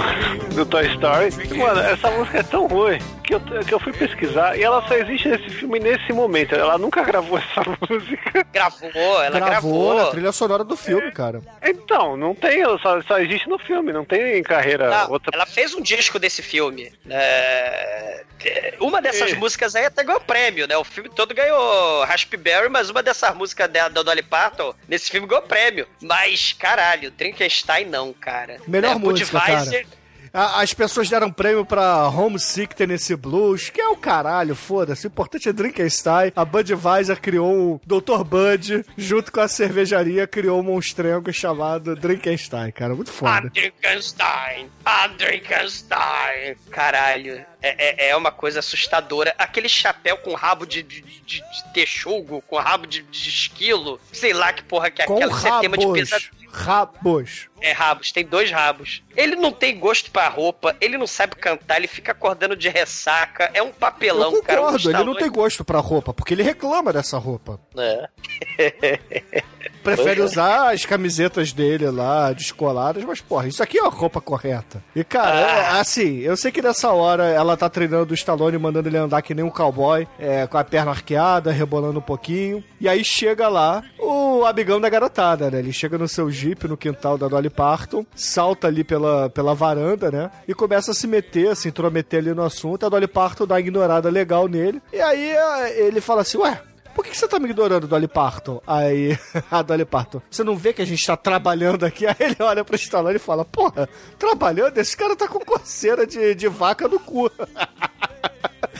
do 0.55 0.66
Toy 0.66 0.88
Story. 0.93 1.30
E, 1.49 1.57
mano, 1.57 1.80
essa 1.80 2.11
música 2.11 2.39
é 2.39 2.43
tão 2.43 2.68
ruim 2.68 2.99
que 3.40 3.54
eu, 3.54 3.64
que 3.66 3.74
eu 3.74 3.80
fui 3.80 3.94
pesquisar 3.94 4.58
e 4.58 4.64
ela 4.64 4.86
só 4.88 4.96
existe 4.96 5.28
nesse 5.28 5.50
filme 5.50 5.80
nesse 5.80 6.12
momento. 6.14 6.54
Ela 6.56 6.78
nunca 6.78 7.04
gravou 7.04 7.38
essa 7.40 7.62
música. 7.90 8.46
Gravou, 8.52 8.92
ela 9.24 9.40
Gravou 9.40 9.84
gravou. 9.84 9.96
na 9.96 10.06
trilha 10.12 10.32
sonora 10.32 10.64
do 10.64 10.76
filme, 10.78 11.12
cara. 11.12 11.42
Então, 11.64 12.16
não 12.18 12.34
tem, 12.36 12.62
ela 12.62 12.78
só, 12.80 13.02
só 13.04 13.20
existe 13.20 13.48
no 13.50 13.58
filme, 13.58 13.92
não 13.94 14.06
tem 14.06 14.38
em 14.38 14.44
carreira 14.44 14.90
Não, 14.90 15.12
outra. 15.12 15.32
Ela 15.34 15.46
fez 15.46 15.74
um 15.74 15.82
disco 15.82 16.20
desse 16.20 16.42
filme. 16.42 16.92
É, 17.10 18.24
Uma 18.80 19.02
dessas 19.02 19.32
É. 19.32 19.36
músicas 19.36 19.76
aí 19.76 19.86
até 19.86 20.04
ganhou 20.04 20.20
prêmio, 20.22 20.68
né? 20.68 20.76
O 20.78 20.84
filme 20.84 21.10
todo 21.10 21.34
ganhou 21.34 22.04
Raspberry, 22.04 22.70
mas 22.70 22.90
uma 22.90 23.02
dessas 23.02 23.34
músicas 23.36 23.70
dela, 23.70 23.90
da 23.90 24.04
Dolly 24.04 24.22
Parton, 24.24 24.74
nesse 24.88 25.10
filme 25.10 25.26
ganhou 25.28 25.44
prêmio. 25.44 25.88
Mas, 26.02 26.52
caralho, 26.54 27.10
Drinkenstein 27.12 27.86
não, 27.86 28.12
cara. 28.14 28.58
Melhor 28.68 28.92
É, 28.92 28.96
música, 28.96 29.40
Budweiser- 29.40 29.86
cara. 29.86 30.03
A- 30.34 30.62
As 30.62 30.74
pessoas 30.74 31.10
deram 31.10 31.32
prêmio 31.32 31.64
pra 31.66 32.08
Homesick 32.10 32.76
Tennessee 32.76 33.16
Blues, 33.16 33.70
que 33.70 33.80
é 33.80 33.88
o 33.90 33.96
caralho, 33.96 34.56
foda-se. 34.56 35.06
O 35.06 35.10
importante 35.10 35.48
é 35.48 35.54
Drinkenstein. 35.54 36.32
A 36.36 36.44
Budweiser 36.44 37.20
criou 37.22 37.54
um 37.54 37.80
Dr. 37.86 38.24
Bud, 38.24 38.84
junto 38.98 39.32
com 39.32 39.40
a 39.42 39.48
cervejaria, 39.48 40.26
criou 40.26 40.60
um 40.60 40.64
monstrengo 40.64 41.32
chamado 41.32 41.96
Drinkenstein, 41.96 42.72
cara. 42.72 42.96
Muito 42.96 43.12
foda. 43.12 43.50
Drinkenstein, 43.52 44.70
a 44.86 45.08
Drinkenstein. 45.08 46.56
Caralho, 46.72 47.46
é, 47.64 48.07
é, 48.07 48.09
é 48.09 48.16
uma 48.16 48.32
coisa 48.32 48.59
assustadora. 48.59 49.34
Aquele 49.38 49.70
chapéu 49.70 50.18
com 50.18 50.34
rabo 50.34 50.66
de, 50.66 50.84
de, 50.84 51.01
de, 51.01 51.39
de 51.39 51.74
texugo, 51.74 52.41
com 52.41 52.57
rabo 52.57 52.86
de, 52.86 53.01
de 53.03 53.30
esquilo, 53.30 53.99
sei 54.11 54.34
lá 54.34 54.51
que 54.51 54.64
porra 54.64 54.91
que 54.91 55.01
é 55.01 55.05
Com 55.05 55.16
aquela. 55.16 55.57
É 55.57 55.61
tema 55.61 55.78
de 55.78 55.86
rabos. 55.86 55.99
pesadelo. 55.99 56.43
Rabos. 56.53 57.47
É, 57.61 57.72
rabos, 57.72 58.11
tem 58.11 58.24
dois 58.24 58.51
rabos. 58.51 59.01
Ele 59.16 59.36
não 59.36 59.51
tem 59.51 59.80
gosto 59.80 60.11
pra 60.11 60.28
roupa, 60.28 60.76
ele 60.80 60.97
não 60.99 61.07
sabe 61.07 61.36
cantar, 61.36 61.78
ele 61.78 61.88
fica 61.88 62.11
acordando 62.11 62.55
de 62.55 62.70
ressaca. 62.70 63.49
É 63.55 63.64
um 63.64 63.72
papelão, 63.72 64.32
Eu 64.34 64.43
cara. 64.43 64.61
um 64.61 64.66
concordo, 64.66 64.89
ele 64.91 65.03
não 65.03 65.16
tem 65.16 65.32
gosto 65.32 65.66
pra 65.66 65.80
roupa, 65.80 66.14
porque 66.14 66.34
ele 66.34 66.43
reclama 66.43 66.93
dessa 66.93 67.18
roupa. 67.18 67.59
É. 67.76 68.09
Prefere 69.84 70.22
usar 70.22 70.74
as 70.74 70.86
camisetas 70.86 71.52
dele 71.52 71.90
lá, 71.90 72.32
descoladas, 72.32 73.04
mas, 73.04 73.22
porra, 73.22 73.48
isso 73.48 73.62
aqui 73.62 73.78
é 73.78 73.86
a 73.86 73.90
roupa 73.90 74.22
correta. 74.22 74.84
E, 74.96 75.04
cara, 75.04 75.34
Ah. 75.36 75.78
é, 75.78 75.80
assim, 75.80 76.20
eu 76.20 76.36
sei 76.38 76.52
que 76.52 76.62
nessa 76.62 76.90
hora 76.92 77.26
ela 77.26 77.58
tá 77.58 77.70
treinando 77.70 78.12
o 78.12 78.16
Stallone, 78.16 78.58
mandando 78.58 78.88
ele 78.90 78.98
andar 78.98 79.22
que 79.22 79.34
nem 79.34 79.44
um 79.44 79.50
cowboy, 79.50 80.08
é, 80.18 80.48
com 80.48 80.58
a 80.58 80.64
perna 80.64 80.92
arqueada, 80.92 81.52
rebolando 81.52 82.00
um 82.00 82.02
pouquinho. 82.02 82.64
E 82.80 82.88
aí 82.88 83.04
chega 83.04 83.48
lá 83.48 83.84
o 84.00 84.46
amigão 84.46 84.80
da 84.80 84.90
garotada, 84.90 85.50
né? 85.52 85.60
Ele 85.60 85.74
chega 85.74 85.98
no 85.98 86.08
seu 86.08 86.30
jeep 86.32 86.68
no 86.68 86.78
quintal 86.78 87.18
da 87.18 87.28
Dolly 87.28 87.50
Parton, 87.50 88.06
salta 88.16 88.68
ali 88.68 88.84
pela, 88.84 89.30
pela 89.30 89.54
varanda, 89.54 90.12
né? 90.12 90.30
E 90.48 90.54
começa 90.54 90.92
a 90.92 90.94
se 90.94 91.08
meter, 91.08 91.56
se 91.56 91.68
intrometer 91.70 92.20
ali 92.20 92.34
no 92.34 92.44
assunto. 92.44 92.86
A 92.86 92.90
Dolly 92.90 93.08
Parton 93.08 93.46
dá 93.46 93.56
uma 93.56 93.60
ignorada 93.62 94.10
legal 94.10 94.48
nele. 94.48 94.82
E 94.92 95.00
aí 95.02 95.32
é, 95.32 95.86
ele 95.88 96.02
fala 96.02 96.22
assim, 96.22 96.38
ué, 96.38 96.60
por 96.94 97.04
que, 97.04 97.12
que 97.12 97.18
você 97.18 97.28
tá 97.28 97.39
me 97.39 97.50
ignorando, 97.50 97.88
Dolly 97.88 98.08
Parton? 98.08 98.62
Aí, 98.66 99.18
a 99.50 99.62
Dolly 99.62 99.86
Parton, 99.86 100.22
você 100.30 100.44
não 100.44 100.56
vê 100.56 100.74
que 100.74 100.82
a 100.82 100.86
gente 100.86 101.06
tá 101.06 101.18
trabalhando 101.18 101.86
aqui? 101.86 102.06
Aí 102.06 102.16
ele 102.20 102.38
olha 102.39 102.64
pro 102.64 102.76
Stallone 102.76 103.16
e 103.16 103.20
fala, 103.20 103.44
porra, 103.46 103.89
trabalhando? 104.18 104.78
Esse 104.78 104.96
cara 104.96 105.16
tá 105.16 105.28
com 105.28 105.39
coceira 105.39 106.06
de, 106.06 106.36
de 106.36 106.48
vaca 106.48 106.88
no 106.88 107.00
cu. 107.00 107.32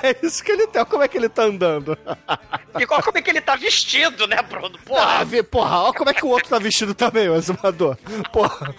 É 0.02 0.18
isso 0.26 0.44
que 0.44 0.52
ele 0.52 0.68
tem. 0.68 0.82
Olha 0.82 0.86
Como 0.86 1.04
é 1.04 1.08
que 1.08 1.18
ele 1.18 1.30
tá 1.30 1.44
andando? 1.44 1.98
Igual 2.78 3.02
como 3.02 3.18
é 3.18 3.22
que 3.22 3.30
ele 3.30 3.40
tá 3.40 3.56
vestido, 3.56 4.28
né, 4.28 4.42
Bruno? 4.42 4.78
Porra. 4.80 5.20
Ah, 5.20 5.24
vê, 5.24 5.42
porra, 5.44 5.84
olha 5.84 5.94
como 5.94 6.10
é 6.10 6.14
que 6.14 6.26
o 6.26 6.30
outro 6.30 6.50
tá 6.50 6.60
vestido 6.60 6.94
também, 6.94 7.30
o 7.30 7.36
exumador. 7.36 7.98
Porra. 8.32 8.76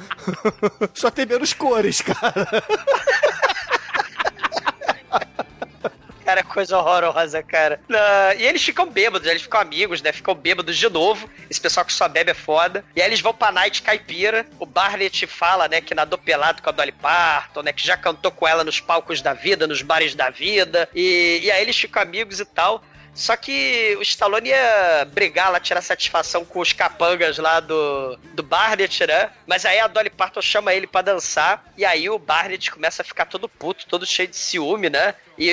Só 0.92 1.10
tem 1.10 1.24
menos 1.24 1.52
cores, 1.54 2.02
cara. 2.02 2.46
Cara, 6.24 6.42
coisa 6.42 6.78
horrorosa, 6.78 7.42
cara. 7.42 7.78
Ah, 7.92 8.34
e 8.34 8.44
eles 8.44 8.64
ficam 8.64 8.88
bêbados, 8.88 9.28
eles 9.28 9.42
ficam 9.42 9.60
amigos, 9.60 10.00
né? 10.00 10.10
Ficam 10.10 10.34
bêbados 10.34 10.76
de 10.76 10.88
novo. 10.88 11.28
Esse 11.50 11.60
pessoal 11.60 11.84
que 11.84 11.92
só 11.92 12.08
bebe 12.08 12.30
é 12.30 12.34
foda. 12.34 12.82
E 12.96 13.02
aí 13.02 13.08
eles 13.08 13.20
vão 13.20 13.34
pra 13.34 13.52
Night 13.52 13.82
Caipira. 13.82 14.46
O 14.58 14.64
Barnett 14.64 15.26
fala, 15.26 15.68
né, 15.68 15.80
que 15.80 15.94
nadou 15.94 16.18
pelado 16.18 16.62
com 16.62 16.70
a 16.70 16.72
Dolly 16.72 16.92
Parton, 16.92 17.62
né? 17.62 17.72
Que 17.72 17.86
já 17.86 17.96
cantou 17.96 18.30
com 18.30 18.48
ela 18.48 18.64
nos 18.64 18.80
palcos 18.80 19.20
da 19.20 19.34
vida, 19.34 19.66
nos 19.66 19.82
bares 19.82 20.14
da 20.14 20.30
vida. 20.30 20.88
E, 20.94 21.40
e 21.42 21.50
aí 21.50 21.60
eles 21.60 21.76
ficam 21.76 22.02
amigos 22.02 22.40
e 22.40 22.44
tal. 22.44 22.82
Só 23.14 23.36
que 23.36 23.94
o 23.98 24.02
Stallone 24.02 24.48
ia 24.48 25.06
brigar 25.12 25.50
lá, 25.52 25.60
tirar 25.60 25.80
satisfação 25.80 26.44
com 26.44 26.58
os 26.60 26.72
capangas 26.72 27.38
lá 27.38 27.60
do, 27.60 28.18
do 28.34 28.42
Barnett, 28.42 29.06
né? 29.06 29.30
Mas 29.46 29.64
aí 29.64 29.78
a 29.78 29.86
Dolly 29.86 30.10
Parton 30.10 30.42
chama 30.42 30.74
ele 30.74 30.86
pra 30.86 31.00
dançar. 31.02 31.64
E 31.76 31.84
aí 31.84 32.10
o 32.10 32.18
Barnett 32.18 32.70
começa 32.72 33.02
a 33.02 33.04
ficar 33.04 33.26
todo 33.26 33.48
puto, 33.48 33.86
todo 33.86 34.04
cheio 34.06 34.28
de 34.28 34.36
ciúme, 34.36 34.90
né? 34.90 35.14
E, 35.36 35.48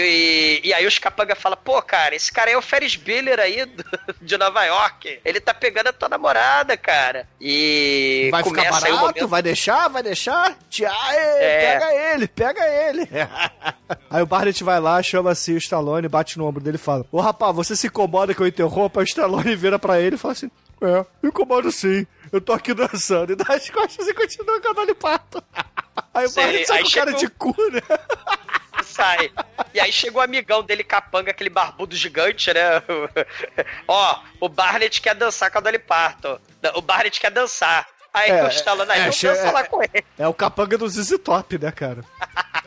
e, 0.63 0.67
e 0.69 0.73
aí 0.73 0.85
os 0.85 0.99
capangas 0.99 1.39
falam, 1.39 1.57
pô, 1.63 1.81
cara, 1.81 2.15
esse 2.15 2.31
cara 2.31 2.49
aí 2.49 2.53
é 2.53 2.57
o 2.57 2.61
Ferris 2.61 2.95
Bueller 2.95 3.39
aí 3.39 3.65
do- 3.65 3.83
de 4.21 4.37
Nova 4.37 4.63
York. 4.63 5.19
Ele 5.25 5.39
tá 5.39 5.53
pegando 5.53 5.87
a 5.87 5.93
tua 5.93 6.07
namorada, 6.09 6.77
cara. 6.77 7.27
E 7.39 8.27
Vai 8.31 8.43
ficar 8.43 8.63
começa 8.65 8.85
aí 8.85 8.91
o 8.91 8.95
barato? 8.95 9.15
momento... 9.15 9.27
Vai 9.27 9.41
deixar? 9.41 9.87
Vai 9.87 10.03
deixar? 10.03 10.55
Tia, 10.69 10.91
É. 11.13 11.61
Pega 11.79 11.93
ele, 12.13 12.27
pega 12.27 12.67
ele. 12.67 13.07
Aí 14.09 14.21
o 14.21 14.25
Barnett 14.25 14.63
vai 14.63 14.79
lá, 14.79 15.01
chama 15.01 15.31
assim 15.31 15.53
o 15.53 15.57
Stallone, 15.57 16.07
bate 16.07 16.37
no 16.37 16.45
ombro 16.45 16.61
dele 16.63 16.75
e 16.75 16.79
fala: 16.79 17.05
Ô 17.11 17.19
rapaz, 17.21 17.50
você 17.51 17.75
se 17.75 17.87
incomoda 17.87 18.33
que 18.33 18.41
eu 18.41 18.47
interrompa? 18.47 18.99
O 18.99 19.03
Stallone 19.03 19.55
vira 19.55 19.77
pra 19.79 19.99
ele 19.99 20.15
e 20.15 20.19
fala 20.19 20.33
assim: 20.33 20.49
É, 20.81 21.05
me 21.21 21.29
incomodo 21.29 21.71
sim. 21.71 22.05
Eu 22.31 22.39
tô 22.41 22.53
aqui 22.53 22.73
dançando. 22.73 23.33
E 23.33 23.35
dá 23.35 23.53
as 23.55 23.69
costas 23.69 24.07
e 24.07 24.13
continua 24.13 24.59
com 24.61 24.69
a 24.69 24.73
Dolly 24.73 24.93
Parton. 24.95 25.41
Aí 26.13 26.25
o 26.25 26.29
Sei, 26.29 26.43
Barnett 26.43 26.67
sai 26.67 26.83
com 26.83 26.89
cara 26.91 27.05
chega 27.11 27.19
de 27.19 27.27
cu, 27.29 27.55
né? 27.71 27.81
sai. 28.83 29.31
E 29.73 29.79
aí 29.79 29.91
chega 29.91 30.17
o 30.17 30.21
amigão 30.21 30.63
dele, 30.63 30.83
capanga, 30.83 31.31
aquele 31.31 31.49
barbudo 31.49 31.95
gigante, 31.95 32.53
né? 32.53 32.81
Ó, 33.87 34.19
o 34.39 34.47
Barnett 34.49 35.01
quer 35.01 35.15
dançar 35.15 35.51
com 35.51 35.57
a 35.57 35.61
Dolly 35.61 35.79
Parton. 35.79 36.39
O 36.75 36.81
Barnett 36.81 37.19
quer 37.19 37.31
dançar. 37.31 37.87
Aí 38.13 38.29
É, 38.29 38.43
o 38.43 38.47
Stallone, 38.49 38.91
aí 38.91 39.01
é, 39.01 39.05
não 39.05 39.11
che- 39.13 39.27
dança 39.27 39.47
é- 39.47 39.51
lá 39.51 39.63
com 39.65 39.81
ele. 39.81 40.03
É 40.17 40.27
o 40.27 40.33
capanga 40.33 40.77
do 40.77 40.87
ZZ 40.89 41.17
Top, 41.23 41.57
né, 41.57 41.71
cara? 41.71 42.03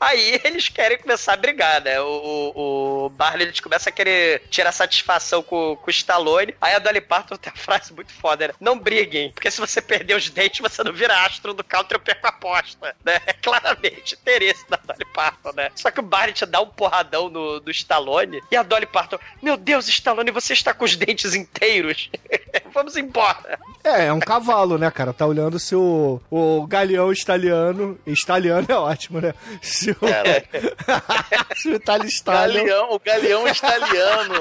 Aí 0.00 0.40
eles 0.44 0.68
querem 0.68 0.98
começar 0.98 1.34
a 1.34 1.36
brigar, 1.36 1.82
né? 1.82 2.00
O, 2.00 2.52
o, 2.54 3.06
o 3.06 3.08
Barnett 3.10 3.60
começa 3.62 3.90
a 3.90 3.92
querer 3.92 4.42
tirar 4.50 4.72
satisfação 4.72 5.42
com, 5.42 5.76
com 5.76 5.86
o 5.86 5.90
Stallone. 5.90 6.54
Aí 6.60 6.74
a 6.74 6.78
Dolly 6.78 7.00
Parton 7.00 7.36
tem 7.36 7.52
uma 7.52 7.58
frase 7.62 7.92
muito 7.92 8.12
foda, 8.12 8.48
né? 8.48 8.54
Não 8.60 8.78
briguem, 8.78 9.32
porque 9.32 9.50
se 9.50 9.60
você 9.60 9.80
perder 9.80 10.14
os 10.14 10.28
dentes, 10.30 10.60
você 10.60 10.82
não 10.82 10.92
vira 10.92 11.24
astro 11.24 11.54
do 11.54 11.64
country, 11.64 11.96
eu 11.96 12.00
perco 12.00 12.26
a 12.26 12.30
aposta, 12.30 12.96
né? 13.04 13.20
É 13.26 13.32
claramente 13.42 14.14
interesse 14.14 14.68
da 14.68 14.76
Dolly 14.76 15.04
Parton, 15.12 15.52
né? 15.54 15.70
Só 15.74 15.90
que 15.90 16.00
o 16.00 16.02
Barnett 16.02 16.46
dá 16.46 16.60
um 16.60 16.68
porradão 16.68 17.28
no, 17.28 17.60
do 17.60 17.70
Stallone 17.70 18.40
e 18.50 18.56
a 18.56 18.62
Dolly 18.62 18.86
Parton, 18.86 19.18
meu 19.42 19.56
Deus, 19.56 19.88
Stallone, 19.88 20.30
você 20.30 20.52
está 20.52 20.72
com 20.72 20.84
os 20.84 20.96
dentes 20.96 21.34
inteiros. 21.34 22.10
Vamos 22.78 22.96
embora. 22.96 23.58
É, 23.82 24.06
é 24.06 24.12
um 24.12 24.20
cavalo, 24.20 24.78
né, 24.78 24.88
cara? 24.88 25.12
Tá 25.12 25.26
olhando 25.26 25.58
se 25.58 25.74
o, 25.74 26.20
o 26.30 26.64
galeão 26.64 27.12
italiano. 27.12 27.98
Italiano 28.06 28.64
é 28.68 28.74
ótimo, 28.74 29.20
né? 29.20 29.34
Se 29.60 29.90
o, 29.90 29.96
se 31.56 31.70
o 31.70 32.06
Stallion. 32.06 32.64
Galeão, 32.64 32.92
o 32.92 33.00
galeão 33.00 33.48
italiano. 33.48 34.34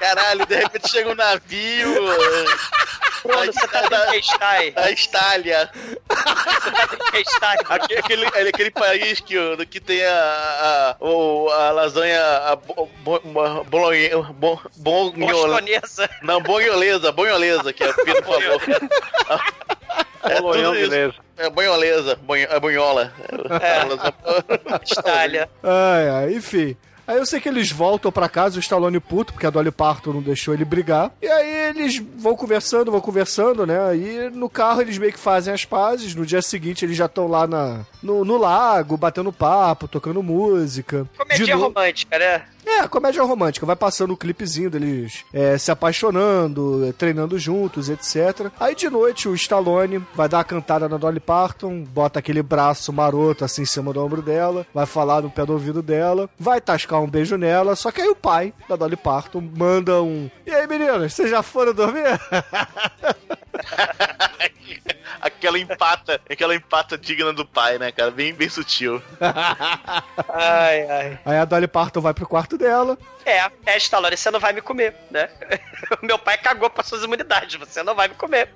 Caralho, 0.00 0.44
de 0.44 0.56
repente 0.56 0.88
chega 0.90 1.12
um 1.12 1.14
navio. 1.14 1.94
Bruno, 3.24 3.52
você 3.52 3.68
tá 3.68 3.82
da, 3.88 4.06
Trinquestai. 4.06 4.70
da 4.72 4.90
Estália. 4.90 5.70
Você 5.74 6.70
tá 6.70 6.86
Trinquestai. 6.86 7.56
Aquele, 7.68 8.26
aquele, 8.26 8.48
aquele 8.50 8.70
país 8.70 9.20
que, 9.20 9.38
o- 9.38 9.66
que 9.66 9.80
tem 9.80 10.04
a, 10.04 10.96
a, 11.00 11.04
o- 11.04 11.48
a 11.50 11.70
lasanha 11.70 12.20
a 12.48 12.56
bo. 12.56 12.88
Não, 16.22 16.40
bonholesa, 16.40 17.12
bonholesa, 17.12 17.72
que 17.72 17.82
é 17.84 17.90
o 17.90 17.94
Pedro 17.94 18.24
falou. 18.24 18.60
É 20.24 20.40
Bolonhão, 20.40 20.72
tudo 20.72 20.80
isso. 20.80 20.90
beleza. 20.90 21.14
É 21.36 21.50
bonholesa, 21.50 22.16
bonho, 22.22 22.46
é 22.50 22.60
bonhola. 22.60 23.12
É. 23.60 24.82
Estalha. 24.84 25.50
Ai, 25.62 26.08
ai, 26.08 26.32
enfim. 26.34 26.76
Aí 27.06 27.18
eu 27.18 27.26
sei 27.26 27.40
que 27.40 27.48
eles 27.48 27.70
voltam 27.70 28.12
pra 28.12 28.28
casa, 28.28 28.56
o 28.56 28.60
Stallone 28.60 29.00
puto, 29.00 29.32
porque 29.32 29.46
a 29.46 29.50
Dolly 29.50 29.70
Parton 29.70 30.12
não 30.12 30.22
deixou 30.22 30.54
ele 30.54 30.64
brigar. 30.64 31.10
E 31.20 31.26
aí 31.26 31.68
eles 31.70 31.98
vão 32.16 32.36
conversando, 32.36 32.90
vão 32.90 33.00
conversando, 33.00 33.66
né? 33.66 33.96
E 33.96 34.30
no 34.30 34.48
carro 34.48 34.80
eles 34.80 34.98
meio 34.98 35.12
que 35.12 35.18
fazem 35.18 35.52
as 35.52 35.64
pazes. 35.64 36.14
No 36.14 36.24
dia 36.24 36.40
seguinte 36.40 36.84
eles 36.84 36.96
já 36.96 37.06
estão 37.06 37.26
lá 37.26 37.46
na, 37.46 37.80
no, 38.02 38.24
no 38.24 38.36
lago, 38.36 38.96
batendo 38.96 39.32
papo, 39.32 39.88
tocando 39.88 40.22
música. 40.22 41.06
Comédia 41.16 41.56
romântica, 41.56 42.18
né? 42.18 42.42
É, 42.64 42.86
comédia 42.88 43.22
romântica. 43.22 43.66
Vai 43.66 43.76
passando 43.76 44.12
o 44.12 44.16
clipezinho 44.16 44.70
deles 44.70 45.24
é, 45.32 45.58
se 45.58 45.70
apaixonando, 45.70 46.86
é, 46.86 46.92
treinando 46.92 47.38
juntos, 47.38 47.88
etc. 47.88 48.50
Aí 48.58 48.74
de 48.74 48.88
noite 48.88 49.28
o 49.28 49.34
Stallone 49.34 50.04
vai 50.14 50.28
dar 50.28 50.40
a 50.40 50.44
cantada 50.44 50.88
na 50.88 50.96
Dolly 50.96 51.20
Parton, 51.20 51.82
bota 51.82 52.18
aquele 52.18 52.42
braço 52.42 52.92
maroto 52.92 53.44
assim 53.44 53.62
em 53.62 53.66
cima 53.66 53.92
do 53.92 54.04
ombro 54.04 54.22
dela, 54.22 54.66
vai 54.72 54.86
falar 54.86 55.22
no 55.22 55.30
pé 55.30 55.44
do 55.44 55.52
ouvido 55.52 55.82
dela, 55.82 56.28
vai 56.38 56.60
tascar 56.60 57.00
um 57.00 57.08
beijo 57.08 57.36
nela, 57.36 57.76
só 57.76 57.90
que 57.90 58.00
aí 58.00 58.08
o 58.08 58.16
pai 58.16 58.52
da 58.68 58.76
Dolly 58.76 58.96
Parton 58.96 59.42
manda 59.56 60.02
um... 60.02 60.30
E 60.46 60.50
aí 60.50 60.66
meninas, 60.66 61.12
vocês 61.12 61.30
já 61.30 61.42
foram 61.42 61.74
dormir? 61.74 62.02
aquela 65.22 65.58
empata, 65.58 66.20
aquela 66.28 66.54
empata 66.54 66.98
digna 66.98 67.32
do 67.32 67.46
pai, 67.46 67.78
né, 67.78 67.92
cara? 67.92 68.10
Bem, 68.10 68.34
bem 68.34 68.48
sutil. 68.48 69.00
Ai, 70.28 70.88
ai. 70.88 71.18
aí 71.24 71.38
a 71.38 71.44
Dolly 71.44 71.68
Parton 71.68 72.00
vai 72.00 72.14
pro 72.14 72.26
quarto 72.26 72.51
dela, 72.58 72.98
É, 73.24 73.50
é, 73.66 73.76
Stallone, 73.76 74.16
você 74.16 74.30
não 74.30 74.40
vai 74.40 74.52
me 74.52 74.60
comer, 74.60 74.94
né? 75.10 75.28
O 76.02 76.06
meu 76.06 76.18
pai 76.18 76.38
cagou 76.38 76.70
pra 76.70 76.82
suas 76.82 77.02
imunidades, 77.02 77.54
você 77.58 77.82
não 77.82 77.94
vai 77.94 78.08
me 78.08 78.14
comer. 78.14 78.48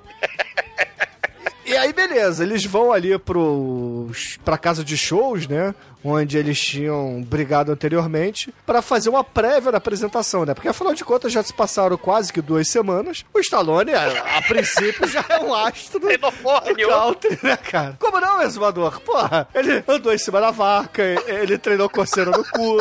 E 1.65 1.77
aí, 1.77 1.93
beleza, 1.93 2.45
eles 2.45 2.65
vão 2.65 2.93
ali 2.93 3.19
pros, 3.19 4.39
pra 4.45 4.57
casa 4.57 4.85
de 4.85 4.97
shows, 4.97 5.49
né? 5.49 5.75
Onde 6.05 6.39
eles 6.39 6.61
tinham 6.61 7.21
brigado 7.25 7.73
anteriormente, 7.73 8.55
pra 8.65 8.81
fazer 8.81 9.09
uma 9.11 9.25
prévia 9.25 9.73
da 9.73 9.79
apresentação, 9.79 10.45
né? 10.45 10.55
Porque 10.55 10.69
afinal 10.69 10.95
de 10.95 11.05
contas 11.05 11.33
já 11.33 11.43
se 11.43 11.53
passaram 11.53 11.97
quase 11.99 12.33
que 12.33 12.41
duas 12.41 12.69
semanas. 12.69 13.25
O 13.35 13.41
Stallone, 13.41 13.93
a, 13.93 14.39
a 14.39 14.43
princípio, 14.43 15.09
já 15.09 15.25
é 15.29 15.41
um 15.41 15.53
astro 15.53 15.99
do, 15.99 16.07
do 16.07 16.89
country, 16.89 17.37
né, 17.43 17.57
cara? 17.57 17.97
Como 17.99 18.21
não, 18.21 18.41
exumador? 18.43 19.01
Porra, 19.01 19.49
ele 19.53 19.83
andou 19.89 20.15
em 20.15 20.19
cima 20.19 20.41
da 20.41 20.53
vaca, 20.53 21.03
ele 21.27 21.59
treinou 21.59 21.91
coceira 21.91 22.31
no 22.31 22.45
cu. 22.45 22.77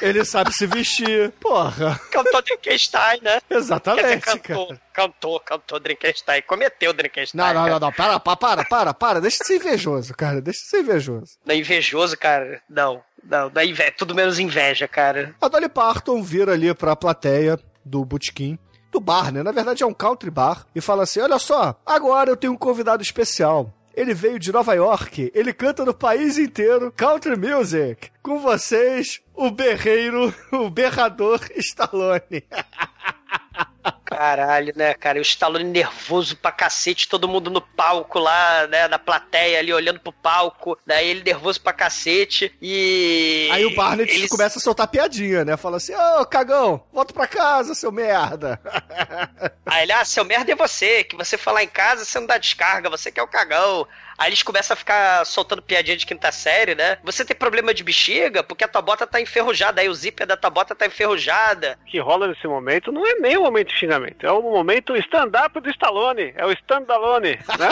Ele 0.00 0.24
sabe 0.24 0.52
se 0.52 0.66
vestir. 0.66 1.30
Porra. 1.40 2.00
Cantou 2.10 2.42
Drinkenstein, 2.42 3.20
né? 3.22 3.40
Exatamente, 3.50 4.04
dizer, 4.04 4.20
cantou, 4.20 4.66
cara. 4.68 4.80
cantou, 4.92 5.40
cantou 5.40 5.80
Drinkenstein. 5.80 6.42
Cometeu 6.42 6.92
Drinkenstein. 6.92 7.38
Não, 7.38 7.46
não, 7.46 7.54
cara. 7.54 7.70
não, 7.70 7.80
não. 7.80 7.92
Para, 7.92 8.20
para, 8.20 8.64
para, 8.64 8.94
para. 8.94 9.20
Deixa 9.20 9.38
de 9.38 9.46
ser 9.46 9.56
invejoso, 9.56 10.14
cara. 10.14 10.40
Deixa 10.40 10.60
de 10.60 10.68
ser 10.68 10.80
invejoso. 10.80 11.38
Não 11.44 11.54
é 11.54 11.58
invejoso, 11.58 12.16
cara? 12.16 12.62
Não, 12.68 13.02
não, 13.24 13.50
não 13.50 13.60
é 13.60 13.66
inveja, 13.66 13.94
tudo 13.96 14.14
menos 14.14 14.38
inveja, 14.38 14.86
cara. 14.86 15.34
A 15.40 15.48
Dolly 15.48 15.68
Parton 15.68 16.22
vira 16.22 16.52
ali 16.52 16.72
pra 16.74 16.96
plateia 16.96 17.58
do 17.84 18.04
Botequim. 18.04 18.58
Do 18.90 19.00
bar, 19.00 19.30
né? 19.30 19.42
Na 19.42 19.52
verdade 19.52 19.82
é 19.82 19.86
um 19.86 19.92
country 19.92 20.30
bar. 20.30 20.66
E 20.74 20.80
fala 20.80 21.02
assim: 21.02 21.20
Olha 21.20 21.38
só, 21.38 21.78
agora 21.84 22.30
eu 22.30 22.36
tenho 22.36 22.54
um 22.54 22.56
convidado 22.56 23.02
especial. 23.02 23.70
Ele 23.98 24.14
veio 24.14 24.38
de 24.38 24.52
Nova 24.52 24.74
York. 24.74 25.32
Ele 25.34 25.52
canta 25.52 25.84
no 25.84 25.92
país 25.92 26.38
inteiro 26.38 26.92
country 26.96 27.34
music. 27.36 28.12
Com 28.22 28.38
vocês, 28.38 29.20
o 29.34 29.50
berreiro, 29.50 30.32
o 30.52 30.70
berrador 30.70 31.40
Stallone. 31.56 32.44
Caralho, 34.04 34.72
né, 34.76 34.94
cara? 34.94 35.18
E 35.18 35.20
o 35.20 35.22
Stallone 35.22 35.64
nervoso 35.64 36.36
pra 36.36 36.50
cacete, 36.50 37.08
todo 37.08 37.28
mundo 37.28 37.50
no 37.50 37.60
palco 37.60 38.18
lá, 38.18 38.66
né, 38.66 38.88
na 38.88 38.98
plateia 38.98 39.58
ali, 39.58 39.72
olhando 39.72 40.00
pro 40.00 40.12
palco, 40.12 40.78
daí 40.86 41.08
ele 41.08 41.22
nervoso 41.22 41.60
pra 41.60 41.72
cacete 41.72 42.52
e... 42.60 43.48
Aí 43.52 43.64
o 43.64 43.74
Barnett 43.74 44.12
Eles- 44.12 44.28
começa 44.28 44.58
a 44.58 44.62
soltar 44.62 44.88
piadinha, 44.88 45.44
né? 45.44 45.56
Fala 45.56 45.76
assim: 45.76 45.94
Ô, 45.94 46.26
cagão, 46.26 46.82
volta 46.92 47.12
pra 47.14 47.26
casa, 47.26 47.74
seu 47.74 47.92
merda. 47.92 48.60
Aí 49.66 49.82
ele, 49.82 49.92
ah, 49.92 50.04
seu 50.04 50.24
merda 50.24 50.52
é 50.52 50.56
você, 50.56 51.04
que 51.04 51.16
você 51.16 51.36
falar 51.36 51.62
em 51.62 51.68
casa, 51.68 52.04
você 52.04 52.18
não 52.18 52.26
dá 52.26 52.38
descarga, 52.38 52.90
você 52.90 53.10
que 53.12 53.20
é 53.20 53.22
o 53.22 53.28
cagão. 53.28 53.86
Aí 54.16 54.30
eles 54.30 54.42
começam 54.42 54.74
a 54.74 54.76
ficar 54.76 55.24
soltando 55.24 55.62
piadinha 55.62 55.96
de 55.96 56.04
quinta 56.04 56.32
série, 56.32 56.74
né? 56.74 56.98
Você 57.04 57.24
tem 57.24 57.36
problema 57.36 57.72
de 57.72 57.84
bexiga 57.84 58.42
porque 58.42 58.64
a 58.64 58.68
tua 58.68 58.82
bota 58.82 59.06
tá 59.06 59.20
enferrujada, 59.20 59.80
aí 59.80 59.88
o 59.88 59.94
zíper 59.94 60.26
da 60.26 60.36
tua 60.36 60.50
bota 60.50 60.74
tá 60.74 60.86
enferrujada. 60.86 61.78
O 61.82 61.84
que 61.84 62.00
rola 62.00 62.26
nesse 62.26 62.44
momento 62.48 62.90
não 62.90 63.06
é 63.06 63.14
nem 63.20 63.36
o 63.36 63.42
momento 63.42 63.67
de 63.68 63.78
xingamento. 63.78 64.26
É 64.26 64.32
o 64.32 64.42
momento 64.42 64.96
stand-up 64.96 65.60
do 65.60 65.70
Stallone. 65.70 66.32
É 66.36 66.44
o 66.44 66.50
stand-alone, 66.52 67.38
né? 67.58 67.68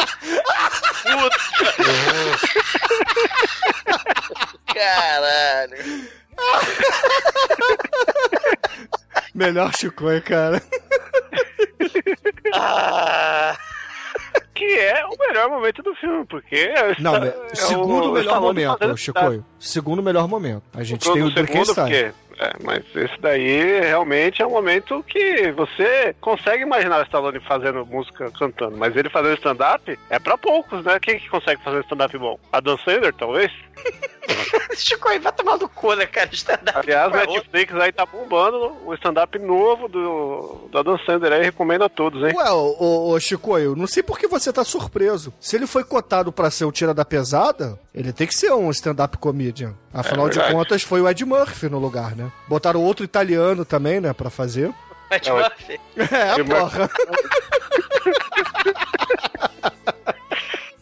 Puta. 1.03 1.37
Caralho. 4.73 5.77
Melhor 9.35 9.75
Chiconha, 9.75 10.21
cara. 10.21 10.63
ah 12.55 13.57
que 14.57 14.65
é 14.65 15.05
o 15.05 15.17
melhor 15.19 15.51
momento 15.51 15.83
do 15.83 15.95
filme, 15.95 16.25
porque. 16.25 16.57
É 16.57 16.97
Não, 16.99 17.15
está, 17.15 17.55
segundo 17.55 18.07
é 18.07 18.09
o, 18.09 18.13
melhor 18.13 18.41
momento, 18.41 18.97
Chicoio. 18.97 19.45
Segundo 19.61 20.03
melhor 20.03 20.27
momento. 20.27 20.63
A 20.75 20.83
gente 20.83 21.13
tem 21.13 21.23
o 21.23 21.31
Drinkenstein 21.31 22.13
é, 22.39 22.53
mas 22.63 22.85
esse 22.95 23.19
daí 23.21 23.81
realmente 23.81 24.43
é 24.43 24.47
um 24.47 24.51
momento 24.51 25.03
que 25.05 25.51
você 25.53 26.15
consegue 26.21 26.63
imaginar 26.63 27.01
o 27.01 27.03
Stallone 27.05 27.41
fazendo 27.41 27.87
música 27.87 28.31
cantando, 28.33 28.77
mas 28.77 28.95
ele 28.97 29.09
fazendo 29.09 29.37
stand-up 29.37 29.99
é 30.11 30.19
pra 30.19 30.37
poucos, 30.37 30.85
né? 30.85 30.99
Quem 31.01 31.19
que 31.19 31.29
consegue 31.29 31.63
fazer 31.63 31.81
stand-up 31.81 32.17
bom? 32.19 32.39
A 32.53 32.61
Dan 32.61 32.77
Sandler, 32.79 33.15
talvez? 33.15 33.51
Chico 34.77 35.09
aí 35.09 35.19
vai 35.19 35.33
tomar 35.33 35.57
no 35.57 35.69
cu, 35.69 35.95
né, 35.95 36.07
cara? 36.07 36.29
Stand-up. 36.33 36.79
Aliás, 36.79 37.13
o 37.13 37.17
Netflix 37.17 37.75
aí 37.75 37.93
tá 37.93 38.05
bombando 38.05 38.77
o 38.85 38.93
stand-up 38.95 39.39
novo 39.39 39.89
do, 39.89 40.69
do 40.71 40.83
Dan 40.83 40.99
Sandler 41.07 41.33
aí, 41.33 41.43
recomendo 41.43 41.85
a 41.85 41.89
todos, 41.89 42.23
hein? 42.23 42.35
Ué, 42.37 42.51
ô, 42.53 42.77
ô, 42.79 43.11
ô, 43.11 43.21
Chicoio, 43.21 43.75
não 43.77 43.87
sei 43.87 44.03
por 44.03 44.19
que 44.19 44.27
você 44.29 44.53
tá 44.53 44.65
surpreso. 44.65 45.33
Se 45.41 45.57
ele 45.57 45.67
foi 45.67 45.85
cotado 45.85 46.31
pra 46.33 46.51
ser 46.51 46.65
o 46.65 46.73
Tira 46.73 46.93
da 46.93 47.05
Pesada, 47.05 47.79
ele 47.95 48.13
tem 48.13 48.27
que 48.27 48.35
ser 48.35 48.53
um 48.53 48.71
stand-up 48.71 49.17
comedian. 49.19 49.75
Afinal 49.93 50.27
É 50.29 50.31
de 50.31 50.53
contas, 50.53 50.83
foi 50.83 51.01
o 51.01 51.09
Ed 51.09 51.25
Murphy 51.25 51.69
no 51.69 51.79
lugar, 51.79 52.15
né? 52.15 52.31
Botaram 52.49 52.83
outro 52.83 53.05
italiano 53.05 53.65
também, 53.65 54.01
né, 54.01 54.13
pra 54.13 54.29
fazer. 54.31 54.73
Ed 55.11 55.29
É, 55.29 55.33
o- 55.33 55.37
Murphy. 55.37 55.81
É, 55.97 56.33
Ed 56.41 56.43
Murphy. 56.43 56.61
porra. 56.61 56.91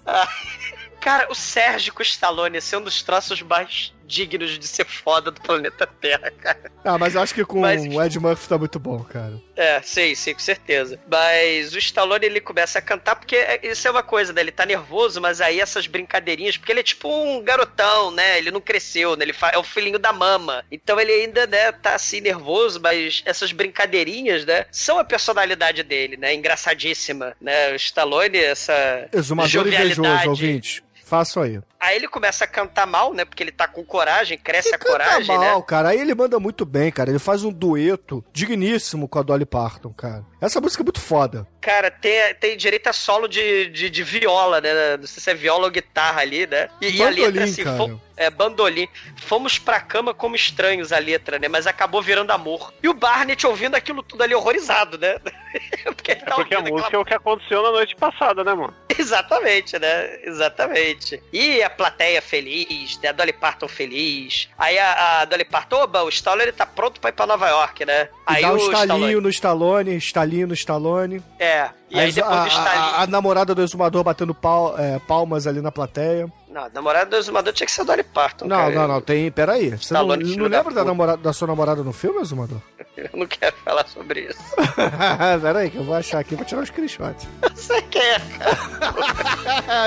Cara, 1.04 1.26
o 1.30 1.34
Sérgio 1.34 1.92
Stallone 2.00 2.56
esse 2.56 2.74
é 2.74 2.78
um 2.78 2.82
dos 2.82 3.02
traços 3.02 3.42
mais 3.42 3.92
dignos 4.06 4.58
de 4.58 4.66
ser 4.66 4.86
foda 4.86 5.30
do 5.30 5.38
planeta 5.40 5.86
Terra, 5.86 6.30
cara. 6.30 6.72
Ah, 6.82 6.96
mas 6.96 7.14
eu 7.14 7.20
acho 7.20 7.34
que 7.34 7.44
com 7.44 7.60
Mas- 7.60 7.84
o 7.84 8.02
Ed 8.02 8.18
Murphy 8.18 8.48
tá 8.48 8.56
muito 8.56 8.78
bom, 8.78 9.02
cara. 9.04 9.38
É, 9.54 9.82
sei, 9.82 10.14
sei, 10.16 10.32
com 10.32 10.40
certeza. 10.40 10.98
Mas 11.10 11.74
o 11.74 11.78
Stallone, 11.78 12.24
ele 12.24 12.40
começa 12.40 12.78
a 12.78 12.82
cantar, 12.82 13.16
porque 13.16 13.36
é- 13.36 13.60
isso 13.64 13.86
é 13.86 13.90
uma 13.90 14.02
coisa, 14.02 14.32
né? 14.32 14.40
Ele 14.40 14.50
tá 14.52 14.64
nervoso, 14.64 15.20
mas 15.20 15.42
aí 15.42 15.60
essas 15.60 15.86
brincadeirinhas, 15.86 16.56
porque 16.56 16.72
ele 16.72 16.80
é 16.80 16.82
tipo 16.82 17.06
um 17.08 17.42
garotão, 17.42 18.10
né? 18.10 18.38
Ele 18.38 18.50
não 18.50 18.60
cresceu, 18.62 19.14
né? 19.14 19.26
Ele 19.26 19.34
é 19.52 19.58
o 19.58 19.62
filhinho 19.62 19.98
da 19.98 20.12
mama. 20.12 20.64
Então 20.72 20.98
ele 20.98 21.12
ainda, 21.12 21.46
né, 21.46 21.70
tá 21.72 21.94
assim, 21.94 22.20
nervoso, 22.22 22.80
mas 22.80 23.22
essas 23.26 23.52
brincadeirinhas, 23.52 24.44
né, 24.46 24.64
são 24.72 24.98
a 24.98 25.04
personalidade 25.04 25.82
dele, 25.82 26.16
né? 26.16 26.32
Engraçadíssima, 26.34 27.36
né? 27.40 27.72
O 27.72 27.76
Stallone, 27.76 28.38
essa 28.38 29.06
Exumador 29.12 29.66
invejoso, 29.66 29.94
jovialidade. 29.94 30.28
ouvinte. 30.28 30.84
Façam 31.04 31.42
aí. 31.42 31.60
Aí 31.84 31.96
ele 31.96 32.08
começa 32.08 32.44
a 32.44 32.46
cantar 32.46 32.86
mal, 32.86 33.12
né? 33.12 33.24
Porque 33.24 33.42
ele 33.42 33.52
tá 33.52 33.66
com 33.68 33.84
coragem, 33.84 34.38
cresce 34.38 34.74
a 34.74 34.78
Canta 34.78 34.90
coragem, 34.92 35.36
mal, 35.36 35.58
né? 35.58 35.64
cara. 35.66 35.88
Aí 35.90 36.00
ele 36.00 36.14
manda 36.14 36.38
muito 36.40 36.64
bem, 36.64 36.90
cara. 36.90 37.10
Ele 37.10 37.18
faz 37.18 37.44
um 37.44 37.52
dueto 37.52 38.24
digníssimo 38.32 39.08
com 39.08 39.18
a 39.18 39.22
Dolly 39.22 39.44
Parton, 39.46 39.92
cara. 39.92 40.24
Essa 40.40 40.60
música 40.60 40.82
é 40.82 40.84
muito 40.84 41.00
foda. 41.00 41.46
Cara, 41.60 41.90
tem, 41.90 42.34
tem 42.34 42.56
direito 42.56 42.86
a 42.88 42.92
solo 42.92 43.26
de, 43.26 43.68
de, 43.70 43.88
de 43.88 44.02
viola, 44.02 44.60
né? 44.60 44.96
Não 44.98 45.06
sei 45.06 45.22
se 45.22 45.30
é 45.30 45.34
viola 45.34 45.64
ou 45.64 45.70
guitarra 45.70 46.20
ali, 46.20 46.46
né? 46.46 46.68
E, 46.80 46.90
e 46.98 47.02
a 47.02 47.08
letra, 47.08 47.44
assim, 47.44 47.64
cara. 47.64 47.76
fom- 47.78 47.98
é, 48.16 48.28
bandolim. 48.30 48.86
Fomos 49.16 49.58
pra 49.58 49.80
cama 49.80 50.12
como 50.12 50.36
estranhos 50.36 50.92
a 50.92 50.98
letra, 50.98 51.38
né? 51.38 51.48
Mas 51.48 51.66
acabou 51.66 52.02
virando 52.02 52.30
amor. 52.32 52.72
E 52.82 52.88
o 52.88 52.92
Barnett 52.94 53.46
ouvindo 53.46 53.74
aquilo 53.74 54.02
tudo 54.02 54.22
ali 54.22 54.34
horrorizado, 54.34 54.98
né? 54.98 55.18
porque 55.96 56.12
ele 56.12 56.20
É 56.20 56.24
tá 56.24 56.34
porque 56.36 56.54
a 56.54 56.60
música 56.60 56.80
aquela- 56.88 56.94
é 57.00 57.02
o 57.02 57.04
que 57.04 57.14
aconteceu 57.14 57.62
na 57.62 57.70
noite 57.72 57.96
passada, 57.96 58.44
né, 58.44 58.52
mano? 58.52 58.74
Exatamente, 58.98 59.78
né? 59.78 60.18
Exatamente. 60.22 61.22
E 61.32 61.62
a 61.62 61.70
plateia 61.74 62.22
feliz, 62.22 62.98
né? 63.02 63.10
A 63.10 63.12
Dolly 63.12 63.32
Parton 63.32 63.68
feliz. 63.68 64.48
Aí 64.58 64.78
a, 64.78 65.20
a 65.20 65.24
Dolly 65.24 65.44
Parton, 65.44 65.76
oba, 65.82 66.02
o 66.02 66.08
Stallone 66.08 66.52
tá 66.52 66.64
pronto 66.64 67.00
pra 67.00 67.10
ir 67.10 67.12
pra 67.12 67.26
Nova 67.26 67.48
York, 67.48 67.84
né? 67.84 68.04
E 68.04 68.08
Aí 68.26 68.42
dá 68.42 68.50
um 68.52 68.54
o 68.54 68.56
estalinho 68.56 68.84
Stallone... 68.96 69.20
no 69.20 69.28
Stallone, 69.28 69.96
estalinho 69.96 70.46
no 70.46 70.54
Stallone. 70.54 71.22
É. 71.38 71.68
E 71.90 71.98
aí 72.00 72.08
As- 72.08 72.14
depois 72.14 72.54
a, 72.56 72.62
a- 72.62 73.02
a 73.02 73.06
namorada 73.06 73.54
do 73.54 73.62
exumador 73.62 74.02
batendo 74.02 74.34
pal- 74.34 74.78
é, 74.78 74.98
palmas 75.00 75.46
ali 75.46 75.60
na 75.60 75.70
plateia. 75.72 76.26
Não, 76.54 76.66
a 76.66 76.68
namorada 76.72 77.10
do 77.10 77.16
exumador 77.16 77.52
tinha 77.52 77.66
que 77.66 77.72
ser 77.72 77.80
a 77.80 77.84
Dolly 77.84 78.04
Parton, 78.04 78.46
Não, 78.46 78.56
cara. 78.56 78.70
não, 78.72 78.86
não, 78.86 79.00
tem. 79.00 79.28
Peraí. 79.28 79.70
Você 79.70 79.92
não, 79.92 80.02
Stallone, 80.02 80.36
não 80.36 80.48
da 80.48 80.58
lembra 80.58 80.62
da, 80.62 80.80
puta. 80.80 80.84
namorada, 80.84 81.18
da 81.20 81.32
sua 81.32 81.48
namorada 81.48 81.82
no 81.82 81.92
filme, 81.92 82.20
exumador? 82.20 82.58
Eu 82.96 83.10
não 83.12 83.26
quero 83.26 83.56
falar 83.64 83.84
sobre 83.88 84.20
isso. 84.28 84.38
peraí, 85.42 85.68
que 85.68 85.78
eu 85.78 85.82
vou 85.84 85.96
achar 85.96 86.20
aqui, 86.20 86.36
vou 86.36 86.44
tirar 86.44 86.60
um 86.60 86.64
screenshot. 86.66 87.16
Você 87.56 87.82
quer, 87.82 88.20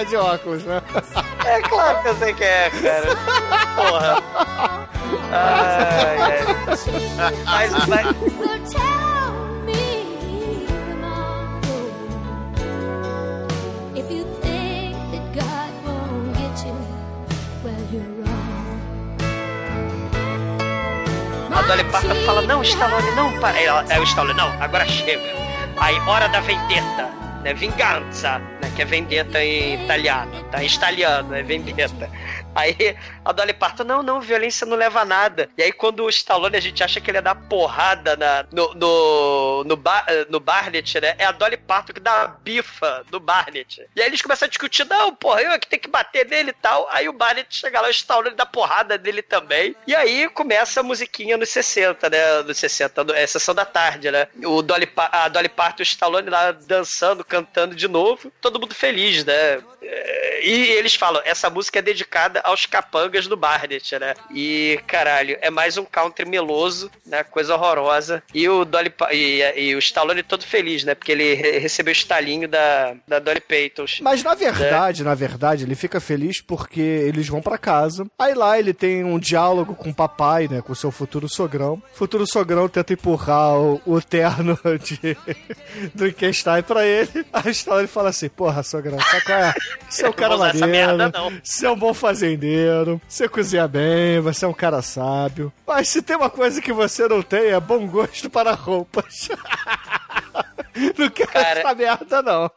De 0.09 0.15
óculos, 0.17 0.61
né? 0.65 0.81
É 1.45 1.61
claro 1.61 2.03
que 2.03 2.09
você 2.13 2.33
quer, 2.33 2.69
cara. 2.81 3.15
Porra. 3.75 4.23
Ai, 5.31 6.17
ai. 6.19 7.35
Mas, 7.45 7.87
mas, 7.87 8.07
if 13.95 14.11
you 14.11 14.23
think 14.41 14.95
that 15.11 15.33
God 15.33 15.66
a 21.57 21.61
Dolly 21.63 21.83
Parton 21.85 22.15
fala, 22.25 22.41
não, 22.43 22.61
Stallone, 22.61 23.11
não, 23.11 23.39
para. 23.39 23.59
Ela- 23.59 23.85
aí 23.89 23.99
o 23.99 24.03
Stallone, 24.03 24.37
não, 24.37 24.49
agora 24.61 24.85
chega. 24.85 25.21
Aí, 25.77 25.99
hora 26.07 26.27
da 26.29 26.39
vendetta, 26.39 27.09
né, 27.43 27.53
vingança, 27.53 28.39
né, 28.39 28.71
que 28.75 28.81
é 28.81 28.85
vendetta 28.85 29.43
em 29.43 29.83
italiano, 29.83 30.43
tá, 30.51 30.63
em 30.63 30.67
italiano, 30.67 31.35
é 31.35 31.43
vendetta. 31.43 32.09
Aí 32.57 32.75
a 33.23 33.31
Dolly 33.31 33.53
Parton, 33.53 33.83
não, 33.83 34.01
não, 34.01 34.19
violência 34.19 34.65
não 34.65 34.75
leva 34.75 35.01
a 35.01 35.05
nada. 35.05 35.49
E 35.57 35.61
aí 35.63 35.71
quando 35.71 36.03
o 36.03 36.09
Stallone, 36.09 36.57
a 36.57 36.59
gente 36.59 36.83
acha 36.83 36.99
que 36.99 37.09
ele 37.11 37.17
ia 37.19 37.21
dar 37.21 37.35
porrada 37.35 38.15
na, 38.17 38.45
no, 38.51 38.73
no, 38.73 39.63
no, 39.63 39.75
Ba- 39.77 40.05
eh, 40.07 40.25
no 40.29 40.39
Barnett, 40.39 40.99
né, 40.99 41.15
é 41.17 41.25
a 41.25 41.31
Dolly 41.31 41.57
Parton 41.57 41.93
que 41.93 41.99
dá 41.99 42.23
a 42.23 42.27
bifa 42.27 43.05
do 43.11 43.19
Barnett. 43.19 43.85
E 43.95 44.01
aí 44.01 44.07
eles 44.07 44.21
começam 44.21 44.45
a 44.45 44.49
discutir, 44.49 44.85
não, 44.85 45.13
porra, 45.15 45.41
eu 45.41 45.51
é 45.51 45.59
que 45.59 45.67
tenho 45.67 45.81
que 45.81 45.89
bater 45.89 46.25
nele 46.27 46.49
e 46.49 46.53
tal. 46.53 46.87
Aí 46.91 47.07
o 47.07 47.13
Barnett 47.13 47.55
chega 47.55 47.79
lá, 47.79 47.87
o 47.87 47.91
Stallone 47.91 48.35
dá 48.35 48.45
porrada 48.45 48.97
dele 48.97 49.21
também. 49.21 49.75
E 49.85 49.95
aí 49.95 50.27
começa 50.29 50.79
a 50.79 50.83
musiquinha 50.83 51.37
nos 51.37 51.49
60, 51.49 52.09
né, 52.09 52.41
nos 52.43 52.57
60, 52.57 53.03
no- 53.03 53.13
é 53.13 53.27
sessão 53.27 53.53
da 53.53 53.65
tarde, 53.65 54.09
né. 54.09 54.27
O 54.43 54.61
Dolly, 54.61 54.89
a 54.95 55.27
Dolly 55.29 55.49
Parton 55.49 55.81
e 55.81 55.83
o 55.83 55.83
Stallone 55.83 56.29
lá 56.29 56.51
dançando, 56.51 57.23
cantando 57.23 57.75
de 57.75 57.87
novo, 57.87 58.31
todo 58.41 58.59
mundo 58.59 58.73
feliz, 58.73 59.23
né. 59.23 59.59
É, 59.81 60.27
E 60.43 60.69
eles 60.71 60.95
falam, 60.95 61.21
essa 61.25 61.49
música 61.49 61.79
é 61.79 61.81
dedicada 61.81 62.41
aos 62.47 62.65
capangas 62.65 63.27
do 63.27 63.37
Barnett, 63.37 63.97
né? 63.99 64.13
E, 64.33 64.79
caralho, 64.87 65.37
é 65.41 65.49
mais 65.49 65.77
um 65.77 65.85
country 65.85 66.25
meloso, 66.27 66.89
né? 67.05 67.23
Coisa 67.23 67.55
horrorosa. 67.55 68.23
E 68.33 68.47
o 68.49 68.65
Dolly 68.65 68.91
e, 69.11 69.41
e 69.55 69.75
o 69.75 69.79
Stallone 69.79 70.23
todo 70.23 70.43
feliz, 70.43 70.83
né? 70.83 70.95
Porque 70.95 71.11
ele 71.11 71.33
re- 71.35 71.59
recebeu 71.59 71.91
o 71.91 71.95
estalinho 71.95 72.47
da, 72.47 72.95
da 73.07 73.19
Dolly 73.19 73.41
Payton. 73.41 73.85
Mas 74.01 74.23
na 74.23 74.33
verdade, 74.33 75.03
na 75.03 75.13
verdade, 75.13 75.63
ele 75.63 75.75
fica 75.75 75.99
feliz 75.99 76.41
porque 76.41 76.81
eles 76.81 77.27
vão 77.27 77.41
pra 77.41 77.57
casa. 77.57 78.05
Aí 78.17 78.33
lá 78.33 78.57
ele 78.57 78.73
tem 78.73 79.03
um 79.03 79.19
diálogo 79.19 79.75
com 79.75 79.89
o 79.89 79.93
papai, 79.95 80.47
né? 80.47 80.61
Com 80.61 80.73
o 80.73 80.75
seu 80.75 80.91
futuro 80.91 81.29
sogrão. 81.29 81.81
O 81.93 81.97
futuro 81.97 82.25
sogrão 82.25 82.67
tenta 82.67 82.93
empurrar 82.93 83.55
o, 83.57 83.81
o 83.85 84.01
terno 84.01 84.57
de, 84.83 85.15
do 85.93 86.07
Frankenstein 86.07 86.63
pra 86.63 86.85
ele. 86.85 87.25
Aí 87.33 87.53
ele 87.79 87.87
fala 87.87 88.09
assim: 88.09 88.29
Porra, 88.29 88.63
sogrão, 88.63 88.97
qual 88.97 89.37
é? 89.39 89.53
Você 89.89 90.05
é 90.05 90.09
um 90.09 90.13
cara 90.13 90.37
maneiro. 90.37 90.67
merda, 90.67 91.11
não. 91.13 91.31
Você 91.43 91.65
é 91.65 91.69
um 91.71 91.75
bom 91.75 91.93
fazendeiro. 92.37 93.01
Você 93.07 93.27
cozinha 93.27 93.67
bem. 93.67 94.19
Você 94.21 94.45
é 94.45 94.47
um 94.47 94.53
cara 94.53 94.81
sábio. 94.81 95.51
Mas 95.65 95.89
se 95.89 96.01
tem 96.01 96.15
uma 96.15 96.29
coisa 96.29 96.61
que 96.61 96.71
você 96.71 97.07
não 97.07 97.21
tem, 97.21 97.47
é 97.51 97.59
bom 97.59 97.85
gosto 97.87 98.29
para 98.29 98.51
roupas. 98.53 99.29
Não 100.95 101.09
quero 101.09 101.31
Cara- 101.31 101.59
essa 101.61 101.73
merda, 101.73 102.21
não. 102.21 102.51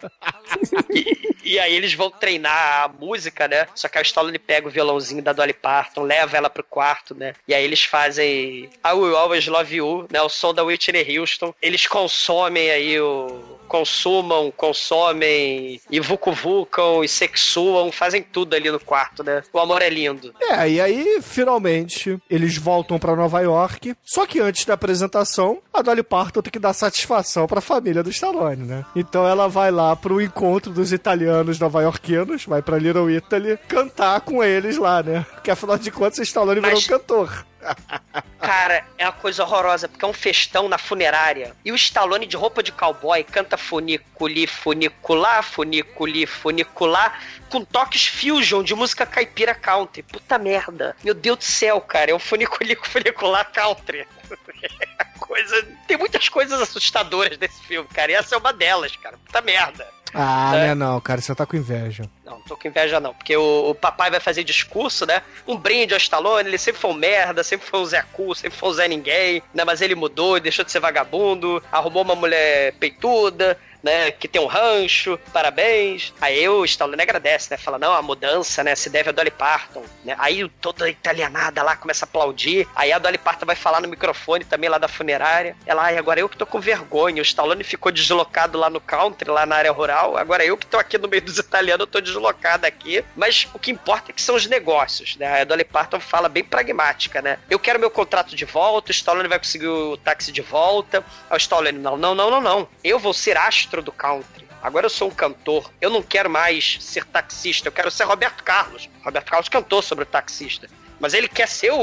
E, 0.90 1.34
e 1.42 1.58
aí 1.58 1.74
eles 1.74 1.94
vão 1.94 2.10
treinar 2.10 2.84
a 2.84 2.88
música, 2.88 3.48
né? 3.48 3.66
Só 3.74 3.88
que 3.88 3.96
a 3.96 4.02
Stallone 4.02 4.38
pega 4.38 4.68
o 4.68 4.70
violãozinho 4.70 5.22
da 5.22 5.32
Dolly 5.32 5.54
Parton, 5.54 6.02
leva 6.02 6.36
ela 6.36 6.50
pro 6.50 6.62
quarto, 6.62 7.14
né? 7.14 7.32
E 7.48 7.54
aí 7.54 7.64
eles 7.64 7.82
fazem 7.82 8.68
I 8.84 8.92
Will 8.92 9.16
Always 9.16 9.46
Love 9.46 9.74
You, 9.74 10.06
né? 10.12 10.20
O 10.20 10.28
som 10.28 10.52
da 10.52 10.62
Whitney 10.62 11.18
Houston. 11.18 11.54
Eles 11.62 11.86
consomem 11.86 12.70
aí 12.70 13.00
o... 13.00 13.49
Consumam, 13.70 14.52
consomem, 14.56 15.80
e 15.88 16.00
vucu-vucam, 16.00 17.04
e 17.04 17.08
sexuam, 17.08 17.92
fazem 17.92 18.20
tudo 18.20 18.54
ali 18.56 18.68
no 18.68 18.80
quarto, 18.80 19.22
né? 19.22 19.42
O 19.52 19.60
amor 19.60 19.80
é 19.80 19.88
lindo. 19.88 20.34
É, 20.42 20.68
e 20.68 20.80
aí, 20.80 21.20
finalmente, 21.22 22.18
eles 22.28 22.56
voltam 22.58 22.98
pra 22.98 23.14
Nova 23.14 23.38
York. 23.40 23.94
Só 24.04 24.26
que 24.26 24.40
antes 24.40 24.64
da 24.64 24.74
apresentação, 24.74 25.58
a 25.72 25.82
Dolly 25.82 26.02
Parton 26.02 26.42
tem 26.42 26.50
que 26.50 26.58
dar 26.58 26.72
satisfação 26.72 27.46
pra 27.46 27.60
família 27.60 28.02
do 28.02 28.10
Stallone, 28.10 28.66
né? 28.66 28.84
Então 28.96 29.24
ela 29.26 29.48
vai 29.48 29.70
lá 29.70 29.94
pro 29.94 30.20
encontro 30.20 30.72
dos 30.72 30.92
italianos 30.92 31.60
nova-iorquinos, 31.60 32.46
vai 32.46 32.60
pra 32.62 32.76
Little 32.76 33.08
Italy, 33.08 33.56
cantar 33.68 34.20
com 34.22 34.42
eles 34.42 34.78
lá, 34.78 35.00
né? 35.00 35.24
Porque 35.32 35.50
afinal 35.50 35.78
de 35.78 35.92
contas, 35.92 36.18
o 36.18 36.22
Stallone 36.24 36.60
virou 36.60 36.74
Mas- 36.74 36.84
um 36.84 36.88
cantor. 36.88 37.46
Cara, 38.40 38.84
é 38.96 39.04
uma 39.04 39.12
coisa 39.12 39.42
horrorosa, 39.44 39.88
porque 39.88 40.04
é 40.04 40.08
um 40.08 40.12
festão 40.12 40.68
na 40.68 40.78
funerária. 40.78 41.54
E 41.64 41.70
o 41.70 41.74
Stallone 41.74 42.26
de 42.26 42.36
roupa 42.36 42.62
de 42.62 42.72
cowboy 42.72 43.22
canta 43.22 43.56
funiculi, 43.56 44.46
funicular, 44.46 45.42
funiculi, 45.42 46.26
funicular, 46.26 47.20
com 47.50 47.64
toques 47.64 48.06
fusion 48.06 48.62
de 48.62 48.74
música 48.74 49.04
caipira 49.04 49.54
country. 49.54 50.02
Puta 50.02 50.38
merda. 50.38 50.96
Meu 51.04 51.14
Deus 51.14 51.38
do 51.38 51.44
céu, 51.44 51.80
cara, 51.80 52.10
é 52.10 52.14
um 52.14 52.18
funiculi, 52.18 52.76
funicular 52.82 53.50
country. 53.52 54.06
coisa. 55.30 55.68
Tem 55.86 55.96
muitas 55.96 56.28
coisas 56.28 56.60
assustadoras 56.60 57.38
desse 57.38 57.62
filme, 57.62 57.88
cara. 57.88 58.10
E 58.10 58.14
essa 58.14 58.34
é 58.34 58.38
uma 58.38 58.52
delas, 58.52 58.96
cara. 58.96 59.16
Puta 59.18 59.40
merda. 59.40 59.86
Ah, 60.14 60.52
É. 60.56 60.66
né 60.68 60.74
não, 60.74 61.00
cara, 61.00 61.20
você 61.20 61.34
tá 61.34 61.46
com 61.46 61.56
inveja. 61.56 62.04
Não, 62.24 62.34
não 62.34 62.42
tô 62.42 62.56
com 62.56 62.68
inveja 62.68 62.98
não, 63.00 63.14
porque 63.14 63.36
o, 63.36 63.70
o 63.70 63.74
papai 63.74 64.10
vai 64.10 64.20
fazer 64.20 64.42
discurso, 64.44 65.06
né? 65.06 65.22
Um 65.46 65.56
brinde 65.56 65.94
ao 65.94 65.98
Stallone, 65.98 66.48
ele 66.48 66.58
sempre 66.58 66.80
foi 66.80 66.90
um 66.90 66.94
merda, 66.94 67.42
sempre 67.42 67.66
foi 67.66 67.80
um 67.80 67.84
Zé 67.84 68.02
Cu, 68.12 68.34
sempre 68.34 68.58
foi 68.58 68.68
um 68.68 68.72
Zé 68.72 68.88
Ninguém, 68.88 69.42
né? 69.54 69.64
Mas 69.64 69.80
ele 69.80 69.94
mudou, 69.94 70.38
deixou 70.40 70.64
de 70.64 70.70
ser 70.72 70.80
vagabundo, 70.80 71.62
arrumou 71.70 72.02
uma 72.02 72.14
mulher 72.14 72.72
peituda, 72.74 73.56
né? 73.82 74.10
Que 74.10 74.28
tem 74.28 74.40
um 74.40 74.46
rancho, 74.46 75.18
parabéns. 75.32 76.12
Aí 76.20 76.48
o 76.48 76.64
Stallone 76.64 77.02
agradece, 77.02 77.50
né? 77.50 77.56
Fala, 77.56 77.78
não, 77.78 77.92
a 77.92 78.02
mudança, 78.02 78.62
né? 78.62 78.74
Se 78.74 78.90
deve 78.90 79.10
a 79.10 79.12
Dolly 79.12 79.30
Parton, 79.30 79.84
né? 80.04 80.14
Aí 80.18 80.48
toda 80.60 80.88
italianada 80.88 81.62
lá 81.62 81.76
começa 81.76 82.04
a 82.04 82.08
aplaudir. 82.08 82.66
Aí 82.74 82.92
a 82.92 82.98
Dolly 82.98 83.18
Parton 83.18 83.46
vai 83.46 83.56
falar 83.56 83.80
no 83.80 83.88
microfone 83.88 84.44
também 84.44 84.68
lá 84.68 84.78
da 84.78 84.88
funerária. 84.88 85.56
Ela, 85.66 85.84
ai, 85.84 85.98
agora 85.98 86.20
eu 86.20 86.28
que 86.28 86.36
tô 86.36 86.46
com 86.46 86.60
vergonha. 86.60 87.22
O 87.22 87.24
Stallone 87.24 87.64
ficou 87.64 87.92
deslocado 87.92 88.58
lá 88.58 88.68
no 88.68 88.80
country, 88.80 89.30
lá 89.30 89.46
na 89.46 89.56
área 89.56 89.72
rural. 89.72 90.16
Agora 90.16 90.44
eu 90.44 90.56
que 90.56 90.66
tô 90.66 90.78
aqui 90.78 90.98
no 90.98 91.08
meio 91.08 91.22
dos 91.22 91.38
italianos, 91.38 91.80
eu 91.80 91.86
tô 91.86 92.00
deslocado 92.00 92.66
aqui. 92.66 93.04
Mas 93.16 93.48
o 93.54 93.58
que 93.58 93.70
importa 93.70 94.10
é 94.10 94.14
que 94.14 94.22
são 94.22 94.34
os 94.34 94.46
negócios, 94.46 95.16
né? 95.16 95.40
A 95.40 95.44
Dolly 95.44 95.64
Parton 95.64 96.00
fala 96.00 96.28
bem 96.28 96.44
pragmática, 96.44 97.22
né? 97.22 97.38
Eu 97.48 97.58
quero 97.58 97.78
meu 97.78 97.90
contrato 97.90 98.34
de 98.34 98.44
volta, 98.44 98.90
o 98.90 98.92
Stallone 98.92 99.28
vai 99.28 99.38
conseguir 99.38 99.68
o 99.68 99.96
táxi 99.96 100.32
de 100.32 100.42
volta. 100.42 101.04
Aí 101.28 101.36
o 101.36 101.38
Stallone, 101.38 101.78
não, 101.78 101.96
não, 101.96 102.14
não, 102.14 102.30
não, 102.30 102.40
não. 102.40 102.68
Eu 102.82 102.98
vou 102.98 103.12
ser 103.12 103.36
astro 103.36 103.69
do 103.82 103.92
country. 103.92 104.48
Agora 104.62 104.86
eu 104.86 104.90
sou 104.90 105.08
um 105.08 105.14
cantor. 105.14 105.70
Eu 105.80 105.88
não 105.90 106.02
quero 106.02 106.28
mais 106.28 106.76
ser 106.80 107.04
taxista. 107.06 107.68
Eu 107.68 107.72
quero 107.72 107.90
ser 107.90 108.04
Roberto 108.04 108.42
Carlos. 108.44 108.88
Roberto 109.04 109.30
Carlos 109.30 109.48
cantou 109.48 109.80
sobre 109.80 110.02
o 110.04 110.06
taxista. 110.06 110.68
Mas 110.98 111.14
ele 111.14 111.28
quer 111.28 111.48
ser 111.48 111.70
o, 111.72 111.78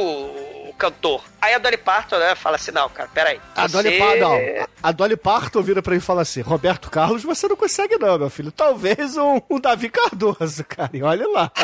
o 0.69 0.75
cantor. 0.77 1.23
Aí 1.41 1.55
a 1.55 1.57
Dolly 1.57 1.77
Parton, 1.77 2.19
né, 2.19 2.35
fala 2.35 2.55
assim: 2.57 2.69
não, 2.69 2.87
cara, 2.87 3.09
peraí. 3.11 3.41
A 3.55 3.67
você- 3.67 3.73
Dolly, 3.81 3.97
Parton, 3.97 4.19
não, 4.19 4.35
a- 4.63 4.67
a 4.83 4.91
Dolly 4.91 5.17
Parton 5.17 5.61
vira 5.63 5.81
pra 5.81 5.93
ele 5.95 6.03
e 6.03 6.05
fala 6.05 6.21
assim: 6.21 6.41
Roberto 6.41 6.91
Carlos, 6.91 7.23
você 7.23 7.47
não 7.47 7.55
consegue, 7.55 7.97
não, 7.97 8.19
meu 8.19 8.29
filho. 8.29 8.51
Talvez 8.51 9.17
um, 9.17 9.41
um 9.49 9.59
Davi 9.59 9.89
Cardoso, 9.89 10.63
cara. 10.65 10.91
E 10.93 11.01
olha 11.01 11.27
lá. 11.29 11.51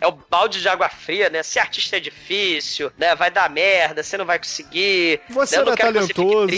É 0.00 0.06
o 0.06 0.12
balde 0.12 0.60
de 0.60 0.68
água 0.68 0.88
fria, 0.88 1.30
né? 1.30 1.42
Ser 1.42 1.60
artista 1.60 1.96
é 1.96 2.00
difícil, 2.00 2.92
né? 2.98 3.14
Vai 3.14 3.30
dar 3.30 3.48
merda, 3.50 4.02
você 4.02 4.16
não 4.16 4.24
vai 4.24 4.38
conseguir. 4.38 5.20
Você 5.30 5.56
né? 5.56 5.62
Eu 5.62 5.66
não 5.66 5.72
é 5.72 5.76
talentoso. 5.76 6.48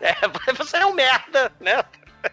É, 0.00 0.14
você 0.56 0.76
é 0.78 0.86
um 0.86 0.94
merda, 0.94 1.52
né? 1.60 1.82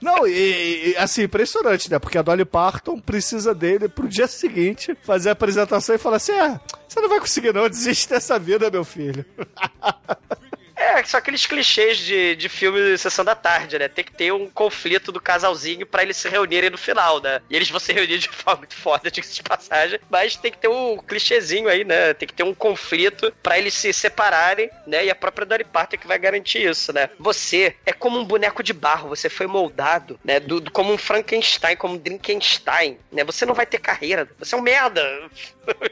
Não, 0.02 0.26
e, 0.28 0.92
e, 0.92 0.98
assim, 0.98 1.24
impressionante, 1.24 1.90
né? 1.90 2.00
Porque 2.00 2.18
a 2.18 2.22
Dolly 2.22 2.46
Parton 2.46 3.00
precisa 3.00 3.54
dele 3.54 3.88
pro 3.88 4.08
dia 4.08 4.28
seguinte 4.28 4.98
fazer 5.04 5.30
a 5.30 5.34
apresentação 5.34 5.96
e 5.96 6.00
falar 6.00 6.18
assim: 6.18 6.32
é, 6.32 6.60
você 6.88 7.00
não 7.00 7.10
vai 7.10 7.20
conseguir, 7.20 7.54
não, 7.54 7.70
desiste 7.70 8.10
dessa 8.10 8.40
vida, 8.40 8.70
meu 8.72 8.84
filho. 8.84 9.26
É, 10.86 11.04
são 11.04 11.18
aqueles 11.18 11.46
clichês 11.48 11.98
de, 11.98 12.36
de 12.36 12.48
filme 12.48 12.80
de 12.80 12.98
Sessão 12.98 13.26
da 13.26 13.34
Tarde, 13.34 13.80
né? 13.80 13.88
Tem 13.88 14.04
que 14.06 14.12
ter 14.14 14.32
um 14.32 14.48
conflito 14.50 15.12
do 15.12 15.20
casalzinho 15.20 15.86
pra 15.86 16.04
eles 16.04 16.16
se 16.18 16.30
reunirem 16.30 16.70
no 16.70 16.78
final, 16.78 17.20
né? 17.22 17.42
E 17.50 17.56
eles 17.56 17.70
vão 17.70 17.80
se 17.80 17.92
reunir 17.92 18.20
de 18.20 18.30
forma 18.30 18.60
muito 18.60 18.76
foda, 18.76 19.10
diga-se 19.10 19.34
de 19.36 19.42
passagem. 19.44 20.00
Mas 20.10 20.36
tem 20.36 20.52
que 20.52 20.58
ter 20.60 20.68
um 20.68 20.98
clichêzinho 20.98 21.68
aí, 21.70 21.84
né? 21.84 22.14
Tem 22.14 22.28
que 22.28 22.34
ter 22.34 22.44
um 22.44 22.54
conflito 22.54 23.34
pra 23.42 23.58
eles 23.58 23.74
se 23.74 23.92
separarem, 23.92 24.70
né? 24.86 25.06
E 25.06 25.10
a 25.10 25.16
própria 25.16 25.46
Dolly 25.46 25.64
Parton 25.64 25.96
é 25.96 26.00
que 26.00 26.08
vai 26.08 26.20
garantir 26.20 26.62
isso, 26.70 26.94
né? 26.94 27.10
Você 27.20 27.76
é 27.86 27.92
como 27.92 28.20
um 28.20 28.24
boneco 28.26 28.62
de 28.62 28.72
barro, 28.74 29.10
você 29.10 29.28
foi 29.30 29.48
moldado, 29.48 30.20
né? 30.24 30.40
Do, 30.40 30.60
do- 30.62 30.72
como 30.72 30.94
um 30.94 30.98
Frankenstein, 30.98 31.76
como 31.76 31.96
um 31.96 31.98
Drinkenstein, 31.98 33.00
né? 33.12 33.24
Você 33.24 33.46
não 33.46 33.56
vai 33.56 33.66
ter 33.66 33.80
carreira, 33.80 34.30
você 34.38 34.54
é 34.54 34.58
um 34.58 34.62
merda. 34.62 35.02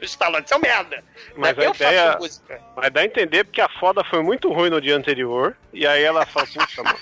Stallone, 0.02 0.44
você 0.46 0.54
é 0.54 0.56
um 0.56 0.60
merda. 0.60 1.02
Mas 1.36 1.56
né? 1.56 1.64
a 1.64 1.66
Eu 1.66 1.74
ideia- 1.74 2.06
faço 2.12 2.18
música. 2.18 2.60
Mas 2.76 2.92
dá 2.92 3.00
a 3.00 3.04
entender 3.04 3.44
porque 3.44 3.60
a 3.60 3.68
foda 3.68 4.02
foi 4.04 4.22
muito 4.22 4.52
ruim 4.52 4.70
no 4.70 4.80
dia 4.80 4.96
anterior. 4.96 5.56
E 5.72 5.86
aí 5.86 6.02
ela 6.02 6.26
fala, 6.26 6.46
puta, 6.46 6.82
mano. 6.82 6.98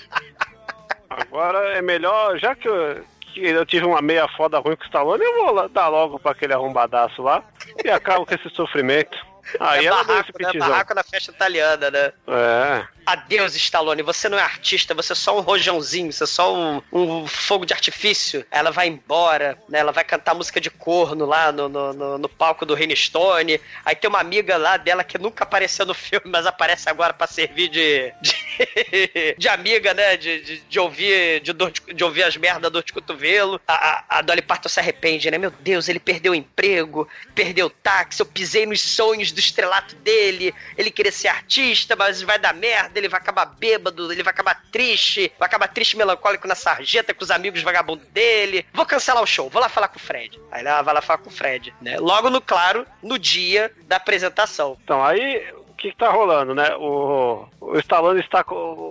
Agora 1.09 1.77
é 1.77 1.83
melhor, 1.83 2.39
já 2.39 2.55
que 2.55 2.69
eu, 2.69 3.05
que 3.21 3.41
eu 3.41 3.67
tive 3.67 3.85
uma 3.85 4.01
meia 4.01 4.27
foda 4.29 4.59
ruim 4.59 4.77
com 4.77 4.83
o 4.83 4.87
Stallone, 4.87 5.23
eu 5.23 5.45
vou 5.45 5.69
dar 5.69 5.89
logo 5.89 6.19
pra 6.19 6.33
aquele 6.33 6.55
arrombadaço 6.55 7.23
lá 7.23 7.43
e 7.85 7.91
acabo 7.91 8.25
com 8.25 8.35
esse 8.35 8.49
sofrimento. 8.51 9.19
Aí 9.61 9.85
é 9.85 9.89
ela 9.89 10.05
deu 10.05 10.07
barraco, 10.07 10.31
esse 10.31 10.43
né? 10.43 10.49
pitizão. 10.51 10.69
Barraco 10.69 10.95
na 10.95 11.03
festa 11.03 11.33
italiana, 11.33 11.91
né? 11.91 12.13
É. 12.29 12.87
Adeus, 13.05 13.55
Stallone, 13.57 14.03
você 14.03 14.29
não 14.29 14.39
é 14.39 14.43
artista, 14.43 14.95
você 14.95 15.13
é 15.13 15.17
só 15.17 15.37
um 15.37 15.41
rojãozinho, 15.41 16.13
você 16.13 16.25
é 16.25 16.27
só 16.27 16.55
um, 16.55 16.83
um 16.93 17.27
fogo 17.27 17.65
de 17.67 17.73
artifício. 17.75 18.45
Ela 18.51 18.71
vai 18.71 18.87
embora, 18.89 19.59
né? 19.69 19.81
Ela 19.81 19.93
vai 19.93 20.05
cantar 20.05 20.35
música 20.35 20.61
de 20.61 20.71
corno 20.71 21.27
lá 21.27 21.51
no, 21.53 21.69
no, 21.69 21.93
no- 21.93 22.19
no 22.19 22.29
palco 22.29 22.65
do 22.65 22.75
Rene 22.75 22.95
Stone. 22.97 23.61
Aí 23.85 23.95
tem 23.97 24.09
uma 24.09 24.21
amiga 24.21 24.57
lá 24.57 24.77
dela 24.77 25.03
que 25.05 25.19
nunca 25.19 25.45
apareceu 25.45 25.85
no 25.85 25.95
filme, 25.95 26.27
mas 26.27 26.47
aparece 26.47 26.89
agora 26.89 27.13
pra 27.13 27.27
servir 27.27 27.69
de, 27.69 28.13
de, 28.21 29.35
de 29.39 29.49
amiga, 29.49 29.93
né? 29.95 30.17
De, 30.17 30.41
de, 30.43 30.57
de 30.61 30.81
ouvir 30.81 31.41
de, 31.41 31.53
dor 31.53 31.71
de, 31.71 31.81
de 31.95 32.05
ouvir 32.05 32.23
as 32.25 32.37
merdas 32.37 32.71
dor 32.71 32.83
de 32.85 32.93
cotovelo. 32.93 33.61
A, 33.67 33.75
a, 33.75 34.19
a 34.19 34.23
Dolly 34.23 34.43
Parton 34.43 34.69
se 34.69 34.79
arrepende, 34.81 35.31
né? 35.31 35.39
Meu 35.39 35.51
Deus, 35.51 35.89
ele 35.89 35.99
perdeu 36.01 36.33
o 36.33 36.35
emprego, 36.35 37.09
perdeu 37.35 37.67
o 37.67 37.71
táxi, 37.71 38.21
eu 38.21 38.27
pisei 38.27 38.67
nos 38.67 38.81
sonhos 38.81 39.33
do 39.33 39.41
estrelato 39.41 39.95
dele. 39.97 40.55
Ele 40.77 40.91
queria 40.91 41.13
ser 41.13 41.29
artista, 41.29 41.97
mas 41.97 42.23
vai 42.23 42.39
dar 42.39 42.55
merda, 42.55 42.92
ele 42.99 43.09
vai 43.09 43.21
acabar 43.21 43.47
bêbado, 43.47 44.13
ele 44.13 44.23
vai 44.23 44.33
acabar 44.33 44.63
triste, 44.71 45.33
vai 45.39 45.47
acabar 45.47 45.69
triste, 45.69 45.97
melancólico 45.97 46.49
na 46.49 46.55
sarjeta 46.55 47.15
com 47.15 47.25
os 47.25 47.31
amigos 47.31 47.63
vagabundos 47.63 48.07
dele. 48.09 48.67
Vou 48.73 48.87
cancelar 48.87 49.23
o 49.23 49.27
show, 49.27 49.49
vou 49.49 49.61
lá 49.61 49.69
falar 49.69 49.89
com 49.89 49.97
o 49.97 50.03
Fred. 50.03 50.41
Aí 50.51 50.65
ela 50.65 50.83
vai 50.83 50.95
lá 50.95 51.03
falar 51.03 51.19
com 51.19 51.31
o 51.31 51.33
Fred, 51.33 51.75
né? 51.81 51.99
Logo 51.99 52.31
no 52.31 52.41
claro, 52.41 52.87
no 53.03 53.19
dia 53.19 53.73
da 53.85 53.97
apresentação. 53.97 54.77
Então, 54.83 55.03
aí 55.05 55.45
o 55.69 55.75
que, 55.75 55.91
que 55.91 55.97
tá 55.97 56.11
rolando, 56.11 56.55
né? 56.55 56.75
O, 56.77 57.47
o 57.61 57.79
Stallone 57.79 58.21
está 58.21 58.45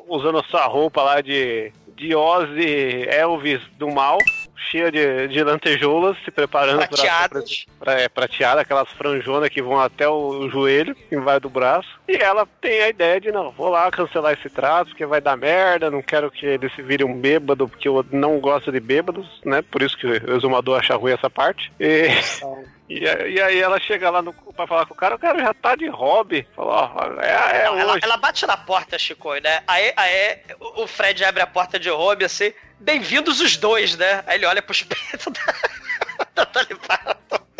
usando 0.08 0.40
a 0.40 0.44
sua 0.44 0.66
roupa 0.66 1.02
lá 1.02 1.22
de, 1.22 1.72
de 1.96 2.16
Ozzy 2.16 3.06
Elvis 3.08 3.62
do 3.78 3.90
mal, 3.90 4.18
cheia 4.70 4.92
de, 4.92 5.28
de 5.28 5.44
lantejoulas, 5.44 6.18
se 6.24 6.32
preparando 6.32 6.88
pra, 7.80 8.00
é, 8.00 8.10
prateada, 8.10 8.62
aquelas 8.62 8.90
franjonas 8.90 9.50
que 9.50 9.62
vão 9.62 9.80
até 9.80 10.08
o 10.08 10.50
joelho, 10.50 10.96
embaixo 11.12 11.42
do 11.42 11.50
braço. 11.50 11.90
E 12.08 12.16
ela 12.16 12.48
tem 12.60 12.82
a 12.82 12.90
ideia 12.90 13.20
de, 13.20 13.32
não, 13.32 13.52
vou 13.52 13.70
lá 13.70 13.90
cancelar 13.92 14.34
esse 14.34 14.50
trato, 14.50 14.90
porque 14.90 15.06
vai 15.06 15.22
dar 15.22 15.38
merda, 15.38 15.92
não 15.92 16.02
quero 16.02 16.30
que 16.30 16.46
ele 16.46 16.70
se 16.70 16.82
vire 16.82 17.04
um 17.04 17.20
bêbado, 17.20 17.68
porque 17.68 17.88
eu 17.88 18.06
não 18.12 18.40
gosto 18.40 18.72
de 18.72 18.80
bêbados, 18.80 19.28
né? 19.46 19.62
Por 19.62 19.82
isso 19.82 19.98
que 19.98 20.08
o 20.08 20.36
exumador 20.36 20.80
acha 20.80 20.96
ruim 20.96 21.14
essa 21.14 21.30
parte. 21.30 21.72
E... 21.80 22.08
E, 22.92 23.04
e 23.36 23.42
aí 23.42 23.58
ela 23.62 23.80
chega 23.80 24.10
lá 24.10 24.22
no, 24.22 24.34
pra 24.34 24.68
falar 24.68 24.86
com 24.86 24.94
o 24.94 24.98
cara, 24.98 25.16
o 25.16 25.20
cara 25.20 25.40
já 25.40 25.54
tá 25.54 25.76
de 25.76 25.88
hobby. 25.88 26.46
Falou, 26.54 26.74
ó, 26.74 27.22
é, 27.22 27.62
é 27.62 27.66
ela, 27.66 27.98
ela 28.02 28.18
bate 28.18 28.46
na 28.46 28.58
porta, 28.58 29.00
Chico, 29.00 29.34
né? 29.36 29.64
Aí, 29.66 29.94
aí 29.96 30.40
o 30.60 30.86
Fred 30.86 31.24
abre 31.24 31.42
a 31.42 31.48
porta 31.48 31.80
de 31.80 31.90
hobby 31.90 32.26
assim, 32.26 32.54
bem-vindos 32.80 33.40
os 33.40 33.56
dois, 33.56 33.96
né? 33.96 34.22
Aí 34.28 34.38
ele 34.38 34.46
olha 34.46 34.62
pros 34.62 34.84
peitos 34.84 35.32
da, 36.36 36.44
da. 36.44 36.52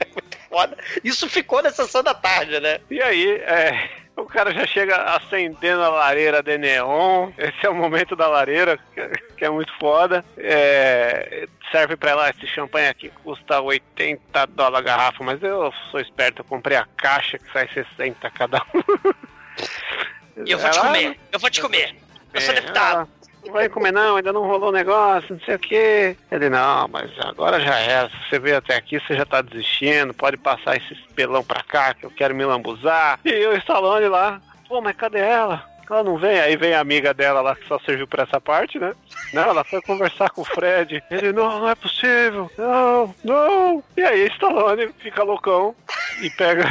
É 0.00 0.06
muito 0.12 0.38
foda. 0.48 0.76
Isso 1.02 1.28
ficou 1.28 1.62
na 1.62 1.70
sessão 1.70 2.02
da 2.02 2.12
tarde, 2.14 2.58
né? 2.60 2.80
E 2.90 3.00
aí, 3.00 3.30
é, 3.36 3.90
o 4.20 4.26
cara 4.26 4.52
já 4.52 4.66
chega 4.66 4.96
acendendo 5.14 5.82
a 5.82 5.88
lareira 5.88 6.42
de 6.42 6.56
neon. 6.58 7.30
Esse 7.38 7.66
é 7.66 7.70
o 7.70 7.74
momento 7.74 8.14
da 8.14 8.28
lareira, 8.28 8.78
que, 8.94 9.08
que 9.36 9.44
é 9.44 9.50
muito 9.50 9.72
foda. 9.78 10.24
É, 10.36 11.48
serve 11.70 11.96
pra 11.96 12.10
ela 12.10 12.30
esse 12.30 12.46
champanhe 12.46 12.88
aqui, 12.88 13.10
custa 13.22 13.60
80 13.60 14.46
dólares 14.48 14.78
a 14.78 14.90
garrafa, 14.90 15.24
mas 15.24 15.42
eu 15.42 15.72
sou 15.90 16.00
esperto, 16.00 16.40
eu 16.40 16.44
comprei 16.44 16.76
a 16.76 16.86
caixa 16.96 17.38
que 17.38 17.52
sai 17.52 17.68
60 17.68 18.30
cada 18.30 18.62
um. 18.74 20.44
E 20.46 20.50
eu 20.52 20.58
vou 20.58 20.70
te 20.70 20.80
comer, 20.80 21.20
eu 21.32 21.38
vou 21.38 21.50
te 21.50 21.60
comer. 21.60 21.96
Eu 22.32 22.40
sou 22.40 22.54
É, 22.54 22.60
deputado. 22.60 23.08
Vai 23.50 23.68
comer 23.68 23.92
não, 23.92 24.16
ainda 24.16 24.32
não 24.32 24.46
rolou 24.46 24.68
o 24.70 24.72
negócio, 24.72 25.34
não 25.34 25.40
sei 25.44 25.54
o 25.54 25.58
que. 25.58 26.16
Ele, 26.30 26.48
não, 26.50 26.88
mas 26.88 27.10
agora 27.20 27.60
já 27.60 27.78
era. 27.78 28.08
Se 28.10 28.16
você 28.28 28.38
veio 28.38 28.56
até 28.58 28.76
aqui, 28.76 28.98
você 29.00 29.16
já 29.16 29.24
tá 29.24 29.40
desistindo. 29.42 30.12
Pode 30.14 30.36
passar 30.36 30.76
esse 30.76 30.94
pelão 31.14 31.42
pra 31.44 31.62
cá, 31.62 31.94
que 31.94 32.04
eu 32.04 32.10
quero 32.10 32.34
me 32.34 32.44
lambuzar. 32.44 33.18
E 33.24 33.46
o 33.46 33.56
Stallone 33.56 34.08
lá, 34.08 34.40
pô, 34.68 34.80
mas 34.80 34.96
cadê 34.96 35.20
ela? 35.20 35.68
Ela 35.90 36.04
não 36.04 36.16
vem, 36.16 36.38
aí 36.38 36.54
vem 36.56 36.72
a 36.72 36.78
amiga 36.78 37.12
dela 37.12 37.40
lá 37.40 37.56
que 37.56 37.66
só 37.66 37.76
serviu 37.80 38.06
pra 38.06 38.22
essa 38.22 38.40
parte, 38.40 38.78
né? 38.78 38.92
Não, 39.34 39.42
ela 39.42 39.64
foi 39.64 39.82
conversar 39.82 40.30
com 40.30 40.42
o 40.42 40.44
Fred. 40.44 41.02
Ele, 41.10 41.32
não, 41.32 41.58
não 41.58 41.68
é 41.68 41.74
possível. 41.74 42.48
Não, 42.56 43.12
não. 43.24 43.82
E 43.96 44.02
aí 44.04 44.28
Stallone 44.28 44.92
fica 45.00 45.24
loucão 45.24 45.74
e 46.22 46.30
pega. 46.30 46.64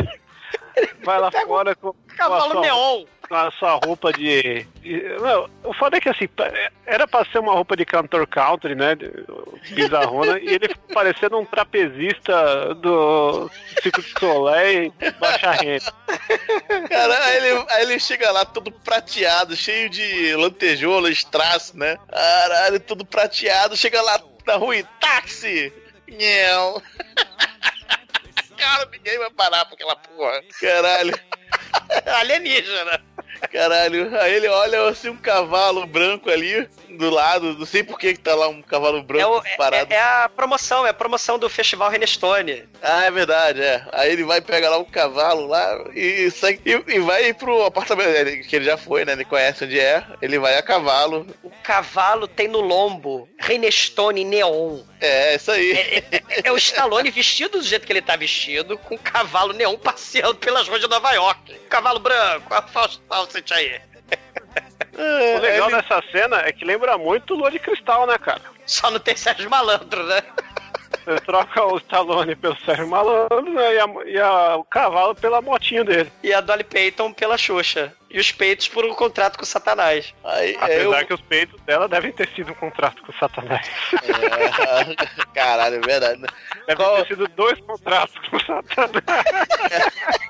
Vai 1.04 1.20
lá 1.20 1.30
fora 1.32 1.76
com, 1.76 1.94
Cavalo 2.16 2.52
sua- 2.52 2.62
neon. 2.62 3.04
Com 3.30 3.36
a 3.36 3.52
sua 3.52 3.80
roupa 3.86 4.12
de. 4.12 4.66
Não, 5.22 5.50
o 5.64 5.74
foda 5.74 5.98
é 5.98 6.02
que 6.02 6.10
assim, 6.10 6.28
era 6.86 7.08
pra 7.08 7.24
ser 7.26 7.38
uma 7.38 7.54
roupa 7.54 7.78
de 7.78 7.86
cantor 7.86 8.26
country, 8.26 8.74
né? 8.74 8.98
Bizarrona, 9.70 10.40
e 10.40 10.50
ele 10.50 10.76
parecendo 10.92 11.38
um 11.38 11.46
trapezista 11.46 12.74
do 12.74 13.50
Circo 13.82 14.02
de 14.02 14.20
Soleil 14.20 14.92
baixa 15.20 15.52
renda. 15.52 15.94
Cara, 16.90 17.26
aí 17.26 17.38
ele, 17.38 17.66
aí 17.70 17.84
ele 17.84 18.00
chega 18.00 18.32
lá 18.32 18.44
todo 18.44 18.72
prateado, 18.72 19.56
cheio 19.56 19.90
de 19.90 20.36
lantejoula, 20.36 21.12
strass, 21.12 21.74
né? 21.74 21.98
Caralho, 22.10 22.80
tudo 22.80 23.06
prateado. 23.06 23.78
Chega 23.78 24.02
lá 24.02 24.20
na 24.48 24.56
rua 24.56 24.76
e 24.76 24.84
táxi! 25.00 25.72
Nhão. 26.08 26.82
Cara, 28.58 28.90
ninguém 28.92 29.18
vai 29.20 29.30
parar 29.30 29.66
pra 29.66 29.76
aquela 29.76 29.96
porra. 29.96 30.42
Caralho. 30.60 31.18
Alienígena. 32.20 33.02
Caralho, 33.52 34.18
aí 34.20 34.34
ele 34.34 34.48
olha 34.48 34.88
assim 34.90 35.10
um 35.10 35.16
cavalo 35.18 35.86
branco 35.86 36.30
ali 36.30 36.68
do 36.98 37.10
lado, 37.10 37.54
não 37.58 37.66
sei 37.66 37.84
por 37.84 37.98
que 37.98 38.16
tá 38.18 38.36
lá 38.36 38.48
um 38.48 38.62
cavalo 38.62 38.98
É, 39.00 39.02
branco 39.04 39.38
o- 39.38 39.46
é- 39.46 39.56
parado. 39.56 39.94
é- 39.94 39.96
é 39.96 40.02
a 40.02 40.30
promoção, 40.30 40.86
é 40.86 40.90
a 40.90 40.94
promoção 40.94 41.38
do 41.40 41.50
Festival 41.50 41.90
Renestone. 41.90 42.68
Ah, 42.82 43.06
é 43.06 43.12
verdade, 43.12 43.62
é. 43.62 43.84
Aí 43.94 44.12
ele 44.12 44.24
vai 44.24 44.42
pegar 44.42 44.70
lá 44.70 44.78
um 44.78 44.86
cavalo 44.86 45.48
lá 45.48 45.84
e, 45.96 46.30
sai, 46.32 46.60
e, 46.66 46.84
e 46.96 47.00
vai 47.00 47.34
pro 47.34 47.64
apartamento 47.66 48.12
dele, 48.12 48.38
que 48.44 48.56
ele 48.56 48.66
já 48.66 48.78
foi, 48.78 49.06
né? 49.06 49.14
Ele 49.14 49.26
conhece 49.26 49.64
onde 49.66 49.80
é. 49.80 50.04
Ele 50.22 50.40
vai 50.40 50.58
a 50.58 50.62
cavalo. 50.64 51.26
O 51.44 51.50
cavalo 51.64 52.28
tem 52.28 52.48
no 52.48 52.60
lombo 52.60 53.30
Renestone 53.40 54.24
neon. 54.26 54.80
É, 55.02 55.36
isso 55.36 55.52
aí. 55.52 55.72
É, 55.72 56.04
é 56.46 56.52
o 56.52 56.58
Stallone 56.58 57.10
vestido 57.12 57.60
do 57.60 57.64
jeito 57.64 57.86
que 57.86 57.94
ele 57.94 58.02
tá 58.02 58.16
vestido, 58.16 58.78
com 58.78 58.96
um 58.96 58.98
cavalo 58.98 59.54
neon 59.54 59.78
passeando 59.78 60.36
pelas 60.36 60.68
ruas 60.68 60.82
de 60.82 60.88
Nova 60.90 61.12
York. 61.14 61.54
Cavalo 61.70 62.00
branco, 62.00 62.54
a 62.54 62.62
Aí. 63.52 63.82
O 65.36 65.40
legal 65.40 65.70
dessa 65.70 66.04
cena 66.12 66.42
é 66.42 66.52
que 66.52 66.66
lembra 66.66 66.98
muito 66.98 67.34
Lua 67.36 67.50
de 67.52 67.60
Cristal, 67.60 68.06
né, 68.06 68.18
cara? 68.18 68.42
Só 68.66 68.92
não 68.92 69.00
tem 69.00 69.16
Sérgio 69.16 69.50
Malandro, 69.50 70.04
né? 70.04 70.22
Você 71.06 71.20
troca 71.22 71.64
o 71.66 71.78
Stallone 71.78 72.36
pelo 72.36 72.58
Sérgio 72.66 72.88
Malandro 72.88 73.42
né, 73.42 73.76
e, 73.76 73.80
a- 73.80 73.88
e 74.06 74.20
a- 74.20 74.56
o 74.58 74.64
cavalo 74.66 75.16
pela 75.16 75.42
motinho 75.42 75.84
dele. 75.86 76.12
E 76.22 76.34
a 76.34 76.42
Dolly 76.42 76.64
Payton 76.64 77.14
pela 77.14 77.38
Xuxa. 77.38 77.94
E 78.10 78.20
os 78.20 78.32
peitos 78.32 78.68
por 78.68 78.86
um 78.86 78.94
contrato 78.94 79.38
com 79.38 79.44
o 79.44 79.48
Satanás. 79.48 80.14
Aí, 80.24 80.58
Apesar 80.60 81.06
que 81.06 81.14
os 81.14 81.22
peitos 81.22 81.60
dela 81.62 81.88
devem 81.88 82.12
ter 82.12 82.28
sido 82.36 82.52
um 82.52 82.56
contrato 82.56 83.02
com 83.04 83.12
o 83.12 83.16
Satanás. 83.20 83.68
É, 84.04 85.06
caralho, 85.34 85.76
é 85.76 85.80
verdade. 85.80 86.22
Devem 86.68 86.76
Qual- 86.76 86.98
ter 86.98 87.08
sido 87.08 87.28
dois 87.30 87.60
contratos 87.62 88.16
com 88.30 88.36
o 88.38 88.40
Satanás. 88.46 89.26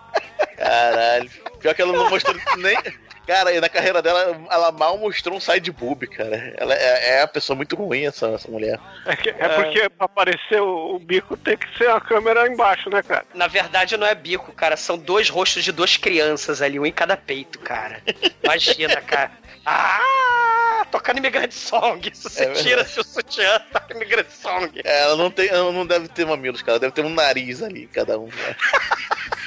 Caralho. 0.69 1.29
Pior 1.59 1.73
que 1.75 1.81
ela 1.81 1.93
não 1.93 2.09
mostrou 2.09 2.35
nem. 2.57 2.77
Cara, 3.25 3.51
e 3.53 3.61
na 3.61 3.69
carreira 3.69 4.01
dela, 4.01 4.41
ela 4.49 4.71
mal 4.71 4.97
mostrou 4.97 5.37
um 5.37 5.39
side 5.39 5.71
boob, 5.71 6.07
cara. 6.07 6.51
Ela 6.57 6.73
é, 6.73 7.17
é 7.17 7.21
uma 7.21 7.27
pessoa 7.27 7.55
muito 7.55 7.75
ruim, 7.75 8.05
essa, 8.07 8.27
essa 8.29 8.49
mulher. 8.49 8.79
É, 9.05 9.15
que- 9.15 9.29
é 9.29 9.49
porque 9.49 9.87
pra 9.89 10.05
aparecer 10.05 10.59
o, 10.59 10.95
o 10.95 10.99
bico 10.99 11.37
tem 11.37 11.55
que 11.55 11.77
ser 11.77 11.89
a 11.91 12.01
câmera 12.01 12.47
embaixo, 12.47 12.89
né, 12.89 13.03
cara? 13.03 13.23
Na 13.35 13.45
verdade, 13.45 13.95
não 13.97 14.07
é 14.07 14.15
bico, 14.15 14.51
cara. 14.53 14.75
São 14.75 14.97
dois 14.97 15.29
rostos 15.29 15.63
de 15.63 15.71
duas 15.71 15.95
crianças 15.95 16.59
ali, 16.59 16.79
um 16.79 16.85
em 16.87 16.91
cada 16.91 17.15
peito, 17.15 17.59
cara. 17.59 18.01
Imagina, 18.43 18.95
cara. 19.05 19.31
Ah! 19.63 20.85
Tocando 20.89 21.19
Imigrante 21.19 21.53
Song. 21.53 22.09
Se 22.11 22.23
você 22.23 22.45
É 22.45 22.53
tira 22.53 22.83
seu 22.83 23.03
sutiã, 23.03 23.59
toca 23.71 23.93
Imigrante 23.93 24.31
Song. 24.33 24.81
É, 24.83 25.01
Ela 25.03 25.15
não 25.15 25.29
tem, 25.29 25.47
ela 25.49 25.71
não 25.71 25.85
deve 25.85 26.07
ter 26.07 26.25
mamilos, 26.25 26.63
cara. 26.63 26.79
Deve 26.79 26.93
ter 26.93 27.05
um 27.05 27.09
nariz 27.13 27.61
ali, 27.61 27.85
cada 27.93 28.17
um. 28.17 28.25
né? 28.25 28.55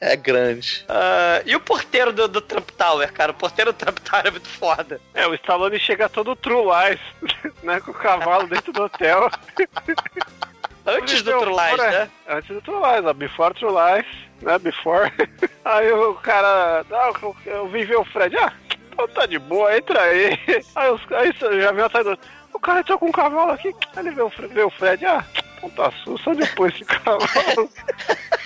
É 0.00 0.14
grande. 0.14 0.84
Ah, 0.88 1.42
e 1.46 1.56
o 1.56 1.60
porteiro 1.60 2.12
do, 2.12 2.28
do 2.28 2.40
Trump 2.40 2.68
Tower, 2.70 3.10
cara? 3.12 3.32
O 3.32 3.34
porteiro 3.34 3.72
do 3.72 3.76
Trump 3.76 3.98
Tower 4.00 4.26
é 4.26 4.30
muito 4.30 4.48
foda. 4.48 5.00
É, 5.14 5.26
o 5.26 5.34
Stallone 5.34 5.78
chega 5.78 6.08
todo 6.08 6.36
True 6.36 6.64
Lies, 6.64 7.00
né? 7.62 7.80
Com 7.80 7.92
o 7.92 7.94
cavalo 7.94 8.46
dentro 8.46 8.72
do 8.72 8.82
hotel. 8.82 9.30
Antes 10.86 11.22
do 11.22 11.32
True 11.32 11.40
True 11.40 11.56
Lies, 11.56 11.78
né? 11.78 12.10
Antes 12.28 12.48
do 12.48 12.62
True 12.62 12.76
Lies, 12.76 13.06
ó, 13.06 13.12
Before 13.12 13.54
True 13.54 13.72
Lies, 13.72 14.06
né? 14.42 14.58
Before. 14.58 15.12
Aí 15.64 15.90
o 15.92 16.14
cara, 16.14 16.84
não, 16.90 17.12
eu, 17.22 17.36
eu 17.46 17.68
vim 17.68 17.84
ver 17.84 17.96
o 17.96 18.04
Fred. 18.04 18.36
Ah, 18.36 18.52
então 18.92 19.08
tá 19.08 19.26
de 19.26 19.38
boa, 19.38 19.76
entra 19.76 20.00
aí. 20.00 20.38
Aí, 20.74 20.90
os, 20.90 21.00
aí 21.12 21.60
já 21.60 21.70
viu 21.72 21.84
atrás 21.84 22.06
do. 22.06 22.18
O 22.54 22.58
cara 22.58 22.80
entrou 22.80 22.98
com 22.98 23.08
um 23.08 23.12
cavalo 23.12 23.52
aqui. 23.52 23.74
Aí 23.94 24.06
ele 24.06 24.14
vê 24.14 24.22
o, 24.22 24.28
vê 24.28 24.62
o 24.62 24.70
Fred. 24.70 25.04
Ah, 25.04 25.22
tá 25.70 25.92
susto, 26.04 26.30
onde 26.30 26.40
depois 26.40 26.74
esse 26.74 26.84
cavalo? 26.84 27.70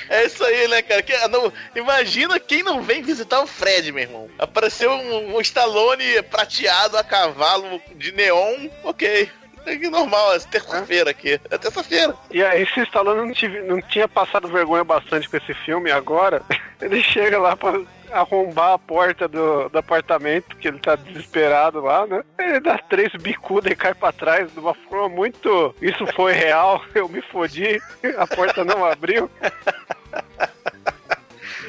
É 0.08 0.24
isso 0.26 0.42
aí, 0.44 0.66
né, 0.66 0.82
cara? 0.82 1.02
Que- 1.02 1.28
não- 1.28 1.52
imagina 1.76 2.40
quem 2.40 2.64
não 2.64 2.82
vem 2.82 3.00
visitar 3.00 3.40
o 3.42 3.46
Fred, 3.46 3.92
meu 3.92 4.02
irmão. 4.02 4.28
Apareceu 4.40 4.90
um, 4.90 5.36
um 5.36 5.40
Stallone 5.40 6.20
prateado 6.24 6.96
a 6.98 7.04
cavalo 7.04 7.80
de 7.94 8.10
neon, 8.10 8.68
ok. 8.82 9.30
É 9.66 9.76
que 9.76 9.88
normal, 9.88 10.34
é 10.34 10.40
terça-feira 10.40 11.10
aqui. 11.10 11.40
É 11.48 11.56
terça-feira. 11.58 12.16
E 12.28 12.42
aí, 12.42 12.66
se 12.66 12.80
o 12.80 12.82
Stallone 12.82 13.28
não, 13.28 13.32
tive- 13.32 13.60
não 13.60 13.80
tinha 13.82 14.08
passado 14.08 14.48
vergonha 14.48 14.82
bastante 14.82 15.28
com 15.28 15.36
esse 15.36 15.54
filme, 15.54 15.92
agora 15.92 16.42
ele 16.82 17.00
chega 17.04 17.38
lá 17.38 17.56
pra 17.56 17.80
arrombar 18.12 18.72
a 18.72 18.78
porta 18.78 19.28
do, 19.28 19.68
do 19.68 19.78
apartamento, 19.78 20.56
que 20.56 20.68
ele 20.68 20.78
tá 20.78 20.96
desesperado 20.96 21.80
lá, 21.80 22.06
né? 22.06 22.22
Ele 22.38 22.60
dá 22.60 22.78
três 22.78 23.12
bicudas 23.14 23.72
e 23.72 23.76
cai 23.76 23.94
pra 23.94 24.12
trás 24.12 24.52
de 24.52 24.58
uma 24.58 24.74
forma 24.74 25.08
muito. 25.08 25.74
Isso 25.80 26.06
foi 26.14 26.32
real, 26.32 26.82
eu 26.94 27.08
me 27.08 27.22
fodi, 27.22 27.80
a 28.16 28.26
porta 28.26 28.64
não 28.64 28.84
abriu. 28.84 29.30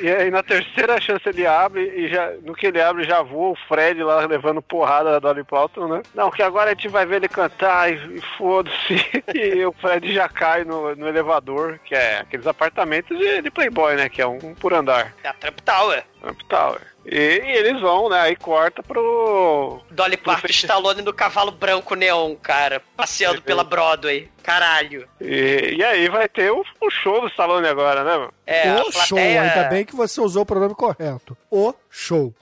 E 0.01 0.09
aí 0.09 0.31
na 0.31 0.41
terceira 0.41 0.99
chance 0.99 1.27
ele 1.27 1.45
abre 1.45 1.81
e 1.95 2.09
já, 2.09 2.31
no 2.43 2.53
que 2.53 2.67
ele 2.67 2.81
abre 2.81 3.03
já 3.03 3.21
voa 3.21 3.51
o 3.51 3.57
Fred 3.67 4.01
lá 4.03 4.25
levando 4.25 4.61
porrada 4.61 5.11
da 5.11 5.19
Dolly 5.19 5.43
Parton, 5.43 5.87
né? 5.87 6.01
Não, 6.15 6.31
que 6.31 6.41
agora 6.41 6.71
a 6.71 6.73
gente 6.73 6.87
vai 6.87 7.05
ver 7.05 7.17
ele 7.17 7.27
cantar 7.27 7.91
e, 7.91 8.17
e 8.17 8.21
foda-se. 8.37 8.95
E 9.33 9.65
o 9.65 9.71
Fred 9.71 10.13
já 10.13 10.27
cai 10.27 10.63
no, 10.63 10.95
no 10.95 11.07
elevador, 11.07 11.79
que 11.85 11.95
é 11.95 12.19
aqueles 12.19 12.45
apartamentos 12.45 13.17
de, 13.17 13.41
de 13.41 13.51
Playboy, 13.51 13.95
né? 13.95 14.09
Que 14.09 14.21
é 14.21 14.27
um, 14.27 14.37
um 14.43 14.55
por 14.55 14.73
andar. 14.73 15.13
É 15.23 15.29
a 15.29 15.33
Trump 15.33 15.59
Tower. 15.61 16.03
Trump 16.21 16.41
Tower. 16.49 16.81
E, 17.05 17.15
e 17.15 17.51
eles 17.57 17.81
vão, 17.81 18.09
né? 18.09 18.19
Aí 18.21 18.35
corta 18.35 18.83
pro. 18.83 19.81
Dolly 19.89 20.17
Parton 20.17 20.47
Stallone 20.49 21.01
no 21.01 21.11
cavalo 21.13 21.51
branco 21.51 21.95
neon, 21.95 22.35
cara. 22.35 22.81
Passeando 22.95 23.41
pela 23.41 23.63
Broadway. 23.63 24.29
Caralho. 24.43 25.07
E, 25.19 25.75
e 25.77 25.83
aí 25.83 26.07
vai 26.09 26.27
ter 26.29 26.51
o, 26.51 26.63
o 26.79 26.89
show 26.91 27.21
do 27.21 27.27
Stallone 27.27 27.67
agora, 27.67 28.03
né, 28.03 28.17
mano? 28.17 28.33
É, 28.45 28.71
o 28.81 28.91
show, 28.91 29.17
plateia- 29.17 29.41
ainda 29.41 29.63
bem 29.69 29.83
que 29.85 29.95
você 29.95 30.21
usou 30.21 30.43
o 30.43 30.45
pronome 30.45 30.75
correto. 30.75 31.35
O 31.49 31.73
show. 31.89 32.33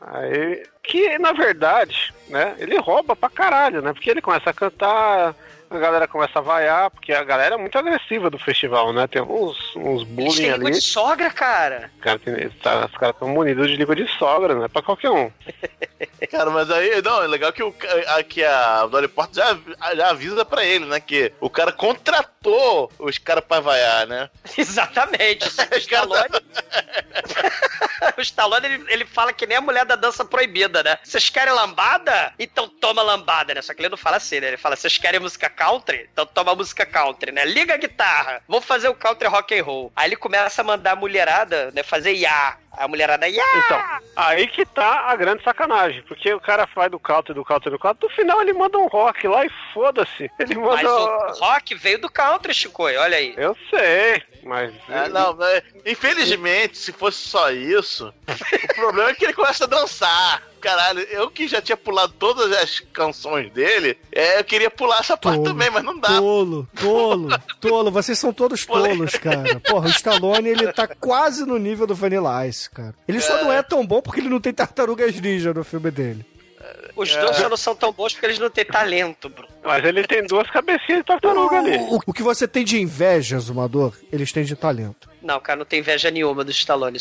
Aí, 0.00 0.62
que 0.84 1.18
na 1.18 1.32
verdade, 1.32 2.14
né, 2.28 2.54
ele 2.58 2.78
rouba 2.78 3.16
pra 3.16 3.28
caralho, 3.28 3.82
né? 3.82 3.92
Porque 3.92 4.08
ele 4.10 4.22
começa 4.22 4.50
a 4.50 4.54
cantar, 4.54 5.34
a 5.70 5.78
galera 5.78 6.08
começa 6.08 6.38
a 6.38 6.42
vaiar, 6.42 6.90
porque 6.90 7.12
a 7.12 7.24
galera 7.24 7.54
é 7.54 7.58
muito 7.58 7.76
agressiva 7.78 8.30
do 8.30 8.38
festival, 8.38 8.92
né? 8.92 9.06
Tem 9.06 9.22
uns, 9.22 9.56
uns 9.76 10.02
bullying 10.04 10.34
têm 10.34 10.50
língua 10.52 10.68
ali. 10.68 10.78
de 10.78 10.80
sogra, 10.84 11.30
cara. 11.30 11.90
Cara, 12.00 12.18
tem, 12.18 12.48
tá- 12.62 12.86
os 12.86 12.92
caras 12.96 13.14
estão 13.14 13.28
munidos 13.28 13.68
de 13.68 13.76
língua 13.76 13.94
de 13.96 14.06
sogra, 14.18 14.54
né? 14.54 14.68
Pra 14.68 14.82
qualquer 14.82 15.10
um. 15.10 15.30
Cara, 16.30 16.50
mas 16.50 16.70
aí, 16.70 17.00
não, 17.02 17.22
é 17.22 17.26
legal 17.26 17.52
que, 17.52 17.62
o, 17.62 17.74
a, 18.08 18.22
que 18.22 18.42
a 18.44 18.86
Dolly 18.86 19.08
Parton 19.08 19.34
já, 19.34 19.58
já 19.94 20.10
avisa 20.10 20.44
pra 20.44 20.64
ele, 20.64 20.84
né? 20.84 21.00
Que 21.00 21.32
o 21.40 21.48
cara 21.48 21.72
contratou 21.72 22.90
os 22.98 23.16
caras 23.18 23.44
pra 23.44 23.60
vaiar, 23.60 24.06
né? 24.06 24.28
Exatamente. 24.56 25.46
O 25.72 25.76
Stallone. 25.78 26.34
o 28.16 28.20
Stallone, 28.20 28.66
ele, 28.66 28.84
ele 28.88 29.04
fala 29.06 29.32
que 29.32 29.46
nem 29.46 29.56
a 29.56 29.60
mulher 29.60 29.84
da 29.84 29.96
dança 29.96 30.24
proibida, 30.24 30.82
né? 30.82 30.98
Vocês 31.02 31.28
querem 31.30 31.52
lambada? 31.52 32.32
Então 32.38 32.68
toma 32.68 33.02
lambada, 33.02 33.54
né? 33.54 33.62
Só 33.62 33.74
que 33.74 33.80
ele 33.82 33.88
não 33.88 33.96
fala 33.96 34.16
assim, 34.16 34.40
né? 34.40 34.48
Ele 34.48 34.56
fala, 34.56 34.76
vocês 34.76 34.98
querem 34.98 35.20
música 35.20 35.48
country? 35.56 36.08
Então 36.12 36.26
toma 36.26 36.54
música 36.54 36.84
country, 36.84 37.32
né? 37.32 37.44
Liga 37.44 37.74
a 37.74 37.78
guitarra. 37.78 38.42
Vou 38.46 38.60
fazer 38.60 38.88
o 38.88 38.94
country 38.94 39.26
rock 39.26 39.58
and 39.58 39.64
roll. 39.64 39.92
Aí 39.96 40.08
ele 40.08 40.16
começa 40.16 40.60
a 40.60 40.64
mandar 40.64 40.92
a 40.92 40.96
mulherada, 40.96 41.70
né? 41.72 41.82
Fazer 41.82 42.12
iá. 42.12 42.58
A 42.76 42.88
mulherada 42.88 43.28
iá. 43.28 43.44
Então, 43.64 43.80
aí 44.14 44.46
que 44.46 44.64
tá 44.66 45.06
a 45.10 45.16
grande 45.16 45.42
sacanagem, 45.42 46.02
porque 46.02 46.32
o 46.32 46.40
cara 46.40 46.66
faz 46.66 46.90
do 46.90 46.98
country, 46.98 47.34
do 47.34 47.44
country, 47.44 47.70
do 47.70 47.78
country, 47.78 48.06
no 48.06 48.14
final 48.14 48.40
ele 48.42 48.52
manda 48.52 48.78
um 48.78 48.86
rock 48.86 49.26
lá 49.26 49.44
e 49.44 49.50
foda-se. 49.72 50.30
Ele 50.38 50.54
manda. 50.56 50.82
Mas 50.82 50.84
o 51.38 51.44
rock 51.44 51.74
veio 51.74 51.98
do 52.00 52.10
country, 52.10 52.54
Chico. 52.54 52.84
Olha 52.84 53.16
aí. 53.16 53.34
Eu 53.36 53.56
sei, 53.70 54.22
mas. 54.44 54.72
Ah, 54.88 55.08
não, 55.08 55.34
mas, 55.34 55.62
infelizmente, 55.84 56.78
se 56.78 56.92
fosse 56.92 57.18
só 57.28 57.50
isso, 57.50 58.12
o 58.28 58.74
problema 58.74 59.10
é 59.10 59.14
que 59.14 59.24
ele 59.24 59.32
começa 59.32 59.64
a 59.64 59.66
dançar. 59.66 60.42
Caralho, 60.60 61.00
eu 61.10 61.30
que 61.30 61.46
já 61.46 61.60
tinha 61.60 61.76
pulado 61.76 62.12
todas 62.18 62.50
as 62.50 62.80
canções 62.80 63.52
dele, 63.52 63.96
é, 64.10 64.40
eu 64.40 64.44
queria 64.44 64.70
pular 64.70 64.98
essa 64.98 65.16
parte 65.16 65.36
Tolo. 65.36 65.48
também, 65.48 65.70
mas 65.70 65.84
não 65.84 65.98
dá. 65.98 66.08
Tolo, 66.08 66.68
tolo, 66.74 67.28
tolo. 67.60 67.90
Vocês 67.90 68.18
são 68.18 68.32
todos 68.32 68.64
tolos, 68.66 69.12
cara. 69.12 69.60
Porra, 69.60 69.86
o 69.86 69.90
Stallone, 69.90 70.48
ele 70.48 70.72
tá 70.72 70.88
quase 70.88 71.44
no 71.44 71.58
nível 71.58 71.86
do 71.86 71.94
Vanilla 71.94 72.44
Ice, 72.46 72.65
cara. 72.70 72.94
Ele 73.06 73.20
só 73.20 73.42
não 73.42 73.52
é 73.52 73.62
tão 73.62 73.86
bom 73.86 74.00
porque 74.02 74.20
ele 74.20 74.28
não 74.28 74.40
tem 74.40 74.52
tartarugas 74.52 75.18
ninja 75.20 75.52
no 75.54 75.64
filme 75.64 75.90
dele. 75.90 76.24
Os 76.96 77.14
É. 77.14 77.20
dois 77.20 77.36
só 77.36 77.48
não 77.48 77.56
são 77.56 77.76
tão 77.76 77.92
bons 77.92 78.12
porque 78.14 78.26
eles 78.26 78.38
não 78.38 78.48
têm 78.50 78.64
talento, 78.64 79.28
Bruno. 79.28 79.48
Mas 79.62 79.84
ele 79.84 80.02
tem 80.06 80.26
duas 80.26 80.50
cabecinhas 80.50 81.00
de 81.00 81.06
tartaruga 81.06 81.58
ali. 81.58 81.76
O, 81.78 82.00
o 82.06 82.12
que 82.12 82.22
você 82.22 82.48
tem 82.48 82.64
de 82.64 82.80
inveja, 82.80 83.38
Zumador, 83.38 83.94
eles 84.10 84.32
têm 84.32 84.44
de 84.44 84.56
talento. 84.56 85.08
Não, 85.22 85.38
cara, 85.38 85.58
não 85.58 85.66
tem 85.66 85.80
inveja 85.80 86.10
nenhuma 86.10 86.42
dos 86.42 86.56
Stallone. 86.56 86.98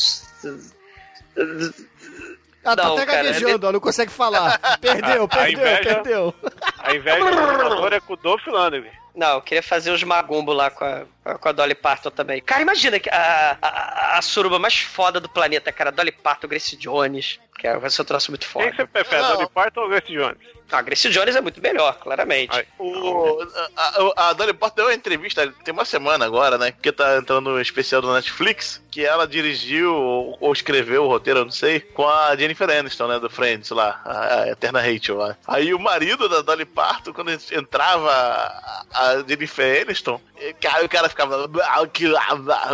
Ah, 2.66 2.76
tá 2.76 2.94
até 2.94 3.06
cara, 3.06 3.24
gaguejando, 3.24 3.68
ó, 3.68 3.72
não 3.72 3.80
consegue 3.80 4.12
falar. 4.12 4.58
Perdeu, 4.82 5.24
A 5.26 5.28
perdeu, 5.28 5.60
inveja- 5.62 5.84
perdeu. 5.96 6.36
A 6.80 6.96
inveja 6.96 7.20
do 7.20 7.32
jogador 7.34 7.94
é 7.94 8.00
com 8.00 8.14
o 8.14 8.18
Dolph 8.18 8.46
Lundgren. 8.48 8.92
Não, 9.16 9.36
eu 9.36 9.42
queria 9.42 9.64
fazer 9.64 9.92
os 9.92 10.04
magumbo 10.04 10.52
lá 10.52 10.70
com 10.70 10.84
a, 10.84 11.36
com 11.38 11.48
a 11.48 11.52
Dolly 11.54 11.74
Parton 11.76 12.10
também. 12.12 12.42
Cara, 12.42 12.62
imagina 12.62 13.00
que 13.00 13.10
a, 13.10 13.58
a, 13.62 14.18
a 14.18 14.22
suruba 14.22 14.60
mais 14.60 14.78
foda 14.78 15.22
do 15.22 15.30
planeta, 15.30 15.72
cara. 15.72 15.90
Dolly 15.90 16.12
Parton, 16.12 16.48
Grace 16.50 16.76
Jones. 16.76 17.40
Que 17.58 17.68
é- 17.68 17.78
vai 17.78 17.90
ser 17.90 18.02
um 18.02 18.06
troço 18.06 18.32
muito 18.32 18.42
Quem 18.42 18.52
forte. 18.52 18.72
que 18.72 18.76
você 18.78 18.88
prefere, 18.88 19.22
Não. 19.22 19.34
Dolly 19.36 19.50
Parton 19.50 19.82
ou 19.82 19.90
Grace 19.90 20.12
Jones? 20.12 20.38
A 20.72 20.82
Grace 20.82 21.10
Jones 21.10 21.36
é 21.36 21.42
muito 21.42 21.62
melhor, 21.62 21.94
claramente. 22.00 22.66
O, 22.80 23.40
a, 23.78 23.82
a, 24.26 24.30
a 24.30 24.34
Dolly 24.34 24.52
Parton 24.54 24.78
deu 24.78 24.86
uma 24.86 24.94
entrevista, 24.96 25.48
tem 25.64 25.72
uma 25.72 25.86
semana 25.86 26.26
agora, 26.26 26.58
né? 26.58 26.72
Que 26.72 26.92
tá 26.92 27.18
entrando 27.18 27.52
no 27.52 27.62
especial 27.62 28.02
do 28.02 28.12
Netflix, 28.12 28.84
que 28.90 29.06
ela 29.06 29.28
dirigiu 29.28 29.94
ou, 29.94 30.38
ou 30.42 30.52
escreveu 30.52 31.04
o 31.06 31.08
roteiro, 31.08 31.42
eu 31.42 31.46
não 31.46 31.52
sei, 31.52 31.80
com 31.80 32.08
a 32.10 32.36
Jennifer 32.36 32.68
Aniston, 32.70 33.08
né? 33.08 33.20
Do 33.20 33.30
Friends 33.30 33.70
lá, 33.70 34.02
a, 34.04 34.42
a 34.42 34.48
Eterna 34.50 34.82
Rachel 34.82 35.18
lá. 35.18 35.38
Aí 35.48 35.72
o 35.72 35.80
marido 35.80 36.28
da 36.28 36.42
Dolly 36.42 36.66
Parton, 36.66 37.14
quando 37.14 37.32
entrava 37.52 38.12
a, 38.92 39.24
Jennifer 39.28 39.84
Aniston, 39.84 40.20
cara, 40.60 40.84
o 40.84 40.90
cara 40.90 41.10
ficava, 41.10 41.48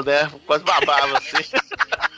né? 0.05 0.31
Quase 0.47 0.63
babava 0.63 1.17
assim. 1.17 1.43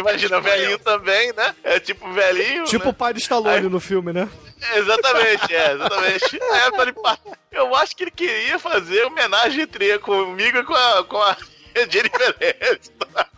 Imagina, 0.00 0.38
o 0.38 0.42
velhinho 0.42 0.78
também, 0.78 1.32
né? 1.32 1.54
É 1.62 1.78
tipo 1.78 2.10
velhinho. 2.12 2.64
Tipo 2.64 2.86
né? 2.86 2.90
o 2.90 2.94
pai 2.94 3.12
de 3.14 3.20
Stallone 3.20 3.68
no 3.68 3.80
filme, 3.80 4.12
né? 4.12 4.28
Exatamente, 4.74 5.54
é, 5.54 5.72
exatamente. 5.72 6.40
Aí 6.52 6.70
Dolly 6.72 6.92
Parton, 6.92 7.34
eu 7.52 7.74
acho 7.74 7.96
que 7.96 8.04
ele 8.04 8.10
queria 8.10 8.58
fazer 8.58 9.04
homenagem 9.04 9.62
entre 9.62 9.86
ele 9.86 9.98
comigo 9.98 10.58
e 10.58 10.64
com 10.64 10.74
a, 10.74 11.04
com 11.04 11.18
a 11.22 11.36
Jennifer 11.88 12.34
Aniston. 12.40 13.06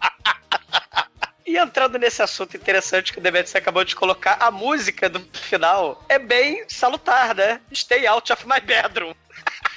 E 1.45 1.59
entrando 1.59 1.99
nesse 1.99 2.23
assunto 2.23 2.57
interessante 2.57 3.13
que 3.13 3.19
o 3.19 3.21
Demetrius 3.21 3.55
acabou 3.57 3.85
de 3.85 3.97
colocar, 3.97 4.39
a 4.41 4.51
música 4.51 5.09
do 5.09 5.21
final 5.33 6.03
é 6.09 6.19
bem 6.19 6.65
salutar, 6.69 7.35
né? 7.35 7.61
Stay 7.75 8.07
out 8.07 8.33
of 8.33 8.47
my 8.47 8.61
bedroom. 8.61 9.13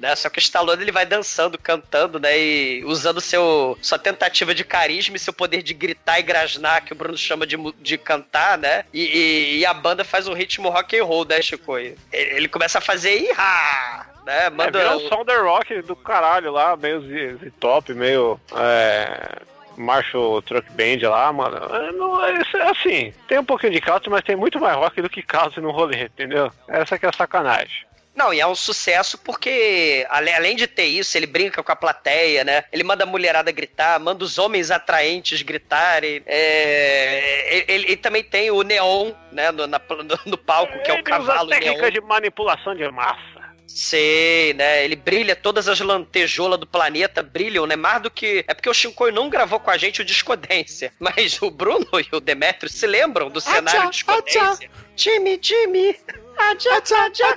Né? 0.00 0.16
Só 0.16 0.30
que 0.30 0.38
o 0.38 0.40
Stallone 0.40 0.80
ele 0.82 0.90
vai 0.90 1.04
dançando, 1.04 1.58
cantando, 1.58 2.18
né? 2.18 2.36
E 2.40 2.82
usando 2.86 3.20
seu, 3.20 3.78
sua 3.82 3.98
tentativa 3.98 4.54
de 4.54 4.64
carisma 4.64 5.14
e 5.16 5.18
seu 5.20 5.32
poder 5.32 5.62
de 5.62 5.74
gritar 5.74 6.18
e 6.18 6.22
grasnar, 6.22 6.82
que 6.82 6.92
o 6.94 6.96
Bruno 6.96 7.18
chama 7.18 7.46
de, 7.46 7.56
de 7.78 7.98
cantar, 7.98 8.56
né? 8.56 8.84
E, 8.94 9.02
e- 9.04 9.58
e 9.58 9.66
a 9.66 9.74
banda 9.74 10.02
faz 10.02 10.26
um 10.26 10.32
ritmo 10.32 10.70
rock 10.70 10.98
and 10.98 11.04
roll, 11.04 11.26
né, 11.26 11.42
Chico? 11.42 11.76
Ele, 11.76 11.98
ele 12.12 12.48
começa 12.48 12.78
a 12.78 12.80
fazer 12.80 13.14
ihá, 13.18 14.06
né? 14.24 14.46
É, 14.46 14.50
Manda 14.50 14.78
vira 14.78 14.96
um 14.96 15.08
som 15.08 15.22
The 15.22 15.36
Rock 15.36 15.82
do 15.82 15.94
caralho 15.94 16.50
lá, 16.50 16.74
meio 16.78 17.02
Z-Top, 17.02 17.92
meio. 17.92 18.40
É, 18.56 19.42
Marshall 19.76 20.42
Truck 20.42 20.70
Band 20.72 21.08
lá, 21.08 21.32
mano. 21.32 21.56
É, 21.74 21.92
não, 21.92 22.24
é, 22.24 22.42
é 22.54 22.62
assim, 22.70 23.12
tem 23.28 23.38
um 23.38 23.44
pouquinho 23.44 23.72
de 23.72 23.80
country, 23.80 24.10
mas 24.10 24.22
tem 24.22 24.36
muito 24.36 24.58
mais 24.60 24.76
rock 24.76 25.00
do 25.00 25.08
que 25.08 25.22
country 25.22 25.60
no 25.60 25.70
rolê, 25.70 26.04
entendeu? 26.04 26.50
Essa 26.68 26.98
que 26.98 27.06
é 27.06 27.08
a 27.08 27.12
sacanagem. 27.12 27.84
Não, 28.20 28.34
e 28.34 28.40
é 28.40 28.46
um 28.46 28.54
sucesso 28.54 29.16
porque, 29.16 30.06
além 30.10 30.54
de 30.54 30.66
ter 30.66 30.84
isso, 30.84 31.16
ele 31.16 31.26
brinca 31.26 31.62
com 31.62 31.72
a 31.72 31.76
plateia, 31.76 32.44
né? 32.44 32.64
Ele 32.70 32.84
manda 32.84 33.04
a 33.04 33.06
mulherada 33.06 33.50
gritar, 33.50 33.98
manda 33.98 34.22
os 34.22 34.36
homens 34.36 34.70
atraentes 34.70 35.40
gritarem. 35.40 36.22
É, 36.26 37.46
ele, 37.56 37.64
ele- 37.68 37.84
ele 37.86 37.96
também 37.96 38.22
tem 38.22 38.50
o 38.50 38.62
neon, 38.62 39.12
né? 39.32 39.50
No, 39.50 39.66
na- 39.66 39.80
no- 39.88 40.18
no 40.32 40.36
palco, 40.36 40.78
que 40.82 40.90
é 40.90 40.94
o 40.94 40.96
Ele 40.98 41.02
cavalo 41.02 41.46
usa 41.46 41.58
técnica 41.58 41.80
neon. 41.80 41.90
de 41.92 42.00
manipulação 42.02 42.74
de 42.74 42.86
massa. 42.90 43.40
Sei, 43.66 44.52
né? 44.52 44.84
Ele 44.84 44.96
brilha, 44.96 45.34
todas 45.34 45.66
as 45.66 45.80
lantejoulas 45.80 46.58
do 46.60 46.66
planeta 46.66 47.22
brilham, 47.22 47.66
né? 47.66 47.74
Mais 47.76 48.02
do 48.02 48.10
que. 48.10 48.44
É 48.46 48.52
porque 48.52 48.68
o 48.68 48.74
Shinkoi 48.74 49.12
não 49.12 49.30
gravou 49.30 49.58
com 49.60 49.70
a 49.70 49.78
gente 49.78 50.02
o 50.02 50.04
Discodência. 50.04 50.92
Mas 51.00 51.40
o 51.40 51.50
Bruno 51.50 51.86
e 51.94 52.14
o 52.14 52.20
Demetrio 52.20 52.68
se 52.70 52.86
lembram 52.86 53.30
do 53.30 53.40
cenário 53.40 53.88
Discodência. 53.90 54.68
Jimmy, 54.94 55.38
Jimmy! 55.40 55.96
Adja, 56.36 56.74
adja. 56.76 57.34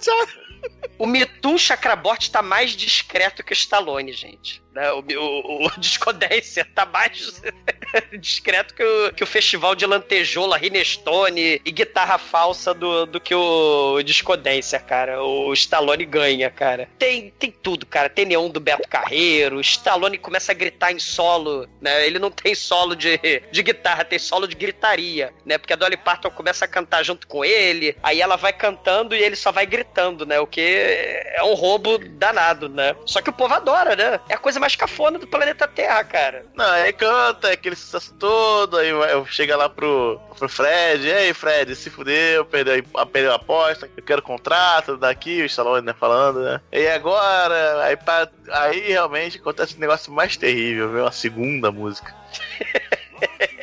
O 0.97 1.05
Mitum 1.05 1.57
Chakraborty 1.57 2.31
tá 2.31 2.41
mais 2.41 2.71
discreto 2.71 3.43
que 3.43 3.51
o 3.51 3.53
Stallone, 3.53 4.13
gente. 4.13 4.61
né? 4.73 4.91
O, 4.91 4.99
o, 4.99 5.67
o 5.67 5.71
Discodência 5.79 6.65
tá 6.73 6.85
mais 6.85 7.41
discreto 8.19 8.73
que 8.73 8.83
o, 8.83 9.13
que 9.13 9.23
o 9.23 9.27
festival 9.27 9.75
de 9.75 9.85
lantejoula, 9.85 10.57
Rinestone 10.57 11.61
e 11.63 11.71
guitarra 11.71 12.17
falsa 12.17 12.73
do, 12.73 13.05
do 13.05 13.19
que 13.19 13.33
o 13.35 14.01
Discodência, 14.03 14.79
cara. 14.79 15.23
O 15.23 15.53
Stallone 15.53 16.05
ganha, 16.05 16.49
cara. 16.49 16.89
Tem, 16.97 17.29
tem 17.31 17.51
tudo, 17.51 17.85
cara. 17.85 18.09
Tem 18.09 18.25
neon 18.25 18.49
do 18.49 18.59
Beto 18.59 18.87
Carreiro. 18.87 19.57
O 19.57 19.61
Stallone 19.61 20.17
começa 20.17 20.51
a 20.51 20.55
gritar 20.55 20.91
em 20.91 20.99
solo, 20.99 21.67
né? 21.81 22.05
Ele 22.05 22.19
não 22.19 22.31
tem 22.31 22.55
solo 22.55 22.95
de, 22.95 23.19
de 23.51 23.63
guitarra, 23.63 24.03
tem 24.05 24.19
solo 24.19 24.47
de 24.47 24.55
gritaria, 24.55 25.33
né? 25.45 25.57
Porque 25.57 25.73
a 25.73 25.77
Dolly 25.77 25.97
Parton 25.97 26.29
começa 26.31 26.65
a 26.65 26.67
cantar 26.67 27.03
junto 27.03 27.27
com 27.27 27.43
ele, 27.43 27.95
aí 28.01 28.21
ela 28.21 28.35
vai 28.35 28.53
cantando 28.53 29.15
e 29.15 29.21
ele 29.21 29.35
só 29.35 29.51
vai 29.51 29.65
gritando, 29.65 30.25
né? 30.25 30.39
O 30.39 30.47
que 30.47 30.61
é 30.73 31.43
um 31.43 31.53
roubo 31.53 31.97
danado, 31.97 32.69
né? 32.69 32.95
Só 33.05 33.21
que 33.21 33.29
o 33.29 33.33
povo 33.33 33.53
adora, 33.53 33.95
né? 33.95 34.19
É 34.29 34.35
a 34.35 34.37
coisa 34.37 34.59
mais 34.59 34.75
cafona 34.75 35.17
do 35.17 35.27
planeta 35.27 35.67
Terra, 35.67 36.03
cara. 36.03 36.45
Não, 36.53 36.65
aí 36.65 36.93
canta, 36.93 37.49
é 37.49 37.53
aquele 37.53 37.75
sucesso 37.75 38.13
todo, 38.15 38.77
aí 38.77 38.91
chega 39.27 39.57
lá 39.57 39.69
pro, 39.69 40.19
pro 40.37 40.49
Fred, 40.49 41.07
e 41.07 41.11
aí 41.11 41.33
Fred, 41.33 41.75
se 41.75 41.89
fudeu, 41.89 42.45
perdeu 42.45 42.83
perdeu 43.11 43.31
a 43.31 43.35
aposta, 43.35 43.89
eu 43.95 44.03
quero 44.03 44.21
contrato 44.21 44.97
daqui, 44.97 45.41
o 45.41 45.45
Stallone 45.45 45.85
né, 45.85 45.93
falando, 45.93 46.41
né? 46.41 46.61
E 46.71 46.87
agora, 46.87 47.83
aí, 47.83 47.97
pá, 47.97 48.27
aí 48.51 48.91
realmente 48.91 49.37
acontece 49.37 49.75
o 49.75 49.79
negócio 49.79 50.11
mais 50.11 50.37
terrível, 50.37 50.91
viu? 50.91 51.07
A 51.07 51.11
segunda 51.11 51.71
música. 51.71 52.13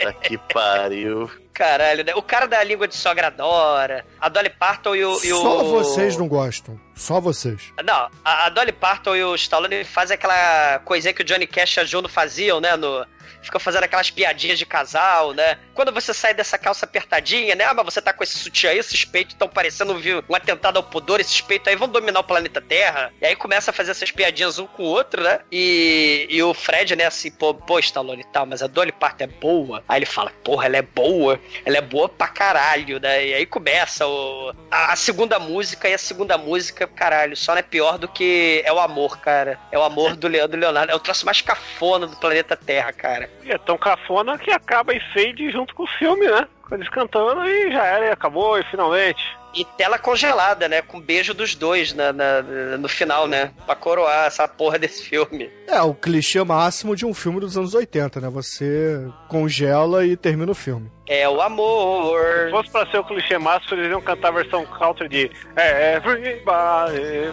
Tá 0.02 0.12
que 0.12 0.39
pariu. 0.52 1.31
Caralho, 1.52 2.05
né? 2.05 2.15
O 2.15 2.23
cara 2.23 2.47
da 2.47 2.62
língua 2.65 2.89
de 2.89 2.94
sogra 2.97 3.27
adora. 3.27 4.05
A 4.20 4.28
Dolly 4.28 4.48
Parton 4.51 4.94
e 4.97 5.05
o. 5.05 5.12
e 5.24 5.32
o- 5.32 5.36
Só 5.43 5.62
vocês 5.65 6.16
não 6.16 6.27
gostam. 6.27 6.81
Só 6.94 7.20
vocês. 7.20 7.73
Não, 7.85 8.09
a, 8.24 8.47
a 8.47 8.48
Dolly 8.48 8.73
Parton 8.73 9.15
e 9.16 9.24
o 9.24 9.35
Stallone 9.35 9.85
fazem 9.85 10.15
aquela 10.15 10.78
coisinha 10.85 11.12
que 11.12 11.23
o 11.23 11.24
Johnny 11.24 11.47
Cash 11.47 11.77
e 11.77 11.81
a 11.81 11.85
Juno 11.85 12.09
faziam, 12.09 12.61
né? 12.61 12.77
No, 12.77 13.05
ficam 13.43 13.61
fazendo 13.61 13.85
aquelas 13.85 14.11
piadinhas 14.11 14.59
de 14.59 14.66
casal, 14.66 15.32
né? 15.32 15.59
Quando 15.74 15.93
você 15.93 16.12
sai 16.12 16.35
dessa 16.35 16.59
calça 16.59 16.85
apertadinha, 16.85 17.55
né? 17.55 17.65
Ah, 17.65 17.74
mas 17.74 17.86
você 17.86 18.02
tá 18.02 18.12
com 18.12 18.24
esse 18.24 18.39
sutiã 18.39 18.70
esses 18.73 19.05
peitos 19.05 19.35
estão 19.35 19.48
parecendo 19.48 19.97
viu, 19.98 20.23
um 20.28 20.35
atentado 20.35 20.77
ao 20.77 20.82
pudor, 20.82 21.20
esses 21.20 21.40
peitos 21.40 21.69
aí 21.69 21.77
vão 21.77 21.89
dominar 21.89 22.20
o 22.20 22.24
planeta 22.24 22.61
Terra. 22.61 23.12
E 23.20 23.27
aí 23.27 23.36
começa 23.36 23.70
a 23.70 23.74
fazer 23.74 23.93
essas 23.93 24.11
piadinhas 24.11 24.59
um 24.59 24.66
com 24.66 24.85
o 24.85 24.86
outro, 24.86 25.23
né? 25.23 25.40
E, 25.51 26.27
e 26.28 26.43
o 26.43 26.55
Fred, 26.55 26.97
né, 26.97 27.05
assim, 27.05 27.31
pô, 27.31 27.55
pô, 27.55 27.78
Stallone 27.78 28.23
e 28.23 28.32
tal, 28.32 28.47
mas 28.47 28.62
a 28.62 28.66
Dolly 28.66 28.93
Parton 28.93 29.24
é 29.24 29.27
boa. 29.27 29.85
Aí 29.89 29.98
ele 29.98 30.07
fala, 30.07 30.32
porra, 30.44 30.66
ela 30.66 30.77
é 30.77 30.82
boa, 30.82 31.40
ela 31.65 31.77
é 31.77 31.81
boa 31.81 32.09
pra 32.09 32.28
caralho, 32.28 33.01
né? 33.01 33.27
E 33.27 33.35
aí 33.35 33.47
começa 33.47 34.07
o, 34.07 34.55
a, 34.70 34.93
a 34.93 34.97
segunda 34.97 35.39
música, 35.39 35.89
e 35.89 35.94
a 35.94 35.98
segunda 35.98 36.39
música, 36.39 36.86
caralho, 36.86 37.36
só 37.36 37.52
não 37.52 37.59
é 37.59 37.62
pior 37.62 37.98
do 37.98 38.09
que 38.09 38.62
é 38.65 38.73
o 38.73 38.78
amor, 38.78 39.19
cara. 39.19 39.59
É 39.70 39.78
o 39.78 39.82
amor 39.82 40.16
do 40.16 40.28
Leandro 40.28 40.59
Leonardo. 40.59 40.93
É 40.93 40.94
o 40.94 41.01
troço 41.01 41.24
mais 41.27 41.40
cafona 41.40 42.07
do 42.07 42.16
planeta 42.16 42.57
Terra, 42.57 42.93
cara. 42.93 43.19
E 43.44 43.51
é 43.51 43.59
tão 43.59 43.76
cafona 43.78 44.38
que 44.38 44.51
acaba 44.51 44.94
em 44.94 45.01
fade 45.12 45.51
junto 45.51 45.74
com 45.74 45.82
o 45.84 45.86
filme, 45.98 46.26
né? 46.26 46.47
Com 46.68 46.74
eles 46.74 46.88
cantando 46.88 47.44
e 47.47 47.72
já 47.72 47.84
era, 47.84 48.06
e 48.06 48.10
acabou, 48.10 48.59
e 48.59 48.62
finalmente. 48.64 49.22
E 49.52 49.64
tela 49.64 49.98
congelada, 49.98 50.68
né? 50.68 50.80
Com 50.80 51.01
beijo 51.01 51.34
dos 51.34 51.56
dois 51.56 51.92
na, 51.92 52.12
na- 52.12 52.42
no 52.78 52.88
final, 52.88 53.26
né? 53.26 53.51
Pra 53.66 53.74
coroar 53.74 54.26
essa 54.26 54.47
porra 54.47 54.78
desse 54.78 55.02
filme. 55.02 55.51
É, 55.66 55.82
o 55.82 55.92
clichê 55.92 56.42
máximo 56.44 56.94
de 56.94 57.05
um 57.05 57.12
filme 57.12 57.40
dos 57.40 57.56
anos 57.59 57.74
80, 57.74 58.20
né? 58.20 58.28
Você 58.30 59.05
congela 59.26 60.06
e 60.06 60.16
termina 60.16 60.52
o 60.52 60.55
filme. 60.55 60.88
É 61.09 61.28
o 61.28 61.40
amor. 61.40 62.20
Se 62.44 62.51
fosse 62.52 62.70
pra 62.70 62.86
ser 62.86 62.98
o 62.98 63.05
clichê 63.05 63.38
máximo, 63.38 63.76
eles 63.80 63.90
iam 63.90 64.01
cantar 64.01 64.28
a 64.28 64.30
versão 64.30 64.64
country 64.66 65.09
de 65.09 65.28
Everybody 65.56 67.32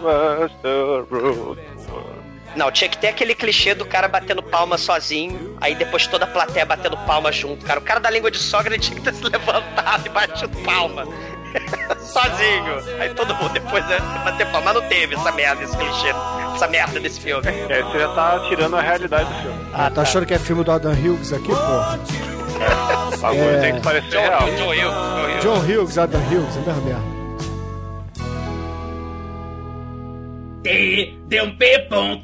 the 0.63 1.05
road. 1.11 1.61
Não, 2.57 2.71
tinha 2.71 2.89
que 2.89 2.97
ter 2.97 3.09
aquele 3.09 3.35
clichê 3.35 3.75
do 3.75 3.85
cara 3.85 4.07
batendo 4.07 4.41
palma 4.41 4.77
sozinho, 4.79 5.55
aí 5.61 5.75
depois 5.75 6.07
toda 6.07 6.25
a 6.25 6.27
plateia 6.27 6.65
batendo 6.65 6.97
palma 6.97 7.31
junto, 7.31 7.63
cara. 7.63 7.79
O 7.79 7.83
cara 7.83 7.99
da 7.99 8.09
língua 8.09 8.31
de 8.31 8.39
sogra 8.39 8.73
ele 8.73 8.81
tinha 8.81 8.95
que 8.95 9.03
ter 9.03 9.13
se 9.13 9.23
levantado 9.23 10.05
e 10.05 10.09
batido 10.09 10.57
palma. 10.65 11.05
sozinho. 12.01 12.99
Aí 12.99 13.13
todo 13.13 13.35
mundo 13.35 13.53
depois 13.53 13.85
né, 13.87 13.97
bater 14.25 14.47
palma. 14.51 14.73
Mas 14.73 14.81
não 14.81 14.89
teve 14.89 15.15
essa 15.15 15.31
merda, 15.31 15.63
esse 15.63 15.77
clichê, 15.77 16.13
essa 16.55 16.67
merda 16.67 16.99
desse 16.99 17.19
filme. 17.21 17.47
É, 17.47 17.83
você 17.83 17.99
já 17.99 18.07
tá 18.09 18.39
tirando 18.49 18.75
a 18.75 18.81
realidade 18.81 19.31
do 19.31 19.41
filme. 19.41 19.67
Ah, 19.73 19.91
tá 19.91 20.01
achando 20.01 20.25
que 20.25 20.33
é 20.33 20.39
filme 20.39 20.63
do 20.63 20.71
Adam 20.71 20.93
Hughes 20.93 21.31
aqui, 21.31 21.47
pô? 21.49 23.15
O 23.15 23.17
bagulho 23.19 23.49
É. 23.55 23.59
tem 23.61 23.75
que 23.75 23.81
parecer 23.81 24.09
John, 24.09 24.69
real. 24.71 25.39
John 25.41 25.59
Hughes, 25.59 25.97
Adam 25.97 26.21
Hughes, 26.21 26.57
é 26.57 26.59
mesmo 26.61 26.81
merda. 26.81 27.16
td.com 30.67 32.23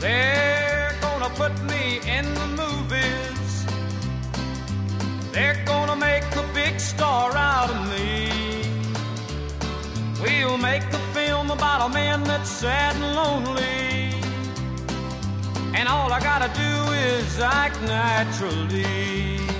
They're 0.00 0.96
gonna 1.02 1.28
put 1.34 1.52
me 1.64 2.00
in 2.16 2.24
the 2.32 2.46
movies. 2.62 3.66
They're 5.32 5.62
gonna 5.66 5.96
make 5.96 6.24
a 6.34 6.44
big 6.54 6.80
star 6.80 7.36
out 7.36 7.68
of 7.68 7.80
me. 7.90 8.30
We'll 10.22 10.56
make 10.56 10.84
a 10.84 10.98
film 11.12 11.50
about 11.50 11.90
a 11.90 11.92
man 11.92 12.24
that's 12.24 12.48
sad 12.48 12.96
and 12.96 13.14
lonely. 13.14 14.14
And 15.78 15.88
all 15.88 16.10
I 16.10 16.20
gotta 16.20 16.48
do 16.54 16.92
is 16.92 17.38
act 17.38 17.82
naturally. 17.82 19.57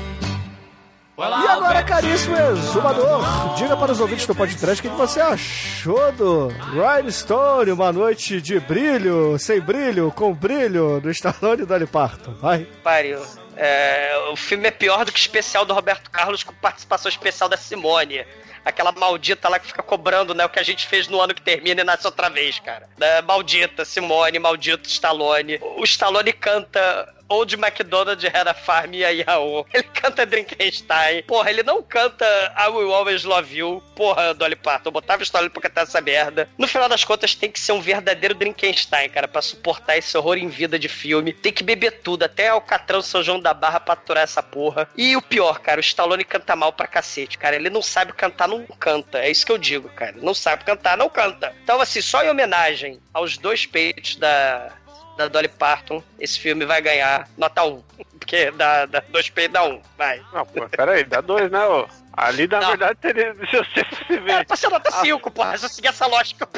E 1.19 1.49
agora, 1.49 1.83
caríssimo 1.83 2.37
exumador, 2.37 3.21
diga 3.57 3.77
para 3.77 3.91
os 3.91 3.99
ouvintes 3.99 4.25
do 4.25 4.37
podcast 4.37 4.87
o 4.87 4.89
que 4.89 4.97
você 4.97 5.21
achou 5.21 6.13
do 6.13 6.47
Rhinestone, 6.47 7.73
uma 7.73 7.91
noite 7.91 8.41
de 8.41 8.61
brilho, 8.61 9.37
sem 9.37 9.61
brilho, 9.61 10.13
com 10.13 10.33
brilho, 10.33 11.01
do 11.01 11.11
Stallone 11.11 11.63
e 11.63 11.67
do 11.67 11.75
Ali 11.75 11.89
Parton. 11.89 12.35
Vai. 12.35 12.69
Pariu. 12.85 13.21
É, 13.57 14.29
o 14.31 14.37
filme 14.37 14.69
é 14.69 14.71
pior 14.71 15.05
do 15.05 15.11
que 15.11 15.19
o 15.19 15.21
especial 15.21 15.65
do 15.65 15.75
Roberto 15.75 16.09
Carlos 16.09 16.45
com 16.45 16.55
participação 16.55 17.09
especial 17.09 17.49
da 17.49 17.57
Simone. 17.57 18.25
Aquela 18.65 18.93
maldita 18.93 19.49
lá 19.49 19.59
que 19.59 19.67
fica 19.67 19.83
cobrando, 19.83 20.35
né? 20.35 20.45
O 20.45 20.49
que 20.49 20.61
a 20.61 20.65
gente 20.65 20.87
fez 20.87 21.09
no 21.09 21.21
ano 21.21 21.35
que 21.35 21.43
termina 21.43 21.81
e 21.81 21.85
nasce 21.85 22.07
outra 22.07 22.31
vez, 22.31 22.61
cara. 22.61 22.89
Né, 22.97 23.23
maldita 23.23 23.85
Simone, 23.85 24.39
maldito 24.39 24.89
Stallone. 24.89 25.59
O 25.79 25.83
Stallone 25.83 26.33
canta 26.33 27.13
Old 27.29 27.55
McDonald 27.55 28.25
era 28.27 28.55
Farm 28.55 28.95
e 28.95 29.05
a 29.05 29.11
Yahoo. 29.11 29.67
Ele 29.73 29.83
canta 29.85 30.25
Drinkenstein. 30.25 31.23
Porra, 31.25 31.51
ele 31.51 31.63
não 31.63 31.83
canta 31.83 32.25
I 32.57 32.69
Will 32.69 32.93
Always 32.93 33.25
Love 33.25 33.57
You. 33.57 33.83
Porra, 33.95 34.33
Dolly 34.35 34.57
Parton. 34.57 34.89
Eu 34.89 34.93
botava 34.93 35.23
Stallone 35.23 35.51
pra 35.51 35.63
cantar 35.63 35.83
essa 35.83 36.01
merda. 36.01 36.49
No 36.57 36.67
final 36.67 36.89
das 36.89 37.05
contas, 37.05 37.35
tem 37.35 37.51
que 37.51 37.61
ser 37.61 37.73
um 37.73 37.81
verdadeiro 37.81 38.35
Drinkenstein, 38.35 39.09
cara, 39.09 39.29
pra 39.29 39.43
suportar 39.43 39.97
esse 39.97 40.17
horror 40.17 40.39
em 40.39 40.49
vida 40.49 40.79
de 40.79 40.89
filme. 40.89 41.33
Tem 41.33 41.53
que 41.53 41.63
beber 41.63 42.01
tudo, 42.01 42.23
até 42.23 42.49
Alcatrão 42.49 43.03
São 43.03 43.23
João 43.23 43.41
da 43.41 43.53
Barra 43.53 43.81
pra 43.81 43.95
aturar 43.95 44.25
essa 44.25 44.43
porra. 44.43 44.89
E 44.97 45.17
o 45.17 45.23
pior, 45.23 45.61
cara, 45.61 45.81
o 45.81 45.85
Stallone 45.85 46.25
canta 46.25 46.57
mal 46.57 46.73
pra 46.73 46.87
cacete, 46.87 47.37
cara. 47.37 47.57
Ele 47.57 47.71
não 47.71 47.83
sabe 47.83 48.13
cantar, 48.13 48.49
não 48.49 48.65
canta. 48.79 49.19
É 49.19 49.31
isso 49.31 49.45
que 49.45 49.53
eu 49.53 49.59
digo, 49.59 49.89
cara. 49.91 50.15
Não 50.17 50.35
sabe 50.35 50.65
cantar, 50.65 50.97
não 50.97 51.09
canta. 51.09 51.55
Então, 51.63 51.81
assim, 51.81 52.01
só 52.01 52.23
em 52.23 52.31
homenagem 52.31 53.01
aos 53.13 53.37
dois 53.37 53.67
peitos 53.67 54.17
da, 54.17 54.73
da 55.19 55.29
Dolly 55.29 55.49
Parton, 55.49 56.03
esse 56.19 56.39
filme 56.39 56.65
vai 56.65 56.81
ganhar 56.81 57.29
nota 57.37 57.65
1. 57.65 57.83
Porque 58.19 58.51
dá, 58.53 58.87
dá 58.87 59.03
dois 59.09 59.29
peitos 59.29 59.53
dá 59.53 59.65
1. 59.65 59.83
Vai. 59.99 60.23
Não, 60.33 60.47
pô, 60.47 60.69
peraí, 60.69 61.05
dá 61.05 61.21
dois, 61.21 61.51
né, 61.51 61.67
ô? 61.67 61.87
Ali, 62.13 62.47
na 62.49 62.61
Não. 62.61 62.69
verdade, 62.71 62.99
teria. 63.01 63.35
Se 63.51 63.57
você 63.57 63.85
se 64.07 64.21
ver. 64.21 64.47
Ser 64.57 64.69
nota 64.71 64.91
5, 64.91 65.31
porra. 65.31 65.57
Se 65.59 65.67
eu 65.67 65.69
seguir 65.69 65.89
essa 65.89 66.07
lógica, 66.07 66.49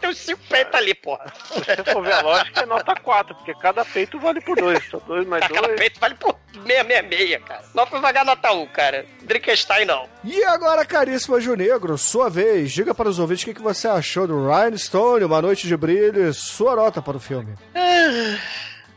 tem 0.00 0.10
uns 0.10 0.18
5 0.18 0.40
peitos 0.48 0.74
ali, 0.74 0.94
porra. 0.94 1.32
Se 1.44 1.54
você 1.60 1.84
for 1.92 2.02
ver 2.02 2.12
a 2.14 2.20
lógica, 2.22 2.60
é 2.62 2.66
nota 2.66 2.94
4, 2.94 3.34
porque 3.34 3.54
cada 3.54 3.84
peito 3.84 4.18
vale 4.18 4.40
por 4.40 4.56
dois. 4.56 4.82
Só 4.90 4.98
dois 5.00 5.26
mais 5.26 5.46
Cada 5.46 5.66
dois. 5.68 5.78
peito 5.78 6.00
vale 6.00 6.14
por 6.16 6.36
666, 6.66 7.44
cara. 7.44 7.62
Não 7.74 7.86
vai 7.86 8.12
ganhar 8.12 8.24
nota 8.24 8.52
1, 8.52 8.66
cara. 8.68 9.06
Drinkenstein 9.22 9.84
não. 9.84 10.08
E 10.24 10.42
agora, 10.44 10.84
caríssimo 10.84 11.36
Anjo 11.36 11.54
Negro, 11.54 11.96
sua 11.98 12.28
vez, 12.28 12.72
diga 12.72 12.94
para 12.94 13.08
os 13.08 13.18
ouvintes 13.18 13.42
o 13.42 13.46
que 13.46 13.54
que 13.54 13.62
você 13.62 13.86
achou 13.88 14.26
do 14.26 14.48
Rhinestone, 14.48 15.24
Uma 15.24 15.40
Noite 15.42 15.66
de 15.66 15.76
Brilho 15.76 16.28
e 16.28 16.34
sua 16.34 16.74
nota 16.76 17.00
para 17.02 17.16
o 17.16 17.20
filme. 17.20 17.54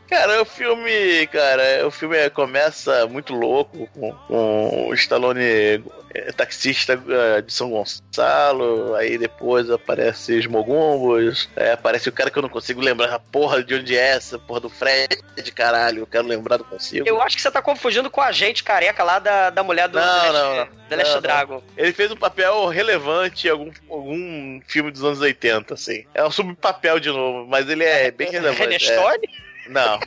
Cara, 0.08 0.42
o 0.42 0.44
filme, 0.44 1.26
cara, 1.28 1.86
o 1.86 1.90
filme 1.90 2.28
começa 2.30 3.06
muito 3.06 3.32
louco 3.32 3.88
com, 3.94 4.12
com 4.12 4.88
o 4.88 4.94
Stallone 4.94 5.82
é, 6.14 6.32
taxista 6.32 6.92
é, 7.08 7.40
de 7.42 7.52
São 7.52 7.70
Gonçalo, 7.70 8.94
aí 8.94 9.18
depois 9.18 9.68
aparece 9.70 10.38
os 10.38 10.46
Mogumbos, 10.46 11.48
é, 11.56 11.72
aparece 11.72 12.08
o 12.08 12.12
cara 12.12 12.30
que 12.30 12.38
eu 12.38 12.42
não 12.42 12.48
consigo 12.48 12.80
lembrar 12.80 13.12
a 13.12 13.18
porra 13.18 13.62
de 13.64 13.74
onde 13.74 13.96
é 13.96 14.10
essa, 14.10 14.38
porra 14.38 14.60
do 14.60 14.68
Fred, 14.68 15.18
caralho, 15.54 16.00
eu 16.00 16.06
quero 16.06 16.26
lembrar, 16.28 16.58
não 16.58 16.64
consigo. 16.64 17.06
Eu 17.08 17.20
acho 17.20 17.36
que 17.36 17.42
você 17.42 17.50
tá 17.50 17.60
confundindo 17.60 18.10
com 18.10 18.20
a 18.20 18.30
gente 18.30 18.62
careca 18.62 19.02
lá 19.02 19.18
da, 19.18 19.50
da 19.50 19.62
mulher 19.62 19.88
do 19.88 19.98
Não, 19.98 20.04
The 20.04 20.30
Last- 20.30 20.32
não, 20.32 20.56
não. 20.56 20.84
The 20.88 20.96
Last. 20.96 21.20
Dragon. 21.20 21.62
Ele 21.76 21.92
fez 21.92 22.12
um 22.12 22.16
papel 22.16 22.66
relevante 22.66 23.48
em 23.48 23.50
algum, 23.50 23.70
algum 23.90 24.60
filme 24.68 24.90
dos 24.90 25.02
anos 25.02 25.20
80, 25.20 25.72
assim. 25.74 26.04
É 26.14 26.22
um 26.24 26.30
subpapel 26.30 27.00
de 27.00 27.08
novo, 27.08 27.46
mas 27.48 27.68
ele 27.68 27.82
é 27.84 28.10
bem 28.10 28.30
relevante. 28.30 28.60
René 28.60 28.74
é. 28.76 29.43
Não. 29.68 30.00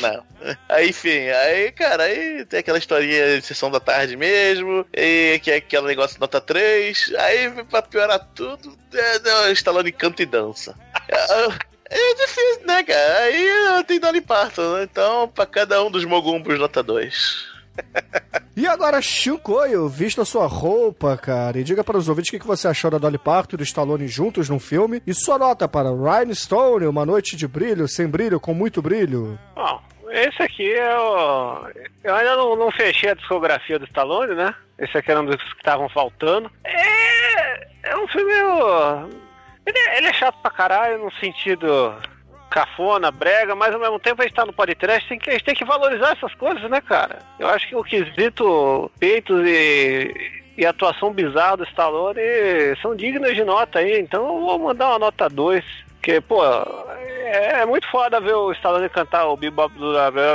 Não. 0.00 0.26
Aí, 0.68 0.90
enfim, 0.90 1.28
aí, 1.28 1.72
cara, 1.72 2.04
aí 2.04 2.44
tem 2.44 2.60
aquela 2.60 2.78
historinha 2.78 3.40
de 3.40 3.46
sessão 3.46 3.70
da 3.70 3.80
tarde 3.80 4.16
mesmo, 4.16 4.84
e 4.92 5.40
que 5.42 5.50
é 5.50 5.56
aquele 5.56 5.86
negócio 5.86 6.20
nota 6.20 6.40
3, 6.40 7.14
aí 7.18 7.64
pra 7.64 7.82
piorar 7.82 8.18
tudo, 8.34 8.76
é, 8.92 9.18
não, 9.20 9.50
Stallone 9.52 9.92
canta 9.92 10.22
e 10.22 10.26
dança. 10.26 10.74
É, 11.08 11.96
é 11.98 12.14
difícil, 12.14 12.66
né, 12.66 12.82
cara? 12.82 13.18
Aí 13.20 13.84
tenho 13.86 14.00
Dolly 14.00 14.20
Parton, 14.20 14.76
né? 14.76 14.82
Então, 14.82 15.28
pra 15.28 15.46
cada 15.46 15.82
um 15.82 15.90
dos 15.90 16.04
mogumbos, 16.04 16.58
nota 16.58 16.82
2. 16.82 17.55
E 18.56 18.66
agora, 18.66 19.02
Shinkoio, 19.02 19.86
vista 19.86 20.24
sua 20.24 20.46
roupa, 20.46 21.14
cara, 21.18 21.58
e 21.58 21.64
diga 21.64 21.84
para 21.84 21.98
os 21.98 22.08
ouvintes 22.08 22.32
o 22.32 22.40
que 22.40 22.46
você 22.46 22.66
achou 22.66 22.90
da 22.90 22.96
Dolly 22.96 23.18
Parton 23.18 23.54
e 23.54 23.58
do 23.58 23.62
Stallone 23.62 24.08
juntos 24.08 24.48
num 24.48 24.58
filme, 24.58 25.02
e 25.06 25.12
sua 25.12 25.38
nota 25.38 25.68
para 25.68 25.90
Rhinestone, 25.90 26.86
Uma 26.86 27.04
Noite 27.04 27.36
de 27.36 27.46
Brilho, 27.46 27.86
Sem 27.86 28.06
Brilho, 28.06 28.40
Com 28.40 28.54
Muito 28.54 28.80
Brilho. 28.80 29.38
Bom, 29.54 29.82
esse 30.08 30.42
aqui 30.42 30.72
é 30.72 30.98
o. 30.98 31.68
Eu 32.02 32.14
ainda 32.14 32.36
não, 32.36 32.56
não 32.56 32.70
fechei 32.70 33.10
a 33.10 33.14
discografia 33.14 33.78
do 33.78 33.84
Stallone, 33.84 34.34
né? 34.34 34.54
Esse 34.78 34.96
aqui 34.96 35.10
era 35.10 35.20
um 35.20 35.26
dos 35.26 35.36
que 35.36 35.58
estavam 35.58 35.88
faltando. 35.90 36.50
É. 36.64 37.66
É 37.86 37.96
um 37.96 38.08
filme. 38.08 38.32
Ele 39.66 39.78
é, 39.78 39.98
ele 39.98 40.06
é 40.08 40.12
chato 40.12 40.40
pra 40.42 40.50
caralho 40.50 41.04
no 41.04 41.12
sentido 41.20 41.94
cafona, 42.56 43.10
brega, 43.10 43.54
mas 43.54 43.74
ao 43.74 43.80
mesmo 43.80 43.98
tempo 43.98 44.22
a 44.22 44.24
gente 44.24 44.34
tá 44.34 44.46
no 44.46 44.52
podcast, 44.52 45.06
tem 45.06 45.18
que, 45.18 45.28
a 45.28 45.34
gente 45.34 45.44
tem 45.44 45.54
que 45.54 45.64
valorizar 45.64 46.12
essas 46.12 46.34
coisas, 46.36 46.70
né, 46.70 46.80
cara? 46.80 47.18
Eu 47.38 47.48
acho 47.48 47.68
que 47.68 47.76
o 47.76 47.84
quesito 47.84 48.90
peitos 48.98 49.46
e, 49.46 50.32
e 50.56 50.64
atuação 50.64 51.12
bizarra 51.12 51.58
do 51.58 51.64
Stallone 51.64 52.18
são 52.80 52.96
dignas 52.96 53.34
de 53.34 53.44
nota 53.44 53.80
aí, 53.80 54.00
então 54.00 54.26
eu 54.26 54.40
vou 54.40 54.58
mandar 54.58 54.88
uma 54.88 54.98
nota 54.98 55.28
2. 55.28 55.62
Porque, 55.96 56.18
pô, 56.22 56.42
é, 56.96 57.60
é 57.60 57.66
muito 57.66 57.86
foda 57.90 58.20
ver 58.20 58.34
o 58.34 58.52
Stallone 58.52 58.88
cantar 58.88 59.26
o 59.26 59.36
Bebop 59.36 59.74
do 59.76 59.92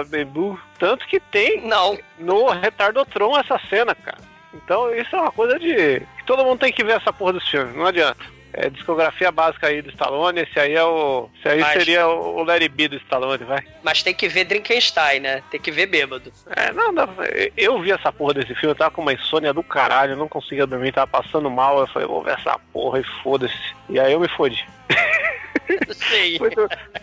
Bebu. 0.08 0.60
Tanto 0.78 1.08
que 1.08 1.20
tem 1.20 1.66
Não. 1.66 1.98
no 2.20 2.50
Retardotron 2.50 3.40
essa 3.40 3.60
cena, 3.68 3.96
cara. 3.96 4.20
Então 4.54 4.94
isso 4.94 5.16
é 5.16 5.22
uma 5.22 5.32
coisa 5.32 5.58
de. 5.58 6.04
todo 6.26 6.44
mundo 6.44 6.60
tem 6.60 6.74
que 6.74 6.84
ver 6.84 6.98
essa 6.98 7.12
porra 7.12 7.34
dos 7.34 7.50
filmes, 7.50 7.76
não 7.76 7.86
adianta. 7.86 8.41
É 8.54 8.70
discografia 8.70 9.32
básica 9.32 9.68
aí 9.68 9.82
do 9.82 9.90
Stallone, 9.90 10.42
esse 10.42 10.60
aí 10.60 10.74
é 10.74 10.84
o. 10.84 11.30
Esse 11.40 11.50
aí 11.50 11.60
Mas- 11.62 11.74
seria 11.74 12.08
o 12.08 12.40
o 12.40 12.44
Larry 12.44 12.68
B 12.70 12.88
do 12.88 12.96
Stallone, 12.98 13.44
vai. 13.44 13.60
Mas 13.84 14.04
tem 14.04 14.14
que 14.14 14.28
ver 14.28 14.46
Drinkenstein, 14.46 15.20
né? 15.22 15.44
Tem 15.50 15.60
que 15.60 15.72
ver 15.72 15.86
bêbado. 15.86 16.32
É, 16.56 16.72
não, 16.74 16.92
não, 16.92 17.08
eu 17.56 17.80
vi 17.82 17.92
essa 17.92 18.12
porra 18.12 18.34
desse 18.36 18.54
filme, 18.56 18.72
eu 18.72 18.76
tava 18.76 18.92
com 18.92 19.02
uma 19.02 19.14
insônia 19.14 19.54
do 19.54 19.64
caralho, 19.64 20.14
eu 20.14 20.18
não 20.18 20.28
conseguia 20.28 20.66
dormir, 20.68 20.92
tava 20.92 21.08
passando 21.08 21.50
mal, 21.50 21.80
eu 21.80 21.88
falei, 21.88 22.08
vou 22.08 22.22
ver 22.24 22.34
essa 22.34 22.58
porra 22.74 23.00
e 23.00 23.04
foda-se. 23.24 23.56
E 23.90 24.00
aí 24.00 24.12
eu 24.14 24.20
me 24.20 24.28
fodi. 24.30 24.66
Sim. 25.92 26.38
Fui, 26.40 26.52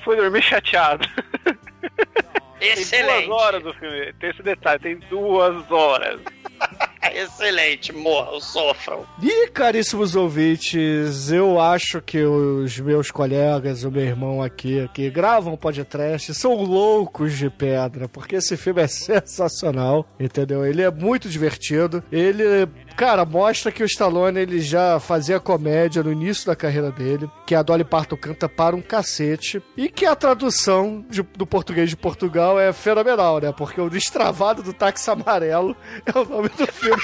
fui 0.05 0.17
dormir 0.17 0.43
chateado. 0.43 1.09
Tem 2.59 2.73
Excelente. 2.73 3.27
duas 3.27 3.41
horas 3.41 3.67
o 3.67 3.73
filme, 3.75 4.13
tem 4.15 4.31
esse 4.31 4.43
detalhe, 4.43 4.81
tem 4.81 4.97
duas 5.09 5.71
horas. 5.71 6.21
Excelente. 7.23 7.93
Morram, 7.93 8.41
sofram. 8.41 9.05
E, 9.23 9.49
caríssimos 9.49 10.15
ouvintes, 10.15 11.31
eu 11.31 11.61
acho 11.61 12.01
que 12.01 12.23
os 12.23 12.79
meus 12.79 13.11
colegas, 13.11 13.83
o 13.85 13.91
meu 13.91 14.03
irmão 14.03 14.43
aqui, 14.43 14.89
que 14.95 15.11
gravam 15.11 15.57
podcast, 15.57 16.33
são 16.35 16.55
loucos 16.63 17.37
de 17.37 17.51
pedra, 17.51 18.09
porque 18.09 18.37
esse 18.37 18.57
filme 18.57 18.83
é 18.83 18.87
sensacional, 18.89 20.07
entendeu? 20.19 20.65
Ele 20.65 20.83
é 20.83 20.91
muito 20.91 21.29
divertido. 21.29 22.03
Ele, 22.13 22.69
cara, 22.97 23.25
mostra 23.25 23.73
que 23.73 23.83
o 23.83 23.87
Stallone 23.87 24.39
ele 24.41 24.61
já 24.61 25.01
fazia 25.01 25.41
comédia 25.41 26.03
no 26.03 26.13
início 26.13 26.47
da 26.47 26.55
carreira 26.57 26.91
dele, 26.91 27.29
que 27.47 27.55
a 27.55 27.63
Dolly 27.63 27.85
Parton 27.85 28.17
canta 28.17 28.49
para 28.49 28.77
um 28.77 28.81
cacete, 28.83 29.63
e 29.77 29.89
que 29.89 30.07
a 30.07 30.15
tradução 30.15 31.05
de- 31.11 31.23
do 31.23 31.47
português 31.47 31.91
de 31.91 31.97
Portugal 31.97 32.59
é 32.61 32.73
fenomenal, 32.73 33.41
né? 33.41 33.53
Porque 33.53 33.81
o 33.81 33.91
Destravado 33.91 34.63
do 34.63 34.73
Táxi 34.73 35.11
Amarelo 35.11 35.77
é 36.07 36.19
o 36.19 36.25
nome 36.25 36.49
do 36.51 36.67
filme 36.67 37.03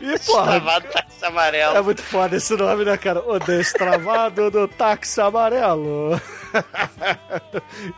E, 0.00 0.18
porra, 0.20 0.46
Travado 0.60 0.86
táxi 0.92 1.24
amarelo. 1.24 1.76
é 1.76 1.82
muito 1.82 2.02
foda 2.02 2.36
esse 2.36 2.54
nome, 2.56 2.84
né, 2.84 2.96
cara? 2.96 3.20
O 3.26 3.38
Destravado 3.38 4.50
do 4.50 4.68
Táxi 4.68 5.20
Amarelo. 5.20 6.20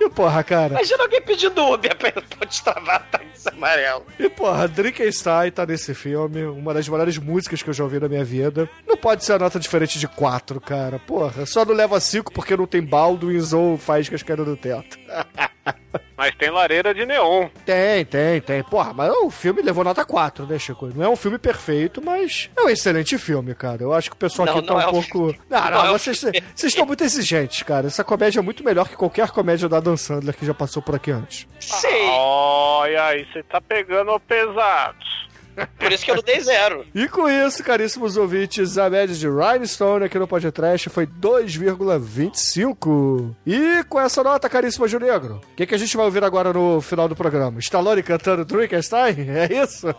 E, 0.01 0.09
porra, 0.11 0.43
cara. 0.45 0.75
Imagina 0.75 1.03
alguém 1.03 1.21
pedindo 1.23 1.63
Uber 1.73 1.97
pra 1.97 2.09
ele 2.09 2.27
pode 2.27 2.51
destravar 2.51 3.07
táxi 3.11 3.49
amarelo. 3.49 4.07
E, 4.19 4.29
porra, 4.29 4.69
Drinkenstein 4.69 5.51
tá 5.51 5.65
nesse 5.67 5.95
filme, 5.95 6.45
uma 6.45 6.75
das 6.75 6.89
melhores 6.89 7.19
músicas 7.19 7.63
que 7.63 7.71
eu 7.71 7.75
já 7.75 7.85
ouvi 7.85 7.99
na 8.01 8.09
minha 8.09 8.25
vida. 8.25 8.69
Não 8.87 8.97
pode 8.97 9.25
ser 9.25 9.35
a 9.35 9.39
nota 9.39 9.59
diferente 9.59 9.99
de 9.99 10.09
4, 10.09 10.61
cara. 10.61 10.99
Porra, 10.99 11.47
só 11.47 11.65
não 11.65 11.75
leva 11.75 11.99
5 12.01 12.33
porque 12.33 12.57
não 12.57 12.67
tem 12.67 12.83
Baldwins 12.83 13.53
ou 13.53 13.77
faíscas 13.77 14.23
caindo 14.23 14.45
do 14.45 14.57
teto. 14.57 14.99
Mas 16.17 16.35
tem 16.35 16.51
lareira 16.51 16.93
de 16.93 17.07
neon. 17.07 17.49
Tem, 17.65 18.05
tem, 18.05 18.41
tem. 18.41 18.63
Porra, 18.65 18.93
mas 18.93 19.11
o 19.23 19.31
filme 19.31 19.63
levou 19.63 19.85
nota 19.85 20.05
4, 20.05 20.47
né, 20.47 20.59
Chico? 20.59 20.91
Não 20.95 21.05
é 21.05 21.09
um 21.09 21.15
filme 21.15 21.39
perfeito, 21.39 22.03
mas 22.05 22.51
é 22.57 22.63
um 22.63 22.69
excelente 22.69 23.17
filme, 23.17 23.55
cara. 23.55 23.83
Eu 23.83 23.95
acho 23.95 24.11
que 24.11 24.17
o 24.17 24.19
pessoal 24.19 24.47
Não, 24.47 24.59
aqui 24.59 24.67
tá 24.67 24.73
não 24.75 24.81
um 24.81 24.83
é 24.83 24.89
um 24.89 24.91
pouco. 24.91 25.07
filme. 25.07 25.41
Não, 25.49 25.61
não, 25.65 25.71
Não 25.71 25.87
é 25.87 25.93
vocês 25.93 26.19
vocês 26.21 26.33
estão 26.73 26.85
muito 26.85 27.05
exigentes, 27.05 27.63
cara. 27.63 27.87
Essa 27.87 28.03
comédia 28.03 28.41
é 28.41 28.43
muito 28.49 28.65
melhor 28.65 28.89
que 28.89 28.97
qualquer 28.97 29.31
comédia 29.31 29.69
da 29.69 29.79
Dan 29.79 29.99
Sandler 29.99 30.35
que 30.35 30.47
já 30.47 30.55
passou 30.55 30.81
por 30.83 30.95
aqui 30.95 31.11
antes. 31.11 31.47
Sim. 31.61 32.09
Olha 32.09 33.05
aí, 33.05 33.27
você 33.27 33.43
tá 33.43 33.61
pegando 33.61 34.19
pesado. 34.21 34.97
Por 35.79 35.93
isso 35.93 36.05
que 36.05 36.11
eu 36.11 36.17
não 36.17 36.23
dei 36.23 36.41
zero. 36.41 36.85
E 36.95 37.09
com 37.09 37.29
isso, 37.29 37.63
caríssimos 37.65 38.17
ouvintes, 38.17 38.77
a 38.79 38.89
média 38.91 39.15
de 39.15 39.27
Rhinestone 39.29 40.05
aqui 40.05 40.19
no 40.19 40.27
podcast 40.29 40.89
foi 40.91 41.07
2,25. 41.07 43.35
E 43.47 43.83
com 43.85 44.01
essa 44.01 44.23
nota, 44.23 44.49
caríssimo 44.49 44.87
Gil 44.89 45.01
Negro, 45.01 45.41
o 45.53 45.57
que, 45.57 45.67
que 45.67 45.75
a 45.75 45.79
gente 45.79 45.97
vai 45.97 46.07
ouvir 46.07 46.23
agora 46.25 46.53
no 46.53 46.81
final 46.81 47.09
do 47.09 47.17
programa? 47.17 47.59
Stallone 47.61 48.03
cantando 48.03 48.45
Drinkenstein? 48.45 49.17
É 49.31 49.49
isso? 49.63 49.87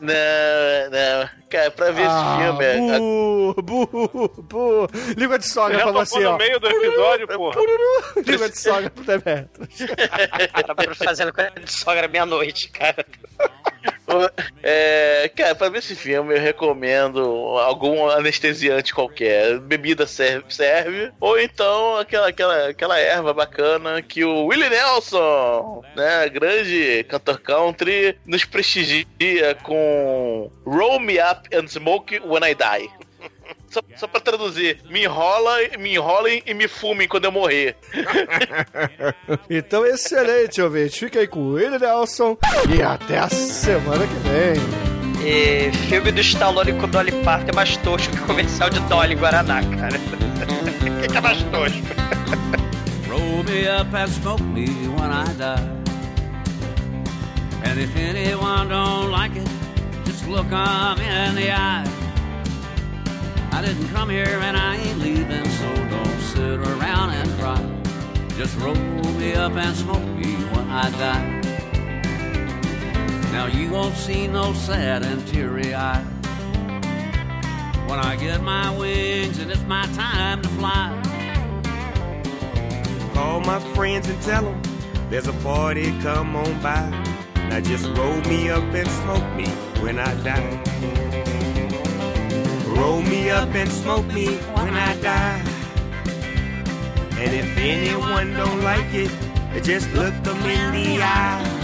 Não, 0.00 0.90
não. 0.90 1.28
Cara, 1.50 1.70
pra 1.70 1.90
ver 1.90 2.06
esse 2.06 2.24
filme. 2.42 2.64
é- 2.64 2.98
bu, 2.98 3.54
bu, 3.62 4.28
bu. 4.42 4.88
Língua 5.16 5.38
de 5.38 5.46
sogra 5.46 5.78
tocou 5.78 6.04
você, 6.06 6.20
no 6.20 6.30
ó. 6.30 6.38
meio 6.38 6.58
do 6.58 6.66
episódio, 6.66 7.28
porra. 7.28 7.60
Língua 8.26 8.48
de 8.48 8.58
sogra 8.58 8.88
pro 8.90 9.04
Demetrius. 9.04 9.78
Tava 10.66 10.94
fazendo 10.94 11.32
coisa 11.34 11.50
de 11.50 11.70
sogra 11.70 12.08
meia-noite, 12.08 12.70
cara. 12.70 13.04
É, 14.62 15.30
cara, 15.34 15.54
pra 15.54 15.68
ver 15.68 15.78
esse 15.78 15.94
filme 15.94 16.34
eu 16.34 16.40
recomendo 16.40 17.20
algum 17.58 18.08
anestesiante 18.08 18.94
qualquer. 18.94 19.58
Bebida 19.58 20.06
serve, 20.06 20.44
serve 20.48 21.12
ou 21.20 21.38
então 21.38 21.96
aquela, 21.96 22.28
aquela, 22.28 22.68
aquela 22.68 22.98
erva 22.98 23.32
bacana 23.32 24.00
que 24.02 24.24
o 24.24 24.46
Willie 24.46 24.70
Nelson, 24.70 25.82
né, 25.96 26.28
grande 26.28 27.04
cantor 27.08 27.40
country, 27.40 28.16
nos 28.24 28.44
prestigia 28.44 29.54
com 29.62 30.50
Roll 30.64 31.00
Me 31.00 31.18
Up 31.18 31.48
and 31.54 31.68
Smoke 31.68 32.20
When 32.20 32.42
I 32.50 32.54
Die. 32.54 33.03
Só, 33.68 33.80
só 33.96 34.06
pra 34.06 34.20
traduzir, 34.20 34.78
me 34.88 35.02
enrola, 35.04 35.56
me 35.78 35.94
enrolem 35.94 36.42
e 36.46 36.54
me 36.54 36.68
fumem 36.68 37.08
quando 37.08 37.24
eu 37.24 37.32
morrer. 37.32 37.76
Então, 39.50 39.84
excelente, 39.86 40.60
ouvinte. 40.60 40.98
Fica 41.00 41.18
aí 41.20 41.26
com 41.26 41.40
o 41.40 41.52
Willie 41.54 41.78
Nelson 41.78 42.36
e 42.76 42.82
até 42.82 43.18
a 43.18 43.28
semana 43.28 44.06
que 44.06 44.14
vem. 44.28 45.26
E 45.26 45.72
filme 45.88 46.12
do 46.12 46.20
Stallone 46.20 46.72
com 46.74 46.88
Dolly 46.88 47.12
Parton 47.24 47.48
é 47.50 47.54
mais 47.54 47.76
tosco 47.78 48.12
que 48.14 48.20
comercial 48.22 48.68
de 48.70 48.80
Dolly 48.80 49.14
em 49.14 49.16
Guaraná, 49.16 49.60
cara. 49.62 49.96
O 49.98 51.00
que, 51.00 51.08
que 51.08 51.16
é 51.16 51.20
mais 51.20 51.42
tosco? 51.44 51.78
Roll 53.08 53.44
me 53.44 53.66
up 53.68 53.94
and 53.96 54.08
smoke 54.08 54.42
me 54.42 54.66
when 54.88 55.10
I 55.10 55.32
die. 55.38 55.70
And 57.64 57.80
if 57.80 57.96
anyone 57.96 58.68
don't 58.68 59.10
like 59.10 59.36
it, 59.38 59.48
just 60.04 60.26
look 60.28 60.46
'em 60.52 60.98
in 61.00 61.34
the 61.36 61.50
eye. 61.52 61.84
I 63.54 63.62
didn't 63.62 63.88
come 63.90 64.10
here 64.10 64.40
and 64.42 64.56
I 64.56 64.74
ain't 64.74 64.98
leaving, 64.98 65.48
so 65.48 65.74
don't 65.88 66.20
sit 66.20 66.58
around 66.58 67.10
and 67.10 67.30
cry. 67.38 67.64
Just 68.36 68.58
roll 68.58 68.74
me 68.74 69.34
up 69.34 69.52
and 69.52 69.76
smoke 69.76 70.02
me 70.02 70.34
when 70.52 70.68
I 70.68 70.90
die. 70.90 71.40
Now 73.30 73.46
you 73.46 73.70
won't 73.70 73.94
see 73.94 74.26
no 74.26 74.52
sad 74.54 75.04
and 75.04 75.24
teary 75.28 75.72
eye. 75.72 76.02
When 77.86 78.00
I 78.00 78.16
get 78.16 78.42
my 78.42 78.76
wings 78.76 79.38
and 79.38 79.52
it's 79.52 79.62
my 79.62 79.86
time 79.94 80.42
to 80.42 80.48
fly. 80.48 80.90
Call 83.14 83.38
my 83.38 83.60
friends 83.76 84.08
and 84.08 84.20
tell 84.22 84.42
them 84.42 84.60
there's 85.10 85.28
a 85.28 85.32
party, 85.44 85.96
come 86.00 86.34
on 86.34 86.60
by. 86.60 86.90
Now 87.48 87.60
just 87.60 87.86
roll 87.96 88.20
me 88.22 88.50
up 88.50 88.64
and 88.74 88.88
smoke 88.88 89.36
me 89.36 89.46
when 89.80 90.00
I 90.00 90.12
die. 90.24 91.03
Roll 92.76 93.02
me 93.02 93.30
up 93.30 93.54
and 93.54 93.70
smoke 93.70 94.06
me 94.06 94.36
when 94.54 94.74
I 94.74 94.96
die. 95.00 95.42
And 97.18 97.32
if 97.32 97.56
anyone 97.56 98.32
don't 98.34 98.62
like 98.62 98.92
it, 98.92 99.10
just 99.62 99.90
look 99.92 100.14
them 100.22 100.38
in 100.44 100.72
the 100.72 101.02
eye. 101.02 101.54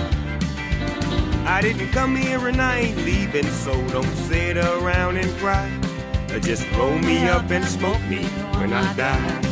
I 1.47 1.61
didn't 1.61 1.91
come 1.91 2.15
here 2.15 2.47
and 2.49 2.61
I 2.63 2.79
ain't 2.79 2.99
leaving, 2.99 3.47
so 3.47 3.73
don't 3.89 4.17
sit 4.29 4.57
around 4.57 5.17
and 5.17 5.31
cry. 5.39 5.69
Just 6.41 6.71
roll 6.73 6.97
me 6.99 7.29
up 7.29 7.51
and 7.51 7.65
smoke 7.65 8.01
me 8.09 8.25
when 8.59 8.73
I 8.73 8.95
die. 8.95 9.50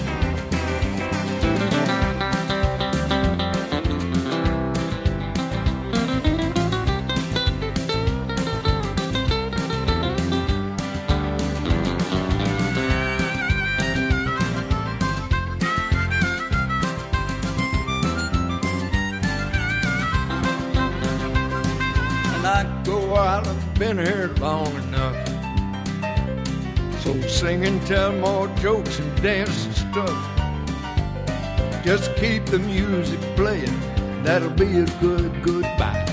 Been 23.95 24.05
here 24.05 24.29
long 24.39 24.67
enough. 24.75 25.17
So 27.03 27.19
sing 27.23 27.65
and 27.65 27.81
tell 27.87 28.13
more 28.13 28.47
jokes 28.57 28.99
and 28.99 29.23
dance 29.23 29.65
and 29.65 29.75
stuff. 29.75 30.19
Just 31.85 32.15
keep 32.17 32.45
the 32.47 32.59
music 32.59 33.19
playing, 33.35 33.81
that'll 34.25 34.51
be 34.51 34.81
a 34.81 34.85
good 35.01 35.43
goodbye. 35.43 36.05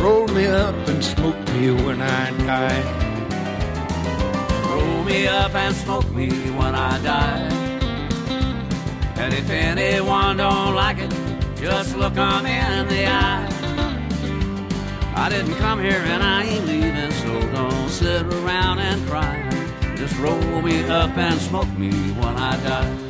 Roll 0.00 0.26
me 0.28 0.46
up 0.46 0.74
and 0.88 1.04
smoke 1.04 1.38
me 1.52 1.70
when 1.84 2.02
I 2.02 2.30
die. 2.38 2.82
Roll 4.68 5.04
me 5.04 5.28
up 5.28 5.54
and 5.54 5.76
smoke 5.76 6.10
me 6.10 6.28
when 6.58 6.74
I 6.74 7.00
die. 7.02 7.48
And 9.16 9.32
if 9.32 9.48
anyone 9.48 10.38
don't 10.38 10.74
like 10.74 10.98
it, 10.98 11.14
just 11.54 11.96
look 11.96 12.16
'em 12.16 12.46
in 12.46 12.88
the 12.88 13.06
eye. 13.06 13.49
I 15.20 15.28
didn't 15.28 15.56
come 15.56 15.82
here 15.82 16.02
and 16.06 16.22
I 16.22 16.44
ain't 16.44 16.64
leaving, 16.64 17.10
so 17.10 17.52
don't 17.52 17.90
sit 17.90 18.22
around 18.22 18.78
and 18.78 19.06
cry. 19.06 19.50
Just 19.94 20.16
roll 20.16 20.62
me 20.62 20.82
up 20.84 21.14
and 21.18 21.38
smoke 21.38 21.68
me 21.76 21.90
when 22.12 22.36
I 22.38 22.56
die. 22.64 23.09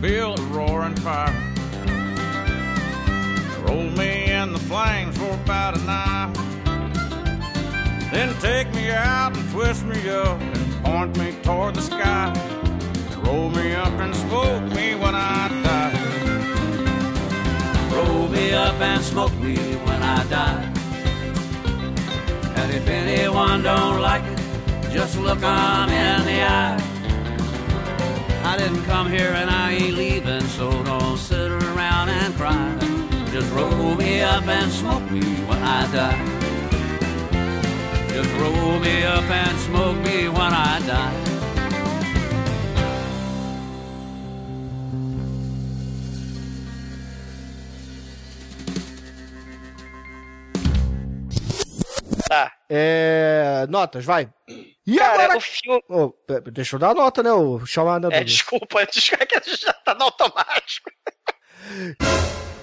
Build 0.00 0.38
a 0.38 0.42
roaring 0.42 0.94
fire. 0.96 1.34
Roll 3.66 3.90
me 3.90 4.30
in 4.30 4.52
the 4.52 4.58
flames 4.60 5.16
for 5.18 5.30
about 5.30 5.76
an 5.76 5.88
hour. 5.88 6.32
Then 8.12 8.34
take 8.40 8.72
me 8.74 8.90
out 8.90 9.36
and 9.36 9.50
twist 9.50 9.84
me 9.84 10.08
up 10.08 10.40
and 10.40 10.84
point 10.84 11.18
me 11.18 11.32
toward 11.42 11.74
the 11.74 11.82
sky. 11.82 12.32
Roll 13.24 13.50
me 13.50 13.74
up 13.74 13.92
and 13.98 14.14
smoke 14.14 14.62
me 14.72 14.94
when 14.94 15.14
I 15.14 15.48
die. 15.64 15.92
Roll 17.92 18.28
me 18.28 18.52
up 18.52 18.80
and 18.80 19.02
smoke 19.02 19.34
me 19.34 19.56
when 19.56 20.02
I 20.02 20.24
die. 20.28 20.72
And 22.56 22.72
if 22.72 22.88
anyone 22.88 23.62
don't 23.62 24.00
like 24.00 24.22
it, 24.24 24.40
just 24.92 25.18
look 25.18 25.42
'em 25.42 25.90
in 25.90 26.24
the 26.24 26.42
eye. 26.42 26.87
Didn't 28.58 28.84
come 28.84 29.08
here 29.08 29.32
and 29.34 29.48
I 29.48 29.72
ain't 29.72 29.94
leaving, 29.96 30.40
so 30.40 30.70
don't 30.82 31.16
sit 31.16 31.50
around 31.50 32.08
and 32.08 32.34
cry. 32.34 32.76
Just 33.30 33.52
roll 33.52 33.94
me 33.94 34.20
up 34.20 34.46
and 34.48 34.72
smoke 34.72 35.08
me 35.10 35.22
when 35.46 35.62
I 35.62 35.86
die. 35.92 36.18
Just 38.08 38.32
roll 38.40 38.80
me 38.80 39.04
up 39.04 39.22
and 39.30 39.58
smoke 39.60 39.96
me 39.98 40.28
when 40.28 40.52
I 40.52 40.80
die. 40.86 41.28
É. 52.68 53.66
Notas, 53.68 54.04
vai. 54.04 54.28
E 54.90 54.96
Cara, 54.96 55.24
agora. 55.24 55.36
o 55.36 55.40
filme. 55.42 55.82
Pe- 56.26 56.50
deixa 56.50 56.76
eu 56.76 56.80
dar 56.80 56.92
a 56.92 56.94
nota, 56.94 57.22
né? 57.22 57.30
O 57.30 57.64
chamado. 57.66 58.10
É, 58.10 58.24
desculpa, 58.24 58.86
desculpa 58.86 59.26
que 59.28 59.54
já 59.56 59.72
tá 59.74 59.94
no 59.94 60.04
automático. 60.04 60.90